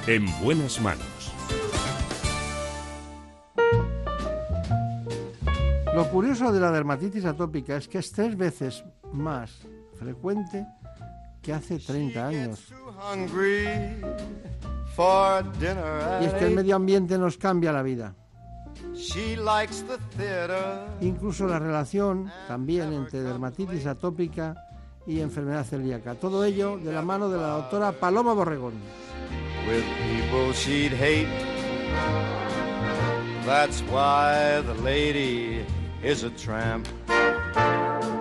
En 0.06 0.26
buenas 0.42 0.80
manos. 0.80 1.32
Lo 5.94 6.08
curioso 6.10 6.52
de 6.52 6.60
la 6.60 6.70
dermatitis 6.70 7.24
atópica 7.24 7.76
es 7.76 7.88
que 7.88 7.98
es 7.98 8.12
tres 8.12 8.36
veces 8.36 8.84
más 9.12 9.66
frecuente 9.98 10.66
que 11.40 11.54
hace 11.54 11.78
30 11.78 12.26
años. 12.26 12.74
Y 16.20 16.24
es 16.24 16.34
que 16.34 16.46
el 16.46 16.54
medio 16.54 16.76
ambiente 16.76 17.16
nos 17.18 17.38
cambia 17.38 17.72
la 17.72 17.82
vida. 17.82 18.14
Incluso 21.00 21.46
la 21.46 21.58
relación 21.58 22.30
también 22.48 22.92
entre 22.92 23.20
dermatitis 23.20 23.86
atópica 23.86 24.54
y 25.06 25.20
enfermedad 25.20 25.64
celíaca. 25.64 26.14
Todo 26.14 26.44
ello 26.44 26.78
de 26.78 26.92
la 26.92 27.02
mano 27.02 27.28
de 27.28 27.38
la 27.38 27.48
doctora 27.48 27.92
Paloma 27.92 28.32
Borregón. 28.32 28.74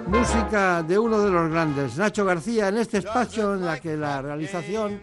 Música 0.07 0.83
de 0.83 0.99
uno 0.99 1.19
de 1.19 1.31
los 1.31 1.49
grandes, 1.49 1.97
Nacho 1.97 2.25
García, 2.25 2.67
en 2.67 2.77
este 2.77 2.99
espacio 2.99 3.55
en 3.55 3.65
la 3.65 3.79
que 3.79 3.97
la 3.97 4.21
realización 4.21 5.01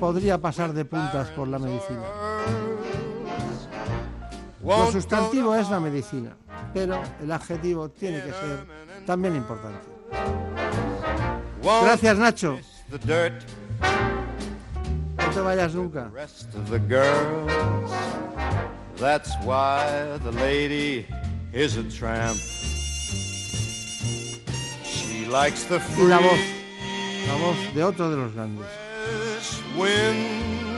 podría 0.00 0.38
pasar 0.38 0.72
de 0.72 0.84
puntas 0.84 1.28
por 1.30 1.46
la 1.46 1.58
medicina. 1.58 2.71
Lo 4.64 4.92
sustantivo 4.92 5.54
es 5.54 5.68
la 5.70 5.80
medicina, 5.80 6.36
pero 6.72 7.02
el 7.20 7.32
adjetivo 7.32 7.88
tiene 7.88 8.22
que 8.22 8.30
ser 8.30 8.66
también 9.06 9.34
importante. 9.36 9.80
Gracias, 11.62 12.18
Nacho. 12.18 12.58
No 12.88 12.98
te 15.34 15.40
vayas 15.40 15.74
nunca. 15.74 16.10
rest 16.12 16.54
of 16.54 16.68
the 16.70 16.78
girls. 16.78 17.90
That's 18.98 19.34
why 19.44 20.18
the 20.22 20.32
lady 20.32 21.06
is 21.52 21.76
a 21.76 21.84
tramp. 21.84 22.36
She 24.84 25.26
likes 25.26 25.64
the 25.64 25.80
Y 25.98 26.06
la 26.06 26.18
voz, 26.18 26.38
la 27.26 27.34
voz 27.34 27.74
de 27.74 27.82
otro 27.82 28.10
de 28.10 28.16
los 28.16 28.34
grandes. 28.34 28.66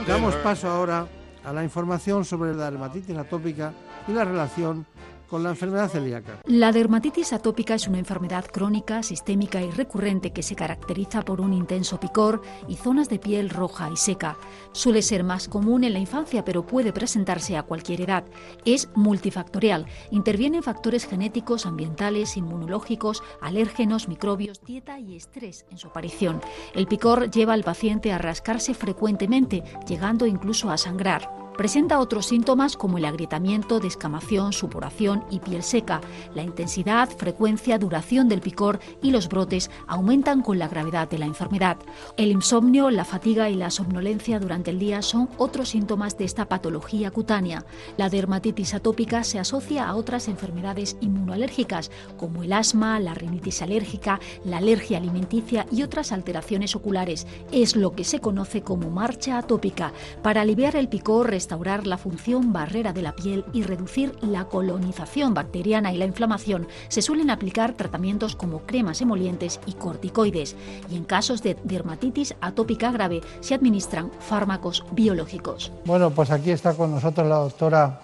Damos 0.07 0.35
paso 0.35 0.69
ahora 0.69 1.07
a 1.45 1.53
la 1.53 1.63
información 1.63 2.25
sobre 2.25 2.53
la 2.53 2.69
dermatitis 2.71 3.17
atópica 3.17 3.73
y 4.07 4.13
la 4.13 4.25
relación 4.25 4.85
con 5.29 5.43
la 5.43 5.49
enfermedad 5.49 5.89
celíaca. 5.89 6.39
La 6.45 6.71
dermatitis 6.71 7.33
atópica 7.33 7.75
es 7.75 7.87
una 7.87 7.99
enfermedad 7.99 8.45
crónica, 8.45 9.03
sistémica 9.03 9.61
y 9.61 9.71
recurrente 9.71 10.31
que 10.31 10.43
se 10.43 10.55
caracteriza 10.55 11.21
por 11.23 11.41
un 11.41 11.53
intenso 11.53 11.99
picor 11.99 12.41
y 12.67 12.75
zonas 12.75 13.09
de 13.09 13.19
piel 13.19 13.49
roja 13.49 13.89
y 13.91 13.97
seca. 13.97 14.37
Suele 14.71 15.01
ser 15.01 15.23
más 15.23 15.47
común 15.47 15.83
en 15.83 15.93
la 15.93 15.99
infancia, 15.99 16.45
pero 16.45 16.65
puede 16.65 16.93
presentarse 16.93 17.57
a 17.57 17.63
cualquier 17.63 18.01
edad. 18.01 18.25
Es 18.65 18.89
multifactorial. 18.95 19.85
Intervienen 20.11 20.63
factores 20.63 21.05
genéticos, 21.05 21.65
ambientales, 21.65 22.37
inmunológicos, 22.37 23.23
alérgenos, 23.41 24.07
microbios, 24.07 24.61
dieta 24.63 24.99
y 24.99 25.15
estrés 25.15 25.65
en 25.71 25.77
su 25.77 25.87
aparición. 25.87 26.41
El 26.73 26.87
picor 26.87 27.29
lleva 27.29 27.53
al 27.53 27.63
paciente 27.63 28.11
a 28.11 28.17
rascarse 28.17 28.73
frecuentemente, 28.73 29.63
llegando 29.87 30.25
incluso 30.25 30.69
a 30.69 30.77
sangrar. 30.77 31.44
Presenta 31.57 31.99
otros 31.99 32.25
síntomas 32.25 32.75
como 32.75 32.97
el 32.97 33.05
agrietamiento, 33.05 33.79
descamación, 33.79 34.51
suporación 34.51 35.23
y 35.29 35.39
piel 35.39 35.63
seca. 35.63 36.01
La 36.33 36.43
intensidad, 36.43 37.09
frecuencia, 37.09 37.77
duración 37.77 38.27
del 38.27 38.41
picor 38.41 38.79
y 39.01 39.11
los 39.11 39.29
brotes 39.29 39.71
aumentan 39.87 40.41
con 40.41 40.59
la 40.59 40.67
gravedad 40.67 41.09
de 41.09 41.17
la 41.17 41.25
enfermedad. 41.25 41.77
El 42.17 42.31
insomnio, 42.31 42.89
la 42.91 43.05
fatiga 43.05 43.49
y 43.49 43.55
la 43.55 43.71
somnolencia 43.71 44.39
durante 44.39 44.71
el 44.71 44.79
día 44.79 45.01
son 45.01 45.29
otros 45.37 45.69
síntomas 45.69 46.17
de 46.17 46.25
esta 46.25 46.49
patología 46.49 47.09
cutánea. 47.11 47.65
La 47.95 48.09
dermatitis 48.09 48.73
atópica 48.73 49.23
se 49.23 49.39
asocia 49.39 49.87
a 49.87 49.95
otras 49.95 50.27
enfermedades 50.27 50.97
inmunoalérgicas 50.99 51.89
como 52.17 52.43
el 52.43 52.51
asma, 52.51 52.99
la 52.99 53.13
rinitis 53.13 53.61
alérgica, 53.61 54.19
la 54.43 54.57
alergia 54.57 54.97
alimenticia 54.97 55.65
y 55.71 55.83
otras 55.83 56.11
alteraciones 56.11 56.75
oculares. 56.75 57.27
Es 57.53 57.77
lo 57.77 57.93
que 57.93 58.03
se 58.03 58.19
conoce 58.19 58.61
como 58.61 58.89
marcha 58.89 59.37
atópica. 59.37 59.93
Para 60.21 60.41
aliviar 60.41 60.75
el 60.75 60.89
picor, 60.89 61.29
restaurar 61.45 61.85
la 61.85 61.99
función 61.99 62.53
barrera 62.53 62.91
de 62.91 63.03
la 63.03 63.15
piel 63.15 63.45
y 63.53 63.61
reducir 63.61 64.15
la 64.21 64.45
colonización 64.45 65.35
bacteriana 65.35 65.93
y 65.93 65.97
la 65.97 66.05
inflamación, 66.05 66.67
se 66.87 67.03
suelen 67.03 67.29
aplicar 67.29 67.73
tratamientos 67.73 68.35
como 68.35 68.61
cremas 68.61 68.99
emolientes 69.01 69.59
y 69.67 69.73
corticoides. 69.73 70.55
Y 70.89 70.95
en 70.95 71.03
casos 71.03 71.43
de 71.43 71.55
dermatitis 71.63 72.33
atópica 72.41 72.91
grave 72.91 73.21
se 73.41 73.53
administran 73.53 74.09
fármacos 74.19 74.83
biológicos. 74.93 75.71
Bueno, 75.85 76.09
pues 76.09 76.31
aquí 76.31 76.49
está 76.49 76.73
con 76.73 76.89
nosotros 76.89 77.27
la 77.27 77.35
doctora 77.35 77.99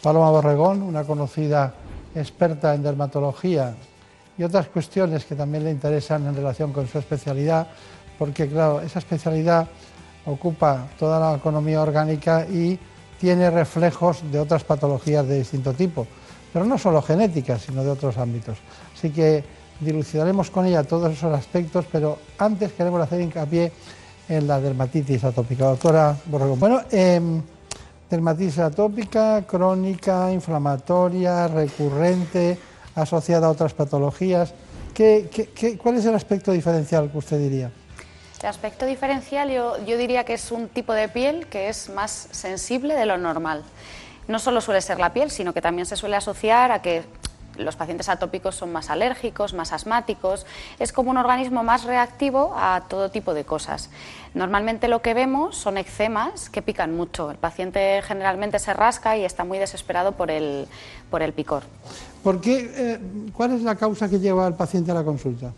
Paloma 0.00 0.30
Borregón, 0.30 0.82
una 0.82 1.02
conocida 1.02 1.74
experta 2.14 2.72
en 2.72 2.84
dermatología 2.84 3.74
y 4.38 4.44
otras 4.44 4.68
cuestiones 4.68 5.24
que 5.24 5.34
también 5.34 5.64
le 5.64 5.72
interesan 5.72 6.24
en 6.24 6.36
relación 6.36 6.72
con 6.72 6.86
su 6.86 7.00
especialidad, 7.00 7.66
porque 8.16 8.46
claro, 8.46 8.80
esa 8.80 9.00
especialidad 9.00 9.66
ocupa 10.26 10.88
toda 10.98 11.18
la 11.18 11.36
economía 11.36 11.80
orgánica 11.80 12.46
y 12.46 12.78
tiene 13.18 13.50
reflejos 13.50 14.22
de 14.30 14.38
otras 14.38 14.64
patologías 14.64 15.26
de 15.26 15.38
distinto 15.38 15.72
tipo, 15.72 16.06
pero 16.52 16.64
no 16.64 16.78
solo 16.78 17.00
genéticas, 17.00 17.62
sino 17.62 17.82
de 17.82 17.90
otros 17.90 18.18
ámbitos. 18.18 18.58
Así 18.94 19.10
que 19.10 19.44
dilucidaremos 19.80 20.50
con 20.50 20.66
ella 20.66 20.84
todos 20.84 21.12
esos 21.12 21.32
aspectos, 21.32 21.86
pero 21.90 22.18
antes 22.38 22.72
queremos 22.72 23.00
hacer 23.00 23.20
hincapié 23.20 23.72
en 24.28 24.46
la 24.46 24.60
dermatitis 24.60 25.24
atópica. 25.24 25.66
Doctora 25.66 26.16
Borrego, 26.26 26.56
bueno, 26.56 26.80
em, 26.90 27.42
dermatitis 28.10 28.58
atópica, 28.58 29.42
crónica, 29.46 30.32
inflamatoria, 30.32 31.48
recurrente, 31.48 32.58
asociada 32.94 33.46
a 33.46 33.50
otras 33.50 33.74
patologías. 33.74 34.54
cuál 35.82 35.96
es 35.96 36.06
el 36.06 36.14
aspecto 36.14 36.52
diferencial 36.52 37.10
que 37.10 37.18
usted 37.18 37.38
diría? 37.38 37.70
El 38.40 38.46
aspecto 38.46 38.86
diferencial 38.86 39.50
yo, 39.50 39.82
yo 39.84 39.96
diría 39.96 40.24
que 40.24 40.34
es 40.34 40.52
un 40.52 40.68
tipo 40.68 40.92
de 40.92 41.08
piel 41.08 41.46
que 41.46 41.68
es 41.68 41.88
más 41.88 42.28
sensible 42.30 42.94
de 42.94 43.06
lo 43.06 43.16
normal. 43.16 43.64
No 44.28 44.38
solo 44.38 44.60
suele 44.60 44.80
ser 44.80 44.98
la 44.98 45.12
piel, 45.12 45.30
sino 45.30 45.54
que 45.54 45.62
también 45.62 45.86
se 45.86 45.96
suele 45.96 46.16
asociar 46.16 46.70
a 46.70 46.82
que 46.82 47.04
los 47.58 47.76
pacientes 47.76 48.08
atópicos 48.08 48.54
son 48.54 48.72
más 48.72 48.90
alérgicos, 48.90 49.54
más 49.54 49.72
asmáticos, 49.72 50.46
es 50.78 50.92
como 50.92 51.10
un 51.10 51.16
organismo 51.16 51.62
más 51.62 51.84
reactivo 51.84 52.52
a 52.56 52.82
todo 52.88 53.10
tipo 53.10 53.34
de 53.34 53.44
cosas. 53.44 53.90
Normalmente 54.34 54.88
lo 54.88 55.00
que 55.00 55.14
vemos 55.14 55.56
son 55.56 55.78
eczemas 55.78 56.50
que 56.50 56.62
pican 56.62 56.94
mucho. 56.94 57.30
El 57.30 57.38
paciente 57.38 58.02
generalmente 58.02 58.58
se 58.58 58.74
rasca 58.74 59.16
y 59.16 59.24
está 59.24 59.44
muy 59.44 59.58
desesperado 59.58 60.12
por 60.12 60.30
el, 60.30 60.66
por 61.10 61.22
el 61.22 61.32
picor. 61.32 61.62
¿Por 62.22 62.40
qué, 62.40 62.70
eh, 62.74 63.00
¿Cuál 63.32 63.52
es 63.52 63.62
la 63.62 63.76
causa 63.76 64.08
que 64.08 64.18
lleva 64.18 64.46
al 64.46 64.56
paciente 64.56 64.90
a 64.90 64.94
la 64.94 65.04
consulta? 65.04 65.52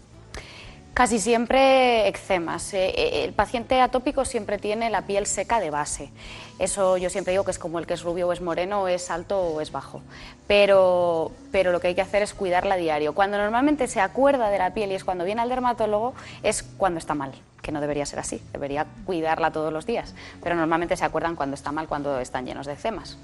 Casi 0.99 1.21
siempre 1.21 2.09
eczemas. 2.09 2.75
Eh, 2.75 2.89
eh, 2.89 3.25
el 3.25 3.33
paciente 3.33 3.81
atópico 3.81 4.25
siempre 4.25 4.59
tiene 4.59 4.91
la 4.91 5.03
piel 5.03 5.27
seca 5.27 5.61
de 5.61 5.71
base. 5.71 6.11
Eso 6.59 6.97
yo 6.97 7.09
siempre 7.09 7.31
digo 7.31 7.45
que 7.45 7.53
es 7.53 7.59
como 7.61 7.79
el 7.79 7.87
que 7.87 7.95
es 7.95 8.03
rubio 8.03 8.27
o 8.27 8.33
es 8.33 8.41
moreno, 8.41 8.89
es 8.89 9.09
alto 9.09 9.41
o 9.41 9.61
es 9.61 9.71
bajo. 9.71 10.03
Pero, 10.49 11.31
pero 11.53 11.71
lo 11.71 11.79
que 11.79 11.87
hay 11.87 11.95
que 11.95 12.01
hacer 12.01 12.23
es 12.23 12.35
cuidarla 12.35 12.75
diario. 12.75 13.15
Cuando 13.15 13.39
normalmente 13.39 13.87
se 13.87 14.01
acuerda 14.01 14.51
de 14.51 14.59
la 14.59 14.75
piel 14.75 14.91
y 14.91 14.97
es 14.97 15.05
cuando 15.05 15.25
viene 15.25 15.41
al 15.41 15.49
dermatólogo, 15.49 16.15
es 16.43 16.65
cuando 16.65 16.99
está 16.99 17.15
mal, 17.15 17.31
que 17.63 17.71
no 17.71 17.81
debería 17.81 18.05
ser 18.05 18.19
así, 18.19 18.43
debería 18.53 18.85
cuidarla 19.07 19.53
todos 19.53 19.73
los 19.73 19.87
días. 19.87 20.17
Pero 20.43 20.57
normalmente 20.57 20.97
se 20.97 21.05
acuerdan 21.05 21.37
cuando 21.37 21.55
está 21.55 21.71
mal, 21.71 21.87
cuando 21.87 22.19
están 22.19 22.45
llenos 22.45 22.67
de 22.67 22.73
eczemas. 22.73 23.17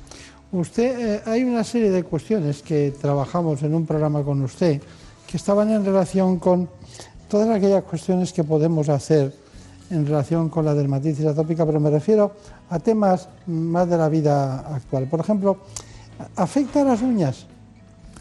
Usted, 0.52 1.16
eh, 1.16 1.22
hay 1.26 1.42
una 1.42 1.64
serie 1.64 1.90
de 1.90 2.04
cuestiones 2.04 2.62
que 2.62 2.92
trabajamos 2.92 3.64
en 3.64 3.74
un 3.74 3.84
programa 3.84 4.22
con 4.22 4.42
usted 4.42 4.80
que 5.26 5.38
estaban 5.38 5.72
en 5.72 5.84
relación 5.84 6.38
con 6.38 6.68
todas 7.34 7.50
aquellas 7.50 7.82
cuestiones 7.82 8.32
que 8.32 8.44
podemos 8.44 8.88
hacer 8.88 9.34
en 9.90 10.06
relación 10.06 10.48
con 10.48 10.64
la 10.64 10.72
dermatitis 10.72 11.26
atópica, 11.26 11.66
pero 11.66 11.80
me 11.80 11.90
refiero 11.90 12.30
a 12.70 12.78
temas 12.78 13.28
más 13.48 13.90
de 13.90 13.96
la 13.96 14.08
vida 14.08 14.60
actual. 14.60 15.08
Por 15.08 15.18
ejemplo, 15.18 15.58
¿afecta 16.36 16.82
a 16.82 16.84
las 16.84 17.02
uñas? 17.02 17.46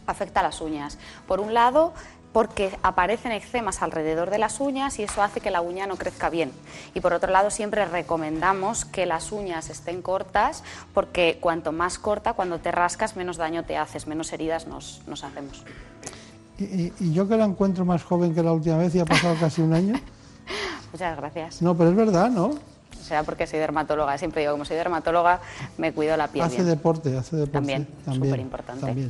Afecta 0.08 0.40
a 0.40 0.44
las 0.44 0.60
uñas. 0.62 0.98
Por 1.28 1.42
un 1.42 1.54
lado, 1.54 1.94
porque 2.32 2.76
aparecen 2.82 3.34
eczemas 3.34 3.84
alrededor 3.84 4.32
de 4.32 4.40
las 4.40 4.60
uñas 4.60 4.98
y 4.98 5.04
eso 5.04 5.22
hace 5.22 5.42
que 5.42 5.52
la 5.52 5.62
uña 5.62 5.86
no 5.86 5.96
crezca 5.96 6.32
bien. 6.32 6.52
Y 6.96 7.00
por 7.00 7.14
otro 7.14 7.32
lado, 7.32 7.52
siempre 7.52 7.86
recomendamos 7.86 8.84
que 8.84 9.06
las 9.06 9.32
uñas 9.32 9.70
estén 9.70 10.02
cortas 10.02 10.64
porque 10.96 11.38
cuanto 11.40 11.72
más 11.72 12.00
corta, 12.00 12.34
cuando 12.34 12.58
te 12.58 12.72
rascas, 12.72 13.16
menos 13.16 13.38
daño 13.38 13.64
te 13.64 13.78
haces, 13.78 14.08
menos 14.08 14.34
heridas 14.34 14.66
nos, 14.66 15.04
nos 15.06 15.24
hacemos. 15.24 15.64
Y, 16.60 17.14
yo 17.14 17.28
que 17.28 17.36
la 17.36 17.46
encuentro 17.46 17.84
más 17.86 18.04
joven 18.04 18.34
que 18.34 18.44
la 18.44 18.52
última 18.52 18.78
vez 18.78 18.94
y 18.96 19.00
ha 19.00 19.06
pasado 19.06 19.36
casi 19.40 19.62
un 19.62 19.74
año. 19.74 19.96
Muchas 20.92 21.18
gracias. 21.18 21.62
No, 21.62 21.76
pero 21.76 21.90
es 21.90 21.96
verdad, 21.96 22.30
¿no? 22.30 22.46
O 22.46 23.06
sea, 23.06 23.24
porque 23.24 23.48
soy 23.48 23.60
dermatóloga. 23.60 24.18
Siempre 24.18 24.42
digo, 24.42 24.54
como 24.54 24.66
soy 24.66 24.78
dermatóloga, 24.78 25.42
me 25.78 25.92
cuido 25.92 26.16
la 26.16 26.28
piel. 26.28 26.46
Hace 26.46 26.64
deporte, 26.64 27.18
hace 27.18 27.36
deporte. 27.36 27.54
También, 27.54 27.88
súper 28.06 28.40
importante. 28.40 29.10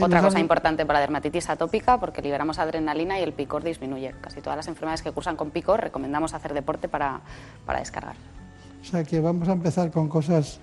Otra 0.00 0.22
cosa 0.22 0.40
importante 0.40 0.86
para 0.86 1.00
dermatitis 1.00 1.48
atópica, 1.50 1.98
porque 2.00 2.22
liberamos 2.22 2.58
adrenalina 2.58 3.18
y 3.20 3.22
el 3.22 3.32
picor 3.32 3.62
disminuye. 3.62 4.14
Casi 4.20 4.40
todas 4.40 4.56
las 4.56 4.68
enfermedades 4.68 5.02
que 5.02 5.12
cursan 5.12 5.36
con 5.36 5.50
picor 5.50 5.80
recomendamos 5.80 6.34
hacer 6.34 6.54
deporte 6.54 6.88
para, 6.88 7.20
para 7.66 7.78
descargar. 7.78 8.16
O 8.80 8.84
sea 8.84 9.04
que 9.04 9.20
vamos 9.20 9.48
a 9.48 9.52
empezar 9.52 9.90
con 9.90 10.08
cosas 10.08 10.58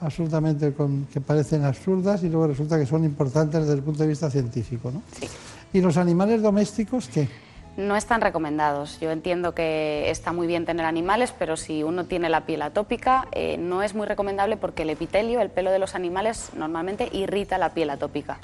absolutamente 0.00 0.72
con, 0.72 1.06
que 1.06 1.20
parecen 1.20 1.64
absurdas 1.64 2.22
y 2.22 2.28
luego 2.28 2.48
resulta 2.48 2.78
que 2.78 2.86
son 2.86 3.04
importantes 3.04 3.60
desde 3.60 3.74
el 3.74 3.82
punto 3.82 4.02
de 4.02 4.08
vista 4.08 4.30
científico, 4.30 4.90
¿no? 4.90 5.02
Sí. 5.18 5.28
¿Y 5.72 5.80
los 5.80 5.96
animales 5.96 6.42
domésticos 6.42 7.08
qué? 7.08 7.28
No 7.76 7.96
están 7.96 8.20
recomendados. 8.20 8.98
Yo 9.00 9.10
entiendo 9.10 9.54
que 9.54 10.10
está 10.10 10.32
muy 10.32 10.46
bien 10.46 10.66
tener 10.66 10.84
animales, 10.84 11.32
pero 11.38 11.56
si 11.56 11.82
uno 11.82 12.04
tiene 12.04 12.28
la 12.28 12.44
piel 12.44 12.62
atópica, 12.62 13.28
eh, 13.32 13.56
no 13.56 13.82
es 13.82 13.94
muy 13.94 14.06
recomendable 14.06 14.56
porque 14.56 14.82
el 14.82 14.90
epitelio, 14.90 15.40
el 15.40 15.50
pelo 15.50 15.70
de 15.70 15.78
los 15.78 15.94
animales, 15.94 16.50
normalmente 16.56 17.08
irrita 17.12 17.56
la 17.58 17.72
piel 17.72 17.90
atópica. 17.90 18.38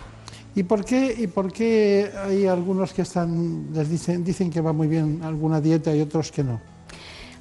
¿Y 0.55 0.63
por 0.63 0.85
qué, 0.85 1.15
y 1.19 1.27
por 1.27 1.53
qué 1.53 2.11
hay 2.25 2.47
algunos 2.47 2.93
que 2.95 3.03
están, 3.03 3.67
les 3.75 3.91
dicen, 3.91 4.25
dicen 4.25 4.51
que 4.51 4.61
va 4.61 4.73
muy 4.73 4.87
bien 4.87 5.21
alguna 5.23 5.61
dieta 5.61 5.95
y 5.95 6.01
otros 6.01 6.33
que 6.33 6.45
no? 6.45 6.61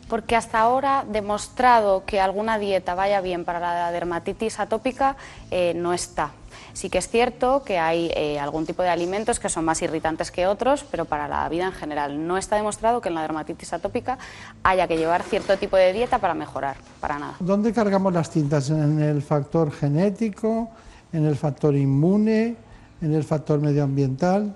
Porque 0.09 0.35
hasta 0.35 0.59
ahora 0.59 1.05
demostrado 1.09 2.03
que 2.05 2.19
alguna 2.19 2.59
dieta 2.59 2.93
vaya 2.93 3.21
bien 3.21 3.45
para 3.45 3.59
la 3.59 3.91
dermatitis 3.91 4.59
atópica 4.59 5.15
eh, 5.49 5.73
no 5.75 5.93
está. 5.93 6.31
Sí 6.75 6.89
que 6.89 6.97
es 6.97 7.07
cierto 7.07 7.63
que 7.63 7.79
hay 7.79 8.11
eh, 8.15 8.37
algún 8.37 8.65
tipo 8.65 8.83
de 8.83 8.89
alimentos 8.89 9.39
que 9.39 9.47
son 9.47 9.63
más 9.63 9.81
irritantes 9.81 10.29
que 10.29 10.45
otros, 10.45 10.83
pero 10.91 11.05
para 11.05 11.29
la 11.29 11.47
vida 11.47 11.67
en 11.67 11.71
general 11.71 12.27
no 12.27 12.37
está 12.37 12.57
demostrado 12.57 12.99
que 12.99 13.07
en 13.07 13.15
la 13.15 13.21
dermatitis 13.21 13.71
atópica 13.71 14.17
haya 14.61 14.85
que 14.85 14.97
llevar 14.97 15.23
cierto 15.23 15.57
tipo 15.57 15.77
de 15.77 15.93
dieta 15.93 16.19
para 16.19 16.33
mejorar, 16.33 16.75
para 16.99 17.17
nada. 17.17 17.35
¿Dónde 17.39 17.71
cargamos 17.71 18.11
las 18.11 18.29
tintas? 18.29 18.69
¿En 18.71 19.01
el 19.01 19.21
factor 19.21 19.71
genético? 19.71 20.69
¿En 21.13 21.25
el 21.25 21.37
factor 21.37 21.73
inmune? 21.75 22.57
¿En 23.01 23.13
el 23.13 23.23
factor 23.23 23.61
medioambiental? 23.61 24.53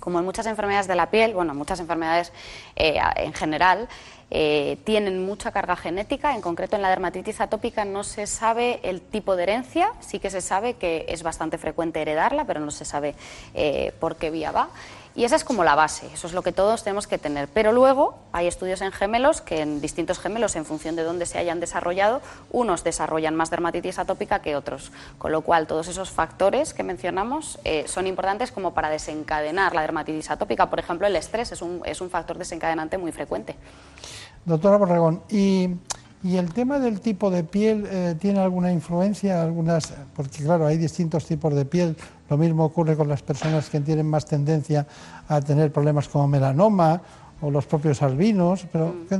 Como 0.00 0.18
en 0.18 0.24
muchas 0.24 0.46
enfermedades 0.46 0.88
de 0.88 0.96
la 0.96 1.08
piel, 1.08 1.34
bueno, 1.34 1.54
muchas 1.54 1.78
enfermedades 1.78 2.32
eh, 2.74 2.98
en 3.14 3.32
general, 3.32 3.88
eh, 4.34 4.78
tienen 4.84 5.26
mucha 5.26 5.52
carga 5.52 5.76
genética, 5.76 6.34
en 6.34 6.40
concreto 6.40 6.76
en 6.76 6.80
la 6.80 6.88
dermatitis 6.88 7.42
atópica 7.42 7.84
no 7.84 8.02
se 8.02 8.26
sabe 8.26 8.80
el 8.82 9.02
tipo 9.02 9.36
de 9.36 9.42
herencia, 9.42 9.92
sí 10.00 10.20
que 10.20 10.30
se 10.30 10.40
sabe 10.40 10.72
que 10.74 11.04
es 11.08 11.22
bastante 11.22 11.58
frecuente 11.58 12.00
heredarla, 12.00 12.46
pero 12.46 12.58
no 12.58 12.70
se 12.70 12.86
sabe 12.86 13.14
eh, 13.52 13.92
por 14.00 14.16
qué 14.16 14.30
vía 14.30 14.50
va. 14.50 14.70
Y 15.14 15.24
esa 15.24 15.36
es 15.36 15.44
como 15.44 15.62
la 15.62 15.74
base, 15.74 16.06
eso 16.12 16.26
es 16.26 16.32
lo 16.32 16.42
que 16.42 16.52
todos 16.52 16.84
tenemos 16.84 17.06
que 17.06 17.18
tener. 17.18 17.48
Pero 17.48 17.72
luego 17.72 18.14
hay 18.32 18.46
estudios 18.46 18.80
en 18.80 18.92
gemelos 18.92 19.42
que 19.42 19.60
en 19.60 19.80
distintos 19.80 20.18
gemelos, 20.18 20.56
en 20.56 20.64
función 20.64 20.96
de 20.96 21.02
dónde 21.02 21.26
se 21.26 21.38
hayan 21.38 21.60
desarrollado, 21.60 22.22
unos 22.50 22.82
desarrollan 22.82 23.36
más 23.36 23.50
dermatitis 23.50 23.98
atópica 23.98 24.40
que 24.40 24.56
otros. 24.56 24.90
Con 25.18 25.32
lo 25.32 25.42
cual, 25.42 25.66
todos 25.66 25.88
esos 25.88 26.10
factores 26.10 26.72
que 26.72 26.82
mencionamos 26.82 27.58
eh, 27.64 27.84
son 27.86 28.06
importantes 28.06 28.52
como 28.52 28.72
para 28.72 28.88
desencadenar 28.88 29.74
la 29.74 29.82
dermatitis 29.82 30.30
atópica. 30.30 30.70
Por 30.70 30.78
ejemplo, 30.78 31.06
el 31.06 31.16
estrés 31.16 31.52
es 31.52 31.60
un, 31.60 31.82
es 31.84 32.00
un 32.00 32.08
factor 32.08 32.38
desencadenante 32.38 32.96
muy 32.96 33.12
frecuente. 33.12 33.56
Doctora 34.44 34.76
Borregón, 34.76 35.22
¿y, 35.28 35.68
el 36.36 36.52
tema 36.52 36.78
del 36.78 37.00
tipo 37.00 37.30
de 37.30 37.42
piel 37.42 37.84
eh, 37.90 38.14
tiene 38.20 38.38
alguna 38.38 38.72
influencia? 38.72 39.42
Algunas, 39.42 39.92
porque 40.14 40.44
claro, 40.44 40.66
hay 40.66 40.78
distintos 40.78 41.26
tipos 41.26 41.52
de 41.54 41.64
piel. 41.64 41.96
Lo 42.30 42.36
mismo 42.36 42.64
ocurre 42.64 42.96
con 42.96 43.08
las 43.08 43.22
personas 43.22 43.68
que 43.68 43.80
tienen 43.80 44.06
más 44.06 44.24
tendencia 44.24 44.86
a 45.28 45.40
tener 45.40 45.72
problemas 45.72 46.08
como 46.08 46.28
melanoma 46.28 47.02
o 47.40 47.50
los 47.50 47.66
propios 47.66 48.02
albinos. 48.02 48.66
Pero 48.70 48.94
mm. 49.10 49.14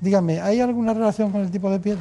dígame, 0.00 0.40
¿hay 0.40 0.60
alguna 0.60 0.92
relación 0.92 1.32
con 1.32 1.40
el 1.40 1.50
tipo 1.50 1.70
de 1.70 1.80
piel? 1.80 1.98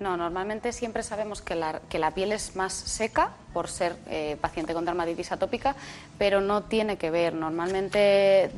No, 0.00 0.16
normalmente 0.16 0.72
siempre 0.72 1.04
sabemos 1.04 1.40
que 1.40 1.54
la, 1.54 1.80
que 1.88 2.00
la 2.00 2.10
piel 2.10 2.32
es 2.32 2.56
más 2.56 2.72
seca 2.72 3.30
por 3.52 3.68
ser 3.68 3.94
eh, 4.08 4.36
paciente 4.40 4.74
con 4.74 4.84
dermatitis 4.84 5.30
atópica, 5.30 5.76
pero 6.18 6.40
no 6.40 6.64
tiene 6.64 6.98
que 6.98 7.12
ver. 7.12 7.32
Normalmente 7.32 8.50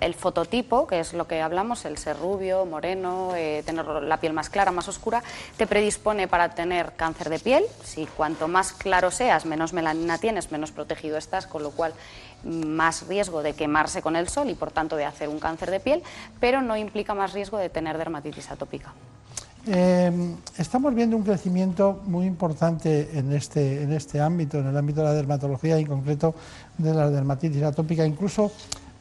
el 0.00 0.14
fototipo, 0.14 0.88
que 0.88 0.98
es 0.98 1.12
lo 1.12 1.28
que 1.28 1.40
hablamos, 1.40 1.84
el 1.84 1.98
ser 1.98 2.18
rubio, 2.18 2.66
moreno, 2.66 3.36
eh, 3.36 3.62
tener 3.64 3.86
la 3.86 4.16
piel 4.16 4.32
más 4.32 4.50
clara, 4.50 4.72
más 4.72 4.88
oscura, 4.88 5.22
te 5.56 5.68
predispone 5.68 6.26
para 6.26 6.48
tener 6.48 6.94
cáncer 6.96 7.30
de 7.30 7.38
piel. 7.38 7.64
Si 7.84 8.06
cuanto 8.06 8.48
más 8.48 8.72
claro 8.72 9.12
seas, 9.12 9.46
menos 9.46 9.72
melanina 9.72 10.18
tienes, 10.18 10.50
menos 10.50 10.72
protegido 10.72 11.16
estás, 11.16 11.46
con 11.46 11.62
lo 11.62 11.70
cual 11.70 11.94
más 12.42 13.06
riesgo 13.06 13.44
de 13.44 13.54
quemarse 13.54 14.02
con 14.02 14.16
el 14.16 14.28
sol 14.28 14.50
y 14.50 14.54
por 14.54 14.72
tanto 14.72 14.96
de 14.96 15.04
hacer 15.04 15.28
un 15.28 15.38
cáncer 15.38 15.70
de 15.70 15.78
piel, 15.78 16.02
pero 16.40 16.60
no 16.60 16.76
implica 16.76 17.14
más 17.14 17.32
riesgo 17.32 17.56
de 17.58 17.68
tener 17.68 17.96
dermatitis 17.98 18.50
atópica. 18.50 18.92
Eh, 19.64 20.34
estamos 20.58 20.92
viendo 20.92 21.16
un 21.16 21.22
crecimiento 21.22 22.02
muy 22.06 22.26
importante 22.26 23.16
en 23.16 23.32
este, 23.32 23.82
en 23.82 23.92
este 23.92 24.20
ámbito, 24.20 24.58
en 24.58 24.66
el 24.66 24.76
ámbito 24.76 25.02
de 25.02 25.06
la 25.06 25.12
dermatología 25.12 25.78
y 25.78 25.82
en 25.82 25.86
concreto 25.86 26.34
de 26.78 26.92
la 26.92 27.08
dermatitis 27.08 27.62
atópica. 27.62 28.04
Incluso 28.04 28.50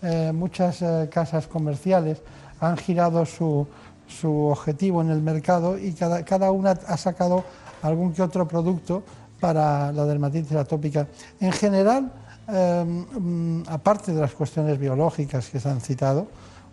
eh, 0.04 0.32
muchas 0.32 0.84
eh, 0.84 1.10
casas 1.12 1.48
comerciales 1.48 2.22
han 2.60 2.78
girado 2.78 3.26
su, 3.26 3.68
su, 4.08 4.46
objetivo 4.46 5.02
en 5.02 5.10
el 5.10 5.22
mercado 5.22 5.80
y 5.80 5.94
cada, 5.94 6.24
cada, 6.24 6.52
una 6.52 6.72
ha 6.72 6.98
sacado 6.98 7.44
algún 7.82 8.14
que 8.14 8.22
otro 8.22 8.48
producto 8.48 9.02
para 9.40 9.92
la 9.92 10.06
dermatitis 10.06 10.56
atópica. 10.56 11.08
En 11.40 11.52
general, 11.54 12.12
mm, 12.48 13.64
aparte 13.68 14.14
de 14.14 14.22
las 14.22 14.34
cuestiones 14.34 14.78
biológicas 14.78 15.50
que 15.50 15.60
se 15.60 15.70
han 15.70 15.82
citado, 15.82 16.28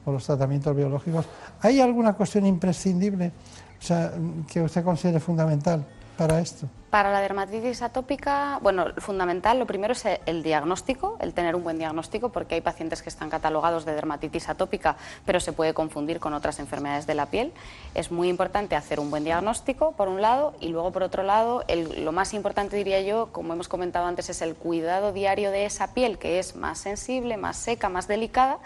o 0.05 0.13
los 0.13 0.25
tratamientos 0.25 0.77
biológicos, 0.77 1.25
¿hay 1.61 1.81
alguna 1.81 2.13
cuestión 2.13 2.45
imprescindible 2.47 3.33
o 3.79 3.83
sea, 3.83 4.13
que 4.51 4.63
usted 4.63 4.85
considere 4.85 5.21
fundamental 5.21 5.85
para 6.17 6.41
esto? 6.41 6.67
Para 6.91 7.13
la 7.13 7.21
dermatitis 7.21 7.83
atópica, 7.83 8.59
bueno, 8.63 8.87
fundamental, 8.97 9.59
lo 9.59 9.67
primero 9.67 9.93
es 9.93 10.05
el 10.25 10.43
diagnóstico, 10.43 11.19
el 11.21 11.35
tener 11.35 11.55
un 11.55 11.63
buen 11.63 11.77
diagnóstico, 11.77 12.31
porque 12.31 12.55
hay 12.55 12.61
pacientes 12.63 13.03
que 13.03 13.11
están 13.11 13.29
catalogados 13.29 13.85
de 13.85 13.93
dermatitis 13.93 14.49
atópica, 14.49 14.97
pero 15.27 15.39
se 15.39 15.53
puede 15.53 15.75
confundir 15.75 16.19
con 16.19 16.33
otras 16.33 16.59
enfermedades 16.61 17.07
de 17.07 17.15
la 17.15 17.27
piel. 17.27 17.53
Es 17.95 18.11
muy 18.11 18.31
importante 18.31 18.75
hacer 18.75 19.01
un 19.01 19.11
buen 19.11 19.23
diagnóstico, 19.23 19.93
por 19.93 20.09
un 20.09 20.23
lado, 20.23 20.55
y 20.61 20.69
luego, 20.69 20.91
por 20.91 21.03
otro 21.03 21.23
lado, 21.23 21.63
lo 21.99 22.13
más 22.13 22.33
importante, 22.33 22.77
diría 22.77 23.03
yo, 23.03 23.29
como 23.33 23.53
hemos 23.53 23.69
comentado 23.69 24.07
antes, 24.07 24.31
es 24.31 24.41
el 24.41 24.55
cuidado 24.55 25.13
diario 25.13 25.51
de 25.51 25.67
esa 25.67 25.93
piel, 25.93 26.19
que 26.19 26.39
es 26.39 26.57
más 26.57 26.79
sensible, 26.79 27.37
más 27.37 27.59
seca, 27.59 27.91
más 27.91 28.09
delicada, 28.09 28.61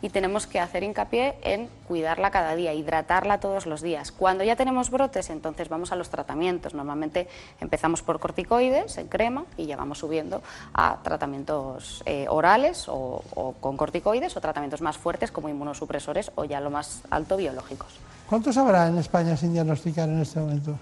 y 0.00 0.10
tenemos 0.10 0.46
que 0.46 0.60
hacer 0.60 0.82
hincapié 0.82 1.36
en 1.42 1.68
cuidarla 1.86 2.30
cada 2.30 2.54
día, 2.54 2.72
hidratarla 2.74 3.40
todos 3.40 3.66
los 3.66 3.82
días. 3.82 4.12
Cuando 4.12 4.44
ya 4.44 4.56
tenemos 4.56 4.90
brotes, 4.90 5.30
entonces 5.30 5.68
vamos 5.68 5.92
a 5.92 5.96
los 5.96 6.08
tratamientos. 6.08 6.74
Normalmente 6.74 7.28
empezamos 7.60 8.02
por 8.02 8.20
corticoides 8.20 8.98
en 8.98 9.08
crema 9.08 9.44
y 9.56 9.66
ya 9.66 9.76
vamos 9.76 9.98
subiendo 9.98 10.42
a 10.74 10.98
tratamientos 11.02 12.02
eh, 12.06 12.26
orales 12.28 12.86
o, 12.88 13.22
con 13.60 13.76
corticoides 13.76 14.36
o 14.36 14.40
tratamientos 14.40 14.80
más 14.80 14.98
fuertes 14.98 15.30
como 15.30 15.48
inmunosupresores 15.48 16.30
o 16.34 16.44
ya 16.44 16.60
lo 16.60 16.70
más 16.70 17.02
alto 17.10 17.36
biológicos. 17.36 17.88
¿Cuántos 18.28 18.56
habrá 18.56 18.88
en 18.88 18.98
España 18.98 19.36
sin 19.36 19.52
diagnosticar 19.52 20.08
en 20.08 20.20
este 20.20 20.38
momento? 20.38 20.78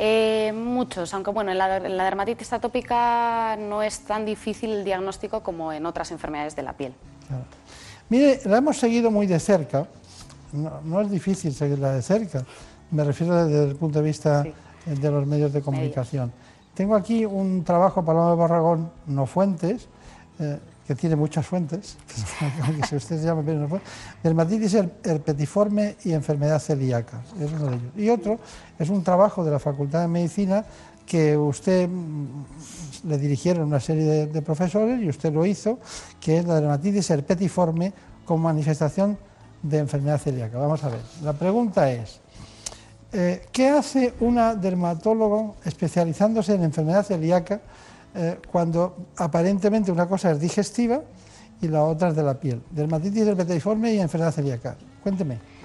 Eh, 0.00 0.52
muchos, 0.54 1.12
aunque 1.12 1.32
bueno, 1.32 1.50
en 1.50 1.58
la, 1.58 1.80
dermatitis 1.80 2.52
atópica 2.52 3.56
no 3.56 3.82
es 3.82 4.00
tan 4.00 4.24
difícil 4.24 4.70
el 4.70 4.84
diagnóstico 4.84 5.42
como 5.42 5.72
en 5.72 5.86
otras 5.86 6.12
enfermedades 6.12 6.54
de 6.54 6.62
la 6.62 6.74
piel. 6.74 6.94
Mire, 8.10 8.40
la 8.44 8.58
hemos 8.58 8.78
seguido 8.78 9.10
muy 9.10 9.26
de 9.26 9.38
cerca, 9.38 9.86
no, 10.52 11.00
es 11.00 11.10
difícil 11.10 11.52
seguirla 11.52 11.92
de 11.92 12.02
cerca, 12.02 12.44
me 12.90 13.04
refiero 13.04 13.46
desde 13.46 13.70
el 13.70 13.76
punto 13.76 13.98
de 13.98 14.04
vista 14.04 14.44
de 14.86 15.10
los 15.10 15.26
medios 15.26 15.52
de 15.52 15.60
comunicación. 15.60 16.32
Tengo 16.72 16.94
aquí 16.94 17.26
un 17.26 17.64
trabajo, 17.64 18.04
Paloma 18.04 18.30
de 18.30 18.36
Barragón, 18.36 18.90
no 19.06 19.26
fuentes, 19.26 19.88
eh, 20.38 20.58
que 20.86 20.94
tiene 20.94 21.16
muchas 21.16 21.44
fuentes, 21.44 21.98
que 22.80 22.86
si 22.86 22.96
usted 22.96 23.20
se 23.20 23.26
llama 23.26 23.42
dermatitis 24.22 24.74
herpetiforme 24.74 25.96
y 26.04 26.12
enfermedad 26.12 26.58
celíaca, 26.60 27.20
es 27.38 27.52
uno 27.52 27.70
de 27.72 27.76
ellos. 27.76 27.92
Y 27.94 28.08
otro 28.08 28.38
es 28.78 28.88
un 28.88 29.04
trabajo 29.04 29.44
de 29.44 29.50
la 29.50 29.58
Facultad 29.58 30.00
de 30.00 30.08
Medicina 30.08 30.64
que 31.04 31.36
usted 31.36 31.88
mm, 31.88 32.44
le 33.04 33.18
dirigieron 33.18 33.68
una 33.68 33.80
serie 33.80 34.26
de, 34.26 34.42
profesores 34.42 35.00
y 35.02 35.08
usted 35.08 35.32
lo 35.32 35.44
hizo, 35.46 35.78
que 36.20 36.38
es 36.38 36.46
la 36.46 36.56
dermatitis 36.56 37.10
herpetiforme 37.10 37.92
como 38.24 38.44
manifestación 38.44 39.18
de 39.62 39.78
enfermedad 39.78 40.18
celíaca. 40.18 40.58
Vamos 40.58 40.82
a 40.84 40.88
ver, 40.88 41.00
la 41.22 41.32
pregunta 41.32 41.90
es, 41.90 42.20
eh, 43.12 43.46
¿qué 43.52 43.68
hace 43.68 44.14
una 44.20 44.54
dermatólogo 44.54 45.56
especializándose 45.64 46.54
en 46.54 46.64
enfermedad 46.64 47.04
celíaca 47.04 47.60
eh, 48.14 48.38
cuando 48.50 48.96
aparentemente 49.16 49.90
una 49.90 50.06
cosa 50.06 50.30
es 50.30 50.40
digestiva 50.40 51.02
y 51.60 51.68
la 51.68 51.82
otra 51.82 52.08
es 52.08 52.16
de 52.16 52.22
la 52.22 52.38
piel? 52.38 52.62
Dermatitis 52.70 53.26
herpetiforme 53.26 53.94
y 53.94 54.00
enfermedad 54.00 54.32
celíaca. 54.32 54.76
Cuénteme. 55.02 55.57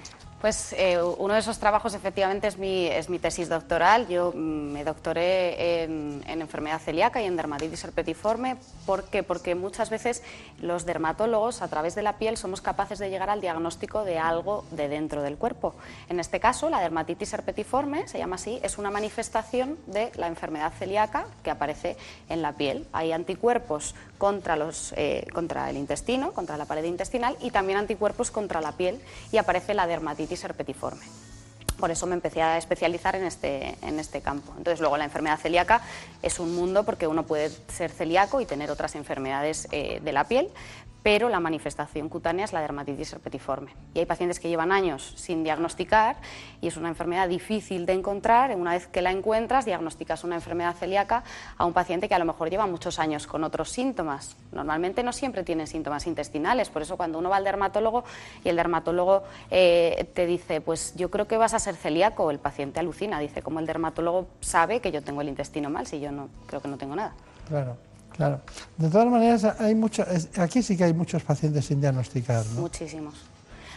Pues 0.44 0.74
eh, 0.76 1.00
uno 1.00 1.32
de 1.32 1.40
esos 1.40 1.58
trabajos 1.58 1.94
efectivamente 1.94 2.46
es 2.48 2.58
mi, 2.58 2.86
es 2.86 3.08
mi 3.08 3.18
tesis 3.18 3.48
doctoral. 3.48 4.06
Yo 4.08 4.30
mm, 4.30 4.72
me 4.74 4.84
doctoré 4.84 5.84
en, 5.84 6.22
enfermedad 6.26 6.82
celíaca 6.82 7.22
y 7.22 7.24
en 7.24 7.34
dermatitis 7.34 7.82
herpetiforme. 7.82 8.58
¿Por 8.84 9.04
qué? 9.04 9.22
Porque 9.22 9.54
muchas 9.54 9.88
veces 9.88 10.22
los 10.60 10.84
dermatólogos 10.84 11.62
a 11.62 11.68
través 11.68 11.94
de 11.94 12.02
la 12.02 12.18
piel 12.18 12.36
somos 12.36 12.60
capaces 12.60 12.98
de 12.98 13.08
llegar 13.08 13.30
al 13.30 13.40
diagnóstico 13.40 14.04
de 14.04 14.18
algo 14.18 14.66
de 14.70 14.88
dentro 14.88 15.22
del 15.22 15.38
cuerpo. 15.38 15.76
En 16.10 16.20
este 16.20 16.40
caso, 16.40 16.68
la 16.68 16.82
dermatitis 16.82 17.32
herpetiforme, 17.32 18.06
se 18.06 18.18
llama 18.18 18.34
así, 18.34 18.60
es 18.62 18.76
una 18.76 18.90
manifestación 18.90 19.78
de 19.86 20.12
la 20.16 20.26
enfermedad 20.26 20.74
celíaca 20.78 21.24
que 21.42 21.52
aparece 21.52 21.96
en 22.28 22.42
la 22.42 22.52
piel. 22.52 22.86
Hay 22.92 23.12
anticuerpos 23.12 23.94
contra, 24.18 24.56
los, 24.56 24.94
eh, 24.96 25.26
contra 25.32 25.70
el 25.70 25.76
intestino, 25.76 26.32
contra 26.32 26.56
la 26.56 26.64
pared 26.64 26.84
intestinal 26.84 27.36
y 27.40 27.50
también 27.50 27.78
anticuerpos 27.78 28.30
contra 28.30 28.60
la 28.60 28.72
piel 28.72 29.00
y 29.32 29.38
aparece 29.38 29.74
la 29.74 29.86
dermatitis 29.86 30.44
herpetiforme. 30.44 31.04
Por 31.78 31.90
eso 31.90 32.06
me 32.06 32.14
empecé 32.14 32.40
a 32.40 32.56
especializar 32.56 33.16
en 33.16 33.24
este, 33.24 33.76
en 33.82 33.98
este 33.98 34.20
campo. 34.20 34.52
Entonces, 34.56 34.80
luego 34.80 34.96
la 34.96 35.04
enfermedad 35.04 35.38
celíaca 35.38 35.82
es 36.22 36.38
un 36.38 36.54
mundo 36.54 36.84
porque 36.84 37.08
uno 37.08 37.24
puede 37.24 37.50
ser 37.68 37.90
celíaco 37.90 38.40
y 38.40 38.46
tener 38.46 38.70
otras 38.70 38.94
enfermedades 38.94 39.66
eh, 39.72 40.00
de 40.02 40.12
la 40.12 40.24
piel, 40.24 40.50
pero 41.04 41.28
la 41.28 41.38
manifestación 41.38 42.08
cutánea 42.08 42.46
es 42.46 42.54
la 42.54 42.62
dermatitis 42.62 43.12
herpetiforme. 43.12 43.72
Y 43.92 43.98
hay 43.98 44.06
pacientes 44.06 44.40
que 44.40 44.48
llevan 44.48 44.72
años 44.72 45.12
sin 45.16 45.44
diagnosticar 45.44 46.16
y 46.62 46.66
es 46.68 46.78
una 46.78 46.88
enfermedad 46.88 47.28
difícil 47.28 47.84
de 47.84 47.92
encontrar. 47.92 48.56
Una 48.56 48.72
vez 48.72 48.86
que 48.86 49.02
la 49.02 49.10
encuentras, 49.10 49.66
diagnosticas 49.66 50.24
una 50.24 50.36
enfermedad 50.36 50.74
celíaca 50.74 51.22
a 51.58 51.66
un 51.66 51.74
paciente 51.74 52.08
que 52.08 52.14
a 52.14 52.18
lo 52.18 52.24
mejor 52.24 52.48
lleva 52.48 52.66
muchos 52.66 52.98
años 52.98 53.26
con 53.26 53.44
otros 53.44 53.68
síntomas. 53.68 54.34
Normalmente 54.50 55.02
no 55.02 55.12
siempre 55.12 55.44
tienen 55.44 55.66
síntomas 55.66 56.06
intestinales, 56.06 56.70
por 56.70 56.80
eso 56.80 56.96
cuando 56.96 57.18
uno 57.18 57.28
va 57.28 57.36
al 57.36 57.44
dermatólogo 57.44 58.04
y 58.42 58.48
el 58.48 58.56
dermatólogo 58.56 59.24
eh, 59.50 60.08
te 60.14 60.24
dice, 60.24 60.62
pues 60.62 60.94
yo 60.96 61.10
creo 61.10 61.28
que 61.28 61.36
vas 61.36 61.52
a 61.52 61.58
ser 61.58 61.76
celíaco, 61.76 62.30
el 62.30 62.38
paciente 62.38 62.80
alucina, 62.80 63.20
dice, 63.20 63.42
como 63.42 63.60
el 63.60 63.66
dermatólogo 63.66 64.26
sabe 64.40 64.80
que 64.80 64.90
yo 64.90 65.02
tengo 65.02 65.20
el 65.20 65.28
intestino 65.28 65.68
mal 65.68 65.86
si 65.86 66.00
yo 66.00 66.10
no 66.10 66.30
creo 66.46 66.62
que 66.62 66.68
no 66.68 66.78
tengo 66.78 66.96
nada. 66.96 67.12
Claro. 67.46 67.76
Claro. 68.16 68.40
De 68.78 68.88
todas 68.88 69.08
maneras, 69.08 69.44
hay 69.58 69.74
mucho, 69.74 70.04
aquí 70.36 70.62
sí 70.62 70.76
que 70.76 70.84
hay 70.84 70.94
muchos 70.94 71.22
pacientes 71.22 71.64
sin 71.64 71.80
diagnosticar, 71.80 72.44
¿no? 72.54 72.62
Muchísimos. 72.62 73.14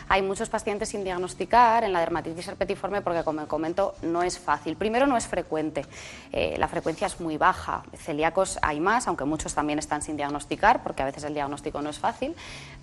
Hay 0.09 0.21
muchos 0.21 0.47
pacientes 0.47 0.89
sin 0.89 1.03
diagnosticar 1.03 1.83
en 1.83 1.91
la 1.91 1.99
dermatitis 1.99 2.47
herpetiforme 2.47 3.01
porque, 3.01 3.23
como 3.23 3.45
comento, 3.47 3.93
no 4.01 4.23
es 4.23 4.39
fácil. 4.39 4.77
Primero, 4.77 5.05
no 5.05 5.17
es 5.17 5.27
frecuente. 5.27 5.85
Eh, 6.31 6.55
la 6.57 6.69
frecuencia 6.69 7.07
es 7.07 7.19
muy 7.19 7.37
baja. 7.37 7.83
Celíacos 7.93 8.57
hay 8.61 8.79
más, 8.79 9.07
aunque 9.09 9.25
muchos 9.25 9.53
también 9.53 9.79
están 9.79 10.01
sin 10.01 10.15
diagnosticar 10.15 10.81
porque 10.81 11.01
a 11.01 11.05
veces 11.05 11.25
el 11.25 11.33
diagnóstico 11.33 11.81
no 11.81 11.89
es 11.89 11.99
fácil. 11.99 12.35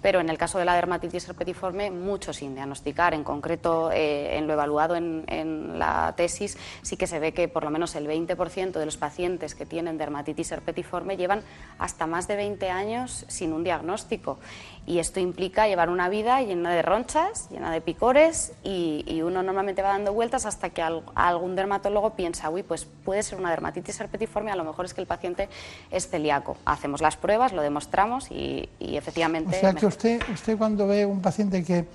Pero 0.02 0.20
en 0.20 0.28
el 0.28 0.36
caso 0.36 0.58
de 0.58 0.66
la 0.66 0.74
dermatitis 0.74 1.26
herpetiforme, 1.26 1.90
muchos 1.90 2.36
sin 2.36 2.54
diagnosticar. 2.54 3.14
En 3.14 3.24
concreto, 3.24 3.90
eh, 3.90 4.36
en 4.36 4.46
lo 4.46 4.52
evaluado 4.52 4.94
en, 4.94 5.24
en, 5.26 5.78
la 5.78 6.12
tesis, 6.16 6.58
sí 6.82 6.98
que 6.98 7.06
se 7.06 7.18
ve 7.20 7.32
que 7.32 7.48
por 7.48 7.64
lo 7.64 7.70
menos 7.70 7.94
el 7.94 8.06
20% 8.06 8.72
de 8.72 8.84
los 8.84 8.98
pacientes 8.98 9.54
que 9.54 9.64
tienen 9.64 9.96
dermatitis 9.96 10.52
herpetiforme 10.52 11.16
llevan 11.16 11.42
hasta 11.78 12.06
más 12.06 12.28
de 12.28 12.36
20 12.36 12.68
años 12.68 13.24
sin 13.28 13.54
un 13.54 13.64
diagnóstico 13.64 14.38
y 14.86 14.98
esto 14.98 15.20
implica 15.20 15.66
llevar 15.66 15.88
una 15.88 16.08
vida 16.08 16.42
llena 16.42 16.72
de 16.72 16.82
ronchas, 16.82 17.48
llena 17.50 17.70
de 17.70 17.80
picores 17.80 18.52
y, 18.62 19.22
uno 19.24 19.42
normalmente 19.42 19.80
va 19.80 19.88
dando 19.88 20.12
vueltas 20.12 20.44
hasta 20.44 20.70
que 20.70 20.82
algún 20.82 21.56
dermatólogo 21.56 22.10
piensa, 22.10 22.50
uy, 22.50 22.62
pues 22.62 22.86
puede 23.04 23.22
ser 23.22 23.38
una 23.38 23.50
dermatitis 23.50 23.98
herpetiforme, 24.00 24.50
a 24.50 24.56
lo 24.56 24.64
mejor 24.64 24.84
es 24.84 24.92
que 24.92 25.00
el 25.00 25.06
paciente 25.06 25.48
es 25.90 26.08
celíaco. 26.08 26.58
Hacemos 26.66 27.00
las 27.00 27.16
pruebas, 27.16 27.52
lo 27.52 27.62
demostramos 27.62 28.30
y, 28.30 28.68
efectivamente... 28.80 29.56
O 29.56 29.60
sea 29.60 29.72
que 29.72 29.86
usted, 29.86 30.20
usted 30.30 30.58
cuando 30.58 30.86
ve 30.86 31.06
un 31.06 31.22
paciente 31.22 31.64
que 31.64 31.86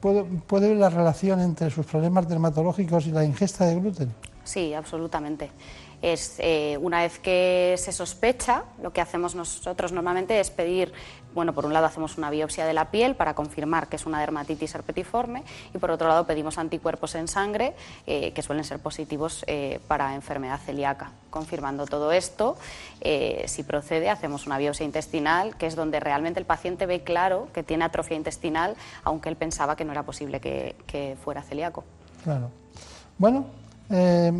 puede, 0.00 0.24
puede 0.24 0.68
ver 0.68 0.76
la 0.76 0.90
relación 0.90 1.40
entre 1.40 1.70
sus 1.70 1.86
problemas 1.86 2.28
dermatológicos 2.28 3.06
y 3.06 3.12
la 3.12 3.24
ingesta 3.24 3.64
de 3.64 3.76
gluten. 3.76 4.12
Sí, 4.44 4.74
absolutamente. 4.74 5.50
Es 6.02 6.36
eh, 6.38 6.78
una 6.80 7.00
vez 7.02 7.18
que 7.18 7.74
se 7.78 7.92
sospecha, 7.92 8.64
lo 8.82 8.92
que 8.92 9.00
hacemos 9.00 9.34
nosotros 9.34 9.92
normalmente 9.92 10.38
es 10.40 10.50
pedir, 10.50 10.92
bueno, 11.34 11.52
por 11.52 11.66
un 11.66 11.72
lado 11.72 11.86
hacemos 11.86 12.18
una 12.18 12.30
biopsia 12.30 12.66
de 12.66 12.72
la 12.72 12.90
piel 12.90 13.14
para 13.14 13.34
confirmar 13.34 13.88
que 13.88 13.96
es 13.96 14.06
una 14.06 14.20
dermatitis 14.20 14.74
herpetiforme 14.74 15.42
y 15.74 15.78
por 15.78 15.90
otro 15.90 16.08
lado 16.08 16.26
pedimos 16.26 16.58
anticuerpos 16.58 17.14
en 17.14 17.28
sangre 17.28 17.74
eh, 18.06 18.32
que 18.32 18.42
suelen 18.42 18.64
ser 18.64 18.78
positivos 18.78 19.44
eh, 19.46 19.80
para 19.88 20.14
enfermedad 20.14 20.60
celíaca. 20.60 21.12
Confirmando 21.30 21.84
todo 21.84 22.12
esto, 22.12 22.56
si 23.44 23.62
procede, 23.62 24.08
hacemos 24.08 24.46
una 24.46 24.56
biopsia 24.56 24.86
intestinal, 24.86 25.54
que 25.56 25.66
es 25.66 25.76
donde 25.76 26.00
realmente 26.00 26.40
el 26.40 26.46
paciente 26.46 26.86
ve 26.86 27.02
claro 27.02 27.48
que 27.52 27.62
tiene 27.62 27.84
atrofia 27.84 28.16
intestinal, 28.16 28.74
aunque 29.04 29.28
él 29.28 29.36
pensaba 29.36 29.76
que 29.76 29.84
no 29.84 29.92
era 29.92 30.02
posible 30.02 30.40
que, 30.40 30.76
que 30.86 31.14
fuera 31.22 31.42
celíaco. 31.42 31.84
Claro. 32.24 32.50
Bueno, 33.18 33.46
eh, 33.90 34.32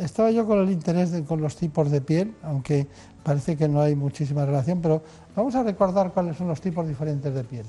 estaba 0.00 0.30
yo 0.30 0.46
con 0.46 0.58
el 0.58 0.70
interés 0.70 1.10
con 1.26 1.40
los 1.40 1.56
tipos 1.56 1.90
de 1.90 2.00
piel, 2.00 2.34
aunque 2.42 2.86
parece 3.22 3.56
que 3.56 3.68
no 3.68 3.80
hay 3.80 3.94
muchísima 3.94 4.44
relación, 4.44 4.80
pero 4.80 5.02
vamos 5.36 5.54
a 5.54 5.62
recordar 5.62 6.12
cuáles 6.12 6.36
son 6.36 6.48
los 6.48 6.60
tipos 6.60 6.86
diferentes 6.86 7.32
de 7.32 7.44
piel. 7.44 7.66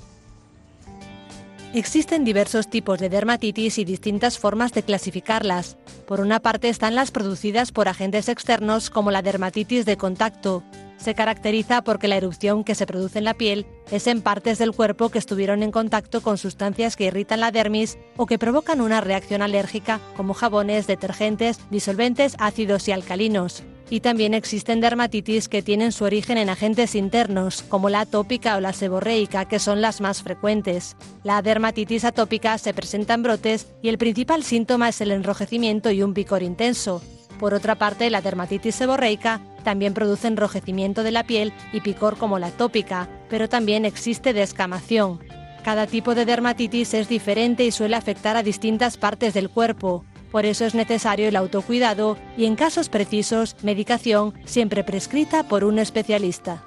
Existen 1.73 2.23
diversos 2.23 2.67
tipos 2.67 2.97
de 2.97 3.09
dermatitis 3.09 3.77
y 3.77 3.85
distintas 3.85 4.39
formas 4.39 4.73
de 4.73 4.81
clasificarlas. 4.81 5.77
Por 6.07 6.19
una 6.19 6.39
parte 6.39 6.67
están 6.67 6.95
las 6.95 7.11
producidas 7.11 7.71
por 7.71 7.87
agentes 7.87 8.27
externos 8.27 8.89
como 8.89 9.11
la 9.11 9.21
dermatitis 9.21 9.85
de 9.85 9.95
contacto, 9.95 10.63
se 10.99 11.15
caracteriza 11.15 11.81
porque 11.81 12.07
la 12.07 12.17
erupción 12.17 12.63
que 12.63 12.75
se 12.75 12.85
produce 12.85 13.19
en 13.19 13.25
la 13.25 13.33
piel 13.33 13.65
es 13.91 14.07
en 14.07 14.21
partes 14.21 14.57
del 14.59 14.73
cuerpo 14.73 15.09
que 15.09 15.19
estuvieron 15.19 15.63
en 15.63 15.71
contacto 15.71 16.21
con 16.21 16.37
sustancias 16.37 16.95
que 16.95 17.05
irritan 17.05 17.39
la 17.39 17.51
dermis 17.51 17.97
o 18.17 18.25
que 18.25 18.37
provocan 18.37 18.81
una 18.81 19.01
reacción 19.01 19.41
alérgica 19.41 19.99
como 20.15 20.33
jabones, 20.33 20.87
detergentes, 20.87 21.59
disolventes 21.71 22.35
ácidos 22.39 22.87
y 22.87 22.91
alcalinos. 22.91 23.63
Y 23.91 24.01
también 24.01 24.35
existen 24.35 24.81
dermatitis 24.81 25.49
que 25.49 25.63
tienen 25.63 25.91
su 25.91 26.03
origen 26.03 26.37
en 26.37 26.49
agentes 26.49 26.93
internos, 26.93 27.63
como 27.63 27.89
la 27.89 28.01
atópica 28.01 28.55
o 28.55 28.61
la 28.61 28.73
seborreica, 28.73 29.45
que 29.45 29.57
son 29.57 29.81
las 29.81 29.99
más 29.99 30.21
frecuentes. 30.21 30.95
La 31.23 31.41
dermatitis 31.41 32.05
atópica 32.05 32.57
se 32.59 32.73
presenta 32.73 33.15
en 33.15 33.23
brotes 33.23 33.67
y 33.81 33.89
el 33.89 33.97
principal 33.97 34.43
síntoma 34.43 34.89
es 34.89 35.01
el 35.01 35.11
enrojecimiento 35.11 35.89
y 35.89 36.03
un 36.03 36.13
picor 36.13 36.43
intenso. 36.43 37.01
Por 37.39 37.53
otra 37.53 37.75
parte, 37.75 38.09
la 38.09 38.21
dermatitis 38.21 38.75
seborreica 38.75 39.39
también 39.63 39.93
produce 39.93 40.27
enrojecimiento 40.27 41.03
de 41.03 41.11
la 41.11 41.23
piel 41.23 41.53
y 41.71 41.79
picor 41.79 42.17
como 42.17 42.37
la 42.37 42.51
tópica, 42.51 43.07
pero 43.29 43.47
también 43.47 43.85
existe 43.85 44.33
descamación. 44.33 45.19
Cada 45.63 45.87
tipo 45.87 46.15
de 46.15 46.25
dermatitis 46.25 46.93
es 46.93 47.07
diferente 47.07 47.63
y 47.63 47.71
suele 47.71 47.95
afectar 47.95 48.35
a 48.35 48.43
distintas 48.43 48.97
partes 48.97 49.33
del 49.33 49.49
cuerpo. 49.49 50.03
Por 50.31 50.45
eso 50.45 50.65
es 50.65 50.75
necesario 50.75 51.29
el 51.29 51.35
autocuidado 51.37 52.17
y, 52.37 52.45
en 52.45 52.57
casos 52.57 52.89
precisos, 52.89 53.55
medicación 53.63 54.33
siempre 54.45 54.83
prescrita 54.83 55.43
por 55.43 55.63
un 55.63 55.79
especialista. 55.79 56.63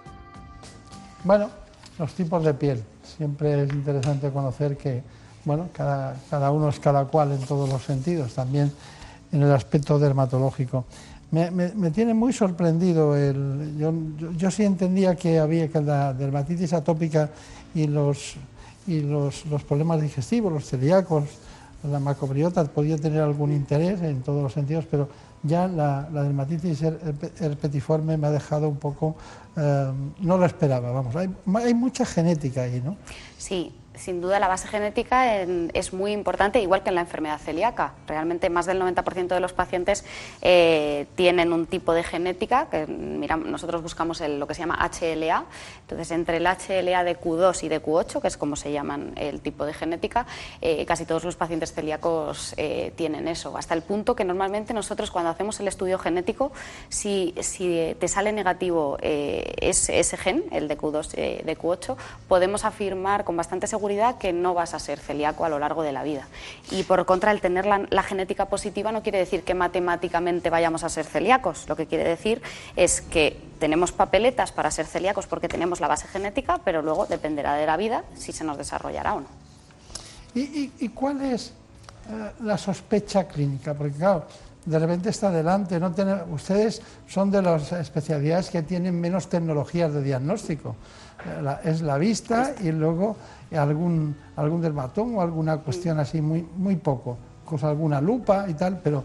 Bueno, 1.23 1.51
los 1.99 2.13
tipos 2.15 2.43
de 2.45 2.55
piel. 2.55 2.83
Siempre 3.17 3.65
es 3.65 3.73
interesante 3.73 4.31
conocer 4.31 4.79
que, 4.79 5.03
bueno, 5.45 5.69
cada 5.75 6.51
uno 6.51 6.71
es 6.71 6.81
cada 6.81 7.05
cual 7.05 7.33
en 7.33 7.41
todos 7.43 7.69
los 7.69 7.83
sentidos. 7.83 8.35
También 8.35 8.73
en 9.33 9.43
el 9.43 9.53
aspecto 9.53 9.99
dermatológico. 9.99 10.85
Me, 11.31 11.91
tiene 11.93 12.13
muy 12.13 12.35
sorprendido, 12.35 13.17
el, 13.17 13.75
yo, 14.37 14.51
sí 14.51 14.65
entendía 14.65 15.15
que 15.17 15.39
había 15.39 15.67
que 15.67 15.81
la 15.81 16.13
dermatitis 16.13 16.75
atópica 16.75 17.31
y 17.75 17.87
los, 17.87 18.35
y 18.87 19.01
los, 19.01 19.43
problemas 19.67 20.03
digestivos, 20.03 20.53
los 20.53 20.67
celíacos, 20.67 21.25
la 21.91 21.99
macrobiota 21.99 22.63
podía 22.65 22.99
tener 22.99 23.23
algún 23.23 23.51
interés 23.51 24.03
en 24.03 24.21
todos 24.21 24.43
los 24.43 24.53
sentidos, 24.53 24.85
pero 24.91 25.09
ya 25.43 25.67
la, 25.69 26.07
dermatitis 26.13 26.83
herpetiforme 27.41 28.19
me 28.19 28.27
ha 28.27 28.31
dejado 28.31 28.69
un 28.69 28.77
poco, 28.77 29.17
eh, 29.57 29.91
no 30.21 30.37
lo 30.37 30.45
esperaba, 30.45 30.93
vamos, 30.93 31.17
hay, 31.17 31.31
hay 31.55 31.73
mucha 31.73 32.05
genética 32.05 32.65
ahí, 32.65 32.83
¿no? 32.85 32.99
Sí, 33.39 33.73
sin 33.95 34.21
duda 34.21 34.39
la 34.39 34.49
base 34.49 34.69
genética 34.69 35.43
es 35.43 35.93
muy 35.93 36.13
importante, 36.13 36.61
igual 36.61 36.83
que 36.83 36.89
en 36.89 36.95
la 36.95 37.03
enfermedad 37.03 37.39
celíaca. 37.39 37.93
Realmente 38.07 38.49
más 38.51 38.67
del 38.67 38.81
90% 38.81 39.29
de 39.29 39.41
los 39.41 39.53
pacientes 39.53 40.05
eh, 40.41 41.07
tienen 41.15 41.53
un 41.53 41.67
tipo 41.67 41.93
de 41.93 42.03
genética, 42.03 42.69
que 42.71 42.87
mira, 42.87 43.37
nosotros 43.37 43.83
buscamos 43.83 44.21
lo 44.21 44.47
que 44.47 44.55
se 44.55 44.61
llama 44.61 44.79
HLA. 44.79 45.45
Entonces, 45.83 46.11
entre 46.11 46.39
el 46.39 46.45
HLA 46.45 47.05
de 47.05 47.19
Q2 47.19 47.65
y 47.65 47.69
de 47.69 47.83
Q8, 47.83 48.21
que 48.21 48.29
es 48.29 48.37
como 48.37 48.57
se 48.57 48.73
llaman 48.73 49.13
el 49.17 49.41
tipo 49.41 49.65
de 49.65 49.75
genética, 49.75 50.27
eh, 50.61 50.85
casi 50.87 51.05
todos 51.05 51.25
los 51.25 51.37
pacientes 51.37 51.73
celíacos 51.73 52.55
eh, 52.57 52.93
tienen 52.97 53.29
eso. 53.29 53.57
Hasta 53.57 53.75
el 53.75 53.83
punto 53.83 54.17
que 54.17 54.25
normalmente 54.25 54.73
nosotros 54.73 55.11
cuando 55.11 55.31
hacemos 55.31 55.61
el 55.61 55.69
estudio 55.69 55.99
genético, 55.99 56.53
si, 56.89 57.35
si 57.41 57.95
te 57.99 58.09
sale 58.09 58.33
negativo 58.33 58.97
ese, 59.01 59.99
ese, 59.99 60.17
gen, 60.17 60.45
el 60.51 60.69
de 60.69 60.79
Q2, 60.79 61.43
de 61.45 61.59
Q8, 61.59 61.97
podemos 62.29 62.65
afirmar 62.65 63.25
con 63.25 63.37
bastante 63.37 63.67
seguridad 63.67 63.82
que 64.19 64.33
no 64.33 64.55
vas 64.55 64.75
a 64.75 64.79
ser 64.79 64.99
celíaco 65.01 65.45
a 65.45 65.49
lo 65.49 65.59
largo 65.59 65.83
de 65.83 65.93
la 65.93 66.03
vida. 66.03 66.29
Y 66.71 66.85
por 66.85 67.05
contra, 67.05 67.33
el 67.33 67.41
tener 67.41 67.67
la, 67.67 68.03
genética 68.03 68.47
positiva 68.47 68.93
no 68.93 69.03
quiere 69.03 69.19
decir 69.19 69.43
que 69.43 69.55
matemáticamente 69.55 70.51
vayamos 70.51 70.85
a 70.85 70.89
ser 70.89 71.05
celíacos. 71.05 71.69
Lo 71.69 71.77
que 71.77 71.87
quiere 71.87 72.05
decir 72.05 72.43
es 72.77 73.01
que 73.01 73.41
tenemos 73.59 73.93
papeletas 73.93 74.53
para 74.53 74.71
ser 74.71 74.87
celíacos 74.87 75.27
porque 75.27 75.49
tenemos 75.49 75.81
la 75.81 75.89
base 75.89 76.07
genética, 76.07 76.61
pero 76.65 76.83
luego 76.83 77.07
dependerá 77.07 77.55
de 77.55 77.67
la 77.67 77.77
vida 77.77 78.05
si 78.15 78.33
se 78.33 78.45
nos 78.45 78.57
desarrollará 78.57 79.15
o 79.15 79.21
no. 79.21 79.27
¿Y, 80.35 80.89
cuál 80.91 81.21
es 81.23 81.49
eh, 81.49 82.33
la 82.41 82.57
sospecha 82.57 83.29
clínica? 83.29 83.75
Porque 83.75 83.99
claro, 83.99 84.25
de 84.65 84.79
repente 84.79 85.11
está 85.11 85.29
adelante. 85.29 85.79
No 85.81 85.93
ustedes 86.31 86.81
son 87.09 87.31
de 87.31 87.43
las 87.43 87.73
especialidades 87.73 88.49
que 88.49 88.63
tienen 88.63 88.99
menos 88.99 89.29
tecnologías 89.29 89.93
de 89.93 90.03
diagnóstico. 90.03 90.77
Eh, 91.27 91.57
es 91.65 91.83
la 91.83 91.99
vista 91.99 92.53
y 92.61 92.73
luego 92.73 93.17
algún, 93.57 94.17
algún 94.37 94.61
dermatón 94.61 95.17
o 95.17 95.21
alguna 95.21 95.59
cuestión 95.59 95.99
así, 95.99 96.21
muy, 96.21 96.47
muy 96.57 96.77
poco, 96.77 97.17
con 97.45 97.63
alguna 97.65 98.01
lupa 98.01 98.47
y 98.49 98.55
tal, 98.55 98.81
pero 98.83 99.05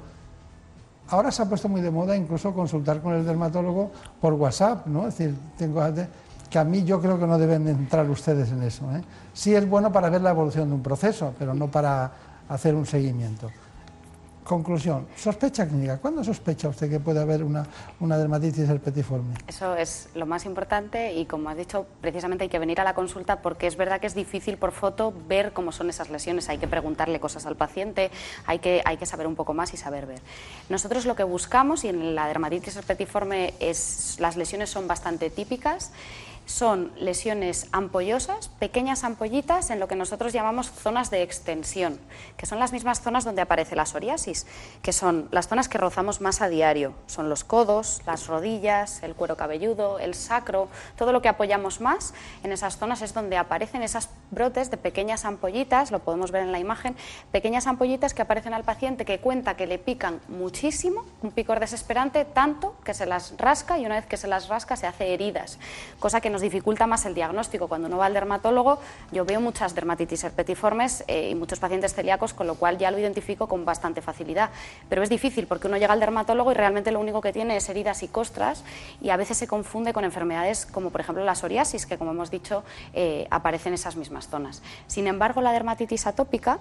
ahora 1.10 1.31
se 1.31 1.41
ha 1.41 1.45
puesto 1.45 1.69
muy 1.69 1.81
de 1.81 1.91
moda 1.91 2.15
incluso 2.15 2.53
consultar 2.53 3.02
con 3.02 3.14
el 3.14 3.26
dermatólogo 3.26 3.91
por 4.22 4.34
WhatsApp, 4.34 4.88
¿no? 4.88 5.07
Es 5.07 5.18
decir, 5.18 5.35
tengo 5.57 5.81
que 6.49 6.60
a 6.60 6.64
mí 6.64 6.84
yo 6.84 7.02
creo 7.02 7.19
que 7.19 7.27
no 7.27 7.38
deben 7.38 7.68
entrar 7.68 8.10
ustedes 8.10 8.52
en 8.52 8.64
eso. 8.64 8.85
¿eh? 8.95 9.02
Sí 9.34 9.53
es 9.53 9.68
bueno 9.68 9.91
para 9.91 10.10
ver 10.10 10.22
la 10.22 10.30
evolución 10.30 10.69
de 10.69 10.76
un 10.76 10.81
proceso, 10.81 11.34
pero 11.38 11.53
no 11.53 11.68
para 11.68 12.11
hacer 12.48 12.73
un 12.73 12.85
seguimiento. 12.85 13.49
Conclusión, 14.48 15.06
sospecha 15.18 15.68
clínica. 15.68 15.98
¿Cuándo 15.98 16.24
sospecha 16.24 16.69
usted 16.69 16.90
que 16.90 17.02
puede 17.02 17.19
haber 17.19 17.44
una, 17.44 17.68
dermatitis 17.99 18.69
herpetiforme? 18.69 19.34
Eso 19.45 19.76
es 19.76 20.07
lo 20.15 20.26
más 20.26 20.45
importante 20.45 21.14
y 21.15 21.26
como 21.26 21.49
has 21.49 21.57
dicho, 21.57 21.86
precisamente 21.99 22.45
hay 22.45 22.49
que 22.49 22.57
venir 22.57 22.80
a 22.80 22.86
la 22.86 22.94
consulta 22.94 23.41
porque 23.41 23.68
es 23.68 23.76
verdad 23.76 23.99
que 23.99 24.07
es 24.07 24.15
difícil 24.15 24.56
por 24.56 24.72
foto 24.72 25.14
ver 25.28 25.52
cómo 25.52 25.74
son 25.74 25.90
esas 25.90 26.10
lesiones. 26.10 26.48
Hay 26.48 26.60
que 26.60 26.68
preguntarle 26.69 27.19
cosas 27.19 27.45
al 27.45 27.57
paciente, 27.57 28.10
hay 28.45 28.60
que, 28.60 28.82
hay 28.86 28.95
que 28.95 29.06
saber 29.06 29.28
un 29.28 29.36
poco 29.36 29.53
más 29.53 29.74
y 29.74 29.78
saber 29.78 30.06
ver. 30.06 30.22
Nosotros 30.69 31.06
lo 31.06 31.18
que 31.18 31.24
buscamos, 31.24 31.84
y 31.84 31.90
en 31.90 32.15
la 32.15 32.28
dermatitis 32.28 32.78
herpetiforme 32.78 33.53
es, 33.60 34.15
las 34.19 34.38
lesiones 34.38 34.69
son 34.69 34.88
bastante 34.88 35.30
típicas, 35.30 35.91
son 36.48 36.94
lesiones 36.98 37.68
ampollosas, 37.74 38.48
pequeñas 38.48 39.03
ampollitas 39.03 39.69
en 39.69 39.80
lo 39.80 39.88
que 39.88 39.95
nosotros 39.95 40.32
llamamos 40.32 40.72
zonas 40.72 41.11
de 41.11 41.22
extensión, 41.22 41.99
que 42.38 42.45
son 42.45 42.57
las 42.57 42.72
mismas 42.72 43.02
zonas 43.02 43.26
donde 43.26 43.41
aparece 43.41 43.76
la 43.76 43.86
psoriasis, 43.86 44.48
que 44.82 44.94
son 44.94 45.28
las 45.32 45.49
zonas 45.49 45.68
que 45.68 45.78
rozamos 45.78 46.22
más 46.22 46.41
a 46.41 46.48
diario. 46.48 46.94
Son 47.06 47.30
los 47.30 47.44
codos, 47.44 48.02
las 48.06 48.28
rodillas, 48.28 49.03
el 49.03 49.14
cuero 49.14 49.36
cabelludo, 49.36 49.99
el 49.99 50.15
sacro, 50.15 50.69
todo 50.98 51.11
lo 51.11 51.22
que 51.22 51.28
apoyamos 51.28 51.82
más 51.82 52.14
en 52.44 52.53
esas 52.53 52.78
zonas 52.78 53.02
es 53.02 53.14
donde 53.14 53.36
aparecen 53.36 53.84
esas 53.84 54.10
brotes 54.32 54.72
de 54.72 54.78
pequeñas 54.78 55.26
ampollitas, 55.26 55.91
lo 55.91 55.99
podemos 55.99 56.32
ver 56.32 56.44
en 56.44 56.53
la 56.53 56.60
imagen, 56.60 56.95
pequeñas 57.32 57.68
ampollitas 57.68 58.14
que 58.14 58.22
aparecen 58.22 58.53
al 58.53 58.64
paciente 58.64 59.03
que 59.03 59.19
cuenta 59.19 59.57
que 59.57 59.68
le 59.68 59.80
pican 59.80 60.22
muchísimo, 60.30 61.06
un 61.22 61.32
picor 61.32 61.60
desesperante, 61.60 62.24
tanto 62.24 62.76
que 62.86 62.94
se 62.94 63.06
las 63.06 63.34
rasca 63.38 63.78
y 63.78 63.86
una 63.86 63.95
vez 63.95 64.06
que 64.06 64.15
se 64.15 64.28
las 64.28 64.48
rasca 64.48 64.78
se 64.78 64.88
hace 64.88 65.14
heridas, 65.14 65.60
cosa 65.99 66.22
que 66.22 66.36
nos 66.38 66.43
dificulta 66.43 66.85
más 66.85 67.03
el 67.07 67.15
diagnóstico. 67.15 67.68
Cuando 67.68 67.88
uno 67.88 67.97
va 67.97 68.05
al 68.05 68.14
dermatólogo, 68.14 68.77
yo 69.11 69.26
veo 69.26 69.41
muchas 69.41 69.73
dermatitis 69.73 70.23
herpetiformes 70.23 71.03
eh, 71.07 71.31
y 71.31 71.35
muchos 71.35 71.57
pacientes 71.57 71.95
celíacos, 71.95 72.35
con 72.35 72.45
lo 72.45 72.53
cual 72.53 72.77
ya 72.77 72.91
lo 72.91 72.99
identifico 72.99 73.47
con 73.47 73.65
bastante 73.65 74.03
facilidad. 74.03 74.51
Pero 74.88 75.01
es 75.01 75.09
difícil 75.09 75.47
porque 75.47 75.65
uno 75.65 75.77
llega 75.77 75.93
al 75.93 75.99
dermatólogo 75.99 76.51
y 76.51 76.53
realmente 76.53 76.91
lo 76.91 76.99
único 76.99 77.22
que 77.22 77.34
tiene 77.34 77.57
es 77.57 77.68
heridas 77.69 78.03
y 78.03 78.07
costras 78.07 78.64
y 79.01 79.09
a 79.09 79.18
veces 79.18 79.35
se 79.35 79.47
confunde 79.47 79.93
con 79.93 80.05
enfermedades 80.05 80.68
como 80.68 80.91
por 80.91 81.01
ejemplo 81.01 81.26
la 81.26 81.34
psoriasis, 81.34 81.88
que 81.88 81.97
como 81.97 82.11
hemos 82.11 82.30
dicho 82.30 82.64
eh, 82.93 83.26
aparece 83.31 83.69
en 83.69 83.73
esas 83.73 83.95
mismas 83.95 84.27
zonas. 84.27 84.61
Sin 84.85 85.07
embargo, 85.07 85.41
la 85.41 85.51
dermatitis 85.51 86.05
atópica 86.05 86.59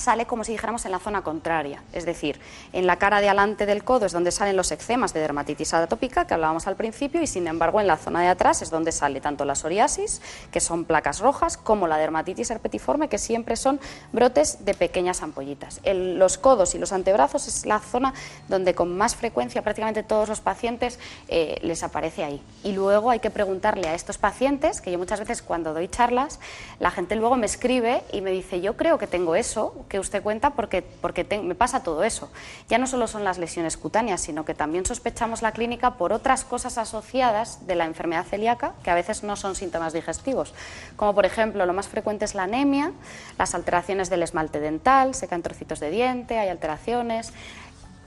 sale 0.00 0.26
como 0.26 0.44
si 0.44 0.52
dijéramos 0.52 0.84
en 0.86 0.92
la 0.92 0.98
zona 0.98 1.22
contraria, 1.22 1.82
es 1.92 2.04
decir, 2.04 2.40
en 2.72 2.86
la 2.86 2.96
cara 2.96 3.20
de 3.20 3.28
adelante 3.28 3.66
del 3.66 3.84
codo 3.84 4.06
es 4.06 4.12
donde 4.12 4.30
salen 4.30 4.56
los 4.56 4.72
eczemas 4.72 5.12
de 5.12 5.20
dermatitis 5.20 5.74
atópica 5.74 6.26
que 6.26 6.34
hablábamos 6.34 6.66
al 6.66 6.76
principio 6.76 7.22
y 7.22 7.26
sin 7.26 7.46
embargo 7.46 7.80
en 7.80 7.86
la 7.86 7.96
zona 7.96 8.22
de 8.22 8.28
atrás 8.28 8.62
es 8.62 8.70
donde 8.70 8.92
sale 8.92 9.20
tanto 9.20 9.44
la 9.44 9.54
psoriasis, 9.54 10.22
que 10.50 10.60
son 10.60 10.84
placas 10.84 11.20
rojas, 11.20 11.56
como 11.56 11.86
la 11.86 11.98
dermatitis 11.98 12.50
herpetiforme, 12.50 13.08
que 13.08 13.18
siempre 13.18 13.56
son 13.56 13.80
brotes 14.12 14.64
de 14.64 14.74
pequeñas 14.74 15.22
ampollitas. 15.22 15.80
los 15.84 16.38
codos 16.38 16.74
y 16.74 16.78
los 16.78 16.92
antebrazos 16.92 17.46
es 17.46 17.66
la 17.66 17.78
zona 17.78 18.14
donde 18.48 18.74
con 18.74 18.96
más 18.96 19.14
frecuencia 19.14 19.62
prácticamente 19.62 20.02
todos 20.02 20.28
los 20.28 20.40
pacientes 20.40 20.98
eh, 21.28 21.58
les 21.62 21.82
aparece 21.82 22.24
ahí. 22.24 22.42
Y 22.64 22.72
luego 22.72 23.10
hay 23.10 23.20
que 23.20 23.30
preguntarle 23.30 23.88
a 23.88 23.94
estos 23.94 24.18
pacientes, 24.18 24.80
que 24.80 24.90
yo 24.90 24.98
muchas 24.98 25.20
veces 25.20 25.42
cuando 25.42 25.74
doy 25.74 25.88
charlas, 25.88 26.40
la 26.78 26.90
gente 26.90 27.16
luego 27.16 27.36
me 27.36 27.46
escribe 27.46 28.02
y 28.12 28.20
me 28.20 28.30
dice, 28.30 28.60
yo 28.60 28.76
creo 28.76 28.98
que 28.98 29.06
tengo 29.06 29.34
eso, 29.34 29.74
que 29.90 29.98
usted 29.98 30.22
cuenta 30.22 30.50
porque, 30.50 30.82
porque 30.82 31.24
me 31.42 31.54
pasa 31.54 31.82
todo 31.82 32.04
eso. 32.04 32.30
Ya 32.68 32.78
no 32.78 32.86
solo 32.86 33.08
son 33.08 33.24
las 33.24 33.38
lesiones 33.38 33.76
cutáneas, 33.76 34.20
sino 34.20 34.44
que 34.44 34.54
también 34.54 34.86
sospechamos 34.86 35.42
la 35.42 35.52
clínica 35.52 35.96
por 35.98 36.12
otras 36.12 36.44
cosas 36.44 36.78
asociadas 36.78 37.66
de 37.66 37.74
la 37.74 37.84
enfermedad 37.84 38.24
celíaca 38.24 38.72
que 38.84 38.90
a 38.90 38.94
veces 38.94 39.24
no 39.24 39.34
son 39.34 39.56
síntomas 39.56 39.92
digestivos, 39.92 40.54
como 40.96 41.14
por 41.14 41.26
ejemplo 41.26 41.66
lo 41.66 41.72
más 41.72 41.88
frecuente 41.88 42.24
es 42.24 42.34
la 42.34 42.44
anemia, 42.44 42.92
las 43.36 43.54
alteraciones 43.54 44.08
del 44.08 44.22
esmalte 44.22 44.60
dental, 44.60 45.14
se 45.14 45.26
caen 45.26 45.42
trocitos 45.42 45.80
de 45.80 45.90
diente, 45.90 46.38
hay 46.38 46.48
alteraciones, 46.48 47.32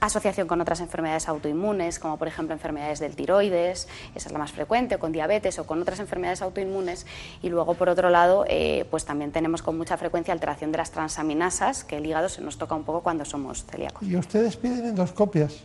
asociación 0.06 0.46
con 0.46 0.60
otras 0.60 0.80
enfermedades 0.80 1.28
autoinmunes, 1.28 1.98
como 1.98 2.16
por 2.16 2.28
ejemplo 2.28 2.54
enfermedades 2.54 3.00
del 3.00 3.16
tiroides, 3.16 3.88
esa 4.14 4.28
es 4.28 4.32
la 4.32 4.38
más 4.38 4.52
frecuente, 4.52 4.96
o 4.96 4.98
con 4.98 5.12
diabetes 5.12 5.58
o 5.58 5.66
con 5.66 5.80
otras 5.80 6.00
enfermedades 6.00 6.42
autoinmunes. 6.42 7.06
Y 7.42 7.48
luego, 7.48 7.74
por 7.74 7.88
otro 7.88 8.10
lado, 8.10 8.44
eh, 8.48 8.86
pues 8.90 9.04
también 9.04 9.32
tenemos 9.32 9.62
con 9.62 9.76
mucha 9.76 9.96
frecuencia 9.96 10.32
alteración 10.32 10.72
de 10.72 10.78
las 10.78 10.90
transaminasas, 10.90 11.84
que 11.84 11.98
el 11.98 12.06
hígado 12.06 12.28
se 12.28 12.42
nos 12.42 12.58
toca 12.58 12.74
un 12.74 12.84
poco 12.84 13.02
cuando 13.02 13.24
somos 13.24 13.64
celíacos. 13.64 14.06
¿Y 14.06 14.16
ustedes 14.16 14.56
piden 14.56 14.86
endoscopias? 14.86 15.64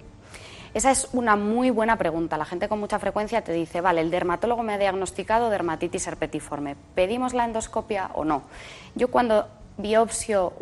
Esa 0.74 0.92
es 0.92 1.10
una 1.14 1.36
muy 1.36 1.72
buena 1.72 1.98
pregunta. 1.98 2.38
La 2.38 2.46
gente 2.46 2.70
con 2.70 2.80
mucha 2.80 3.00
frecuencia 3.00 3.44
te 3.44 3.52
dice, 3.54 3.82
vale, 3.82 4.02
el 4.02 4.12
dermatólogo 4.12 4.62
me 4.62 4.74
ha 4.74 4.78
diagnosticado 4.78 5.50
dermatitis 5.50 6.06
herpetiforme. 6.06 6.76
¿Pedimos 6.94 7.34
la 7.34 7.46
endoscopia 7.46 8.12
o 8.14 8.24
no? 8.24 8.44
Yo 8.94 9.10
cuando 9.10 9.48
biopsio 9.80 10.54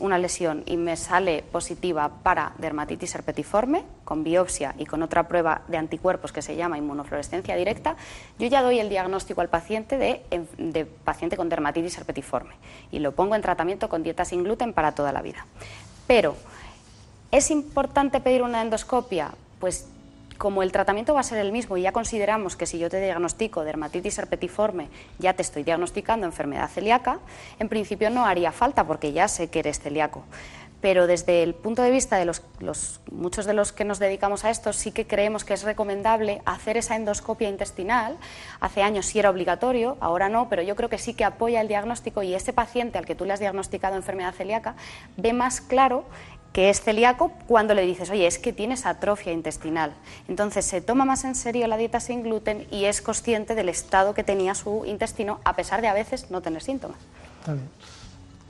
una 0.00 0.18
lesión 0.18 0.62
y 0.66 0.76
me 0.76 0.96
sale 0.96 1.42
positiva 1.50 2.10
para 2.22 2.52
dermatitis 2.58 3.14
herpetiforme, 3.14 3.84
con 4.04 4.22
biopsia 4.22 4.74
y 4.78 4.84
con 4.84 5.02
otra 5.02 5.28
prueba 5.28 5.62
de 5.66 5.78
anticuerpos 5.78 6.30
que 6.30 6.42
se 6.42 6.56
llama 6.56 6.76
inmunofluorescencia 6.76 7.56
directa, 7.56 7.96
yo 8.38 8.46
ya 8.48 8.62
doy 8.62 8.78
el 8.78 8.90
diagnóstico 8.90 9.40
al 9.40 9.48
paciente 9.48 9.96
de, 9.96 10.22
de 10.58 10.84
paciente 10.84 11.36
con 11.38 11.48
dermatitis 11.48 11.96
herpetiforme 11.96 12.54
y 12.92 12.98
lo 12.98 13.12
pongo 13.12 13.34
en 13.34 13.42
tratamiento 13.42 13.88
con 13.88 14.02
dieta 14.02 14.26
sin 14.26 14.44
gluten 14.44 14.74
para 14.74 14.92
toda 14.92 15.10
la 15.10 15.22
vida. 15.22 15.46
Pero, 16.06 16.36
¿es 17.30 17.50
importante 17.50 18.20
pedir 18.20 18.42
una 18.42 18.60
endoscopia? 18.60 19.32
Pues 19.58 19.88
como 20.38 20.62
el 20.62 20.72
tratamiento 20.72 21.14
va 21.14 21.20
a 21.20 21.24
ser 21.24 21.38
el 21.38 21.52
mismo 21.52 21.76
y 21.76 21.82
ya 21.82 21.92
consideramos 21.92 22.56
que 22.56 22.66
si 22.66 22.78
yo 22.78 22.90
te 22.90 23.00
diagnostico 23.00 23.64
dermatitis 23.64 24.18
herpetiforme, 24.18 24.88
ya 25.18 25.34
te 25.34 25.42
estoy 25.42 25.62
diagnosticando 25.62 26.26
enfermedad 26.26 26.68
celíaca, 26.68 27.18
en 27.58 27.68
principio 27.68 28.10
no 28.10 28.26
haría 28.26 28.52
falta 28.52 28.86
porque 28.86 29.12
ya 29.12 29.28
sé 29.28 29.48
que 29.48 29.60
eres 29.60 29.80
celíaco. 29.80 30.24
Pero 30.80 31.06
desde 31.06 31.42
el 31.42 31.54
punto 31.54 31.82
de 31.82 31.90
vista 31.90 32.16
de 32.16 32.26
los, 32.26 32.42
muchos 33.10 33.46
de 33.46 33.54
los 33.54 33.72
que 33.72 33.84
nos 33.84 33.98
dedicamos 33.98 34.44
a 34.44 34.50
esto, 34.50 34.72
sí 34.74 34.92
que 34.92 35.06
creemos 35.06 35.42
que 35.42 35.54
es 35.54 35.62
recomendable 35.62 36.42
hacer 36.44 36.76
esa 36.76 36.96
endoscopia 36.96 37.48
intestinal. 37.48 38.18
Hace 38.60 38.82
años 38.82 39.06
sí 39.06 39.18
era 39.18 39.30
obligatorio, 39.30 39.96
ahora 40.00 40.28
no, 40.28 40.48
pero 40.50 40.62
yo 40.62 40.76
creo 40.76 40.90
que 40.90 40.98
sí 40.98 41.14
que 41.14 41.24
apoya 41.24 41.62
el 41.62 41.68
diagnóstico 41.68 42.22
y 42.22 42.34
ese 42.34 42.52
paciente 42.52 42.98
al 42.98 43.06
que 43.06 43.14
tú 43.14 43.24
le 43.24 43.32
has 43.32 43.40
diagnosticado 43.40 43.96
enfermedad 43.96 44.34
celíaca 44.34 44.76
ve 45.16 45.32
más 45.32 45.62
claro 45.62 46.04
que 46.52 46.70
es 46.70 46.80
celíaco 46.80 47.32
cuando 47.46 47.74
le 47.74 47.82
dices, 47.82 48.10
oye, 48.10 48.26
es 48.26 48.38
que 48.38 48.52
tienes 48.52 48.86
atrofia 48.86 49.32
intestinal. 49.32 49.92
Entonces 50.26 50.64
se 50.64 50.80
toma 50.80 51.04
más 51.04 51.24
en 51.24 51.34
serio 51.34 51.66
la 51.66 51.76
dieta 51.76 52.00
sin 52.00 52.22
gluten 52.22 52.66
y 52.70 52.84
es 52.84 53.02
consciente 53.02 53.54
del 53.54 53.68
estado 53.68 54.14
que 54.14 54.24
tenía 54.24 54.54
su 54.54 54.84
intestino, 54.86 55.40
a 55.44 55.54
pesar 55.54 55.82
de 55.82 55.88
a 55.88 55.92
veces 55.92 56.30
no 56.30 56.40
tener 56.40 56.62
síntomas. 56.62 56.98
Bien. 57.46 57.60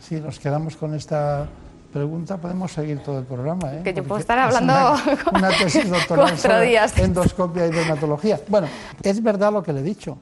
Si 0.01 0.15
nos 0.21 0.39
quedamos 0.39 0.77
con 0.77 0.95
esta 0.95 1.49
pregunta, 1.93 2.37
podemos 2.37 2.71
seguir 2.71 3.03
todo 3.03 3.19
el 3.19 3.25
programa. 3.25 3.75
¿eh? 3.75 3.81
Que 3.83 3.93
yo 3.93 4.05
puedo 4.05 4.21
estar 4.21 4.39
hablando 4.39 4.73
una, 5.35 5.49
tesis 5.49 5.91
doctoral 5.91 6.39
sobre 6.39 6.79
endoscopia 7.03 7.67
y 7.67 7.71
dermatología. 7.71 8.41
Bueno, 8.47 8.69
es 9.03 9.23
verdad 9.23 9.53
lo 9.53 9.63
que 9.63 9.73
le 9.73 9.81
he 9.81 9.83
dicho. 9.83 10.19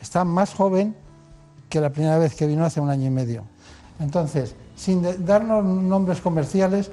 Está 0.00 0.24
más 0.24 0.54
joven 0.54 0.94
que 1.68 1.80
la 1.80 1.90
primera 1.90 2.16
vez 2.16 2.34
que 2.34 2.46
vino 2.46 2.64
hace 2.64 2.80
un 2.80 2.88
año 2.88 3.08
y 3.08 3.10
medio. 3.10 3.44
Entonces, 3.98 4.54
sin 4.80 5.26
darnos 5.26 5.64
nombres 5.64 6.20
comerciales, 6.20 6.90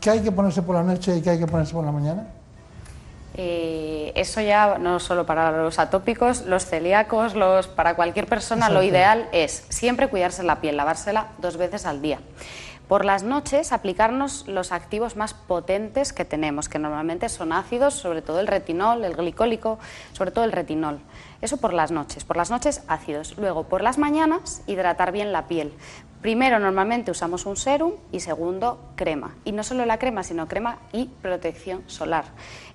¿Qué 0.00 0.08
hay 0.08 0.20
que 0.20 0.32
ponerse 0.32 0.62
por 0.62 0.74
la 0.74 0.82
noche 0.82 1.16
y 1.16 1.20
qué 1.20 1.30
hay 1.30 1.38
que 1.38 1.46
ponerse 1.46 1.74
por 1.74 1.84
la 1.84 1.92
mañana? 1.92 2.26
Eh, 3.34 4.12
eso 4.14 4.40
ya 4.40 4.78
no 4.78 4.98
solo 4.98 5.26
para 5.26 5.62
los 5.62 5.78
atópicos, 5.78 6.46
los 6.46 6.64
celíacos, 6.64 7.34
los, 7.34 7.68
para 7.68 7.94
cualquier 7.94 8.26
persona, 8.26 8.70
lo 8.70 8.82
ideal 8.82 9.28
es 9.32 9.64
siempre 9.68 10.08
cuidarse 10.08 10.42
la 10.42 10.60
piel, 10.60 10.76
lavársela 10.76 11.28
dos 11.38 11.58
veces 11.58 11.84
al 11.84 12.00
día. 12.00 12.18
Por 12.88 13.04
las 13.04 13.22
noches 13.22 13.72
aplicarnos 13.72 14.48
los 14.48 14.72
activos 14.72 15.14
más 15.16 15.32
potentes 15.32 16.12
que 16.12 16.24
tenemos, 16.24 16.68
que 16.68 16.80
normalmente 16.80 17.28
son 17.28 17.52
ácidos, 17.52 17.94
sobre 17.94 18.20
todo 18.20 18.40
el 18.40 18.48
retinol, 18.48 19.04
el 19.04 19.14
glicólico, 19.14 19.78
sobre 20.12 20.32
todo 20.32 20.44
el 20.44 20.50
retinol. 20.50 20.98
Eso 21.40 21.58
por 21.58 21.72
las 21.72 21.92
noches. 21.92 22.24
Por 22.24 22.36
las 22.36 22.50
noches 22.50 22.82
ácidos. 22.88 23.38
Luego, 23.38 23.62
por 23.64 23.82
las 23.82 23.96
mañanas, 23.96 24.62
hidratar 24.66 25.12
bien 25.12 25.30
la 25.30 25.46
piel. 25.46 25.72
Primero, 26.20 26.58
normalmente 26.58 27.10
usamos 27.10 27.46
un 27.46 27.56
serum 27.56 27.92
y 28.12 28.20
segundo, 28.20 28.78
crema. 28.94 29.36
Y 29.44 29.52
no 29.52 29.62
solo 29.62 29.86
la 29.86 29.98
crema, 29.98 30.22
sino 30.22 30.48
crema 30.48 30.76
y 30.92 31.06
protección 31.06 31.82
solar. 31.86 32.26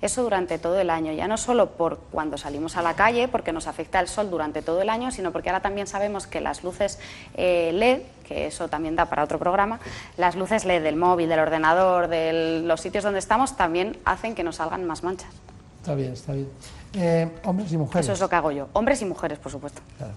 Eso 0.02 0.24
durante 0.24 0.58
todo 0.58 0.80
el 0.80 0.90
año, 0.90 1.12
ya 1.12 1.28
no 1.28 1.36
solo 1.36 1.70
por 1.70 1.98
cuando 2.10 2.38
salimos 2.38 2.76
a 2.76 2.82
la 2.82 2.94
calle, 2.94 3.28
porque 3.28 3.52
nos 3.52 3.68
afecta 3.68 4.00
el 4.00 4.08
sol 4.08 4.30
durante 4.30 4.62
todo 4.62 4.82
el 4.82 4.88
año, 4.88 5.12
sino 5.12 5.30
porque 5.30 5.50
ahora 5.50 5.60
también 5.60 5.86
sabemos 5.86 6.26
que 6.26 6.40
las 6.40 6.64
luces 6.64 6.98
eh, 7.34 7.70
LED, 7.72 8.00
que 8.26 8.48
eso 8.48 8.66
también 8.66 8.96
da 8.96 9.06
para 9.06 9.22
otro 9.22 9.38
programa, 9.38 9.78
las 10.16 10.34
luces 10.34 10.64
LED 10.64 10.82
del 10.82 10.96
móvil, 10.96 11.28
del 11.28 11.38
ordenador, 11.38 12.08
de 12.08 12.62
los 12.64 12.80
sitios 12.80 13.04
donde 13.04 13.20
estamos, 13.20 13.56
también 13.56 13.96
hacen 14.04 14.34
que 14.34 14.42
nos 14.42 14.56
salgan 14.56 14.84
más 14.86 15.04
manchas. 15.04 15.30
Está 15.78 15.94
bien, 15.94 16.14
está 16.14 16.32
bien. 16.32 16.48
Eh, 16.94 17.30
hombres 17.44 17.70
y 17.72 17.76
mujeres. 17.76 18.06
Eso 18.06 18.14
es 18.14 18.20
lo 18.20 18.28
que 18.28 18.34
hago 18.34 18.50
yo. 18.50 18.68
Hombres 18.72 19.00
y 19.02 19.04
mujeres, 19.04 19.38
por 19.38 19.52
supuesto. 19.52 19.82
Claro. 19.98 20.14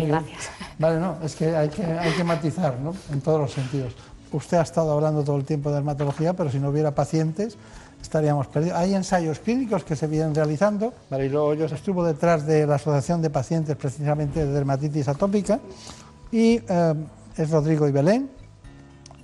Y 0.00 0.06
gracias. 0.06 0.50
Vale, 0.78 0.98
no, 0.98 1.16
es 1.22 1.34
que 1.34 1.54
hay 1.54 1.68
que, 1.68 1.84
hay 1.84 2.12
que 2.12 2.24
matizar, 2.24 2.78
¿no? 2.78 2.94
En 3.12 3.20
todos 3.20 3.40
los 3.40 3.52
sentidos. 3.52 3.94
Usted 4.32 4.58
ha 4.58 4.62
estado 4.62 4.92
hablando 4.92 5.22
todo 5.24 5.36
el 5.36 5.44
tiempo 5.44 5.70
de 5.70 5.76
dermatología, 5.76 6.34
pero 6.34 6.50
si 6.50 6.58
no 6.58 6.70
hubiera 6.70 6.94
pacientes, 6.94 7.56
estaríamos 8.00 8.46
perdidos. 8.46 8.78
Hay 8.78 8.94
ensayos 8.94 9.40
clínicos 9.40 9.84
que 9.84 9.96
se 9.96 10.06
vienen 10.06 10.34
realizando. 10.34 10.92
Mariló 11.10 11.46
Hoyos 11.46 11.72
estuvo 11.72 12.04
detrás 12.04 12.46
de 12.46 12.66
la 12.66 12.76
Asociación 12.76 13.22
de 13.22 13.30
Pacientes 13.30 13.76
precisamente 13.76 14.44
de 14.44 14.52
Dermatitis 14.52 15.08
Atópica 15.08 15.60
y 16.30 16.60
eh, 16.68 16.94
es 17.36 17.50
Rodrigo 17.50 17.88
y 17.88 17.92
Belén. 17.92 18.30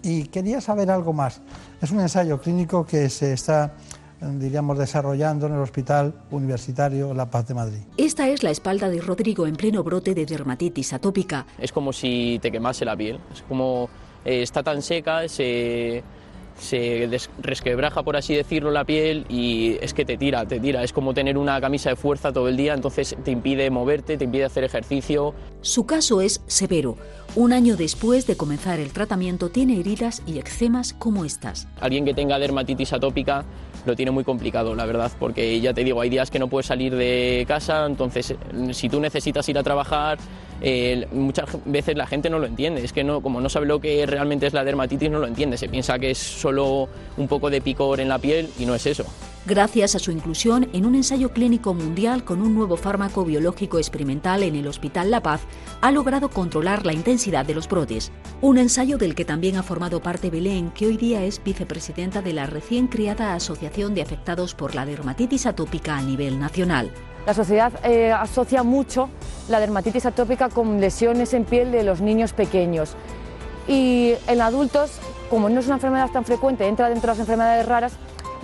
Y 0.02 0.24
quería 0.24 0.60
saber 0.60 0.90
algo 0.90 1.12
más. 1.12 1.40
Es 1.80 1.90
un 1.90 2.00
ensayo 2.00 2.40
clínico 2.40 2.86
que 2.86 3.08
se 3.08 3.32
está 3.32 3.72
diríamos, 4.20 4.78
desarrollando 4.78 5.46
en 5.46 5.54
el 5.54 5.60
Hospital 5.60 6.14
Universitario 6.30 7.14
La 7.14 7.30
Paz 7.30 7.48
de 7.48 7.54
Madrid. 7.54 7.78
Esta 7.96 8.28
es 8.28 8.42
la 8.42 8.50
espalda 8.50 8.88
de 8.88 9.00
Rodrigo 9.00 9.46
en 9.46 9.56
pleno 9.56 9.82
brote 9.82 10.14
de 10.14 10.26
dermatitis 10.26 10.92
atópica. 10.92 11.46
Es 11.58 11.72
como 11.72 11.92
si 11.92 12.38
te 12.40 12.50
quemase 12.50 12.84
la 12.84 12.96
piel, 12.96 13.18
es 13.32 13.42
como 13.42 13.88
eh, 14.24 14.42
está 14.42 14.62
tan 14.62 14.82
seca, 14.82 15.28
se, 15.28 16.02
se 16.58 17.08
resquebraja, 17.42 18.02
por 18.02 18.16
así 18.16 18.34
decirlo, 18.34 18.70
la 18.70 18.84
piel 18.84 19.26
y 19.28 19.76
es 19.80 19.92
que 19.94 20.04
te 20.04 20.16
tira, 20.16 20.46
te 20.46 20.58
tira. 20.58 20.82
Es 20.82 20.92
como 20.92 21.14
tener 21.14 21.36
una 21.36 21.60
camisa 21.60 21.90
de 21.90 21.96
fuerza 21.96 22.32
todo 22.32 22.48
el 22.48 22.56
día, 22.56 22.74
entonces 22.74 23.16
te 23.22 23.30
impide 23.30 23.70
moverte, 23.70 24.16
te 24.16 24.24
impide 24.24 24.44
hacer 24.44 24.64
ejercicio. 24.64 25.34
Su 25.60 25.86
caso 25.86 26.20
es 26.20 26.42
severo. 26.46 26.96
Un 27.34 27.52
año 27.52 27.76
después 27.76 28.26
de 28.26 28.36
comenzar 28.36 28.80
el 28.80 28.92
tratamiento 28.92 29.50
tiene 29.50 29.78
heridas 29.78 30.22
y 30.26 30.38
eczemas 30.38 30.94
como 30.94 31.24
estas. 31.24 31.68
Alguien 31.80 32.04
que 32.04 32.14
tenga 32.14 32.38
dermatitis 32.38 32.92
atópica 32.94 33.44
lo 33.86 33.96
tiene 33.96 34.10
muy 34.10 34.24
complicado, 34.24 34.74
la 34.74 34.84
verdad, 34.84 35.10
porque 35.18 35.60
ya 35.60 35.72
te 35.72 35.84
digo, 35.84 36.00
hay 36.00 36.10
días 36.10 36.30
que 36.30 36.38
no 36.38 36.48
puedes 36.48 36.66
salir 36.66 36.94
de 36.94 37.44
casa, 37.46 37.86
entonces 37.86 38.34
si 38.72 38.88
tú 38.88 39.00
necesitas 39.00 39.48
ir 39.48 39.58
a 39.58 39.62
trabajar, 39.62 40.18
eh, 40.60 41.06
muchas 41.12 41.46
veces 41.64 41.96
la 41.96 42.06
gente 42.06 42.30
no 42.30 42.38
lo 42.38 42.46
entiende, 42.46 42.84
es 42.84 42.92
que 42.92 43.04
no, 43.04 43.20
como 43.20 43.40
no 43.40 43.48
sabe 43.48 43.66
lo 43.66 43.80
que 43.80 44.06
realmente 44.06 44.46
es 44.46 44.52
la 44.52 44.64
dermatitis, 44.64 45.10
no 45.10 45.18
lo 45.18 45.26
entiende, 45.26 45.56
se 45.56 45.68
piensa 45.68 45.98
que 45.98 46.10
es 46.10 46.18
solo 46.18 46.88
un 47.16 47.28
poco 47.28 47.50
de 47.50 47.60
picor 47.60 48.00
en 48.00 48.08
la 48.08 48.18
piel 48.18 48.50
y 48.58 48.66
no 48.66 48.74
es 48.74 48.86
eso 48.86 49.04
gracias 49.46 49.94
a 49.94 49.98
su 50.00 50.10
inclusión 50.10 50.68
en 50.72 50.84
un 50.84 50.96
ensayo 50.96 51.30
clínico 51.30 51.72
mundial 51.72 52.24
con 52.24 52.42
un 52.42 52.54
nuevo 52.54 52.76
fármaco 52.76 53.24
biológico 53.24 53.78
experimental 53.78 54.42
en 54.42 54.56
el 54.56 54.66
Hospital 54.66 55.10
La 55.10 55.22
Paz, 55.22 55.42
ha 55.80 55.92
logrado 55.92 56.28
controlar 56.28 56.84
la 56.84 56.92
intensidad 56.92 57.46
de 57.46 57.54
los 57.54 57.68
brotes. 57.68 58.10
Un 58.40 58.58
ensayo 58.58 58.98
del 58.98 59.14
que 59.14 59.24
también 59.24 59.56
ha 59.56 59.62
formado 59.62 60.00
parte 60.00 60.30
Belén, 60.30 60.70
que 60.70 60.86
hoy 60.86 60.96
día 60.96 61.22
es 61.22 61.42
vicepresidenta 61.42 62.22
de 62.22 62.32
la 62.32 62.46
recién 62.46 62.88
creada 62.88 63.34
Asociación 63.34 63.94
de 63.94 64.02
Afectados 64.02 64.54
por 64.54 64.74
la 64.74 64.84
Dermatitis 64.84 65.46
Atópica 65.46 65.96
a 65.96 66.02
nivel 66.02 66.40
nacional. 66.40 66.90
La 67.26 67.34
sociedad 67.34 67.72
eh, 67.82 68.12
asocia 68.12 68.62
mucho 68.62 69.08
la 69.48 69.58
dermatitis 69.58 70.06
atópica 70.06 70.48
con 70.48 70.80
lesiones 70.80 71.34
en 71.34 71.44
piel 71.44 71.72
de 71.72 71.82
los 71.82 72.00
niños 72.00 72.32
pequeños 72.32 72.96
Y 73.66 74.14
en 74.28 74.40
adultos, 74.40 74.92
como 75.28 75.48
no 75.48 75.58
es 75.58 75.66
una 75.66 75.74
enfermedad 75.74 76.08
tan 76.10 76.24
frecuente, 76.24 76.68
entra 76.68 76.88
dentro 76.88 77.08
de 77.08 77.14
las 77.14 77.18
enfermedades 77.18 77.66
raras, 77.66 77.94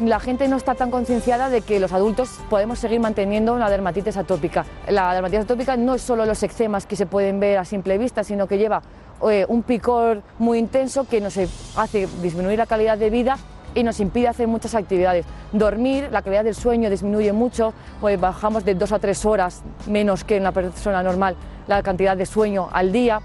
la 0.01 0.19
gente 0.19 0.49
no 0.49 0.57
está 0.57 0.75
tan 0.75 0.91
concienciada 0.91 1.49
de 1.49 1.61
que 1.61 1.79
los 1.79 1.93
adultos 1.93 2.41
podemos 2.51 2.81
seguir 2.81 2.99
manteniendo 2.99 3.55
una 3.55 3.71
dermatitis 3.71 4.17
atópica. 4.17 4.65
La 4.89 5.13
dermatitis 5.15 5.45
atópica 5.45 5.77
no 5.77 5.95
es 5.95 6.03
solo 6.03 6.27
los 6.27 6.43
eczemas 6.43 6.85
que 6.87 6.97
se 6.97 7.07
pueden 7.07 7.39
ver 7.39 7.59
a 7.59 7.65
simple 7.65 7.99
vista, 7.99 8.25
sino 8.25 8.49
que 8.49 8.59
lleva 8.59 8.83
eh, 9.31 9.47
un 9.49 9.63
picor 9.63 10.23
muy 10.41 10.59
intenso 10.59 11.07
que 11.07 11.21
nos 11.21 11.39
hace 11.77 12.09
disminuir 12.21 12.59
la 12.59 12.67
calidad 12.67 12.99
de 12.99 13.11
vida 13.11 13.39
y 13.75 13.83
nos 13.83 14.01
impide 14.01 14.29
hacer 14.29 14.49
muchas 14.49 14.75
actividades. 14.75 15.27
Dormir, 15.53 16.09
la 16.11 16.23
calidad 16.23 16.45
del 16.45 16.55
sueño 16.55 16.91
disminuye 16.91 17.33
mucho, 17.33 17.73
pues 18.01 18.21
bajamos 18.21 18.65
de 18.65 18.75
dos 18.75 18.93
a 18.93 18.99
tres 18.99 19.25
horas 19.25 19.63
menos 19.87 20.25
que 20.25 20.37
en 20.37 20.43
una 20.43 20.53
persona 20.53 21.03
normal 21.03 21.37
la 21.67 21.83
cantidad 21.83 22.17
de 22.17 22.27
sueño 22.27 22.69
al 22.73 22.93
día. 22.93 23.21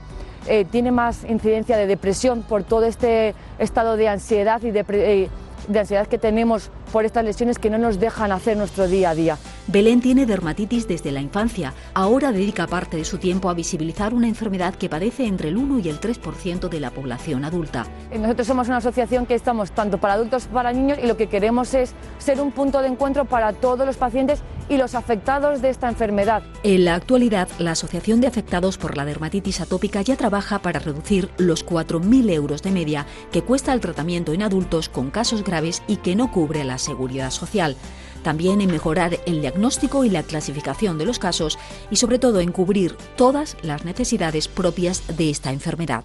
Eh, 0.47 0.65
tiene 0.65 0.91
más 0.91 1.25
incidencia 1.25 1.75
de 1.75 1.87
depresión 1.87 2.41
por 2.41 2.63
todo 2.63 2.85
este 2.85 3.35
estado 3.59 3.97
de 3.97 4.07
ansiedad 4.07 4.61
y 4.61 4.69
eh, 4.69 5.29
de 5.67 5.79
ansiedad 5.79 6.07
que 6.07 6.17
tenemos 6.17 6.69
por 6.91 7.05
estas 7.05 7.23
lesiones 7.23 7.59
que 7.59 7.69
no 7.69 7.77
nos 7.77 7.99
dejan 7.99 8.31
hacer 8.31 8.57
nuestro 8.57 8.87
día 8.87 9.11
a 9.11 9.15
día. 9.15 9.37
Belén 9.67 10.01
tiene 10.01 10.25
dermatitis 10.25 10.87
desde 10.87 11.11
la 11.11 11.21
infancia. 11.21 11.73
Ahora 11.93 12.31
dedica 12.31 12.67
parte 12.67 12.97
de 12.97 13.05
su 13.05 13.17
tiempo 13.17 13.49
a 13.49 13.53
visibilizar 13.53 14.13
una 14.13 14.27
enfermedad 14.27 14.75
que 14.75 14.89
padece 14.89 15.25
entre 15.25 15.49
el 15.49 15.57
1 15.57 15.79
y 15.79 15.89
el 15.89 15.99
3% 15.99 16.69
de 16.69 16.79
la 16.79 16.91
población 16.91 17.45
adulta. 17.45 17.85
Nosotros 18.17 18.47
somos 18.47 18.67
una 18.67 18.77
asociación 18.77 19.25
que 19.25 19.35
estamos 19.35 19.71
tanto 19.71 19.97
para 19.97 20.13
adultos 20.13 20.43
como 20.43 20.55
para 20.55 20.73
niños 20.73 20.97
y 21.01 21.07
lo 21.07 21.17
que 21.17 21.27
queremos 21.27 21.73
es 21.73 21.93
ser 22.17 22.41
un 22.41 22.51
punto 22.51 22.81
de 22.81 22.87
encuentro 22.87 23.25
para 23.25 23.53
todos 23.53 23.85
los 23.85 23.97
pacientes 23.97 24.41
y 24.69 24.77
los 24.77 24.95
afectados 24.95 25.61
de 25.61 25.69
esta 25.69 25.87
enfermedad. 25.87 26.43
En 26.63 26.85
la 26.85 26.95
actualidad, 26.95 27.47
la 27.59 27.71
Asociación 27.71 28.21
de 28.21 28.27
Afectados 28.27 28.77
por 28.77 28.97
la 28.97 29.05
Dermatitis 29.05 29.61
Atópica 29.61 30.01
ya 30.01 30.15
trabaja 30.15 30.59
para 30.59 30.79
reducir 30.79 31.29
los 31.37 31.65
4.000 31.65 32.31
euros 32.31 32.63
de 32.63 32.71
media 32.71 33.05
que 33.31 33.43
cuesta 33.43 33.73
el 33.73 33.79
tratamiento 33.79 34.33
en 34.33 34.41
adultos 34.41 34.89
con 34.89 35.09
casos 35.09 35.43
graves 35.43 35.83
y 35.87 35.97
que 35.97 36.15
no 36.15 36.31
cubre 36.31 36.63
seguridad 36.77 37.31
social. 37.31 37.75
También 38.23 38.61
en 38.61 38.71
mejorar 38.71 39.19
el 39.25 39.41
diagnóstico 39.41 40.03
y 40.03 40.09
la 40.09 40.23
clasificación 40.23 40.97
de 40.97 41.05
los 41.05 41.19
casos 41.19 41.57
y 41.89 41.95
sobre 41.97 42.19
todo 42.19 42.39
en 42.39 42.51
cubrir 42.51 42.95
todas 43.15 43.55
las 43.61 43.85
necesidades 43.85 44.47
propias 44.47 45.03
de 45.17 45.29
esta 45.29 45.51
enfermedad. 45.51 46.03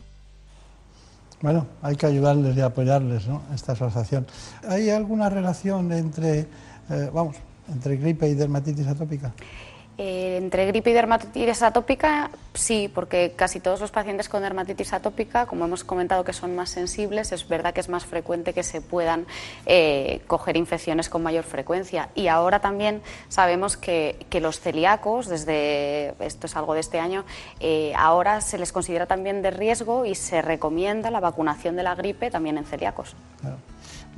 Bueno, 1.41 1.67
hay 1.83 1.97
que 1.97 2.07
ayudarles 2.07 2.57
y 2.57 2.61
apoyarles, 2.61 3.27
¿no? 3.27 3.43
Esta 3.53 3.73
asociación. 3.73 4.27
¿Hay 4.69 4.91
alguna 4.91 5.29
relación 5.29 5.91
entre, 5.93 6.47
eh, 6.89 7.11
vamos, 7.13 7.37
entre 7.73 7.97
gripe 7.97 8.29
y 8.29 8.35
dermatitis 8.35 8.87
atópica? 8.87 9.33
Eh, 10.05 10.37
entre 10.37 10.67
gripe 10.67 10.91
y 10.91 10.95
dermatitis 10.95 11.63
atópica, 11.63 12.29
sí, 12.55 12.91
porque 12.93 13.35
casi 13.37 13.61
todos 13.61 13.81
los 13.81 13.93
pacientes 13.93 14.29
con 14.29 14.43
dermatitis 14.43 14.93
atópica, 14.93 15.47
como 15.47 15.65
hemos 15.67 15.85
comentado 15.85 16.25
que 16.25 16.33
son 16.33 16.57
más 16.57 16.71
sensibles, 16.71 17.31
es 17.31 17.47
verdad 17.47 17.73
que 17.73 17.79
es 17.79 17.89
más 17.89 18.05
frecuente 18.05 18.53
que 18.53 18.65
se 18.65 18.81
puedan 18.81 19.27
eh, 19.65 20.21
coger 20.27 20.57
infecciones 20.57 21.09
con 21.09 21.23
mayor 21.23 21.45
frecuencia. 21.45 22.09
Y 22.17 22.27
ahora 22.27 22.59
también 22.59 23.01
sabemos 23.29 23.77
que, 23.77 24.27
los 24.41 24.59
celíacos, 24.59 25.29
desde 25.29 26.15
esto 26.19 26.49
es 26.49 26.57
algo 26.57 26.75
de 26.75 26.81
este 26.81 26.99
año, 26.99 27.25
eh, 27.61 27.93
ahora 27.97 28.41
se 28.41 28.59
les 28.59 28.73
considera 28.73 29.07
también 29.07 29.41
de 29.41 29.53
riesgo 29.53 30.05
y 30.05 30.17
se 30.17 30.43
recomienda 30.43 31.13
la 31.13 31.21
vacunación 31.21 31.77
de 31.77 31.85
la 31.85 31.95
gripe 31.95 32.29
también 32.29 32.59
en 32.59 32.65
celíacos. 32.65 33.15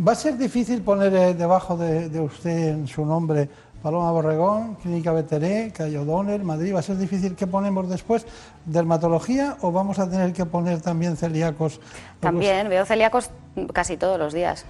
¿Va 0.01 0.13
a 0.13 0.15
ser 0.15 0.39
difícil 0.39 0.81
poner 0.81 1.37
debajo 1.37 1.77
de, 1.77 2.09
de 2.09 2.21
usted 2.21 2.69
en 2.69 2.89
su 2.89 3.05
nombre 3.05 3.51
Paloma 3.85 4.11
Borregón, 4.13 4.77
Clínica 4.77 5.13
Veteré, 5.13 5.71
Cayo 5.71 6.07
Donner, 6.07 6.43
Madrid. 6.43 6.75
¿Va 6.75 6.79
a 6.79 6.83
ser 6.83 6.97
difícil 6.97 7.37
que 7.37 7.47
ponemos 7.47 7.87
después 7.87 8.27
dermatología 8.65 9.59
o 9.61 9.73
vamos 9.73 9.99
a 9.99 10.09
tener 10.09 10.33
que 10.33 10.47
poner 10.47 10.81
también 10.81 11.19
celíacos? 11.19 11.83
También, 12.19 12.71
veo 12.71 12.87
celíacos 12.87 13.29
casi 13.75 13.99
todos 13.99 14.19
los 14.19 14.33
días 14.33 14.65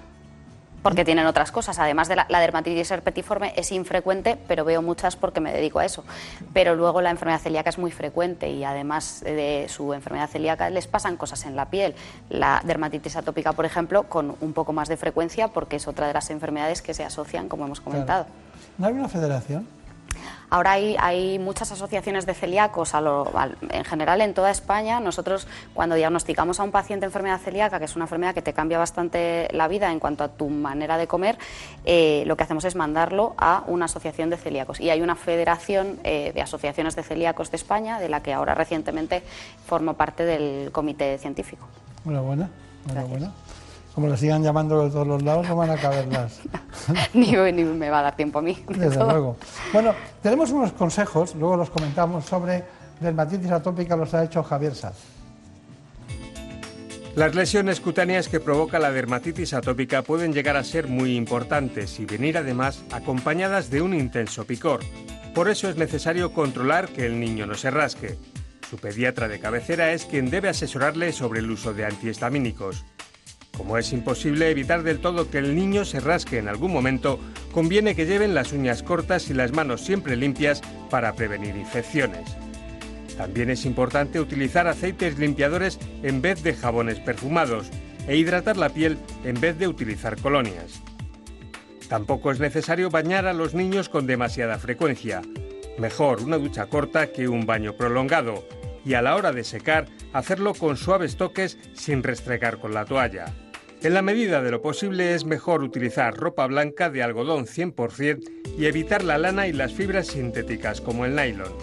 porque 0.83 1.05
tienen 1.05 1.27
otras 1.27 1.53
cosas. 1.53 1.79
Además 1.79 2.09
de 2.09 2.17
la, 2.17 2.27
dermatitis 2.27 2.91
herpetiforme 2.91 3.53
es 3.55 3.71
infrecuente, 3.71 4.37
pero 4.49 4.65
veo 4.65 4.81
muchas 4.81 5.15
porque 5.15 5.39
me 5.39 5.53
dedico 5.53 5.79
a 5.79 5.85
eso. 5.85 6.03
Pero 6.51 6.75
luego 6.75 6.99
la 7.01 7.09
enfermedad 7.09 7.39
celíaca 7.39 7.69
es 7.69 7.77
muy 7.77 7.91
frecuente 7.91 8.49
y 8.49 8.65
además 8.65 9.21
de 9.21 9.67
su 9.69 9.93
enfermedad 9.93 10.29
celíaca 10.29 10.69
les 10.69 10.87
pasan 10.87 11.15
cosas 11.15 11.45
en 11.45 11.55
la 11.55 11.69
piel. 11.69 11.95
La 12.29 12.61
dermatitis 12.65 13.15
atópica, 13.15 13.53
por 13.53 13.63
ejemplo, 13.63 14.03
con 14.03 14.35
un 14.41 14.51
poco 14.51 14.73
más 14.73 14.89
de 14.89 14.97
frecuencia 14.97 15.47
porque 15.47 15.77
es 15.77 15.87
otra 15.87 16.05
de 16.05 16.13
las 16.13 16.29
enfermedades 16.31 16.81
que 16.81 16.93
se 16.93 17.05
asocian, 17.05 17.47
como 17.47 17.63
hemos 17.63 17.79
comentado. 17.79 18.27
¿No 18.77 18.87
hay 18.87 18.93
una 18.93 19.07
federación? 19.07 19.67
Ahora 20.49 20.71
hay, 20.71 21.39
muchas 21.39 21.71
asociaciones 21.71 22.25
de 22.25 22.33
celíacos 22.33 22.93
en 22.93 23.83
general 23.83 24.21
en 24.21 24.33
toda 24.33 24.51
España. 24.51 24.99
Nosotros 24.99 25.47
cuando 25.73 25.95
diagnosticamos 25.95 26.59
a 26.59 26.63
un 26.63 26.71
paciente 26.71 27.05
enfermedad 27.05 27.41
celíaca, 27.41 27.79
que 27.79 27.85
es 27.85 27.95
una 27.95 28.05
enfermedad 28.05 28.33
que 28.33 28.41
te 28.41 28.53
cambia 28.53 28.77
bastante 28.77 29.49
la 29.51 29.67
vida 29.67 29.91
en 29.91 29.99
cuanto 29.99 30.23
a 30.23 30.29
tu 30.29 30.47
manera 30.49 30.97
de 30.97 31.07
comer, 31.07 31.37
eh, 31.83 32.23
lo 32.27 32.37
que 32.37 32.43
hacemos 32.43 32.63
es 32.63 32.75
mandarlo 32.75 33.33
a 33.37 33.63
una 33.67 33.85
asociación 33.85 34.29
de 34.29 34.37
celíacos. 34.37 34.79
Y 34.79 34.89
hay 34.89 35.01
una 35.01 35.15
federación 35.15 35.99
eh, 36.03 36.31
de 36.33 36.41
asociaciones 36.41 36.95
de 36.95 37.03
celíacos 37.03 37.51
de 37.51 37.57
España, 37.57 37.99
de 37.99 38.07
la 38.07 38.21
que 38.21 38.33
ahora 38.33 38.53
recientemente 38.53 39.23
formo 39.65 39.95
parte 39.95 40.23
del 40.25 40.71
comité 40.71 41.17
científico. 41.17 41.67
Enhorabuena, 42.05 42.49
enhorabuena 42.85 43.31
como 43.95 44.09
le 44.09 44.17
sigan 44.17 44.43
llamando 44.43 44.83
de 44.83 44.91
todos 44.91 45.07
los 45.07 45.23
lados, 45.23 45.47
no 45.47 45.55
van 45.55 45.69
a 45.69 45.77
caber 45.77 46.05
las. 46.07 46.41
ni, 47.13 47.31
me 47.33 47.89
va 47.89 47.99
a 47.99 48.03
dar 48.03 48.15
tiempo 48.17 48.39
a 48.39 48.41
mí. 48.41 48.61
Desde 48.67 48.97
luego. 48.97 49.37
Bueno, 49.71 49.95
tenemos 50.21 50.51
unos 50.51 50.73
consejos, 50.73 51.33
luego 51.33 51.55
los 51.55 51.69
comentamos, 51.69 52.25
sobre 52.25 52.65
dermatitis 52.99 53.49
atópica, 53.51 53.95
los 53.95 54.13
ha 54.13 54.25
hecho 54.25 54.43
Javier 54.43 54.75
Saz. 54.75 54.97
Las 57.15 57.33
lesiones 57.33 57.79
cutáneas 57.79 58.27
que 58.27 58.41
provoca 58.41 58.79
la 58.79 58.91
dermatitis 58.91 59.53
atópica 59.53 60.01
pueden 60.01 60.33
llegar 60.33 60.57
a 60.57 60.65
ser 60.65 60.89
muy 60.89 61.15
importantes 61.15 61.97
y 62.01 62.05
venir 62.05 62.37
además 62.37 62.83
acompañadas 62.91 63.69
de 63.69 63.81
un 63.81 63.93
intenso 63.93 64.43
picor. 64.45 64.81
Por 65.33 65.47
eso 65.47 65.69
es 65.69 65.77
necesario 65.77 66.33
controlar 66.33 66.89
que 66.89 67.05
el 67.05 67.17
niño 67.17 67.45
no 67.45 67.55
se 67.55 67.71
rasque. 67.71 68.17
Su 68.69 68.77
pediatra 68.77 69.29
de 69.29 69.39
cabecera 69.39 69.93
es 69.93 70.03
quien 70.03 70.29
debe 70.29 70.49
asesorarle 70.49 71.13
sobre 71.13 71.39
el 71.39 71.49
uso 71.49 71.73
de 71.73 71.85
antihistamínicos. 71.85 72.83
Como 73.57 73.77
es 73.77 73.93
imposible 73.93 74.49
evitar 74.49 74.83
del 74.83 74.99
todo 74.99 75.29
que 75.29 75.37
el 75.37 75.55
niño 75.55 75.85
se 75.85 75.99
rasque 75.99 76.37
en 76.37 76.47
algún 76.47 76.73
momento, 76.73 77.19
conviene 77.51 77.95
que 77.95 78.05
lleven 78.05 78.35
las 78.35 78.51
uñas 78.51 78.83
cortas 78.83 79.29
y 79.29 79.33
las 79.33 79.53
manos 79.53 79.81
siempre 79.81 80.15
limpias 80.15 80.61
para 80.89 81.13
prevenir 81.13 81.55
infecciones. 81.55 82.35
También 83.17 83.49
es 83.49 83.65
importante 83.65 84.19
utilizar 84.19 84.67
aceites 84.67 85.17
limpiadores 85.17 85.79
en 86.03 86.21
vez 86.21 86.43
de 86.43 86.53
jabones 86.53 86.99
perfumados 86.99 87.69
e 88.07 88.17
hidratar 88.17 88.57
la 88.57 88.69
piel 88.69 88.97
en 89.23 89.39
vez 89.39 89.57
de 89.57 89.67
utilizar 89.67 90.19
colonias. 90.19 90.81
Tampoco 91.87 92.31
es 92.31 92.39
necesario 92.39 92.89
bañar 92.89 93.25
a 93.25 93.33
los 93.33 93.53
niños 93.53 93.89
con 93.89 94.05
demasiada 94.05 94.57
frecuencia. 94.57 95.21
Mejor 95.77 96.21
una 96.23 96.37
ducha 96.37 96.65
corta 96.65 97.11
que 97.11 97.27
un 97.27 97.45
baño 97.45 97.73
prolongado 97.73 98.45
y 98.83 98.95
a 98.95 99.01
la 99.01 99.15
hora 99.15 99.31
de 99.31 99.43
secar 99.43 99.87
hacerlo 100.13 100.53
con 100.53 100.77
suaves 100.77 101.15
toques 101.15 101.57
sin 101.73 102.03
restregar 102.03 102.59
con 102.59 102.73
la 102.73 102.85
toalla. 102.85 103.33
En 103.85 103.93
la 103.93 104.01
medida 104.01 104.41
de 104.41 104.49
lo 104.49 104.63
posible 104.63 105.13
es 105.13 105.25
mejor 105.25 105.61
utilizar 105.61 106.17
ropa 106.17 106.47
blanca 106.47 106.89
de 106.89 107.03
algodón 107.03 107.45
100% 107.45 108.31
y 108.57 108.65
evitar 108.65 109.03
la 109.03 109.19
lana 109.19 109.47
y 109.47 109.53
las 109.53 109.73
fibras 109.73 110.07
sintéticas 110.07 110.81
como 110.81 111.05
el 111.05 111.15
nylon. 111.15 111.53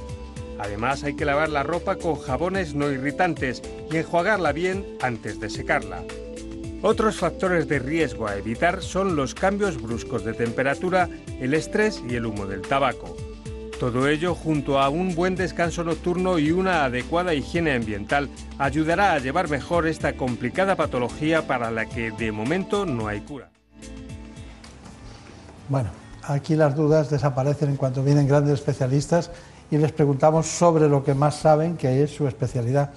Además 0.60 1.02
hay 1.02 1.16
que 1.16 1.24
lavar 1.24 1.48
la 1.48 1.64
ropa 1.64 1.96
con 1.96 2.14
jabones 2.14 2.76
no 2.76 2.92
irritantes 2.92 3.60
y 3.90 3.96
enjuagarla 3.96 4.52
bien 4.52 4.86
antes 5.00 5.40
de 5.40 5.50
secarla. 5.50 6.04
Otros 6.82 7.16
factores 7.16 7.66
de 7.66 7.80
riesgo 7.80 8.28
a 8.28 8.36
evitar 8.36 8.82
son 8.82 9.16
los 9.16 9.34
cambios 9.34 9.82
bruscos 9.82 10.24
de 10.24 10.32
temperatura, 10.32 11.08
el 11.40 11.54
estrés 11.54 12.00
y 12.08 12.14
el 12.14 12.26
humo 12.26 12.46
del 12.46 12.62
tabaco. 12.62 13.16
Todo 13.82 14.06
ello, 14.06 14.36
junto 14.36 14.78
a 14.78 14.88
un 14.90 15.16
buen 15.16 15.34
descanso 15.34 15.82
nocturno 15.82 16.38
y 16.38 16.52
una 16.52 16.84
adecuada 16.84 17.34
higiene 17.34 17.72
ambiental, 17.72 18.28
ayudará 18.56 19.12
a 19.12 19.18
llevar 19.18 19.50
mejor 19.50 19.88
esta 19.88 20.12
complicada 20.12 20.76
patología 20.76 21.48
para 21.48 21.68
la 21.72 21.86
que 21.86 22.12
de 22.12 22.30
momento 22.30 22.86
no 22.86 23.08
hay 23.08 23.22
cura. 23.22 23.50
Bueno, 25.68 25.90
aquí 26.22 26.54
las 26.54 26.76
dudas 26.76 27.10
desaparecen 27.10 27.70
en 27.70 27.76
cuanto 27.76 28.04
vienen 28.04 28.28
grandes 28.28 28.54
especialistas 28.54 29.32
y 29.68 29.78
les 29.78 29.90
preguntamos 29.90 30.46
sobre 30.46 30.88
lo 30.88 31.02
que 31.02 31.14
más 31.14 31.34
saben, 31.40 31.76
que 31.76 32.04
es 32.04 32.12
su 32.12 32.28
especialidad, 32.28 32.92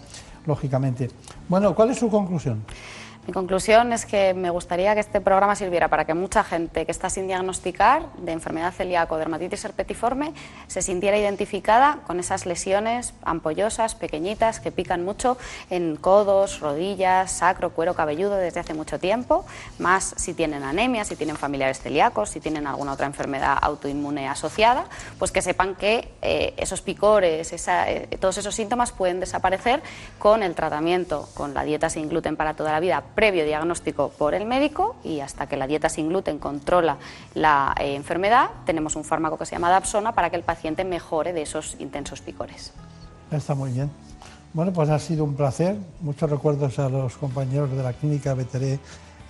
lógicamente. 0.46 1.10
Bueno, 1.50 1.74
¿cuál 1.74 1.90
es 1.90 1.98
su 1.98 2.12
conclusión? 2.12 2.64
Mi 3.28 3.34
conclusión 3.34 3.92
es 3.92 4.06
que 4.06 4.36
me 4.36 4.52
gustaría 4.52 4.94
que 4.94 5.00
este 5.00 5.20
programa 5.20 5.56
sirviera 5.56 5.88
para 5.88 6.06
que 6.06 6.14
mucha 6.14 6.44
gente 6.44 6.86
que 6.86 6.92
está 6.92 7.10
sin 7.10 7.26
diagnosticar 7.26 8.14
de 8.18 8.32
enfermedad 8.32 8.72
celíaca 8.72 9.16
o 9.16 9.18
dermatitis 9.18 9.66
herpetiforme 9.66 10.32
se 10.68 10.84
sintiera 10.84 11.18
identificada 11.18 12.02
con 12.06 12.20
esas 12.20 12.46
lesiones 12.46 13.16
ampollosas, 13.24 13.96
pequeñitas, 13.96 14.60
que 14.60 14.72
pican 14.72 15.04
mucho 15.04 15.40
en 15.72 15.96
codos, 15.96 16.60
rodillas, 16.60 17.32
sacro, 17.32 17.72
cuero 17.72 17.96
cabelludo 17.96 18.36
desde 18.36 18.60
hace 18.60 18.76
mucho 18.76 19.00
tiempo, 19.00 19.44
más 19.80 20.14
si 20.18 20.36
tienen 20.36 20.62
anemia, 20.62 21.04
si 21.04 21.16
tienen 21.16 21.36
familiares 21.36 21.80
celíacos, 21.80 22.30
si 22.30 22.40
tienen 22.40 22.68
alguna 22.68 22.94
otra 22.94 23.08
enfermedad 23.08 23.58
autoinmune 23.60 24.28
asociada, 24.28 24.86
pues 25.18 25.32
que 25.32 25.42
sepan 25.42 25.74
que 25.74 26.12
eh, 26.22 26.54
esos 26.58 26.84
picores, 26.84 27.52
eh, 27.52 28.18
todos 28.20 28.38
esos 28.38 28.54
síntomas 28.54 28.92
pueden 28.92 29.20
desaparecer 29.20 29.82
con 30.20 30.44
el 30.44 30.54
tratamiento, 30.54 31.28
con 31.34 31.56
la 31.56 31.64
dieta 31.64 31.90
sin 31.90 32.08
gluten 32.08 32.36
para 32.36 32.54
toda 32.54 32.72
la 32.72 32.80
vida 32.80 33.04
previo 33.16 33.46
diagnóstico 33.46 34.10
por 34.10 34.36
el 34.36 34.46
médico 34.46 34.96
y 35.04 35.22
hasta 35.22 35.48
que 35.48 35.58
la 35.58 35.68
dieta 35.68 35.90
sin 35.90 36.10
gluten 36.10 36.38
controla 36.38 36.98
la 37.34 37.74
eh, 37.80 37.96
enfermedad, 37.96 38.50
tenemos 38.66 38.96
un 38.96 39.04
fármaco 39.04 39.38
que 39.38 39.46
se 39.46 39.56
llama 39.56 39.70
Dapsona 39.70 40.12
para 40.12 40.30
que 40.30 40.36
el 40.36 40.44
paciente 40.44 40.84
mejore 40.84 41.34
de 41.34 41.42
esos 41.42 41.78
intensos 41.80 42.22
picores. 42.22 42.74
Está 43.32 43.56
muy 43.56 43.72
bien. 43.72 43.90
Bueno, 44.54 44.72
pues 44.72 44.90
ha 44.90 45.00
sido 45.00 45.24
un 45.24 45.36
placer. 45.36 45.76
Muchos 46.00 46.30
recuerdos 46.30 46.80
a 46.80 46.88
los 46.88 47.18
compañeros 47.18 47.72
de 47.72 47.84
la 47.84 47.94
clínica 47.94 48.34
Veteré 48.34 48.80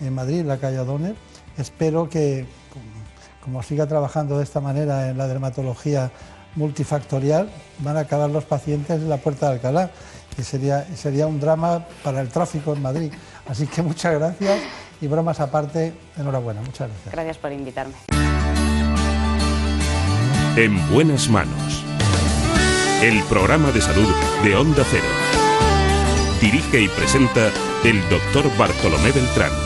en 0.02 0.14
Madrid, 0.14 0.44
la 0.46 0.58
calle 0.58 0.80
O'Donnell. 0.80 1.16
Espero 1.58 2.10
que, 2.10 2.46
como 3.44 3.64
siga 3.64 3.88
trabajando 3.88 4.38
de 4.38 4.44
esta 4.44 4.60
manera 4.60 5.10
en 5.10 5.18
la 5.18 5.28
dermatología 5.28 6.12
multifactorial, 6.56 7.50
van 7.80 7.98
a 7.98 8.02
acabar 8.02 8.30
los 8.30 8.46
pacientes 8.46 9.02
en 9.02 9.10
la 9.10 9.18
puerta 9.18 9.48
de 9.48 9.54
Alcalá, 9.56 9.90
que 10.36 10.44
sería 10.44 11.28
un 11.28 11.40
drama 11.40 11.86
para 12.04 12.22
el 12.22 12.30
tráfico 12.30 12.74
en 12.74 12.82
Madrid. 12.82 13.12
Así 13.48 13.68
que 13.68 13.82
muchas 13.82 14.14
gracias 14.16 14.60
y 15.02 15.08
bromas 15.08 15.40
aparte, 15.40 15.94
enhorabuena, 16.18 16.62
muchas 16.62 16.90
gracias. 16.90 17.12
Gracias 17.14 17.38
por 17.38 17.52
invitarme. 17.52 17.94
En 20.56 20.90
buenas 20.90 21.30
manos. 21.30 21.84
El 23.02 23.22
programa 23.24 23.72
de 23.72 23.82
salud 23.82 24.08
de 24.44 24.56
Onda 24.56 24.84
Cero. 24.90 25.04
Dirige 26.42 26.82
y 26.82 26.88
presenta 26.88 27.52
el 27.84 28.02
doctor 28.10 28.46
Bartolomé 28.58 29.12
Beltrán. 29.12 29.65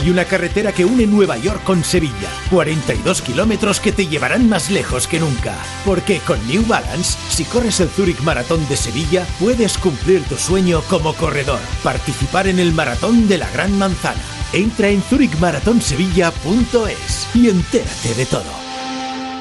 Hay 0.00 0.10
una 0.10 0.26
carretera 0.26 0.70
que 0.70 0.84
une 0.84 1.08
Nueva 1.08 1.38
York 1.38 1.64
con 1.64 1.82
Sevilla. 1.82 2.30
42 2.52 3.20
kilómetros 3.20 3.80
que 3.80 3.90
te 3.90 4.06
llevarán 4.06 4.48
más 4.48 4.70
lejos 4.70 5.08
que 5.08 5.18
nunca. 5.18 5.56
Porque 5.84 6.20
con 6.20 6.38
New 6.46 6.64
Balance, 6.68 7.18
si 7.30 7.42
corres 7.42 7.80
el 7.80 7.88
Zurich 7.88 8.20
Maratón 8.20 8.64
de 8.68 8.76
Sevilla, 8.76 9.26
puedes 9.40 9.76
cumplir 9.76 10.22
tu 10.22 10.36
sueño 10.36 10.82
como 10.82 11.14
corredor. 11.14 11.58
Participar 11.82 12.46
en 12.46 12.60
el 12.60 12.72
Maratón 12.72 13.26
de 13.26 13.38
la 13.38 13.50
Gran 13.50 13.76
Manzana. 13.76 14.22
Entra 14.52 14.88
en 14.88 15.02
zurichmaratonsevilla.es 15.02 17.28
y 17.34 17.48
entérate 17.48 18.14
de 18.14 18.26
todo. 18.26 18.52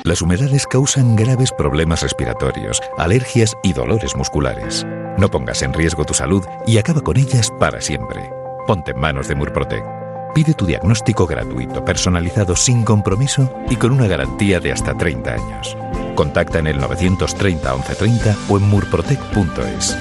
Las 0.06 0.24
humedades 0.24 0.66
causan 0.66 1.16
graves 1.16 1.52
problemas 1.52 2.02
respiratorios, 2.02 2.82
alergias 2.98 3.56
y 3.62 3.74
dolores 3.74 4.16
musculares. 4.16 4.88
No 5.20 5.30
pongas 5.30 5.62
en 5.62 5.74
riesgo 5.74 6.04
tu 6.04 6.16
salud 6.16 6.44
y 6.66 6.80
acaba 6.80 7.02
con 7.02 7.18
ellas 7.18 7.52
para 7.60 7.80
siempre. 7.80 8.28
Ponte 8.66 8.94
en 8.94 9.00
manos 9.00 9.28
de 9.28 9.36
Murprotec. 9.36 10.07
Pide 10.38 10.54
tu 10.54 10.68
diagnóstico 10.68 11.26
gratuito, 11.26 11.84
personalizado 11.84 12.56
sin 12.56 12.84
compromiso 12.84 13.52
y 13.72 13.76
con 13.76 13.92
una 13.92 14.06
garantía 14.06 14.60
de 14.60 14.72
hasta 14.72 14.94
30 14.94 15.34
años. 15.34 15.76
Contacta 16.14 16.60
en 16.60 16.68
el 16.68 16.78
930 16.78 17.74
1130 17.74 18.38
o 18.48 18.58
en 18.58 18.70
murprotec.es. 18.70 19.98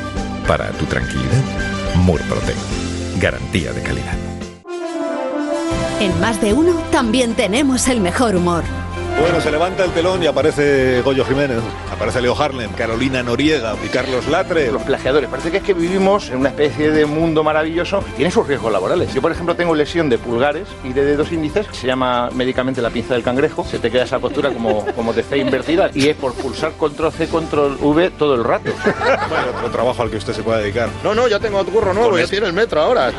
Para 0.46 0.68
tu 0.72 0.84
tranquilidad, 0.84 1.42
Murprotec. 1.94 2.54
Garantía 3.18 3.72
de 3.72 3.82
calidad. 3.82 4.18
En 6.00 6.20
más 6.20 6.38
de 6.42 6.52
uno 6.52 6.74
también 6.92 7.34
tenemos 7.34 7.88
el 7.88 8.02
mejor 8.02 8.36
humor. 8.36 8.64
Bueno, 9.18 9.40
se 9.40 9.50
levanta 9.50 9.84
el 9.84 9.90
telón 9.92 10.22
y 10.22 10.26
aparece 10.26 11.00
Goyo 11.02 11.24
Jiménez, 11.24 11.58
aparece 11.90 12.20
Leo 12.20 12.40
Harlem, 12.40 12.70
Carolina 12.72 13.22
Noriega 13.22 13.74
y 13.84 13.88
Carlos 13.88 14.28
Latre. 14.28 14.70
Los 14.70 14.82
plagiadores. 14.82 15.28
Parece 15.28 15.50
que 15.50 15.56
es 15.56 15.62
que 15.62 15.74
vivimos 15.74 16.28
en 16.28 16.38
una 16.38 16.50
especie 16.50 16.90
de 16.90 17.06
mundo 17.06 17.42
maravilloso 17.42 18.04
y 18.08 18.16
tiene 18.16 18.30
sus 18.30 18.46
riesgos 18.46 18.70
laborales. 18.70 19.12
Yo, 19.14 19.22
por 19.22 19.32
ejemplo, 19.32 19.56
tengo 19.56 19.74
lesión 19.74 20.08
de 20.08 20.18
pulgares 20.18 20.68
y 20.84 20.92
de 20.92 21.04
dedos 21.04 21.32
índices, 21.32 21.66
se 21.72 21.86
llama 21.86 22.30
médicamente 22.34 22.82
la 22.82 22.90
pinza 22.90 23.14
del 23.14 23.22
cangrejo. 23.22 23.64
Se 23.64 23.78
te 23.78 23.90
queda 23.90 24.04
esa 24.04 24.18
postura 24.18 24.50
como, 24.50 24.84
como 24.94 25.12
de 25.12 25.22
fe 25.22 25.38
invertida 25.38 25.90
y 25.94 26.08
es 26.08 26.16
por 26.16 26.34
pulsar 26.34 26.72
control 26.72 27.12
C, 27.12 27.26
control 27.28 27.78
V 27.80 28.10
todo 28.10 28.34
el 28.34 28.44
rato. 28.44 28.70
Bueno, 28.84 29.46
otro 29.56 29.70
trabajo 29.70 30.02
al 30.02 30.10
que 30.10 30.18
usted 30.18 30.34
se 30.34 30.42
pueda 30.42 30.58
dedicar. 30.58 30.88
No, 31.02 31.14
no, 31.14 31.26
ya 31.26 31.40
tengo 31.40 31.64
curro 31.64 31.94
nuevo, 31.94 32.18
ya 32.18 32.26
tiene 32.26 32.46
el 32.46 32.52
metro 32.52 32.80
ahora. 32.80 33.10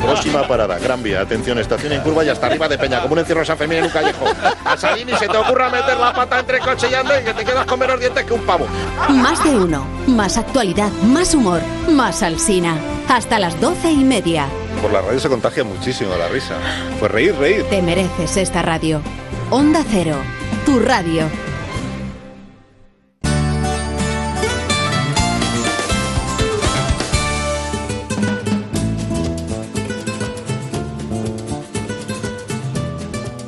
Próxima 0.00 0.46
parada, 0.46 0.78
Gran 0.78 1.02
Vía. 1.02 1.20
Atención, 1.20 1.58
estación 1.58 1.92
en 1.92 2.00
curva 2.00 2.24
y 2.24 2.28
hasta 2.28 2.46
arriba 2.46 2.68
de 2.68 2.78
Peña, 2.78 3.02
como 3.02 3.14
un 3.14 3.18
encierro 3.18 3.40
de 3.40 3.46
San 3.46 3.58
Fermín 3.58 3.78
en 3.78 3.84
un 3.84 3.90
callejo. 3.90 4.24
A 4.64 4.76
salir 4.76 5.08
y 5.08 5.16
se 5.16 5.28
te 5.28 5.39
ocurra 5.40 5.68
meter 5.70 5.96
la 5.98 6.12
pata 6.12 6.40
entre 6.40 6.58
coche 6.60 6.88
y 6.90 6.94
y 6.94 7.24
que 7.24 7.34
te 7.34 7.44
quedas 7.44 7.66
con 7.66 7.78
menos 7.78 7.98
dientes 7.98 8.24
que 8.24 8.32
un 8.32 8.42
pavo. 8.42 8.66
Más 9.08 9.42
de 9.44 9.50
uno, 9.50 9.84
más 10.06 10.36
actualidad, 10.36 10.90
más 11.04 11.34
humor, 11.34 11.60
más 11.88 12.22
alsina. 12.22 12.76
Hasta 13.08 13.38
las 13.38 13.60
doce 13.60 13.90
y 13.90 14.04
media. 14.04 14.46
Por 14.80 14.92
la 14.92 15.02
radio 15.02 15.18
se 15.18 15.28
contagia 15.28 15.64
muchísimo 15.64 16.14
la 16.16 16.28
risa. 16.28 16.54
Pues 16.98 17.10
reír, 17.10 17.34
reír. 17.36 17.64
Te 17.68 17.82
mereces 17.82 18.36
esta 18.36 18.62
radio. 18.62 19.00
Onda 19.50 19.82
Cero, 19.90 20.16
tu 20.64 20.78
radio. 20.78 21.24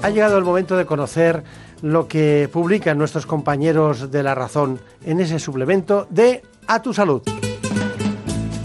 Ha 0.03 0.11
llegado 0.11 0.37
el 0.37 0.45
momento 0.45 0.77
de 0.77 0.85
conocer 0.85 1.45
lo 1.83 2.07
que 2.09 2.49
publican 2.51 2.97
nuestros 2.97 3.27
compañeros 3.27 4.11
de 4.11 4.23
La 4.23 4.35
Razón 4.35 4.81
en 5.05 5.21
ese 5.21 5.39
suplemento 5.39 6.07
de 6.09 6.43
A 6.69 6.81
tu 6.81 6.95
Salud. 6.95 7.23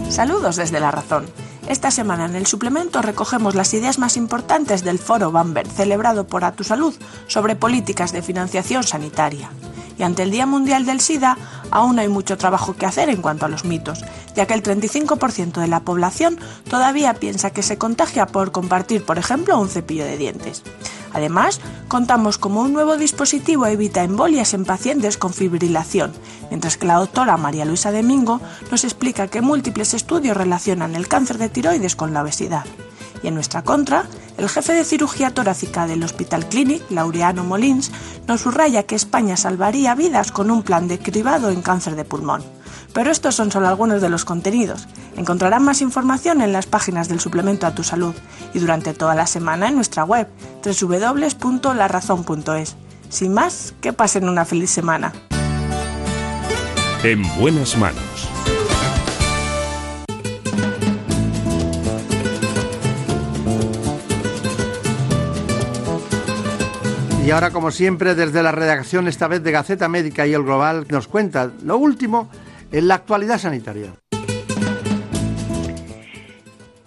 Saludos 0.08 0.56
desde 0.56 0.80
La 0.80 0.90
Razón. 0.90 1.26
Esta 1.68 1.90
semana 1.90 2.24
en 2.24 2.34
el 2.34 2.46
suplemento 2.46 3.02
recogemos 3.02 3.54
las 3.54 3.74
ideas 3.74 3.98
más 3.98 4.16
importantes 4.16 4.84
del 4.84 4.98
foro 4.98 5.30
Bamberg 5.30 5.68
celebrado 5.68 6.26
por 6.26 6.44
A 6.44 6.52
Tu 6.52 6.64
Salud 6.64 6.94
sobre 7.26 7.56
políticas 7.56 8.12
de 8.12 8.22
financiación 8.22 8.84
sanitaria. 8.84 9.50
Y 9.98 10.04
ante 10.04 10.22
el 10.22 10.30
Día 10.30 10.46
Mundial 10.46 10.86
del 10.86 11.00
SIDA, 11.00 11.36
aún 11.70 11.98
hay 11.98 12.08
mucho 12.08 12.38
trabajo 12.38 12.74
que 12.74 12.86
hacer 12.86 13.10
en 13.10 13.20
cuanto 13.20 13.44
a 13.44 13.48
los 13.48 13.64
mitos, 13.64 14.04
ya 14.34 14.46
que 14.46 14.54
el 14.54 14.62
35% 14.62 15.60
de 15.60 15.66
la 15.66 15.80
población 15.80 16.38
todavía 16.70 17.14
piensa 17.14 17.50
que 17.50 17.64
se 17.64 17.78
contagia 17.78 18.26
por 18.26 18.52
compartir, 18.52 19.04
por 19.04 19.18
ejemplo, 19.18 19.58
un 19.58 19.68
cepillo 19.68 20.04
de 20.04 20.16
dientes. 20.16 20.62
Además, 21.12 21.60
contamos 21.88 22.38
como 22.38 22.60
un 22.60 22.72
nuevo 22.72 22.96
dispositivo 22.96 23.66
evita 23.66 24.02
embolias 24.02 24.54
en 24.54 24.64
pacientes 24.64 25.16
con 25.16 25.32
fibrilación, 25.32 26.12
mientras 26.50 26.76
que 26.76 26.86
la 26.86 26.96
doctora 26.96 27.36
María 27.36 27.64
Luisa 27.64 27.92
Domingo 27.92 28.40
nos 28.70 28.84
explica 28.84 29.28
que 29.28 29.40
múltiples 29.40 29.94
estudios 29.94 30.36
relacionan 30.36 30.94
el 30.94 31.08
cáncer 31.08 31.38
de 31.38 31.48
tiroides 31.48 31.96
con 31.96 32.12
la 32.12 32.22
obesidad. 32.22 32.64
Y 33.22 33.28
en 33.28 33.34
nuestra 33.34 33.62
contra, 33.62 34.04
el 34.36 34.48
jefe 34.48 34.72
de 34.72 34.84
cirugía 34.84 35.34
torácica 35.34 35.86
del 35.86 36.04
Hospital 36.04 36.48
Clinic, 36.48 36.82
Laureano 36.90 37.42
Molins, 37.42 37.90
nos 38.28 38.42
subraya 38.42 38.84
que 38.84 38.94
España 38.94 39.36
salvaría 39.36 39.94
vidas 39.96 40.30
con 40.30 40.50
un 40.50 40.62
plan 40.62 40.86
de 40.86 41.00
cribado 41.00 41.50
en 41.50 41.62
cáncer 41.62 41.96
de 41.96 42.04
pulmón. 42.04 42.57
Pero 42.92 43.10
estos 43.10 43.34
son 43.34 43.50
solo 43.52 43.68
algunos 43.68 44.02
de 44.02 44.08
los 44.08 44.24
contenidos. 44.24 44.88
Encontrarán 45.16 45.62
más 45.62 45.82
información 45.82 46.40
en 46.40 46.52
las 46.52 46.66
páginas 46.66 47.08
del 47.08 47.20
suplemento 47.20 47.66
a 47.66 47.74
tu 47.74 47.84
salud 47.84 48.14
y 48.54 48.58
durante 48.58 48.94
toda 48.94 49.14
la 49.14 49.26
semana 49.26 49.68
en 49.68 49.76
nuestra 49.76 50.04
web 50.04 50.26
www.larazón.es. 50.64 52.76
Sin 53.08 53.34
más, 53.34 53.74
que 53.80 53.92
pasen 53.92 54.28
una 54.28 54.44
feliz 54.44 54.70
semana. 54.70 55.12
En 57.02 57.22
buenas 57.38 57.76
manos. 57.76 58.28
Y 67.28 67.30
ahora, 67.30 67.50
como 67.50 67.70
siempre, 67.70 68.14
desde 68.14 68.42
la 68.42 68.52
redacción, 68.52 69.06
esta 69.06 69.28
vez 69.28 69.42
de 69.42 69.52
Gaceta 69.52 69.86
Médica 69.86 70.26
y 70.26 70.32
El 70.32 70.44
Global, 70.44 70.86
nos 70.88 71.08
cuenta 71.08 71.50
lo 71.62 71.76
último 71.76 72.30
en 72.72 72.88
la 72.88 72.94
actualidad 72.94 73.38
sanitaria. 73.38 73.92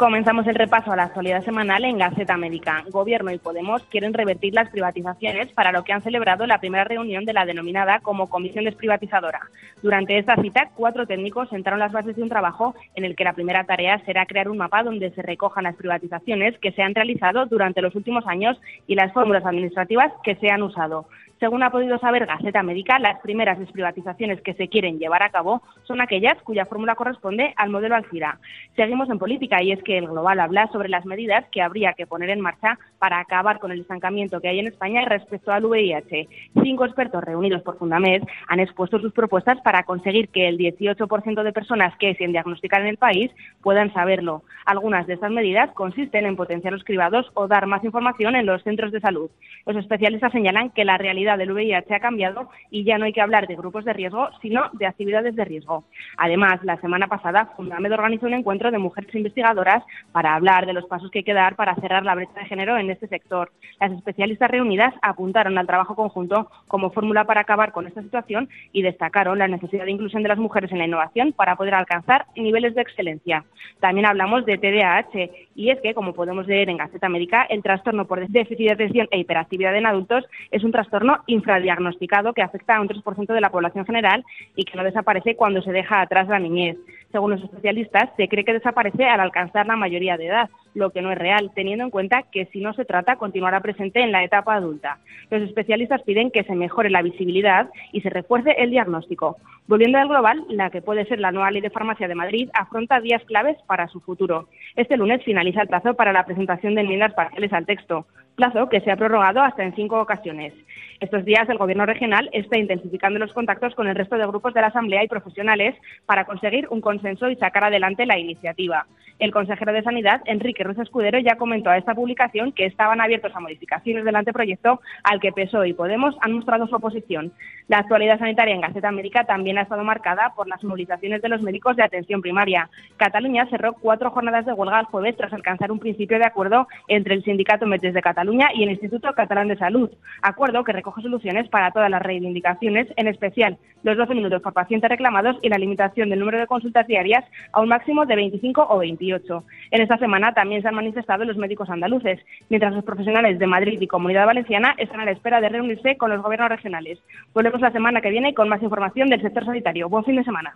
Comenzamos 0.02 0.48
el 0.48 0.56
repaso 0.56 0.91
a 0.91 0.95
la 0.95 1.03
actualidad 1.03 1.45
semanal 1.45 1.86
en 1.86 1.99
Gaceta 1.99 2.36
Médica. 2.36 2.84
Gobierno 2.90 3.32
y 3.32 3.38
Podemos 3.38 3.84
quieren 3.84 4.16
revertir 4.16 4.52
las 4.56 4.68
privatizaciones 4.72 5.49
para 5.49 5.72
lo 5.72 5.84
que 5.84 5.94
han 5.94 6.02
celebrado 6.02 6.48
la 6.48 6.58
primera 6.58 6.86
reunión 6.86 7.24
de 7.24 7.34
la 7.34 7.45
denominada 7.45 7.99
como 7.99 8.28
Comisión 8.28 8.66
Desprivatizadora. 8.66 9.41
Durante 9.84 10.18
esta 10.18 10.38
cita, 10.41 10.72
cuatro 10.76 11.06
técnicos 11.06 11.49
sentaron 11.49 11.78
las 11.78 11.91
bases 11.91 12.16
de 12.16 12.24
un 12.24 12.30
trabajo 12.30 12.74
en 12.95 13.06
el 13.06 13.16
que 13.16 13.26
la 13.26 13.34
primera 13.34 13.66
tarea 13.66 14.03
será 14.03 14.26
crear 14.26 14.49
un 14.49 14.58
mapa 14.58 14.82
donde 14.82 15.12
se 15.12 15.22
recojan 15.22 15.66
las 15.66 15.76
privatizaciones 15.76 16.58
que 16.58 16.72
se 16.72 16.82
han 16.82 16.95
realizado 16.95 17.45
durante 17.45 17.84
los 17.84 17.94
últimos 17.94 18.26
años 18.26 18.60
y 18.88 18.95
las 18.95 19.14
fórmulas 19.14 19.45
administrativas 19.45 20.12
que 20.24 20.34
se 20.38 20.49
han 20.49 20.64
usado. 20.64 21.06
Según 21.42 21.64
ha 21.64 21.72
podido 21.72 21.98
saber 21.98 22.28
Gaceta 22.28 22.62
Médica, 22.62 23.00
las 23.00 23.20
primeras 23.22 23.58
desprivatizaciones 23.58 24.42
que 24.42 24.54
se 24.54 24.68
quieren 24.68 25.00
llevar 25.00 25.24
a 25.24 25.32
cabo 25.32 25.64
son 25.86 26.00
aquellas 26.00 26.40
cuya 26.44 26.68
fórmula 26.68 26.94
corresponde 26.94 27.56
al 27.58 27.72
modelo 27.72 27.96
Alcira. 27.96 28.38
Seguimos 28.76 29.10
en 29.10 29.18
política 29.18 29.58
y 29.64 29.72
es 29.72 29.82
que 29.82 29.98
el 29.98 30.08
Global 30.08 30.40
habla 30.40 30.68
sobre 30.68 30.88
las 30.88 31.04
medidas 31.04 31.44
que 31.52 31.64
habría 31.64 31.94
que 31.94 32.06
poner 32.06 32.30
en 32.30 32.42
marcha 32.42 32.78
para 33.00 33.20
acabar 33.20 33.58
con 33.58 33.72
el 33.72 33.82
estancamiento 33.82 34.40
que 34.40 34.50
hay 34.50 34.60
en 34.60 34.68
España 34.68 35.04
respecto 35.06 35.52
al 35.52 35.66
VIH. 35.66 36.28
Cinco 36.62 36.86
expertos 36.86 37.24
reunidos 37.24 37.64
por 37.64 37.80
Fundamed 37.80 38.22
han 38.48 38.60
expuesto 38.60 39.00
sus 39.00 39.12
propuestas 39.12 39.60
para 39.62 39.82
conseguir 39.82 40.30
que 40.30 40.48
el 40.48 40.60
18% 40.60 41.42
de 41.42 41.54
personas 41.54 41.98
que 41.98 42.14
se 42.14 42.28
diagnosticar 42.28 42.82
en 42.82 42.88
el 42.88 42.98
país 42.98 43.32
puedan 43.64 43.92
saberlo. 43.96 44.44
Algunas 44.68 45.08
de 45.08 45.16
estas 45.16 45.32
medidas 45.32 45.72
consisten 45.72 46.28
en 46.28 46.36
potenciar 46.36 46.74
los 46.74 46.84
cribados 46.84 47.32
o 47.34 47.48
dar 47.48 47.66
más 47.66 47.84
información 47.84 48.36
en 48.36 48.46
los 48.46 48.62
centros 48.62 48.92
de 48.92 49.02
salud. 49.02 49.32
Los 49.66 49.76
especialistas 49.76 50.32
señalan 50.32 50.70
que 50.70 50.86
la 50.86 51.00
realidad 51.00 51.31
del 51.38 51.52
VIH 51.52 51.95
ha 51.95 51.99
cambiado 51.99 52.49
y 52.70 52.84
ya 52.84 52.98
no 52.98 53.06
hay 53.06 53.14
que 53.14 53.22
hablar 53.22 53.48
de 53.48 53.56
grupos 53.56 53.86
de 53.86 53.94
riesgo, 53.94 54.30
sino 54.41 54.70
de 54.74 54.86
actividades 54.86 55.36
de 55.36 55.45
riesgo. 55.45 55.84
Además, 56.18 56.60
la 56.64 56.80
semana 56.82 57.08
pasada, 57.08 57.52
Fundamed 57.56 57.94
organizó 57.94 58.26
un 58.26 58.34
encuentro 58.34 58.72
de 58.72 58.78
mujeres 58.78 59.14
investigadoras 59.16 59.84
para 60.12 60.36
hablar 60.36 60.66
de 60.66 60.74
los 60.74 60.86
pasos 60.86 61.12
que 61.12 61.20
hay 61.20 61.24
que 61.24 61.34
dar 61.34 61.56
para 61.56 61.76
cerrar 61.76 62.03
la 62.03 62.16
brecha 62.16 62.40
de 62.40 62.45
género 62.45 62.78
en 62.78 62.90
este 62.90 63.08
sector. 63.08 63.52
Las 63.80 63.91
especialistas 63.91 64.52
reunidas 64.52 64.94
apuntaron 65.02 65.58
al 65.58 65.68
trabajo 65.68 65.95
conjunto 65.95 66.49
como 66.68 66.91
fórmula 66.91 67.26
para 67.26 67.41
acabar 67.41 67.72
con 67.72 67.88
esta 67.88 68.02
situación 68.02 68.49
y 68.72 68.82
destacaron 68.82 69.40
la 69.40 69.48
necesidad 69.48 69.86
de 69.86 69.91
inclusión 69.91 70.24
de 70.24 70.30
las 70.30 70.38
mujeres 70.38 70.72
en 70.72 70.80
la 70.80 70.86
innovación 70.86 71.34
para 71.34 71.56
poder 71.56 71.74
alcanzar 71.74 72.26
niveles 72.36 72.76
de 72.76 72.82
excelencia. 72.82 73.44
También 73.80 74.06
hablamos 74.06 74.45
de 74.45 74.58
TDAH 74.58 75.30
y 75.56 75.70
es 75.70 75.80
que, 75.82 75.94
como 75.94 76.14
podemos 76.14 76.48
leer 76.48 76.70
en 76.70 76.78
Gaceta 76.78 77.10
Médica, 77.10 77.44
el 77.49 77.64
trastorno 77.64 78.06
por 78.06 78.26
déficit 78.28 78.68
de 78.68 78.74
atención 78.74 79.08
e 79.12 79.20
hiperactividad 79.20 79.76
en 79.76 79.86
adultos 79.86 80.26
es 80.52 80.64
un 80.64 80.72
trastorno 80.72 81.20
infradiagnosticado 81.27 82.34
que 82.34 82.41
afecta 82.41 82.76
a 82.76 82.81
un 82.81 82.88
3% 82.88 83.34
de 83.34 83.41
la 83.41 83.49
población 83.49 83.85
general 83.85 84.23
y 84.56 84.64
que 84.64 84.77
no 84.77 84.84
desaparece 84.84 85.35
cuando 85.35 85.61
se 85.61 85.72
deja 85.72 86.02
atrás 86.02 86.27
la 86.27 86.39
niñez. 86.39 86.77
Según 87.11 87.31
los 87.31 87.43
especialistas, 87.43 88.10
se 88.15 88.27
cree 88.27 88.45
que 88.45 88.53
desaparece 88.53 89.06
al 89.06 89.19
alcanzar 89.19 89.68
la 89.68 89.76
mayoría 89.76 90.18
de 90.18 90.27
edad, 90.27 90.49
lo 90.73 90.91
que 90.91 91.02
no 91.02 91.11
es 91.11 91.18
real, 91.18 91.52
teniendo 91.53 91.84
en 91.84 91.89
cuenta 91.89 92.23
que 92.31 92.45
si 92.48 92.61
no 92.61 92.73
se 92.73 92.85
trata 92.85 93.18
continuará 93.18 93.60
presente 93.60 94.02
en 94.02 94.11
la 94.11 94.23
etapa 94.23 94.56
adulta. 94.56 94.99
Los 95.30 95.41
especialistas 95.41 96.02
piden 96.03 96.31
que 96.31 96.43
se 96.43 96.56
mejore 96.56 96.89
la 96.89 97.02
visibilidad 97.02 97.69
y 97.91 98.02
se 98.02 98.10
refuerce 98.10 98.52
el 98.57 98.72
diagnóstico. 98.72 99.38
Volviendo 99.68 99.98
al 99.98 100.07
global, 100.07 100.45
la 100.49 100.69
que 100.69 100.81
puede 100.81 101.06
ser 101.06 101.19
la 101.19 101.31
nueva 101.31 101.52
ley 101.52 101.61
de 101.61 101.69
farmacia 101.69 102.07
de 102.07 102.15
Madrid 102.15 102.49
afronta 102.53 102.99
días 102.99 103.23
claves 103.26 103.57
para 103.68 103.88
su 103.88 103.99
futuro. 103.99 104.48
Este 104.76 104.98
lunes 104.98 105.23
finaliza 105.23 105.61
el 105.61 105.68
plazo 105.68 105.93
para 105.93 106.14
la 106.14 106.26
presentación 106.26 106.76
de 106.76 106.81
enmiendas 106.81 107.14
parciales 107.14 107.53
al 107.53 107.65
texto, 107.65 108.06
plazo 108.35 108.69
que 108.69 108.81
se 108.81 108.91
ha 108.91 108.98
prorrogado 108.98 109.41
hasta 109.41 109.64
en 109.64 109.76
cinco 109.76 109.99
ocasiones. 109.99 110.53
Estos 111.02 111.26
días 111.26 111.49
el 111.49 111.57
Gobierno 111.57 111.88
regional 111.88 112.30
está 112.32 112.60
intensificando 112.60 113.18
los 113.18 113.34
contactos 113.34 113.73
con 113.73 113.88
el 113.88 113.95
resto 113.95 114.18
de 114.18 114.28
grupos 114.28 114.53
de 114.53 114.61
la 114.61 114.68
Asamblea 114.68 115.03
y 115.03 115.07
profesionales 115.07 115.73
para 116.06 116.26
conseguir 116.26 116.68
un 116.69 116.80
consenso 116.80 117.28
y 117.28 117.36
sacar 117.38 117.64
adelante 117.64 118.06
la 118.06 118.19
iniciativa. 118.19 118.86
El 119.18 119.32
consejero 119.32 119.73
de 119.73 119.82
Sanidad, 119.82 120.22
Enrique 120.26 120.64
Ruiz 120.64 120.78
Escudero, 120.78 121.18
ya 121.18 121.38
comentó 121.38 121.72
a 121.72 121.78
esta 121.78 121.95
publicación 121.95 122.52
que 122.52 122.68
estaban 122.68 123.02
abiertos 123.02 123.32
a 123.36 123.40
modificaciones 123.40 124.06
del 124.06 124.15
anteproyecto 124.15 124.80
al 125.03 125.19
que 125.19 125.32
PSOE 125.32 125.69
y 125.69 125.73
Podemos 125.73 126.15
han 126.22 126.34
mostrado 126.34 126.68
su 126.68 126.76
oposición. 126.76 127.34
La 127.68 127.80
actualidad 127.80 128.19
sanitaria 128.19 128.53
en 128.53 128.61
Gaceta 128.61 128.88
América 128.88 129.23
también 129.23 129.57
ha 129.57 129.64
estado 129.64 129.84
marcada 129.84 130.34
por 130.36 130.48
las 130.48 130.64
movilizaciones 130.64 131.23
de 131.23 131.30
los 131.30 131.41
médicos 131.41 131.76
de 131.78 131.84
atención 131.84 132.22
primaria. 132.22 132.69
Cataluña 132.98 133.48
cerró 133.49 133.73
cuatro 133.73 134.11
jornadas 134.11 134.45
de 134.45 134.53
huelga 134.53 134.80
el 134.80 134.86
jueves 134.86 135.18
tras 135.18 135.34
alcanzar 135.34 135.72
un 135.72 135.80
principio 135.80 136.19
de 136.19 136.26
acuerdo 136.26 136.68
entre 136.88 137.15
el 137.15 137.23
sindicato 137.23 137.65
Metes 137.65 137.95
de 137.95 138.02
Cataluña 138.02 138.49
y 138.53 138.64
el 138.64 138.72
Instituto 138.72 139.11
Catalán 139.14 139.48
de 139.48 139.57
Salud, 139.57 139.90
acuerdo 140.22 140.64
que 140.64 140.73
recoge 140.73 140.91
soluciones 141.00 141.48
para 141.48 141.72
todas 141.72 141.90
las 141.90 142.02
reivindicaciones, 142.02 142.88
en 142.98 143.08
especial 143.08 143.58
los 143.84 143.98
12 143.98 144.14
minutos 144.16 144.42
por 144.42 144.54
paciente 144.54 144.88
reclamados 144.88 145.38
y 145.42 145.50
la 145.50 145.58
limitación 145.58 146.10
del 146.10 146.20
número 146.20 146.40
de 146.40 146.48
consultas 146.48 146.88
diarias 146.88 147.24
a 147.54 147.62
un 147.62 147.70
máximo 147.70 148.06
de 148.06 148.16
25 148.16 148.68
o 148.70 148.78
28. 148.80 149.44
En 149.72 149.82
esta 149.82 149.98
semana 149.98 150.34
también 150.34 150.62
se 150.62 150.68
han 150.68 150.76
manifestado 150.76 151.24
los 151.24 151.38
médicos 151.38 151.70
andaluces, 151.70 152.20
mientras 152.50 152.74
los 152.74 152.84
profesionales 152.84 153.40
de 153.40 153.48
Madrid 153.48 153.80
y 153.80 153.88
Comunidad 153.88 154.26
Valenciana 154.26 154.76
están 154.78 155.00
a 155.00 155.06
la 155.06 155.12
espera 155.12 155.40
de 155.42 155.50
reunirse 155.50 155.98
con 155.98 156.10
los 156.10 156.22
gobiernos 156.22 156.50
regionales. 156.50 157.00
Volvemos 157.34 157.62
la 157.62 157.72
semana 157.72 158.02
que 158.02 158.10
viene 158.10 158.34
con 158.34 158.50
más 158.50 158.62
información 158.62 159.10
del 159.10 159.22
sector 159.22 159.46
sanitario. 159.46 159.90
Buen 159.90 160.04
fin 160.04 160.16
de 160.16 160.24
semana. 160.24 160.54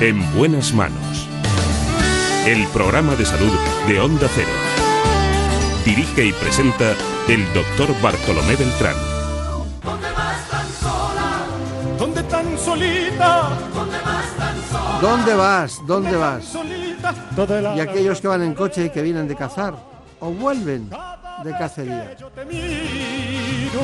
En 0.00 0.16
buenas 0.36 0.72
manos. 0.74 1.28
El 2.46 2.66
programa 2.72 3.14
de 3.16 3.24
salud 3.24 3.52
de 3.88 4.00
Onda 4.00 4.26
Cero. 4.28 4.48
Dirige 5.84 6.26
y 6.26 6.32
presenta 6.32 6.94
el 7.28 7.44
doctor 7.52 7.88
Bartolomé 8.00 8.56
Beltrán. 8.56 8.96
¿Dónde 11.98 12.22
tan 12.22 12.58
solita? 12.58 13.50
¿Dónde 13.74 13.98
vas 13.98 14.36
tan 14.38 14.56
sola? 14.70 14.98
¿Dónde 15.02 15.34
vas? 15.34 15.80
¿Dónde 15.86 16.16
vas? 16.16 16.44
Solita, 16.44 17.14
Y 17.76 17.80
aquellos 17.80 18.20
que 18.22 18.28
van 18.28 18.42
en 18.42 18.54
coche 18.54 18.86
y 18.86 18.90
que 18.90 19.02
vienen 19.02 19.28
de 19.28 19.36
cazar 19.36 19.74
o 20.20 20.30
vuelven 20.30 20.88
de 21.44 21.52
cacería. 21.52 22.16
miro 22.48 23.80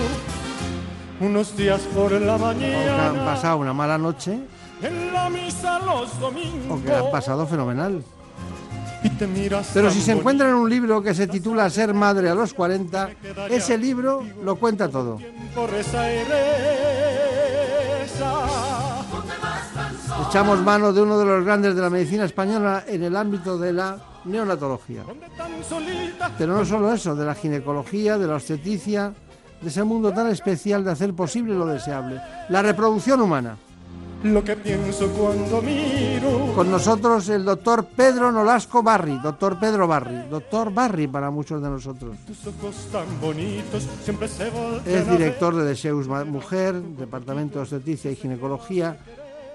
unos 1.20 1.54
días 1.54 1.82
por 1.94 2.12
la 2.12 2.36
O 2.36 2.38
que 2.38 2.44
mañana 2.44 3.08
han 3.10 3.24
pasado 3.26 3.58
una 3.58 3.74
mala 3.74 3.98
noche 3.98 4.40
en 4.82 5.12
la 5.12 5.28
misa 5.28 5.78
los 5.80 6.18
domingos 6.18 6.80
o 6.80 6.82
que 6.82 6.92
han 6.94 7.10
pasado 7.10 7.46
fenomenal. 7.46 8.02
Pero 9.72 9.90
si 9.90 10.00
se 10.00 10.12
encuentran 10.12 10.54
un 10.54 10.68
libro 10.68 11.02
que 11.02 11.14
se 11.14 11.26
titula 11.26 11.68
Ser 11.70 11.92
madre 11.94 12.28
a 12.30 12.34
los 12.34 12.54
40, 12.54 13.10
ese 13.50 13.76
libro 13.78 14.24
lo 14.42 14.56
cuenta 14.56 14.88
todo. 14.88 15.18
Echamos 20.28 20.60
mano 20.62 20.92
de 20.92 21.02
uno 21.02 21.18
de 21.18 21.24
los 21.24 21.44
grandes 21.44 21.74
de 21.74 21.82
la 21.82 21.90
medicina 21.90 22.24
española 22.24 22.84
en 22.86 23.02
el 23.02 23.16
ámbito 23.16 23.58
de 23.58 23.72
la 23.72 23.98
neonatología. 24.24 25.02
Pero 26.38 26.56
no 26.56 26.64
solo 26.64 26.92
eso, 26.92 27.14
de 27.14 27.24
la 27.24 27.34
ginecología, 27.34 28.18
de 28.18 28.26
la 28.26 28.36
obstetricia, 28.36 29.12
de 29.60 29.68
ese 29.68 29.84
mundo 29.84 30.12
tan 30.12 30.28
especial 30.28 30.84
de 30.84 30.92
hacer 30.92 31.14
posible 31.14 31.54
lo 31.54 31.66
deseable, 31.66 32.20
la 32.48 32.62
reproducción 32.62 33.20
humana. 33.20 33.56
Lo 34.24 34.42
que 34.42 34.56
pienso 34.56 35.08
cuando 35.10 35.60
miro 35.60 36.52
Con 36.54 36.70
nosotros 36.70 37.28
el 37.28 37.44
doctor 37.44 37.86
Pedro 37.94 38.32
Nolasco 38.32 38.82
Barri, 38.82 39.18
doctor 39.18 39.58
Pedro 39.58 39.86
Barri, 39.86 40.28
doctor 40.30 40.72
Barri 40.72 41.06
para 41.06 41.30
muchos 41.30 41.62
de 41.62 41.68
nosotros. 41.68 42.16
tus 42.26 42.46
ojos 42.46 42.88
tan 42.90 43.04
bonitos 43.20 43.86
siempre 44.02 44.26
se 44.28 44.50
Es 44.86 45.10
director 45.10 45.54
de 45.54 45.64
Deseus 45.64 46.08
Mujer, 46.08 46.74
Departamento 46.74 47.56
de 47.56 47.62
Obstetricia 47.62 48.10
y 48.10 48.16
Ginecología 48.16 48.96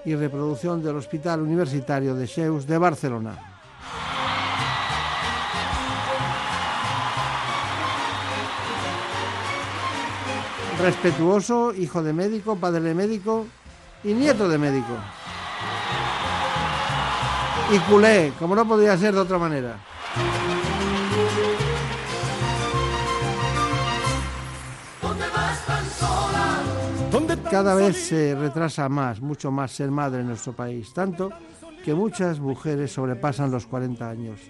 y 0.04 0.14
Reproducción 0.14 0.82
del 0.82 0.96
Hospital 0.96 1.40
Universitario 1.40 2.14
de 2.14 2.20
Deseus 2.20 2.66
de 2.66 2.78
Barcelona. 2.78 3.38
Respetuoso, 10.80 11.74
hijo 11.74 12.02
de 12.02 12.12
médico, 12.12 12.56
padre 12.56 12.80
de 12.80 12.94
médico 12.94 13.46
y 14.04 14.12
nieto 14.14 14.48
de 14.48 14.58
médico. 14.58 14.94
Y 17.72 17.78
culé, 17.90 18.32
como 18.38 18.54
no 18.54 18.66
podía 18.66 18.96
ser 18.96 19.14
de 19.14 19.20
otra 19.20 19.38
manera. 19.38 19.78
¿Dónde 25.00 25.24
vas 25.34 25.66
tan 25.66 25.84
sola? 25.86 26.58
¿Dónde 27.10 27.36
tan 27.36 27.52
Cada 27.52 27.74
vez 27.74 27.96
se 27.96 28.34
retrasa 28.34 28.88
más, 28.88 29.20
mucho 29.20 29.50
más 29.50 29.70
ser 29.70 29.90
madre 29.90 30.20
en 30.20 30.28
nuestro 30.28 30.52
país, 30.52 30.92
tanto 30.92 31.30
que 31.84 31.94
muchas 31.94 32.40
mujeres 32.40 32.92
sobrepasan 32.92 33.50
los 33.50 33.66
40 33.66 34.08
años. 34.08 34.40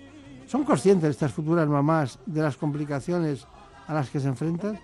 ¿Son 0.47 0.65
conscientes 0.65 1.11
estas 1.11 1.33
futuras 1.33 1.69
mamás 1.69 2.19
de 2.27 2.43
las 2.43 2.57
complicaciones 2.57 3.47
a 3.87 3.95
las 3.95 4.11
que 4.11 4.19
se 4.19 4.29
enfrentan? 4.29 4.81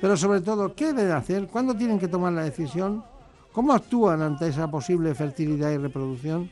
Pero 0.00 0.16
sobre 0.16 0.40
todo, 0.40 0.74
¿qué 0.74 0.92
deben 0.92 1.12
hacer? 1.12 1.46
¿Cuándo 1.48 1.74
tienen 1.74 1.98
que 1.98 2.08
tomar 2.08 2.32
la 2.32 2.44
decisión? 2.44 3.04
¿Cómo 3.52 3.72
actúan 3.72 4.22
ante 4.22 4.48
esa 4.48 4.70
posible 4.70 5.14
fertilidad 5.14 5.70
y 5.72 5.76
reproducción? 5.76 6.50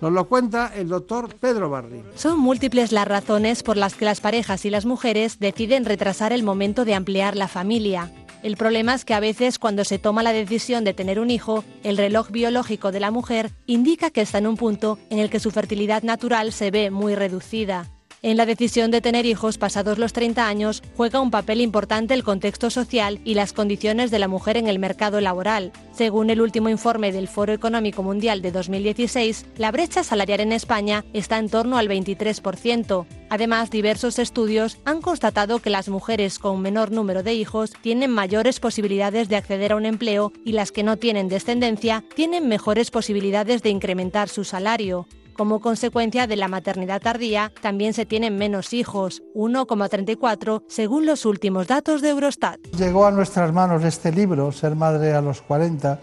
Nos 0.00 0.12
lo 0.12 0.26
cuenta 0.26 0.72
el 0.74 0.88
doctor 0.88 1.34
Pedro 1.36 1.70
Barri. 1.70 2.02
Son 2.16 2.38
múltiples 2.40 2.90
las 2.90 3.06
razones 3.06 3.62
por 3.62 3.76
las 3.76 3.94
que 3.94 4.04
las 4.04 4.20
parejas 4.20 4.64
y 4.64 4.70
las 4.70 4.84
mujeres 4.84 5.38
deciden 5.38 5.84
retrasar 5.84 6.32
el 6.32 6.42
momento 6.42 6.84
de 6.84 6.94
ampliar 6.94 7.36
la 7.36 7.46
familia. 7.46 8.10
El 8.42 8.56
problema 8.56 8.94
es 8.94 9.04
que 9.04 9.14
a 9.14 9.20
veces 9.20 9.60
cuando 9.60 9.84
se 9.84 10.00
toma 10.00 10.24
la 10.24 10.32
decisión 10.32 10.82
de 10.82 10.94
tener 10.94 11.20
un 11.20 11.30
hijo, 11.30 11.62
el 11.84 11.96
reloj 11.96 12.30
biológico 12.30 12.90
de 12.90 12.98
la 12.98 13.12
mujer 13.12 13.52
indica 13.66 14.10
que 14.10 14.22
está 14.22 14.38
en 14.38 14.48
un 14.48 14.56
punto 14.56 14.98
en 15.10 15.20
el 15.20 15.30
que 15.30 15.38
su 15.38 15.52
fertilidad 15.52 16.02
natural 16.02 16.52
se 16.52 16.72
ve 16.72 16.90
muy 16.90 17.14
reducida. 17.14 17.88
En 18.24 18.36
la 18.36 18.46
decisión 18.46 18.92
de 18.92 19.00
tener 19.00 19.26
hijos 19.26 19.58
pasados 19.58 19.98
los 19.98 20.12
30 20.12 20.46
años 20.46 20.84
juega 20.96 21.20
un 21.20 21.32
papel 21.32 21.60
importante 21.60 22.14
el 22.14 22.22
contexto 22.22 22.70
social 22.70 23.20
y 23.24 23.34
las 23.34 23.52
condiciones 23.52 24.12
de 24.12 24.20
la 24.20 24.28
mujer 24.28 24.56
en 24.56 24.68
el 24.68 24.78
mercado 24.78 25.20
laboral. 25.20 25.72
Según 25.92 26.30
el 26.30 26.40
último 26.40 26.68
informe 26.68 27.10
del 27.10 27.26
Foro 27.26 27.52
Económico 27.52 28.04
Mundial 28.04 28.40
de 28.40 28.52
2016, 28.52 29.46
la 29.56 29.72
brecha 29.72 30.04
salarial 30.04 30.38
en 30.38 30.52
España 30.52 31.04
está 31.12 31.38
en 31.38 31.48
torno 31.48 31.78
al 31.78 31.88
23%. 31.88 33.06
Además, 33.28 33.70
diversos 33.70 34.20
estudios 34.20 34.78
han 34.84 35.02
constatado 35.02 35.58
que 35.58 35.70
las 35.70 35.88
mujeres 35.88 36.38
con 36.38 36.60
menor 36.60 36.92
número 36.92 37.24
de 37.24 37.34
hijos 37.34 37.72
tienen 37.82 38.12
mayores 38.12 38.60
posibilidades 38.60 39.28
de 39.30 39.36
acceder 39.36 39.72
a 39.72 39.76
un 39.76 39.84
empleo 39.84 40.32
y 40.44 40.52
las 40.52 40.70
que 40.70 40.84
no 40.84 40.96
tienen 40.96 41.28
descendencia 41.28 42.04
tienen 42.14 42.46
mejores 42.46 42.92
posibilidades 42.92 43.64
de 43.64 43.70
incrementar 43.70 44.28
su 44.28 44.44
salario. 44.44 45.08
Como 45.42 45.58
consecuencia 45.58 46.28
de 46.28 46.36
la 46.36 46.46
maternidad 46.46 47.02
tardía, 47.02 47.50
también 47.60 47.94
se 47.94 48.06
tienen 48.06 48.38
menos 48.38 48.72
hijos, 48.72 49.24
1,34 49.34 50.62
según 50.68 51.04
los 51.04 51.26
últimos 51.26 51.66
datos 51.66 52.00
de 52.00 52.10
Eurostat. 52.10 52.60
Llegó 52.78 53.06
a 53.06 53.10
nuestras 53.10 53.52
manos 53.52 53.82
este 53.82 54.12
libro, 54.12 54.52
Ser 54.52 54.76
madre 54.76 55.14
a 55.14 55.20
los 55.20 55.42
40, 55.42 55.98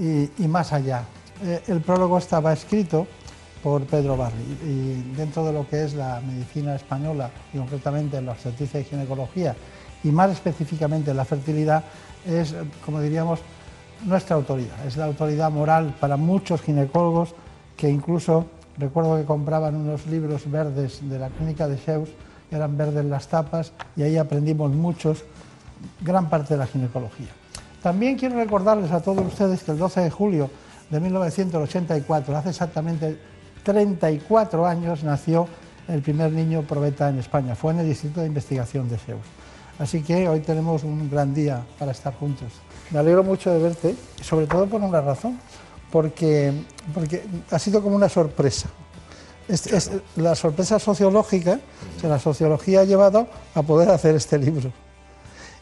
y, 0.00 0.48
más 0.48 0.72
allá. 0.72 1.04
Eh, 1.44 1.62
el 1.68 1.80
prólogo 1.80 2.18
estaba 2.18 2.52
escrito 2.52 3.06
por 3.62 3.84
Pedro 3.84 4.16
Barri 4.16 4.58
y 4.64 5.14
dentro 5.16 5.44
de 5.44 5.52
lo 5.52 5.68
que 5.68 5.84
es 5.84 5.94
la 5.94 6.20
medicina 6.20 6.74
española 6.74 7.30
y 7.54 7.58
concretamente 7.58 8.20
la 8.20 8.32
obstetricia 8.32 8.80
y 8.80 8.84
ginecología 8.84 9.54
y 10.02 10.08
más 10.08 10.32
específicamente 10.32 11.14
la 11.14 11.24
fertilidad 11.24 11.84
es, 12.26 12.52
como 12.84 13.00
diríamos, 13.00 13.38
nuestra 14.04 14.34
autoridad, 14.34 14.84
es 14.84 14.96
la 14.96 15.04
autoridad 15.04 15.52
moral 15.52 15.94
para 16.00 16.16
muchos 16.16 16.62
ginecólogos 16.62 17.32
que 17.76 17.88
incluso 17.88 18.46
recuerdo 18.78 19.16
que 19.16 19.24
compraban 19.24 19.74
unos 19.74 20.06
libros 20.06 20.50
verdes 20.50 21.00
de 21.08 21.18
la 21.18 21.28
clínica 21.28 21.68
de 21.68 21.76
Sheus, 21.76 22.10
eran 22.50 22.76
verdes 22.76 23.04
las 23.04 23.28
tapas 23.28 23.72
y 23.96 24.02
ahí 24.02 24.16
aprendimos 24.16 24.70
muchos, 24.70 25.24
gran 26.00 26.28
parte 26.28 26.54
de 26.54 26.58
la 26.58 26.66
ginecología. 26.66 27.28
También 27.82 28.16
quiero 28.16 28.36
recordarles 28.36 28.90
a 28.92 29.00
todos 29.00 29.24
ustedes 29.26 29.62
que 29.62 29.72
el 29.72 29.78
12 29.78 30.00
de 30.00 30.10
julio 30.10 30.50
de 30.90 31.00
1984, 31.00 32.36
hace 32.36 32.50
exactamente 32.50 33.18
34 33.62 34.66
años, 34.66 35.02
nació 35.04 35.48
el 35.88 36.02
primer 36.02 36.32
niño 36.32 36.62
probeta 36.62 37.08
en 37.08 37.18
España. 37.18 37.54
Fue 37.54 37.72
en 37.72 37.80
el 37.80 37.86
Distrito 37.86 38.20
de 38.20 38.26
Investigación 38.26 38.88
de 38.88 38.96
Sheus. 38.96 39.26
Así 39.78 40.02
que 40.02 40.28
hoy 40.28 40.40
tenemos 40.40 40.84
un 40.84 41.10
gran 41.10 41.34
día 41.34 41.62
para 41.78 41.92
estar 41.92 42.14
juntos. 42.14 42.48
Me 42.90 42.98
alegro 42.98 43.22
mucho 43.22 43.52
de 43.52 43.58
verte, 43.58 43.94
sobre 44.22 44.46
todo 44.46 44.66
por 44.66 44.80
una 44.80 45.00
razón 45.00 45.38
porque, 45.90 46.52
porque 46.94 47.24
ha 47.50 47.58
sido 47.58 47.82
como 47.82 47.96
una 47.96 48.08
sorpresa. 48.08 48.68
Es, 49.48 49.90
la 50.16 50.34
sorpresa 50.34 50.78
sociológica, 50.78 51.60
que 52.00 52.08
la 52.08 52.18
sociología 52.18 52.80
ha 52.80 52.84
llevado 52.84 53.28
a 53.54 53.62
poder 53.62 53.90
hacer 53.90 54.16
este 54.16 54.38
libro. 54.38 54.72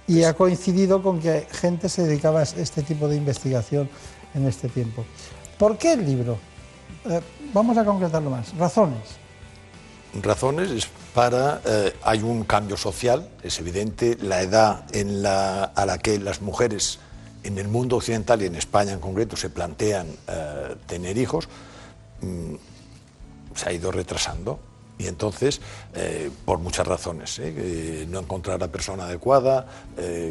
Y 0.06 0.24
ha 0.24 0.34
coincidido 0.34 1.02
con 1.02 1.20
que 1.20 1.46
gente 1.50 1.88
se 1.88 2.02
dedicaba 2.02 2.40
a 2.40 2.42
este 2.42 2.82
tipo 2.82 3.08
de 3.08 3.16
investigación 3.16 3.88
en 4.34 4.46
este 4.46 4.68
tiempo. 4.68 5.04
¿Por 5.58 5.78
qué 5.78 5.92
el 5.92 6.04
libro? 6.04 6.38
Eh, 7.08 7.20
vamos 7.52 7.76
a 7.76 7.84
concretarlo 7.84 8.30
más. 8.30 8.56
Razones. 8.56 9.24
Razones 10.22 10.70
es 10.70 10.88
para. 11.14 11.60
Eh, 11.64 11.92
hay 12.02 12.22
un 12.22 12.44
cambio 12.44 12.76
social, 12.76 13.28
es 13.42 13.58
evidente, 13.58 14.16
la 14.20 14.42
edad 14.42 14.84
en 14.94 15.22
la, 15.22 15.64
a 15.64 15.86
la 15.86 15.98
que 15.98 16.18
las 16.18 16.40
mujeres 16.40 17.00
en 17.44 17.58
el 17.58 17.68
mundo 17.68 17.96
occidental 17.96 18.42
y 18.42 18.46
en 18.46 18.56
España 18.56 18.92
en 18.92 19.00
concreto 19.00 19.36
se 19.36 19.50
plantean 19.50 20.08
eh, 20.26 20.74
tener 20.86 21.16
hijos, 21.18 21.48
mm, 22.22 22.54
se 23.54 23.68
ha 23.68 23.72
ido 23.72 23.92
retrasando. 23.92 24.58
Y 24.96 25.08
entonces, 25.08 25.60
eh, 25.94 26.30
por 26.44 26.58
muchas 26.58 26.86
razones, 26.86 27.40
¿eh? 27.40 28.06
no 28.08 28.20
encontrar 28.20 28.60
la 28.60 28.68
persona 28.68 29.04
adecuada, 29.04 29.66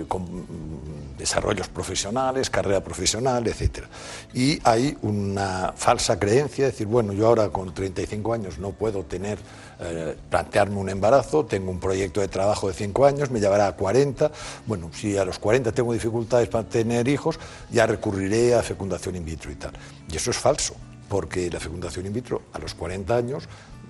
con 0.07 0.23
mm, 0.23 1.17
desarrollos 1.17 1.67
profesionales, 1.67 2.49
carrera 2.49 2.81
profesional, 2.81 3.45
etc. 3.47 3.85
Y 4.33 4.59
hay 4.63 4.97
una 5.01 5.73
falsa 5.75 6.17
creencia, 6.17 6.65
decir, 6.65 6.87
bueno, 6.87 7.13
yo 7.13 7.27
ahora 7.27 7.49
con 7.49 7.73
35 7.73 8.33
años 8.33 8.57
no 8.57 8.71
puedo 8.71 9.03
tener 9.03 9.37
eh, 9.79 10.15
plantearme 10.29 10.77
un 10.77 10.89
embarazo, 10.89 11.45
tengo 11.45 11.69
un 11.69 11.79
proyecto 11.79 12.21
de 12.21 12.27
trabajo 12.27 12.67
de 12.67 12.73
5 12.73 13.05
años, 13.05 13.31
me 13.31 13.39
llevará 13.39 13.67
a 13.67 13.75
40, 13.75 14.31
bueno, 14.65 14.89
si 14.93 15.17
a 15.17 15.25
los 15.25 15.39
40 15.39 15.71
tengo 15.71 15.91
dificultades 15.93 16.47
para 16.47 16.67
tener 16.67 17.07
hijos, 17.07 17.39
ya 17.69 17.85
recurriré 17.85 18.55
a 18.55 18.63
fecundación 18.63 19.15
in 19.15 19.25
vitro 19.25 19.51
y 19.51 19.55
tal. 19.55 19.73
Y 20.09 20.15
eso 20.15 20.31
es 20.31 20.37
falso, 20.37 20.75
porque 21.13 21.47
la 21.51 21.59
fecundación 21.59 22.07
in 22.07 22.13
vitro 22.13 22.41
a 22.53 22.57
los 22.57 22.73
40 22.73 23.15
años 23.15 23.43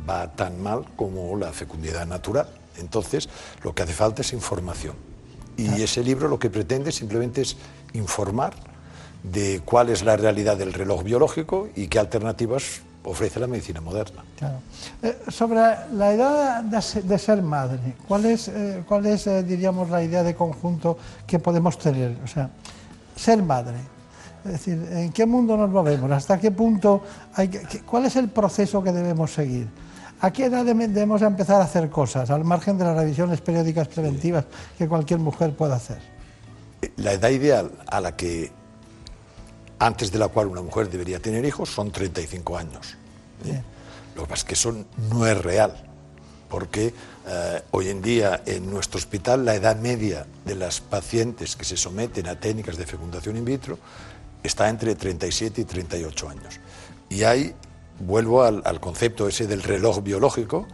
va 0.09 0.35
tan 0.35 0.61
mal 0.61 0.83
como 0.97 1.37
la 1.37 1.53
fecundidad 1.53 2.05
natural. 2.05 2.49
Entonces, 2.77 3.29
lo 3.63 3.73
que 3.73 3.83
hace 3.83 3.93
falta 3.93 4.23
es 4.23 4.33
información. 4.33 4.93
Y 5.55 5.81
ese 5.81 6.03
libro 6.03 6.27
lo 6.27 6.37
que 6.37 6.49
pretende 6.49 6.91
simplemente 6.91 7.39
es 7.39 7.55
informar 7.93 8.55
de 9.23 9.61
cuál 9.63 9.87
es 9.87 10.03
la 10.03 10.17
realidad 10.17 10.57
del 10.57 10.73
reloj 10.73 11.03
biológico 11.03 11.69
y 11.77 11.87
qué 11.87 11.97
alternativas 11.97 12.81
ofrece 13.05 13.39
la 13.39 13.47
medicina 13.47 13.79
moderna. 13.79 14.25
Eh, 15.01 15.19
sobre 15.29 15.61
la 15.93 16.11
edad 16.11 16.61
de, 16.61 17.17
ser 17.17 17.41
madre, 17.41 17.95
¿cuál 18.05 18.25
es, 18.25 18.49
eh, 18.49 18.83
cuál 18.85 19.05
es 19.05 19.27
eh, 19.27 19.43
diríamos, 19.43 19.89
la 19.89 20.03
idea 20.03 20.23
de 20.23 20.35
conjunto 20.35 20.97
que 21.25 21.39
podemos 21.39 21.77
tener? 21.77 22.17
O 22.21 22.27
sea, 22.27 22.49
ser 23.15 23.41
madre. 23.41 23.92
Es 24.45 24.51
decir, 24.51 24.87
¿en 24.91 25.11
qué 25.11 25.25
mundo 25.25 25.55
nos 25.55 25.69
movemos? 25.69 26.11
¿Hasta 26.11 26.37
qué 26.39 26.51
punto 26.51 27.01
hay 27.33 27.47
que, 27.47 27.81
cuál 27.81 28.05
es 28.05 28.15
el 28.17 28.29
proceso 28.29 28.83
que 28.83 28.91
debemos 28.91 29.33
seguir? 29.33 29.67
¿A 30.19 30.31
qué 30.31 30.45
edad 30.45 30.65
debemos 30.65 31.21
empezar 31.21 31.61
a 31.61 31.65
hacer 31.65 31.89
cosas, 31.89 32.29
al 32.29 32.43
margen 32.43 32.77
de 32.77 32.85
las 32.85 32.95
revisiones 32.95 33.41
periódicas 33.41 33.87
preventivas 33.87 34.45
que 34.77 34.87
cualquier 34.87 35.19
mujer 35.19 35.55
pueda 35.55 35.75
hacer? 35.75 35.99
La 36.97 37.13
edad 37.13 37.29
ideal 37.29 37.71
a 37.87 38.01
la 38.01 38.15
que 38.15 38.51
antes 39.79 40.11
de 40.11 40.19
la 40.19 40.29
cual 40.29 40.47
una 40.47 40.61
mujer 40.61 40.89
debería 40.89 41.19
tener 41.19 41.43
hijos, 41.43 41.69
son 41.69 41.91
35 41.91 42.57
años. 42.57 42.95
¿eh? 43.45 43.61
Lo 44.15 44.23
que 44.23 44.29
pasa 44.29 44.41
es 44.41 44.43
que 44.45 44.53
eso 44.53 44.85
no 45.09 45.27
es 45.27 45.41
real, 45.41 45.73
porque 46.49 46.93
eh, 47.27 47.61
hoy 47.71 47.89
en 47.89 48.01
día 48.01 48.43
en 48.45 48.69
nuestro 48.69 48.97
hospital 48.97 49.43
la 49.43 49.55
edad 49.55 49.75
media 49.77 50.25
de 50.45 50.55
las 50.55 50.79
pacientes 50.79 51.55
que 51.55 51.65
se 51.65 51.75
someten 51.75 52.27
a 52.27 52.39
técnicas 52.39 52.77
de 52.77 52.85
fecundación 52.85 53.35
in 53.35 53.45
vitro 53.45 53.77
está 54.43 54.69
entre 54.69 54.95
37 54.95 55.61
y 55.61 55.65
38 55.65 56.29
años. 56.29 56.59
Y 57.09 57.23
hay, 57.23 57.53
vuelvo 57.99 58.43
al, 58.43 58.79
concepto 58.79 59.27
ese 59.27 59.47
del 59.47 59.63
reloj 59.63 60.03
biológico, 60.03 60.67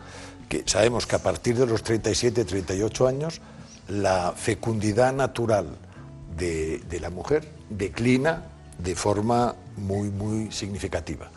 que 0.47 0.63
sabemos 0.65 1.05
que 1.05 1.15
a 1.15 1.19
partir 1.19 1.57
de 1.57 1.67
los 1.67 1.83
37, 1.83 2.45
38 2.45 3.07
años, 3.07 3.41
la 3.87 4.33
fecundidad 4.35 5.13
natural 5.13 5.67
de, 6.35 6.81
la 6.99 7.09
mujer 7.09 7.47
declina 7.69 8.45
de 8.77 8.95
forma 8.95 9.55
muy, 9.77 10.09
muy 10.09 10.51
significativa. 10.51 11.29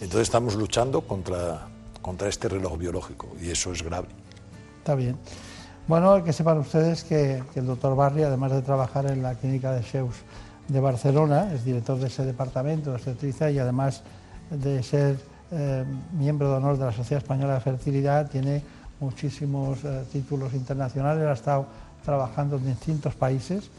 Entonces 0.00 0.22
estamos 0.22 0.54
luchando 0.54 1.02
contra, 1.02 1.68
contra 2.02 2.28
este 2.28 2.48
reloj 2.48 2.76
biológico 2.78 3.28
y 3.40 3.50
eso 3.50 3.72
es 3.72 3.82
grave. 3.82 4.08
Está 4.78 4.94
bien. 4.94 5.16
Bueno, 5.86 6.22
que 6.22 6.34
sepan 6.34 6.58
ustedes 6.58 7.02
que, 7.02 7.42
el 7.54 7.66
doctor 7.66 7.96
Barri, 7.96 8.22
además 8.22 8.52
de 8.52 8.60
trabajar 8.60 9.06
en 9.10 9.22
la 9.22 9.34
clínica 9.34 9.72
de 9.72 9.82
Sheus 9.82 10.16
de 10.68 10.80
Barcelona, 10.80 11.52
es 11.52 11.64
director 11.64 11.98
de 11.98 12.06
ese 12.06 12.24
departamento 12.24 12.90
de 12.90 12.96
obstetricia 12.96 13.50
y 13.50 13.58
además 13.58 14.02
de 14.50 14.82
ser 14.82 15.18
eh, 15.50 15.84
miembro 16.12 16.50
de 16.50 16.56
honor 16.56 16.78
de 16.78 16.84
la 16.84 16.92
Sociedad 16.92 17.22
Española 17.22 17.54
de 17.54 17.60
Fertilidad, 17.60 18.30
tiene 18.30 18.62
muchísimos 19.00 19.82
eh, 19.84 20.04
títulos 20.12 20.52
internacionales, 20.54 21.26
ha 21.26 21.32
estado 21.32 21.66
trabajando 22.04 22.56
en 22.56 22.66
distintos 22.66 23.14
países 23.14 23.70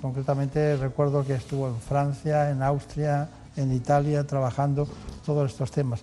concretamente 0.00 0.76
recuerdo 0.76 1.24
que 1.24 1.34
estuvo 1.34 1.68
en 1.68 1.76
Francia, 1.76 2.50
en 2.50 2.62
Austria, 2.62 3.28
en 3.56 3.72
Italia, 3.72 4.26
trabajando 4.26 4.86
todos 5.24 5.50
estos 5.50 5.70
temas. 5.70 6.00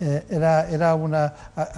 Eh, 0.00 0.24
era, 0.28 0.68
era 0.68 0.94
una, 0.94 1.32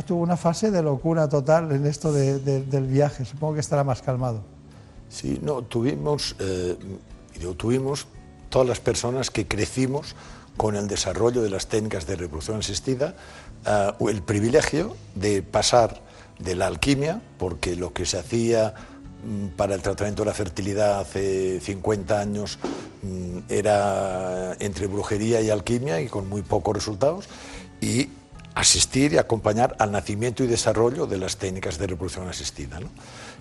tuvo 0.06 0.22
una 0.22 0.36
fase 0.36 0.70
de 0.70 0.82
locura 0.82 1.28
total 1.28 1.70
en 1.72 1.86
esto 1.86 2.12
del 2.12 2.86
viaje, 2.86 3.24
supongo 3.24 3.54
que 3.54 3.60
estará 3.60 3.84
más 3.84 4.02
calmado. 4.02 4.40
Sí, 5.08 5.38
no, 5.42 5.62
tuvimos, 5.62 6.34
tuvimos 7.56 8.06
todas 8.48 8.68
las 8.68 8.80
personas 8.80 9.30
que 9.30 9.46
crecimos 9.46 10.14
con 10.56 10.76
el 10.76 10.88
desarrollo 10.88 11.42
de 11.42 11.50
las 11.50 11.66
técnicas 11.66 12.06
de 12.06 12.16
reproducción 12.16 12.58
asistida, 12.58 13.14
eh, 13.66 13.92
el 14.08 14.22
privilegio 14.22 14.96
de 15.14 15.42
pasar 15.42 16.02
de 16.38 16.54
la 16.54 16.66
alquimia, 16.66 17.20
porque 17.38 17.76
lo 17.76 17.92
que 17.92 18.06
se 18.06 18.18
hacía 18.18 18.74
Mm, 19.26 19.48
para 19.56 19.74
el 19.74 19.82
tratamiento 19.82 20.22
de 20.22 20.26
la 20.26 20.34
fertilidad 20.34 21.00
hace 21.00 21.58
50 21.60 22.20
años 22.20 22.58
mm, 23.02 23.38
era 23.48 24.54
entre 24.60 24.86
brujería 24.86 25.40
y 25.40 25.50
alquimia 25.50 26.00
y 26.00 26.06
con 26.06 26.28
muy 26.28 26.42
pocos 26.42 26.74
resultados 26.74 27.28
y 27.80 28.10
asistir 28.54 29.14
y 29.14 29.18
acompañar 29.18 29.74
al 29.78 29.90
nacimiento 29.90 30.44
y 30.44 30.46
desarrollo 30.46 31.06
de 31.06 31.18
las 31.18 31.38
técnicas 31.38 31.76
de 31.78 31.88
reproducción 31.88 32.28
asistida. 32.28 32.78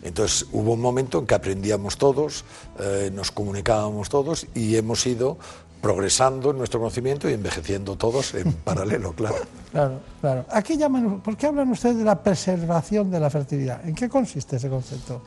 Entonces 0.06 0.48
hubo 0.52 0.74
un 0.74 0.82
momento 0.82 1.18
en 1.18 1.26
que 1.26 1.34
aprendíamos 1.34 1.98
todos, 1.98 2.46
eh, 2.80 3.10
nos 3.12 3.32
comunicábamos 3.32 4.08
todos 4.08 4.46
y 4.54 4.78
hemos 4.78 5.06
ido 5.08 5.38
progresando 5.82 6.52
en 6.52 6.60
nuestro 6.60 6.80
conocimiento 6.80 7.28
y 7.28 7.34
envejeciendo 7.34 7.96
todos 7.96 8.36
en 8.36 8.54
paralelo, 8.64 9.14
claro. 9.14 9.38
Claro, 9.72 10.00
claro. 10.22 10.46
Aquí 10.52 10.78
llaman, 10.78 11.22
¿Por 11.22 11.36
qué 11.36 11.48
hablan 11.48 11.72
ustedes 11.72 11.98
de 11.98 12.04
la 12.04 12.22
preservación 12.22 13.10
de 13.10 13.20
la 13.20 13.32
fertilidad? 13.32 13.84
¿En 13.88 13.96
qué 13.96 14.08
consiste 14.08 14.58
ese 14.58 14.70
concepto? 14.70 15.22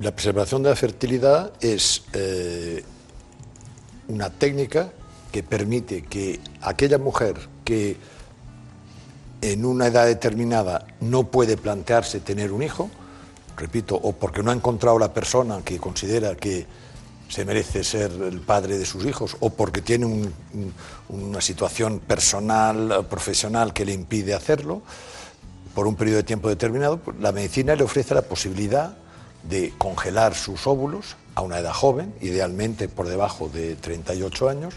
La 0.00 0.10
preservación 0.10 0.64
de 0.64 0.70
la 0.70 0.76
fertilidad 0.76 1.52
es 1.60 2.02
eh, 2.14 2.84
una 4.08 4.28
técnica 4.28 4.90
que 5.30 5.44
permite 5.44 6.02
que 6.02 6.40
aquella 6.62 6.98
mujer 6.98 7.36
que 7.64 7.96
en 9.40 9.64
una 9.64 9.86
edad 9.86 10.06
determinada 10.06 10.84
no 11.00 11.28
puede 11.28 11.56
plantearse 11.56 12.18
tener 12.18 12.50
un 12.50 12.64
hijo, 12.64 12.90
repito, 13.56 13.96
o 13.96 14.12
porque 14.12 14.42
no 14.42 14.50
ha 14.50 14.54
encontrado 14.54 14.98
la 14.98 15.12
persona 15.12 15.62
que 15.64 15.78
considera 15.78 16.34
que 16.34 16.66
se 17.28 17.44
merece 17.44 17.84
ser 17.84 18.12
el 18.12 18.40
padre 18.40 18.78
de 18.78 18.86
sus 18.86 19.04
hijos, 19.04 19.36
o 19.40 19.50
porque 19.50 19.80
tiene 19.80 20.30
una 21.08 21.40
situación 21.40 22.00
personal, 22.00 23.06
profesional 23.08 23.72
que 23.72 23.84
le 23.84 23.92
impide 23.92 24.34
hacerlo, 24.34 24.82
por 25.74 25.86
un 25.86 25.96
periodo 25.96 26.18
de 26.18 26.24
tiempo 26.24 26.48
determinado, 26.48 26.98
pues 26.98 27.18
la 27.18 27.32
medicina 27.32 27.74
le 27.74 27.82
ofrece 27.82 28.14
la 28.14 28.22
posibilidad 28.22 28.96
de 29.42 29.72
congelar 29.76 30.34
sus 30.34 30.66
óvulos 30.66 31.16
a 31.34 31.42
una 31.42 31.58
edad 31.58 31.72
joven, 31.72 32.14
idealmente 32.20 32.88
por 32.88 33.08
debajo 33.08 33.48
de 33.48 33.74
38 33.74 34.48
años, 34.48 34.74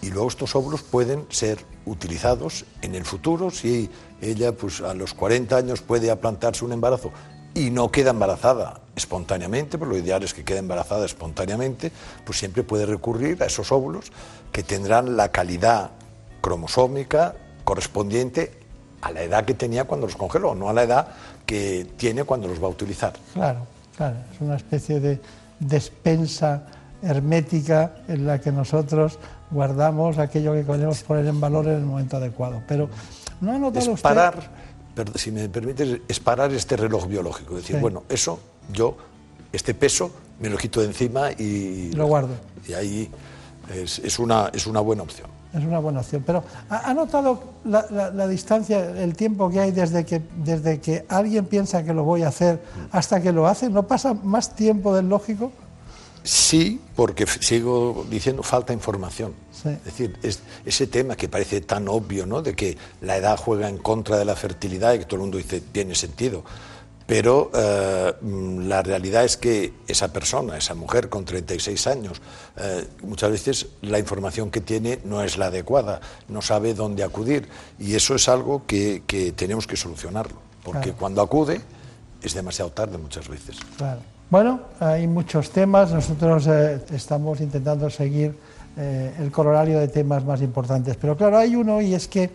y 0.00 0.10
luego 0.10 0.28
estos 0.28 0.56
óvulos 0.56 0.82
pueden 0.82 1.26
ser 1.28 1.58
utilizados 1.84 2.64
en 2.80 2.94
el 2.94 3.04
futuro. 3.04 3.50
Si 3.50 3.90
ella 4.20 4.52
pues 4.52 4.80
a 4.80 4.94
los 4.94 5.14
40 5.14 5.56
años 5.56 5.82
puede 5.82 6.10
aplantarse 6.10 6.64
un 6.64 6.72
embarazo 6.72 7.12
y 7.54 7.70
no 7.70 7.90
queda 7.90 8.10
embarazada 8.10 8.80
espontáneamente, 8.96 9.78
pero 9.78 9.90
lo 9.90 9.96
ideal 9.96 10.22
es 10.22 10.34
que 10.34 10.44
quede 10.44 10.58
embarazada 10.58 11.04
espontáneamente, 11.04 11.92
pues 12.24 12.38
siempre 12.38 12.62
puede 12.62 12.86
recurrir 12.86 13.42
a 13.42 13.46
esos 13.46 13.72
óvulos 13.72 14.12
que 14.50 14.62
tendrán 14.62 15.16
la 15.16 15.30
calidad 15.30 15.90
cromosómica 16.40 17.34
correspondiente 17.64 18.52
a 19.00 19.10
la 19.10 19.22
edad 19.22 19.44
que 19.44 19.54
tenía 19.54 19.84
cuando 19.84 20.06
los 20.06 20.16
congeló, 20.16 20.54
no 20.54 20.68
a 20.68 20.72
la 20.72 20.82
edad 20.84 21.08
que 21.46 21.86
tiene 21.96 22.24
cuando 22.24 22.48
los 22.48 22.62
va 22.62 22.66
a 22.66 22.70
utilizar. 22.70 23.14
Claro, 23.34 23.66
claro, 23.96 24.16
es 24.32 24.40
una 24.40 24.56
especie 24.56 25.00
de 25.00 25.20
despensa 25.58 26.66
hermética 27.02 27.96
en 28.08 28.26
la 28.26 28.40
que 28.40 28.52
nosotros 28.52 29.18
guardamos 29.50 30.18
aquello 30.18 30.52
que 30.54 30.64
queremos 30.64 31.02
poner 31.02 31.26
en 31.26 31.40
valor 31.40 31.66
en 31.66 31.74
el 31.74 31.84
momento 31.84 32.16
adecuado. 32.16 32.62
Pero 32.66 32.88
no 33.40 33.52
ha 33.52 33.58
notado 33.58 33.96
parar, 33.96 34.34
si 35.14 35.30
me 35.30 35.48
permites, 35.48 36.00
es 36.08 36.20
parar 36.20 36.52
este 36.52 36.76
reloj 36.76 37.06
biológico. 37.06 37.56
Es 37.56 37.62
decir, 37.62 37.80
bueno, 37.80 38.04
eso 38.08 38.38
yo, 38.72 38.96
este 39.52 39.74
peso, 39.74 40.10
me 40.40 40.48
lo 40.48 40.56
quito 40.56 40.80
de 40.80 40.86
encima 40.86 41.30
y... 41.32 41.92
Lo 41.92 42.06
guardo. 42.06 42.34
Y 42.66 42.72
ahí 42.74 43.10
es, 43.72 43.98
es, 44.00 44.18
una, 44.18 44.50
es 44.52 44.66
una 44.66 44.80
buena 44.80 45.02
opción. 45.02 45.28
Es 45.52 45.62
una 45.62 45.78
buena 45.78 46.00
opción. 46.00 46.22
Pero 46.26 46.42
¿ha, 46.70 46.94
notado 46.94 47.42
la, 47.64 47.86
la, 47.90 48.26
distancia, 48.26 48.90
el 49.02 49.14
tiempo 49.14 49.50
que 49.50 49.60
hay 49.60 49.70
desde 49.70 50.04
que, 50.04 50.22
desde 50.44 50.80
que 50.80 51.04
alguien 51.08 51.44
piensa 51.44 51.84
que 51.84 51.92
lo 51.92 52.04
voy 52.04 52.22
a 52.22 52.28
hacer 52.28 52.62
hasta 52.90 53.20
que 53.20 53.32
lo 53.32 53.46
hace? 53.46 53.68
¿No 53.68 53.86
pasa 53.86 54.14
más 54.14 54.54
tiempo 54.54 54.94
del 54.94 55.08
lógico? 55.08 55.52
Sí, 56.24 56.80
porque 56.94 57.26
sigo 57.26 58.06
diciendo 58.08 58.42
falta 58.42 58.72
información. 58.72 59.34
Es 59.64 59.84
decir, 59.84 60.18
ese 60.64 60.86
tema 60.88 61.16
que 61.16 61.28
parece 61.28 61.60
tan 61.60 61.88
obvio, 61.88 62.26
¿no? 62.26 62.42
De 62.42 62.54
que 62.54 62.76
la 63.00 63.16
edad 63.16 63.36
juega 63.36 63.68
en 63.68 63.78
contra 63.78 64.18
de 64.18 64.24
la 64.24 64.34
fertilidad 64.34 64.94
y 64.94 65.00
que 65.00 65.04
todo 65.04 65.16
el 65.16 65.20
mundo 65.22 65.38
dice 65.38 65.60
tiene 65.60 65.94
sentido. 65.94 66.44
Pero 67.06 67.50
eh, 67.54 68.14
mm, 68.20 68.68
la 68.68 68.82
realidad 68.82 69.24
es 69.24 69.36
que 69.36 69.72
esa 69.86 70.12
persona, 70.12 70.56
esa 70.56 70.74
mujer 70.74 71.08
con 71.08 71.24
36 71.24 71.86
años, 71.86 72.20
eh, 72.56 72.86
muchas 73.02 73.30
veces 73.30 73.66
la 73.82 73.98
información 73.98 74.50
que 74.50 74.60
tiene 74.60 75.00
no 75.04 75.22
es 75.22 75.36
la 75.36 75.46
adecuada, 75.46 76.00
no 76.28 76.42
sabe 76.42 76.74
dónde 76.74 77.04
acudir. 77.04 77.48
Y 77.78 77.94
eso 77.94 78.14
es 78.14 78.28
algo 78.28 78.64
que, 78.66 79.02
tenemos 79.36 79.66
que 79.66 79.76
solucionarlo. 79.76 80.38
Porque 80.64 80.92
cuando 80.92 81.22
acude 81.22 81.60
es 82.22 82.34
demasiado 82.34 82.70
tarde 82.70 82.98
muchas 82.98 83.28
veces. 83.28 83.58
Claro. 83.76 84.00
Bueno, 84.32 84.62
hay 84.80 85.06
muchos 85.06 85.50
temas, 85.50 85.92
nosotros 85.92 86.46
eh, 86.46 86.80
estamos 86.94 87.42
intentando 87.42 87.90
seguir 87.90 88.34
eh, 88.78 89.12
el 89.20 89.30
corolario 89.30 89.78
de 89.78 89.88
temas 89.88 90.24
más 90.24 90.40
importantes, 90.40 90.96
pero 90.98 91.18
claro, 91.18 91.36
hay 91.36 91.54
uno 91.54 91.82
y 91.82 91.92
es 91.92 92.08
que, 92.08 92.30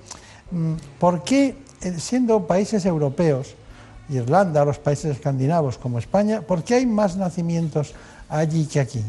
mm, 0.52 0.74
¿por 1.00 1.24
qué 1.24 1.56
eh, 1.82 1.96
siendo 1.98 2.46
países 2.46 2.86
europeos, 2.86 3.56
Irlanda, 4.10 4.64
los 4.64 4.78
países 4.78 5.16
escandinavos 5.16 5.80
como 5.80 5.98
España, 5.98 6.42
¿por 6.42 6.64
qué 6.64 6.76
hay 6.76 6.86
más 6.86 7.18
nacimientos 7.18 7.96
allí 8.30 8.68
que 8.68 8.80
aquí? 8.80 9.02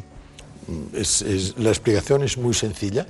Mm, 0.67 1.63
la 1.63 1.69
explicación 1.69 2.23
es 2.23 2.39
muy 2.39 2.55
sencilla 2.55 3.07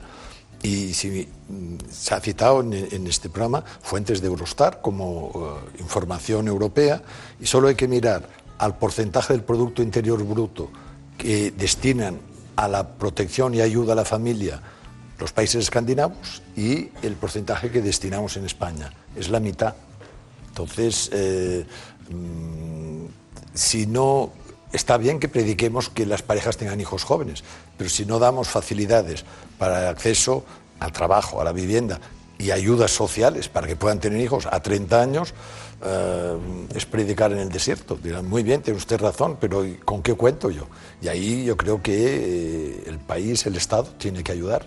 y 0.60 0.90
mm, 0.90 1.76
se 1.88 2.14
ha 2.16 2.18
citado 2.18 2.62
en, 2.62 3.06
este 3.06 3.30
programa 3.30 3.62
fuentes 3.80 4.20
de 4.20 4.26
Eurostar 4.26 4.80
como 4.80 5.60
información 5.78 6.48
europea 6.48 7.00
y 7.40 7.46
solo 7.46 7.68
hay 7.68 7.76
que 7.76 7.86
mirar 7.86 8.37
al 8.58 8.76
porcentaje 8.76 9.32
del 9.32 9.42
Producto 9.42 9.82
Interior 9.82 10.22
Bruto 10.24 10.70
que 11.16 11.50
destinan 11.50 12.20
a 12.56 12.68
la 12.68 12.88
protección 12.88 13.54
y 13.54 13.60
ayuda 13.60 13.92
a 13.92 13.96
la 13.96 14.04
familia 14.04 14.60
los 15.18 15.32
países 15.32 15.64
escandinavos 15.64 16.42
y 16.56 16.90
el 17.02 17.14
porcentaje 17.14 17.70
que 17.70 17.82
destinamos 17.82 18.36
en 18.36 18.44
España. 18.44 18.92
Es 19.16 19.28
la 19.28 19.40
mitad. 19.40 19.74
Entonces, 20.48 21.10
eh, 21.12 21.66
mm, 22.10 23.06
si 23.54 23.86
no 23.86 24.32
está 24.72 24.96
bien 24.96 25.18
que 25.18 25.28
prediquemos 25.28 25.88
que 25.88 26.06
las 26.06 26.22
parejas 26.22 26.56
tengan 26.56 26.80
hijos 26.80 27.04
jóvenes, 27.04 27.42
pero 27.76 27.90
si 27.90 28.04
no 28.06 28.18
damos 28.18 28.48
facilidades 28.48 29.24
para 29.58 29.82
el 29.82 29.88
acceso 29.88 30.44
al 30.78 30.92
trabajo, 30.92 31.40
a 31.40 31.44
la 31.44 31.52
vivienda 31.52 32.00
y 32.38 32.52
ayudas 32.52 32.92
sociales 32.92 33.48
para 33.48 33.66
que 33.66 33.76
puedan 33.76 33.98
tener 33.98 34.20
hijos 34.20 34.46
a 34.46 34.60
30 34.60 35.00
años, 35.00 35.34
eh, 35.84 36.38
es 36.74 36.86
predicar 36.86 37.32
en 37.32 37.38
el 37.38 37.48
desierto. 37.48 37.96
Dirán, 38.02 38.28
muy 38.28 38.42
bien, 38.42 38.62
tiene 38.62 38.78
usted 38.78 39.00
razón, 39.00 39.36
pero 39.40 39.64
¿con 39.84 40.02
qué 40.02 40.14
cuento 40.14 40.50
yo? 40.50 40.66
Y 41.00 41.08
ahí 41.08 41.44
yo 41.44 41.56
creo 41.56 41.82
que 41.82 41.92
eh, 41.94 42.84
el 42.86 42.98
país, 42.98 43.46
el 43.46 43.56
Estado, 43.56 43.84
tiene 43.98 44.22
que 44.22 44.32
ayudar. 44.32 44.64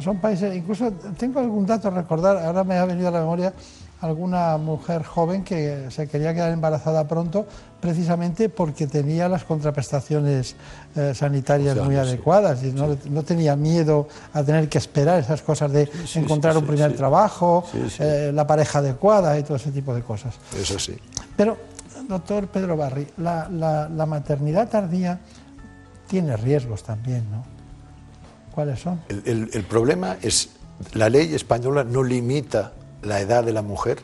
Son, 0.00 0.18
países, 0.18 0.54
incluso 0.54 0.90
tengo 1.16 1.38
algún 1.38 1.64
dato 1.64 1.86
a 1.88 1.90
recordar, 1.92 2.38
ahora 2.38 2.64
me 2.64 2.76
ha 2.76 2.84
venido 2.84 3.06
a 3.06 3.12
la 3.12 3.20
memoria 3.20 3.52
alguna 4.00 4.58
mujer 4.58 5.04
joven 5.04 5.42
que 5.42 5.86
se 5.90 6.06
quería 6.06 6.34
quedar 6.34 6.52
embarazada 6.52 7.08
pronto 7.08 7.46
precisamente 7.80 8.48
porque 8.48 8.86
tenía 8.86 9.28
las 9.28 9.44
contraprestaciones 9.44 10.54
eh, 10.94 11.12
sanitarias 11.14 11.76
muy 11.78 11.96
adecuadas 11.96 12.62
y 12.62 12.72
no, 12.72 13.22
tenía 13.22 13.56
miedo 13.56 14.08
a 14.32 14.42
tener 14.42 14.68
que 14.68 14.78
esperar 14.78 15.20
esas 15.20 15.40
cosas 15.42 15.72
de 15.72 15.88
encontrar 16.14 16.56
un 16.56 16.66
primer 16.66 16.94
trabajo, 16.96 17.64
eh, 17.98 18.32
la 18.34 18.46
pareja 18.46 18.80
adecuada 18.80 19.38
y 19.38 19.42
todo 19.42 19.56
ese 19.56 19.70
tipo 19.70 19.94
de 19.94 20.02
cosas. 20.02 20.34
Eso 20.58 20.78
sí. 20.78 20.96
Pero, 21.36 21.56
doctor 22.08 22.48
Pedro 22.48 22.76
Barri, 22.76 23.06
la, 23.18 24.06
maternidad 24.06 24.68
tardía 24.68 25.20
tiene 26.06 26.36
riesgos 26.36 26.82
también, 26.82 27.30
¿no? 27.30 27.44
¿Cuáles 28.54 28.80
son? 28.80 29.00
el, 29.08 29.50
el 29.52 29.64
problema 29.64 30.16
es, 30.22 30.48
la 30.94 31.10
ley 31.10 31.34
española 31.34 31.84
no 31.84 32.02
limita 32.02 32.72
la 33.06 33.20
edad 33.20 33.44
de 33.44 33.52
la 33.52 33.62
mujer 33.62 33.98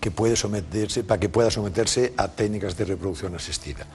que 0.00 0.10
puede 0.10 0.36
someterse, 0.36 1.04
para 1.04 1.20
que 1.20 1.28
pueda 1.28 1.50
someterse 1.50 2.14
a 2.16 2.28
técnicas 2.28 2.76
de 2.76 2.84
reproducción 2.86 3.34
asistida. 3.34 3.86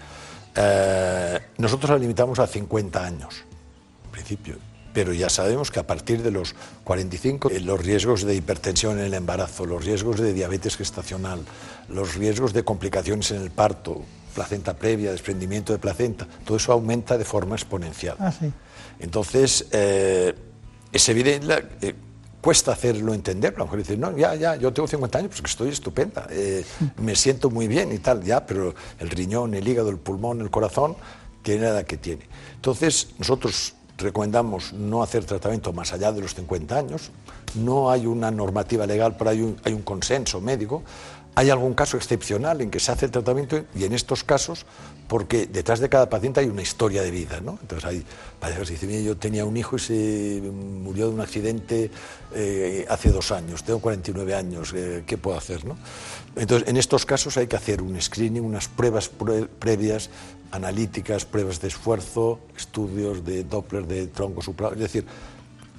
Eh, 0.55 1.39
nosotros 1.57 1.91
la 1.91 1.97
limitamos 1.97 2.39
a 2.39 2.47
50 2.47 3.03
años, 3.03 3.43
en 4.05 4.11
principio, 4.11 4.55
pero 4.93 5.11
ya 5.11 5.29
sabemos 5.29 5.71
que 5.71 5.79
a 5.79 5.87
partir 5.87 6.23
de 6.23 6.31
los 6.31 6.55
45 6.85 7.49
eh, 7.49 7.59
los 7.59 7.83
riesgos 7.83 8.23
de 8.23 8.35
hipertensión 8.35 8.99
en 8.99 9.05
el 9.05 9.13
embarazo, 9.13 9.65
los 9.65 9.83
riesgos 9.83 10.19
de 10.19 10.31
diabetes 10.31 10.77
gestacional, 10.77 11.41
los 11.89 12.15
riesgos 12.15 12.53
de 12.53 12.63
complicaciones 12.63 13.31
en 13.31 13.41
el 13.41 13.51
parto, 13.51 14.03
placenta 14.33 14.75
previa, 14.75 15.11
desprendimiento 15.11 15.73
de 15.73 15.79
placenta, 15.79 16.27
todo 16.45 16.57
eso 16.57 16.71
aumenta 16.71 17.17
de 17.17 17.25
forma 17.25 17.55
exponencial. 17.55 18.15
Ah, 18.19 18.31
Entonces, 18.99 19.67
eh, 19.71 20.33
es 20.91 21.09
evidente, 21.09 21.95
cuesta 22.45 22.73
hacerlo 22.73 23.15
entender. 23.15 23.57
La 23.57 23.63
mujer 23.63 23.79
dice, 23.79 23.97
no, 23.97 24.15
ya, 24.15 24.35
ya, 24.35 24.55
yo 24.55 24.71
tengo 24.71 24.87
50 24.87 25.17
años, 25.17 25.29
pues 25.29 25.41
que 25.41 25.47
estoy 25.47 25.69
estupenda, 25.69 26.27
eh, 26.29 26.63
me 26.97 27.15
siento 27.15 27.49
muy 27.49 27.67
bien 27.67 27.91
y 27.91 27.97
tal, 27.97 28.21
ya, 28.21 28.45
pero 28.45 28.75
el 28.99 29.09
riñón, 29.09 29.55
el 29.55 29.67
hígado, 29.67 29.89
el 29.89 29.97
pulmón, 29.97 30.41
el 30.41 30.51
corazón, 30.51 30.95
tiene 31.41 31.63
la 31.63 31.69
edad 31.69 31.85
que 31.85 31.97
tiene. 31.97 32.21
Entonces, 32.53 33.09
nosotros 33.17 33.73
recomendamos 33.97 34.73
no 34.73 35.01
hacer 35.01 35.25
tratamiento 35.25 35.73
más 35.73 35.91
allá 35.91 36.11
de 36.11 36.21
los 36.21 36.35
50 36.35 36.77
años, 36.77 37.09
no 37.55 37.89
hay 37.89 38.05
una 38.05 38.29
normativa 38.29 38.85
legal, 38.85 39.15
pero 39.17 39.31
hay 39.31 39.41
un, 39.41 39.57
hay 39.63 39.73
un 39.73 39.81
consenso 39.81 40.39
médico. 40.39 40.83
Hay 41.33 41.49
algún 41.49 41.73
caso 41.73 41.97
excepcional 41.97 42.61
en 42.61 42.69
que 42.69 42.79
se 42.79 42.91
hace 42.91 43.07
el 43.07 43.11
tratamiento 43.11 43.65
y 43.73 43.85
en 43.85 43.93
estos 43.93 44.23
casos, 44.23 44.67
porque 45.07 45.45
detrás 45.45 45.79
de 45.79 45.87
cada 45.89 46.09
paciente 46.09 46.39
hay 46.39 46.47
una 46.47 46.61
historia 46.61 47.01
de 47.03 47.11
vida, 47.11 47.39
¿no? 47.41 47.57
Entonces 47.61 47.85
hay 47.87 48.03
parejas 48.39 48.67
que 48.67 48.73
dicen, 48.73 48.89
"Mira, 48.89 49.01
yo 49.01 49.17
tenía 49.17 49.45
un 49.45 49.55
hijo 49.55 49.75
y 49.75 49.79
se 49.79 50.41
murió 50.83 51.07
de 51.09 51.13
un 51.13 51.21
accidente 51.21 51.91
eh, 52.33 52.85
hace 52.89 53.11
dos 53.11 53.31
años, 53.31 53.63
tengo 53.63 53.79
49 53.79 54.33
años, 54.35 54.73
eh, 54.75 55.03
¿qué 55.05 55.17
puedo 55.17 55.37
hacer, 55.37 55.63
no? 55.65 55.77
Entonces, 56.35 56.67
en 56.67 56.77
estos 56.77 57.05
casos 57.05 57.37
hay 57.37 57.47
que 57.47 57.55
hacer 57.55 57.81
un 57.81 58.01
screening, 58.01 58.41
unas 58.43 58.67
pruebas 58.67 59.07
pre- 59.09 59.45
previas, 59.45 60.09
analíticas, 60.51 61.25
pruebas 61.25 61.61
de 61.61 61.67
esfuerzo, 61.67 62.39
estudios 62.57 63.23
de 63.23 63.43
Doppler, 63.43 63.85
de 63.85 64.07
tronco 64.07 64.41
supra, 64.41 64.69
es 64.69 64.79
decir, 64.79 65.05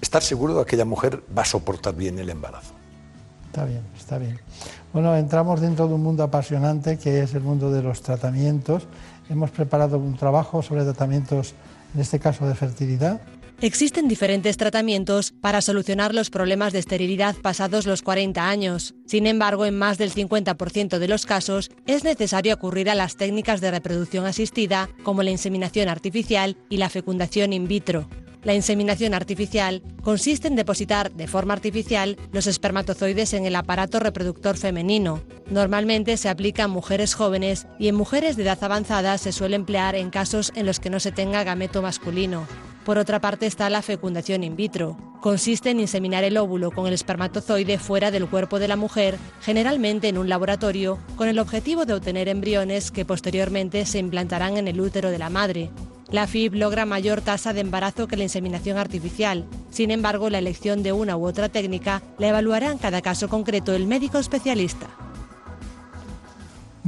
estar 0.00 0.22
seguro 0.22 0.54
de 0.54 0.58
que 0.64 0.68
aquella 0.68 0.84
mujer 0.84 1.22
va 1.36 1.42
a 1.42 1.46
soportar 1.46 1.94
bien 1.94 2.18
el 2.18 2.30
embarazo. 2.30 2.72
Está 3.46 3.64
bien, 3.64 3.80
está 3.98 4.18
bien. 4.18 4.38
Bueno, 4.92 5.14
entramos 5.16 5.60
dentro 5.60 5.88
de 5.88 5.94
un 5.94 6.02
mundo 6.02 6.22
apasionante 6.22 6.98
que 6.98 7.22
es 7.22 7.34
el 7.34 7.40
mundo 7.42 7.70
de 7.70 7.82
los 7.82 8.02
tratamientos. 8.02 8.84
Hemos 9.28 9.50
preparado 9.50 9.98
un 9.98 10.16
trabajo 10.16 10.62
sobre 10.62 10.84
tratamientos, 10.84 11.54
en 11.94 12.00
este 12.00 12.18
caso 12.18 12.46
de 12.46 12.54
fertilidad. 12.54 13.20
Existen 13.62 14.06
diferentes 14.06 14.58
tratamientos 14.58 15.32
para 15.32 15.62
solucionar 15.62 16.14
los 16.14 16.28
problemas 16.28 16.74
de 16.74 16.78
esterilidad 16.78 17.34
pasados 17.36 17.86
los 17.86 18.02
40 18.02 18.46
años. 18.46 18.94
Sin 19.06 19.26
embargo, 19.26 19.64
en 19.64 19.78
más 19.78 19.96
del 19.96 20.12
50% 20.12 20.98
de 20.98 21.08
los 21.08 21.24
casos 21.24 21.70
es 21.86 22.04
necesario 22.04 22.54
ocurrir 22.54 22.90
a 22.90 22.94
las 22.94 23.16
técnicas 23.16 23.62
de 23.62 23.70
reproducción 23.70 24.26
asistida, 24.26 24.90
como 25.02 25.22
la 25.22 25.30
inseminación 25.30 25.88
artificial 25.88 26.58
y 26.68 26.76
la 26.76 26.90
fecundación 26.90 27.54
in 27.54 27.66
vitro. 27.66 28.08
La 28.46 28.54
inseminación 28.54 29.12
artificial 29.12 29.82
consiste 30.04 30.46
en 30.46 30.54
depositar 30.54 31.10
de 31.10 31.26
forma 31.26 31.52
artificial 31.52 32.16
los 32.30 32.46
espermatozoides 32.46 33.34
en 33.34 33.44
el 33.44 33.56
aparato 33.56 33.98
reproductor 33.98 34.56
femenino. 34.56 35.20
Normalmente 35.50 36.16
se 36.16 36.28
aplica 36.28 36.62
en 36.62 36.70
mujeres 36.70 37.14
jóvenes 37.14 37.66
y 37.80 37.88
en 37.88 37.96
mujeres 37.96 38.36
de 38.36 38.44
edad 38.44 38.62
avanzada 38.62 39.18
se 39.18 39.32
suele 39.32 39.56
emplear 39.56 39.96
en 39.96 40.10
casos 40.10 40.52
en 40.54 40.64
los 40.64 40.78
que 40.78 40.90
no 40.90 41.00
se 41.00 41.10
tenga 41.10 41.42
gameto 41.42 41.82
masculino. 41.82 42.46
Por 42.86 42.98
otra 42.98 43.20
parte 43.20 43.46
está 43.46 43.68
la 43.68 43.82
fecundación 43.82 44.44
in 44.44 44.54
vitro. 44.54 44.96
Consiste 45.20 45.70
en 45.70 45.80
inseminar 45.80 46.22
el 46.22 46.36
óvulo 46.36 46.70
con 46.70 46.86
el 46.86 46.92
espermatozoide 46.92 47.78
fuera 47.78 48.12
del 48.12 48.28
cuerpo 48.28 48.60
de 48.60 48.68
la 48.68 48.76
mujer, 48.76 49.18
generalmente 49.40 50.06
en 50.06 50.18
un 50.18 50.28
laboratorio, 50.28 51.00
con 51.16 51.26
el 51.26 51.40
objetivo 51.40 51.84
de 51.84 51.94
obtener 51.94 52.28
embriones 52.28 52.92
que 52.92 53.04
posteriormente 53.04 53.84
se 53.86 53.98
implantarán 53.98 54.56
en 54.56 54.68
el 54.68 54.80
útero 54.80 55.10
de 55.10 55.18
la 55.18 55.30
madre. 55.30 55.70
La 56.12 56.28
FIB 56.28 56.54
logra 56.54 56.86
mayor 56.86 57.22
tasa 57.22 57.52
de 57.52 57.62
embarazo 57.62 58.06
que 58.06 58.16
la 58.16 58.22
inseminación 58.22 58.78
artificial. 58.78 59.46
Sin 59.68 59.90
embargo, 59.90 60.30
la 60.30 60.38
elección 60.38 60.84
de 60.84 60.92
una 60.92 61.16
u 61.16 61.26
otra 61.26 61.48
técnica 61.48 62.04
la 62.18 62.28
evaluará 62.28 62.70
en 62.70 62.78
cada 62.78 63.02
caso 63.02 63.28
concreto 63.28 63.74
el 63.74 63.88
médico 63.88 64.18
especialista. 64.18 64.86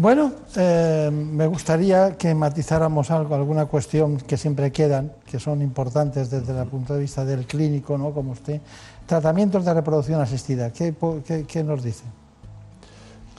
Bueno, 0.00 0.32
eh, 0.54 1.10
me 1.12 1.48
gustaría 1.48 2.16
que 2.16 2.32
matizáramos 2.32 3.10
algo, 3.10 3.34
alguna 3.34 3.66
cuestión 3.66 4.16
que 4.18 4.36
siempre 4.36 4.70
quedan, 4.70 5.12
que 5.28 5.40
son 5.40 5.60
importantes 5.60 6.30
desde 6.30 6.56
el 6.56 6.68
punto 6.68 6.94
de 6.94 7.00
vista 7.00 7.24
del 7.24 7.46
clínico, 7.46 7.98
¿no? 7.98 8.12
Como 8.12 8.30
usted. 8.30 8.60
Tratamientos 9.06 9.64
de 9.64 9.74
reproducción 9.74 10.20
asistida, 10.20 10.72
¿qué, 10.72 10.94
qué- 11.26 11.44
qué 11.48 11.64
nos 11.64 11.82
dice? 11.82 12.04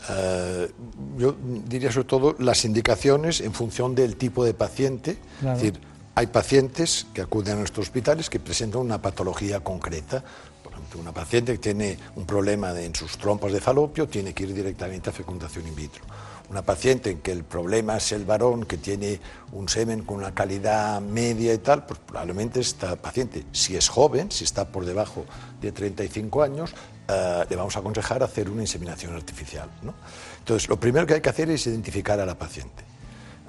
Eh, 0.10 0.70
yo 1.18 1.34
diría 1.66 1.94
sobre 1.94 2.08
todo 2.10 2.36
las 2.40 2.66
indicaciones 2.66 3.40
en 3.40 3.54
función 3.54 3.96
del 3.96 4.18
tipo 4.18 4.44
de 4.44 4.54
paciente. 4.54 5.18
Claro. 5.40 5.56
Es 5.56 5.64
decir, 5.64 5.80
hay 6.16 6.28
pacientes 6.28 7.08
que 7.14 7.22
acuden 7.22 7.54
a 7.54 7.60
nuestros 7.60 7.88
hospitales 7.88 8.30
que 8.30 8.42
presentan 8.42 8.82
una 8.82 9.02
patología 9.02 9.62
concreta. 9.62 10.22
Por 10.62 10.74
ejemplo, 10.74 11.00
una 11.00 11.14
paciente 11.14 11.54
que 11.54 11.60
tiene 11.60 11.98
un 12.18 12.26
problema 12.26 12.74
de- 12.74 12.84
en 12.86 12.96
sus 12.96 13.18
trompas 13.18 13.54
de 13.54 13.62
falopio 13.62 14.10
tiene 14.10 14.34
que 14.34 14.44
ir 14.44 14.54
directamente 14.54 15.10
a 15.10 15.14
fecundación 15.14 15.66
in 15.66 15.76
vitro. 15.76 16.04
Una 16.50 16.64
paciente 16.64 17.12
en 17.12 17.20
que 17.20 17.32
el 17.32 17.44
problema 17.44 17.98
es 17.98 18.12
el 18.12 18.26
varón 18.26 18.66
que 18.66 18.78
tiene 18.78 19.20
un 19.52 19.70
semen 19.70 20.04
con 20.04 20.18
una 20.18 20.34
calidad 20.34 21.00
media 21.00 21.54
y 21.54 21.60
tal, 21.60 21.86
pues 21.86 22.00
probablemente 22.00 22.60
esta 22.60 22.96
paciente, 22.96 23.46
si 23.52 23.76
es 23.76 23.88
joven, 23.88 24.32
si 24.32 24.46
está 24.46 24.68
por 24.68 24.84
debajo 24.84 25.26
de 25.62 25.72
35 25.72 26.42
años, 26.42 26.74
eh, 27.08 27.46
le 27.48 27.56
vamos 27.56 27.76
a 27.76 27.80
aconsejar 27.80 28.24
hacer 28.24 28.50
una 28.50 28.62
inseminación 28.62 29.16
artificial. 29.16 29.70
¿no? 29.84 29.94
Entonces, 30.40 30.68
lo 30.70 30.80
primero 30.80 31.06
que 31.06 31.16
hay 31.16 31.22
que 31.22 31.30
hacer 31.30 31.52
es 31.52 31.68
identificar 31.68 32.20
a 32.20 32.26
la 32.26 32.38
paciente, 32.38 32.84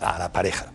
a 0.00 0.18
la 0.18 0.30
pareja. 0.30 0.72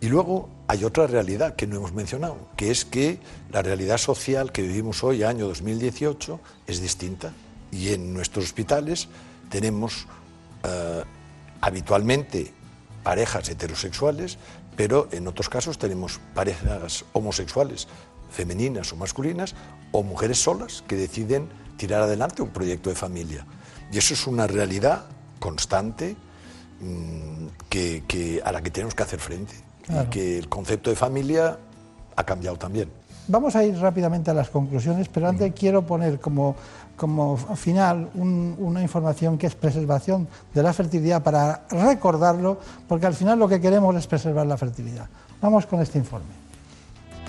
Y 0.00 0.08
luego 0.08 0.48
hay 0.68 0.84
otra 0.84 1.06
realidad 1.06 1.56
que 1.56 1.66
no 1.66 1.76
hemos 1.76 1.92
mencionado, 1.92 2.36
que 2.56 2.70
es 2.70 2.84
que 2.84 3.18
la 3.50 3.62
realidad 3.62 3.98
social 3.98 4.52
que 4.52 4.62
vivimos 4.62 5.02
hoy, 5.02 5.22
año 5.22 5.48
2018, 5.48 6.38
es 6.66 6.80
distinta. 6.80 7.32
Y 7.72 7.92
en 7.92 8.12
nuestros 8.12 8.44
hospitales 8.44 9.08
tenemos 9.48 10.06
eh, 10.62 11.04
habitualmente 11.64 12.52
parejas 13.02 13.48
heterosexuales, 13.48 14.38
pero 14.76 15.08
en 15.12 15.26
otros 15.28 15.48
casos 15.48 15.78
tenemos 15.78 16.20
parejas 16.34 17.04
homosexuales, 17.12 17.88
femeninas 18.30 18.92
o 18.92 18.96
masculinas, 18.96 19.54
o 19.92 20.02
mujeres 20.02 20.42
solas 20.42 20.82
que 20.86 20.96
deciden 20.96 21.48
tirar 21.76 22.02
adelante 22.02 22.42
un 22.42 22.50
proyecto 22.50 22.90
de 22.90 22.96
familia. 22.96 23.46
Y 23.90 23.98
eso 23.98 24.12
es 24.14 24.26
una 24.26 24.46
realidad 24.46 25.04
constante 25.38 26.16
mm, 26.80 27.46
que, 27.70 28.04
que- 28.06 28.42
a 28.44 28.52
la 28.52 28.60
que 28.62 28.70
tenemos 28.70 28.94
que 28.94 29.02
hacer 29.02 29.20
frente. 29.20 29.54
Claro. 29.86 30.04
Y 30.06 30.10
que 30.10 30.38
el 30.38 30.48
concepto 30.48 30.90
de 30.90 30.96
familia 30.96 31.58
ha 32.16 32.24
cambiado 32.24 32.56
también. 32.56 32.90
Vamos 33.28 33.56
a 33.56 33.64
ir 33.64 33.76
rápidamente 33.78 34.30
a 34.30 34.34
las 34.34 34.50
conclusiones, 34.50 35.08
pero 35.08 35.28
antes 35.28 35.52
quiero 35.58 35.86
poner 35.86 36.20
como, 36.20 36.56
como 36.96 37.36
final 37.36 38.10
un- 38.14 38.54
una 38.58 38.82
información 38.82 39.36
que 39.38 39.46
es 39.46 39.54
preservación 39.54 40.28
de 40.54 40.62
la 40.62 40.72
fertilidad 40.72 41.22
para 41.22 41.62
recordarlo, 41.70 42.58
porque 42.88 43.06
al 43.06 43.14
final 43.14 43.38
lo 43.38 43.48
que 43.48 43.60
queremos 43.60 43.94
es 43.96 44.06
preservar 44.06 44.46
la 44.46 44.56
fertilidad. 44.56 45.06
Vamos 45.40 45.66
con 45.66 45.80
este 45.80 45.98
informe. 45.98 46.43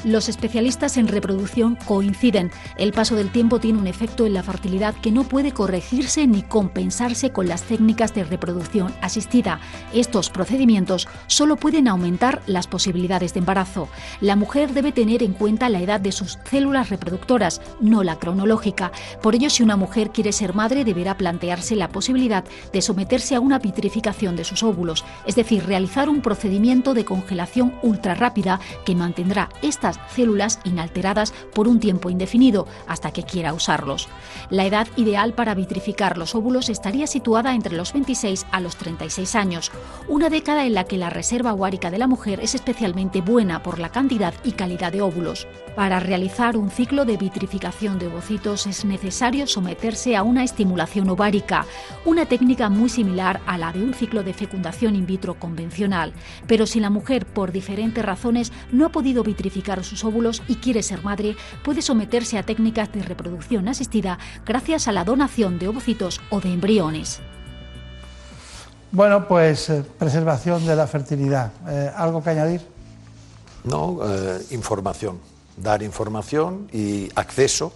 Los 0.05 0.29
especialistas 0.29 0.97
en 0.97 1.07
reproducción 1.07 1.79
coinciden. 1.83 2.51
El 2.77 2.91
paso 2.91 3.15
del 3.15 3.31
tiempo 3.31 3.59
tiene 3.59 3.79
un 3.79 3.87
efecto 3.87 4.27
en 4.27 4.35
la 4.35 4.43
fertilidad 4.43 4.93
que 4.93 5.11
no 5.11 5.23
puede 5.23 5.51
corregirse 5.51 6.27
ni 6.27 6.43
compensarse 6.43 7.31
con 7.31 7.47
las 7.47 7.63
técnicas 7.63 8.13
de 8.13 8.23
reproducción 8.23 8.93
asistida. 9.01 9.59
Estos 9.93 10.29
procedimientos 10.29 11.07
solo 11.25 11.55
pueden 11.55 11.87
aumentar 11.87 12.43
las 12.45 12.67
posibilidades 12.67 13.33
de 13.33 13.39
embarazo. 13.39 13.89
La 14.21 14.35
mujer 14.35 14.73
debe 14.73 14.91
tener 14.91 15.23
en 15.23 15.33
cuenta 15.33 15.69
la 15.69 15.81
edad 15.81 15.99
de 15.99 16.11
sus 16.11 16.37
células 16.47 16.91
reproductoras, 16.91 17.59
no 17.81 18.03
la 18.03 18.19
cronológica. 18.19 18.91
Por 19.23 19.33
ello, 19.33 19.49
si 19.49 19.63
una 19.63 19.75
mujer 19.75 20.11
quiere 20.11 20.33
ser 20.33 20.53
madre, 20.53 20.85
deberá 20.85 21.17
plantearse 21.17 21.75
la 21.75 21.89
posibilidad 21.89 22.43
de 22.71 22.81
someterse 22.83 23.33
a 23.33 23.39
una 23.39 23.57
vitrificación 23.57 24.35
de 24.35 24.43
sus 24.43 24.61
óvulos, 24.61 25.03
es 25.25 25.33
decir, 25.33 25.65
realizar 25.65 26.09
un 26.09 26.21
procedimiento 26.21 26.93
de 26.93 27.05
congelación 27.05 27.73
ultra 27.81 28.13
rápida 28.13 28.59
que 28.85 28.93
mantendrá 28.93 29.49
estas 29.63 29.94
células 30.09 30.59
inalteradas 30.63 31.33
por 31.53 31.67
un 31.67 31.79
tiempo 31.79 32.09
indefinido 32.09 32.67
hasta 32.87 33.11
que 33.11 33.23
quiera 33.23 33.53
usarlos. 33.53 34.07
La 34.49 34.65
edad 34.65 34.87
ideal 34.95 35.33
para 35.33 35.55
vitrificar 35.55 36.17
los 36.17 36.35
óvulos 36.35 36.69
estaría 36.69 37.07
situada 37.07 37.55
entre 37.55 37.75
los 37.75 37.93
26 37.93 38.45
a 38.51 38.59
los 38.59 38.75
36 38.75 39.35
años, 39.35 39.71
una 40.07 40.29
década 40.29 40.65
en 40.65 40.73
la 40.73 40.83
que 40.83 40.97
la 40.97 41.09
reserva 41.09 41.53
ovárica 41.53 41.91
de 41.91 41.97
la 41.97 42.07
mujer 42.07 42.39
es 42.41 42.55
especialmente 42.55 43.21
buena 43.21 43.63
por 43.63 43.79
la 43.79 43.89
cantidad 43.89 44.33
y 44.43 44.53
calidad 44.53 44.91
de 44.91 45.01
óvulos. 45.01 45.47
Para 45.75 45.99
realizar 45.99 46.57
un 46.57 46.69
ciclo 46.69 47.05
de 47.05 47.17
vitrificación 47.17 47.99
de 47.99 48.07
ovocitos 48.07 48.67
es 48.67 48.85
necesario 48.85 49.47
someterse 49.47 50.15
a 50.15 50.23
una 50.23 50.43
estimulación 50.43 51.09
ovárica, 51.09 51.65
una 52.05 52.25
técnica 52.25 52.69
muy 52.69 52.89
similar 52.89 53.41
a 53.45 53.57
la 53.57 53.71
de 53.71 53.83
un 53.83 53.93
ciclo 53.93 54.23
de 54.23 54.33
fecundación 54.33 54.95
in 54.95 55.05
vitro 55.05 55.35
convencional. 55.35 56.13
Pero 56.47 56.65
si 56.65 56.79
la 56.79 56.89
mujer, 56.89 57.25
por 57.25 57.51
diferentes 57.51 58.05
razones, 58.05 58.51
no 58.71 58.85
ha 58.85 58.89
podido 58.89 59.23
vitrificar 59.23 59.83
sus 59.85 60.03
óvulos 60.03 60.41
y 60.47 60.55
quiere 60.55 60.83
ser 60.83 61.03
madre, 61.03 61.35
puede 61.63 61.81
someterse 61.81 62.37
a 62.37 62.43
técnicas 62.43 62.91
de 62.91 63.03
reproducción 63.03 63.67
asistida 63.67 64.19
gracias 64.45 64.87
a 64.87 64.91
la 64.91 65.03
donación 65.03 65.59
de 65.59 65.67
ovocitos 65.67 66.21
o 66.29 66.41
de 66.41 66.51
embriones. 66.51 67.21
Bueno, 68.91 69.27
pues 69.27 69.69
eh, 69.69 69.83
preservación 69.97 70.65
de 70.65 70.75
la 70.75 70.87
fertilidad. 70.87 71.51
Eh, 71.67 71.91
¿Algo 71.95 72.23
que 72.23 72.29
añadir? 72.29 72.61
No, 73.63 73.99
eh, 74.03 74.45
información, 74.51 75.19
dar 75.57 75.81
información 75.81 76.69
y 76.71 77.09
acceso 77.15 77.73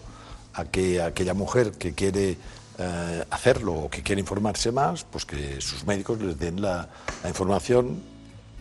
a 0.53 0.65
que 0.65 1.01
aquella 1.01 1.33
mujer 1.33 1.71
que 1.71 1.93
quiere 1.93 2.37
eh, 2.77 3.25
hacerlo 3.29 3.73
o 3.73 3.89
que 3.89 4.01
quiere 4.01 4.21
informarse 4.21 4.71
más, 4.71 5.03
pues 5.03 5.25
que 5.25 5.59
sus 5.59 5.85
médicos 5.85 6.21
les 6.21 6.39
den 6.39 6.61
la, 6.61 6.87
la 7.23 7.29
información 7.29 8.01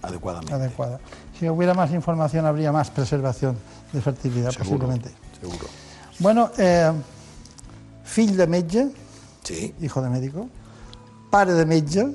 adecuadamente. 0.03 0.55
Adecuada. 0.55 0.99
Si 1.39 1.49
hubiera 1.49 1.75
más 1.75 1.93
información, 1.93 2.47
habría 2.47 2.73
más 2.73 2.91
preservación 2.91 3.57
de 3.93 4.01
fertilidad, 4.01 4.51
Seguro, 4.51 4.71
posiblemente. 4.89 5.11
Seguro. 5.41 5.67
Bueno, 6.19 6.51
eh, 6.59 6.93
fill 8.05 8.37
de 8.37 8.47
metge, 8.47 8.89
Sí. 9.45 9.75
hijo 9.81 10.03
de 10.03 10.11
médico, 10.11 10.49
pare 11.31 11.53
de 11.55 11.65
metge, 11.65 12.07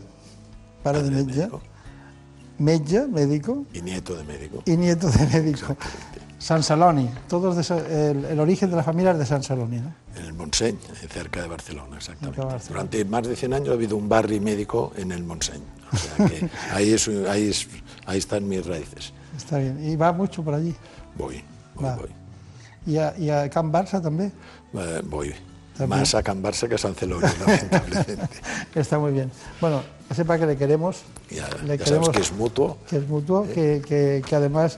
pare 0.84 1.02
de 1.04 1.10
metge, 1.12 1.50
metge, 2.60 3.08
médico 3.08 3.66
Y 3.74 3.82
nieto 3.82 4.16
de 4.16 4.24
médico. 4.26 4.62
y 4.66 4.76
nieto 4.78 5.10
de 5.10 5.26
médico. 5.28 5.76
San 6.38 6.62
Saloni, 6.62 7.10
todos 7.30 7.56
de, 7.56 8.12
el, 8.12 8.26
el 8.26 8.40
origen 8.42 8.70
de 8.70 8.76
la 8.76 8.84
familia 8.84 9.12
es 9.12 9.20
de 9.20 9.26
San 9.26 9.42
Saloni, 9.42 9.78
¿no? 9.80 9.94
En 10.18 10.26
el 10.26 10.34
Montseny, 10.34 10.78
cerca 11.10 11.42
de 11.42 11.48
Barcelona, 11.48 11.96
exactamente. 11.96 12.42
Durante 12.68 13.06
más 13.06 13.26
de 13.26 13.38
100 13.38 13.54
años 13.54 13.70
ha 13.70 13.74
habido 13.74 13.96
un 13.96 14.10
barrio 14.10 14.42
médico 14.42 14.92
en 14.98 15.14
el 15.14 15.24
Montseny. 15.24 15.64
O 15.94 15.96
sea 15.96 16.28
que 16.28 16.50
ahí, 16.74 16.92
es, 16.92 17.08
ahí, 17.30 17.48
es, 17.50 17.66
ahí 18.06 18.18
están 18.20 18.48
mis 18.48 18.66
raíces. 18.66 19.14
Está 19.38 19.58
bien. 19.60 19.80
¿Y 19.84 19.96
va 19.96 20.12
mucho 20.12 20.44
por 20.44 20.54
allí? 20.54 20.76
Voy, 21.18 21.44
voy, 21.76 21.84
Va. 21.86 21.96
voy. 21.96 22.10
¿Y 22.86 22.98
a, 22.98 23.14
y 23.18 23.30
a 23.30 23.50
Can 23.50 23.72
Barça 23.72 24.02
también? 24.02 24.32
Eh, 24.74 25.02
voy. 25.06 25.34
También. 25.78 26.02
Más 26.02 26.14
a 26.14 26.22
Can 26.22 26.44
Barça 26.44 26.68
que 26.68 26.76
a 26.76 26.78
San 26.78 26.94
Celorio, 26.96 27.28
lamentablemente. 27.40 28.18
Está 28.76 29.00
muy 29.00 29.12
bien. 29.12 29.32
Bueno, 29.62 29.82
sepa 30.14 30.38
que 30.38 30.46
le 30.46 30.56
queremos. 30.58 31.02
Ya, 31.32 31.50
le 31.66 31.78
ya 31.78 31.86
sabes 31.86 32.10
que 32.10 32.20
es 32.22 32.32
mutuo. 32.32 32.78
Que 32.90 32.98
es 32.98 33.08
mutuo, 33.08 33.48
que, 33.48 33.82
que- 33.88 34.22
que 34.28 34.36
además 34.36 34.78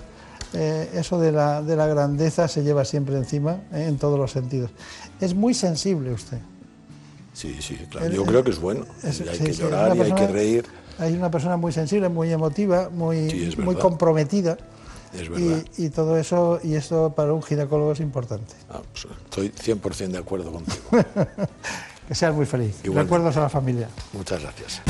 eh, 0.53 0.89
eso 0.93 1.19
de 1.19 1.31
la, 1.33 1.61
de 1.61 1.75
la 1.75 1.87
grandeza 1.87 2.47
se 2.47 2.63
lleva 2.63 2.85
siempre 2.85 3.15
encima, 3.17 3.57
eh, 3.73 3.85
en 3.89 3.97
todos 3.97 4.17
los 4.17 4.31
sentidos. 4.31 4.71
Es 5.19 5.33
muy 5.33 5.53
sensible 5.53 6.11
usted. 6.13 6.37
Sí, 7.33 7.57
sí, 7.59 7.75
claro. 7.89 8.05
El- 8.05 8.13
Yo 8.13 8.23
creo 8.25 8.43
que 8.43 8.51
es 8.51 8.59
bueno. 8.59 8.85
es- 9.03 9.19
hay 9.21 9.37
sí, 9.37 9.43
que 9.43 9.53
sí, 9.53 9.61
llorar 9.63 9.97
y 9.97 10.01
hay 10.01 10.13
que 10.13 10.27
reír. 10.27 10.65
Hay 10.99 11.13
una 11.13 11.29
persona 11.29 11.57
muy 11.57 11.71
sensible, 11.71 12.09
muy 12.09 12.31
emotiva, 12.31 12.89
muy, 12.89 13.29
Sí, 13.29 13.45
es 13.45 13.57
muy 13.57 13.75
comprometida. 13.75 14.57
Es 15.13 15.29
verdad. 15.29 15.63
Y, 15.77 15.85
y 15.85 15.89
todo 15.89 16.17
eso, 16.17 16.59
y 16.63 16.75
esto 16.75 17.13
para 17.15 17.33
un 17.33 17.41
ginecólogo 17.41 17.93
es 17.93 17.99
importante. 17.99 18.53
Ah, 18.69 18.81
pues, 18.91 19.07
estoy 19.25 19.49
100% 19.49 20.07
de 20.09 20.17
acuerdo 20.17 20.51
contigo. 20.51 20.83
Que 22.07 22.13
seas 22.13 22.35
muy 22.35 22.45
feliz. 22.45 22.75
Igualmente. 22.83 23.01
Recuerdos 23.01 23.37
a 23.37 23.41
la 23.41 23.49
familia. 23.49 23.89
Muchas 24.13 24.39
gracias. 24.41 24.81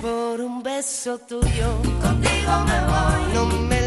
Por 0.00 0.40
un 0.40 0.62
beso 0.62 1.18
tuyo, 1.18 1.76
contigo 2.00 2.52
me 2.64 2.80
voy. 2.86 3.34
No 3.34 3.46
me 3.68 3.79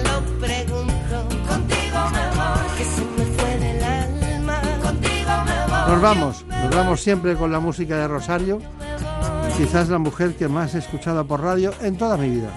Nos 5.94 6.02
vamos, 6.02 6.44
nos 6.50 6.76
vamos 6.76 7.02
siempre 7.02 7.36
con 7.36 7.52
la 7.52 7.60
música 7.60 7.96
de 7.96 8.08
Rosario, 8.08 8.60
quizás 9.56 9.90
la 9.90 10.00
mujer 10.00 10.36
que 10.36 10.48
más 10.48 10.74
he 10.74 10.80
escuchado 10.80 11.24
por 11.28 11.40
radio 11.40 11.72
en 11.82 11.98
toda 11.98 12.18
mi 12.18 12.30
vida. 12.30 12.50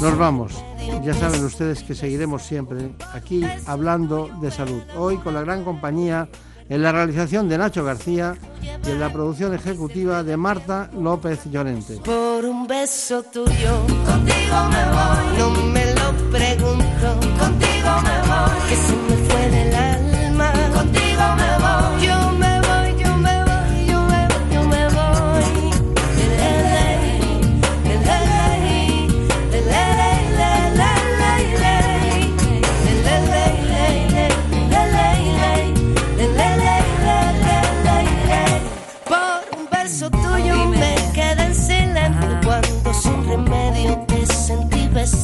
Nos 0.00 0.16
vamos. 0.16 0.64
Ya 1.04 1.12
saben 1.12 1.44
ustedes 1.44 1.82
que 1.82 1.94
seguiremos 1.94 2.42
siempre 2.42 2.94
aquí 3.12 3.44
hablando 3.66 4.30
de 4.40 4.50
salud. 4.50 4.80
Hoy 4.96 5.18
con 5.18 5.34
la 5.34 5.42
gran 5.42 5.62
compañía 5.62 6.26
en 6.68 6.82
la 6.82 6.92
realización 6.92 7.48
de 7.48 7.58
Nacho 7.58 7.84
García 7.84 8.36
y 8.62 8.90
en 8.90 9.00
la 9.00 9.12
producción 9.12 9.54
ejecutiva 9.54 10.22
de 10.22 10.36
Marta 10.36 10.90
López 10.98 11.40
Llorente. 11.50 11.98
Por 12.04 12.44
un 12.44 12.66
beso 12.66 13.22
tuyo, 13.22 13.86
contigo 14.06 14.56
me 14.70 14.84
voy. 14.94 15.38
No 15.38 15.50
me 15.72 15.86
lo 15.94 16.12
pregunto, 16.30 17.20
contigo 17.38 17.90
me 18.02 18.18
voy. 18.28 18.68
Que 18.68 18.76
se 18.76 18.96
me 18.96 19.16
fue 19.28 19.50
del 19.50 19.74
alma, 19.74 20.52
contigo 20.74 21.22
me 21.36 21.58
voy. 21.58 22.07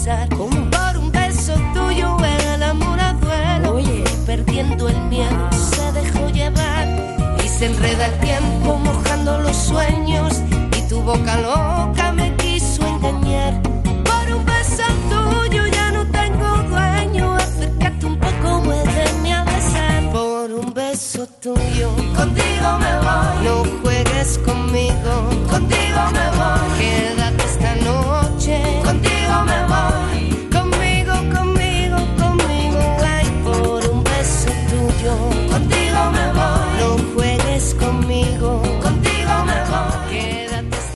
pensar 0.04 0.28
¿Cómo? 0.36 0.70
Por 0.70 0.98
un 0.98 1.10
beso 1.10 1.54
tuyo 1.72 2.16
el 2.54 2.62
amor 2.62 3.00
a 3.00 3.12
duelo. 3.14 3.76
Oye. 3.76 4.04
Perdiendo 4.26 4.88
el 4.88 5.00
miedo 5.02 5.50
se 5.52 5.92
dejó 5.92 6.28
llevar. 6.28 6.86
Y 7.44 7.48
se 7.48 7.66
enreda 7.66 8.06
el 8.06 8.18
tiempo 8.20 8.76
mojando 8.76 9.38
los 9.40 9.56
sueños. 9.56 10.42
Y 10.76 10.88
tu 10.88 11.00
boca 11.00 11.36
loca 11.40 12.12
me 12.12 12.34
quiso 12.36 12.86
engañar. 12.86 13.60
Por 13.62 14.36
un 14.36 14.44
beso 14.44 14.84
tuyo 15.10 15.66
ya 15.66 15.92
no 15.92 16.06
tengo 16.10 16.48
dueño. 16.68 17.34
Acércate 17.34 18.06
un 18.06 18.18
poco, 18.18 18.60
vuélveme 18.60 19.32
a 19.32 19.44
besar. 19.44 20.10
Por 20.12 20.52
un 20.52 20.72
beso 20.74 21.26
tuyo 21.40 21.90
Contigo 22.16 22.68
me 22.78 22.92
voy. 23.06 23.44
No 23.44 23.80
juegues 23.82 24.38
con 24.44 24.53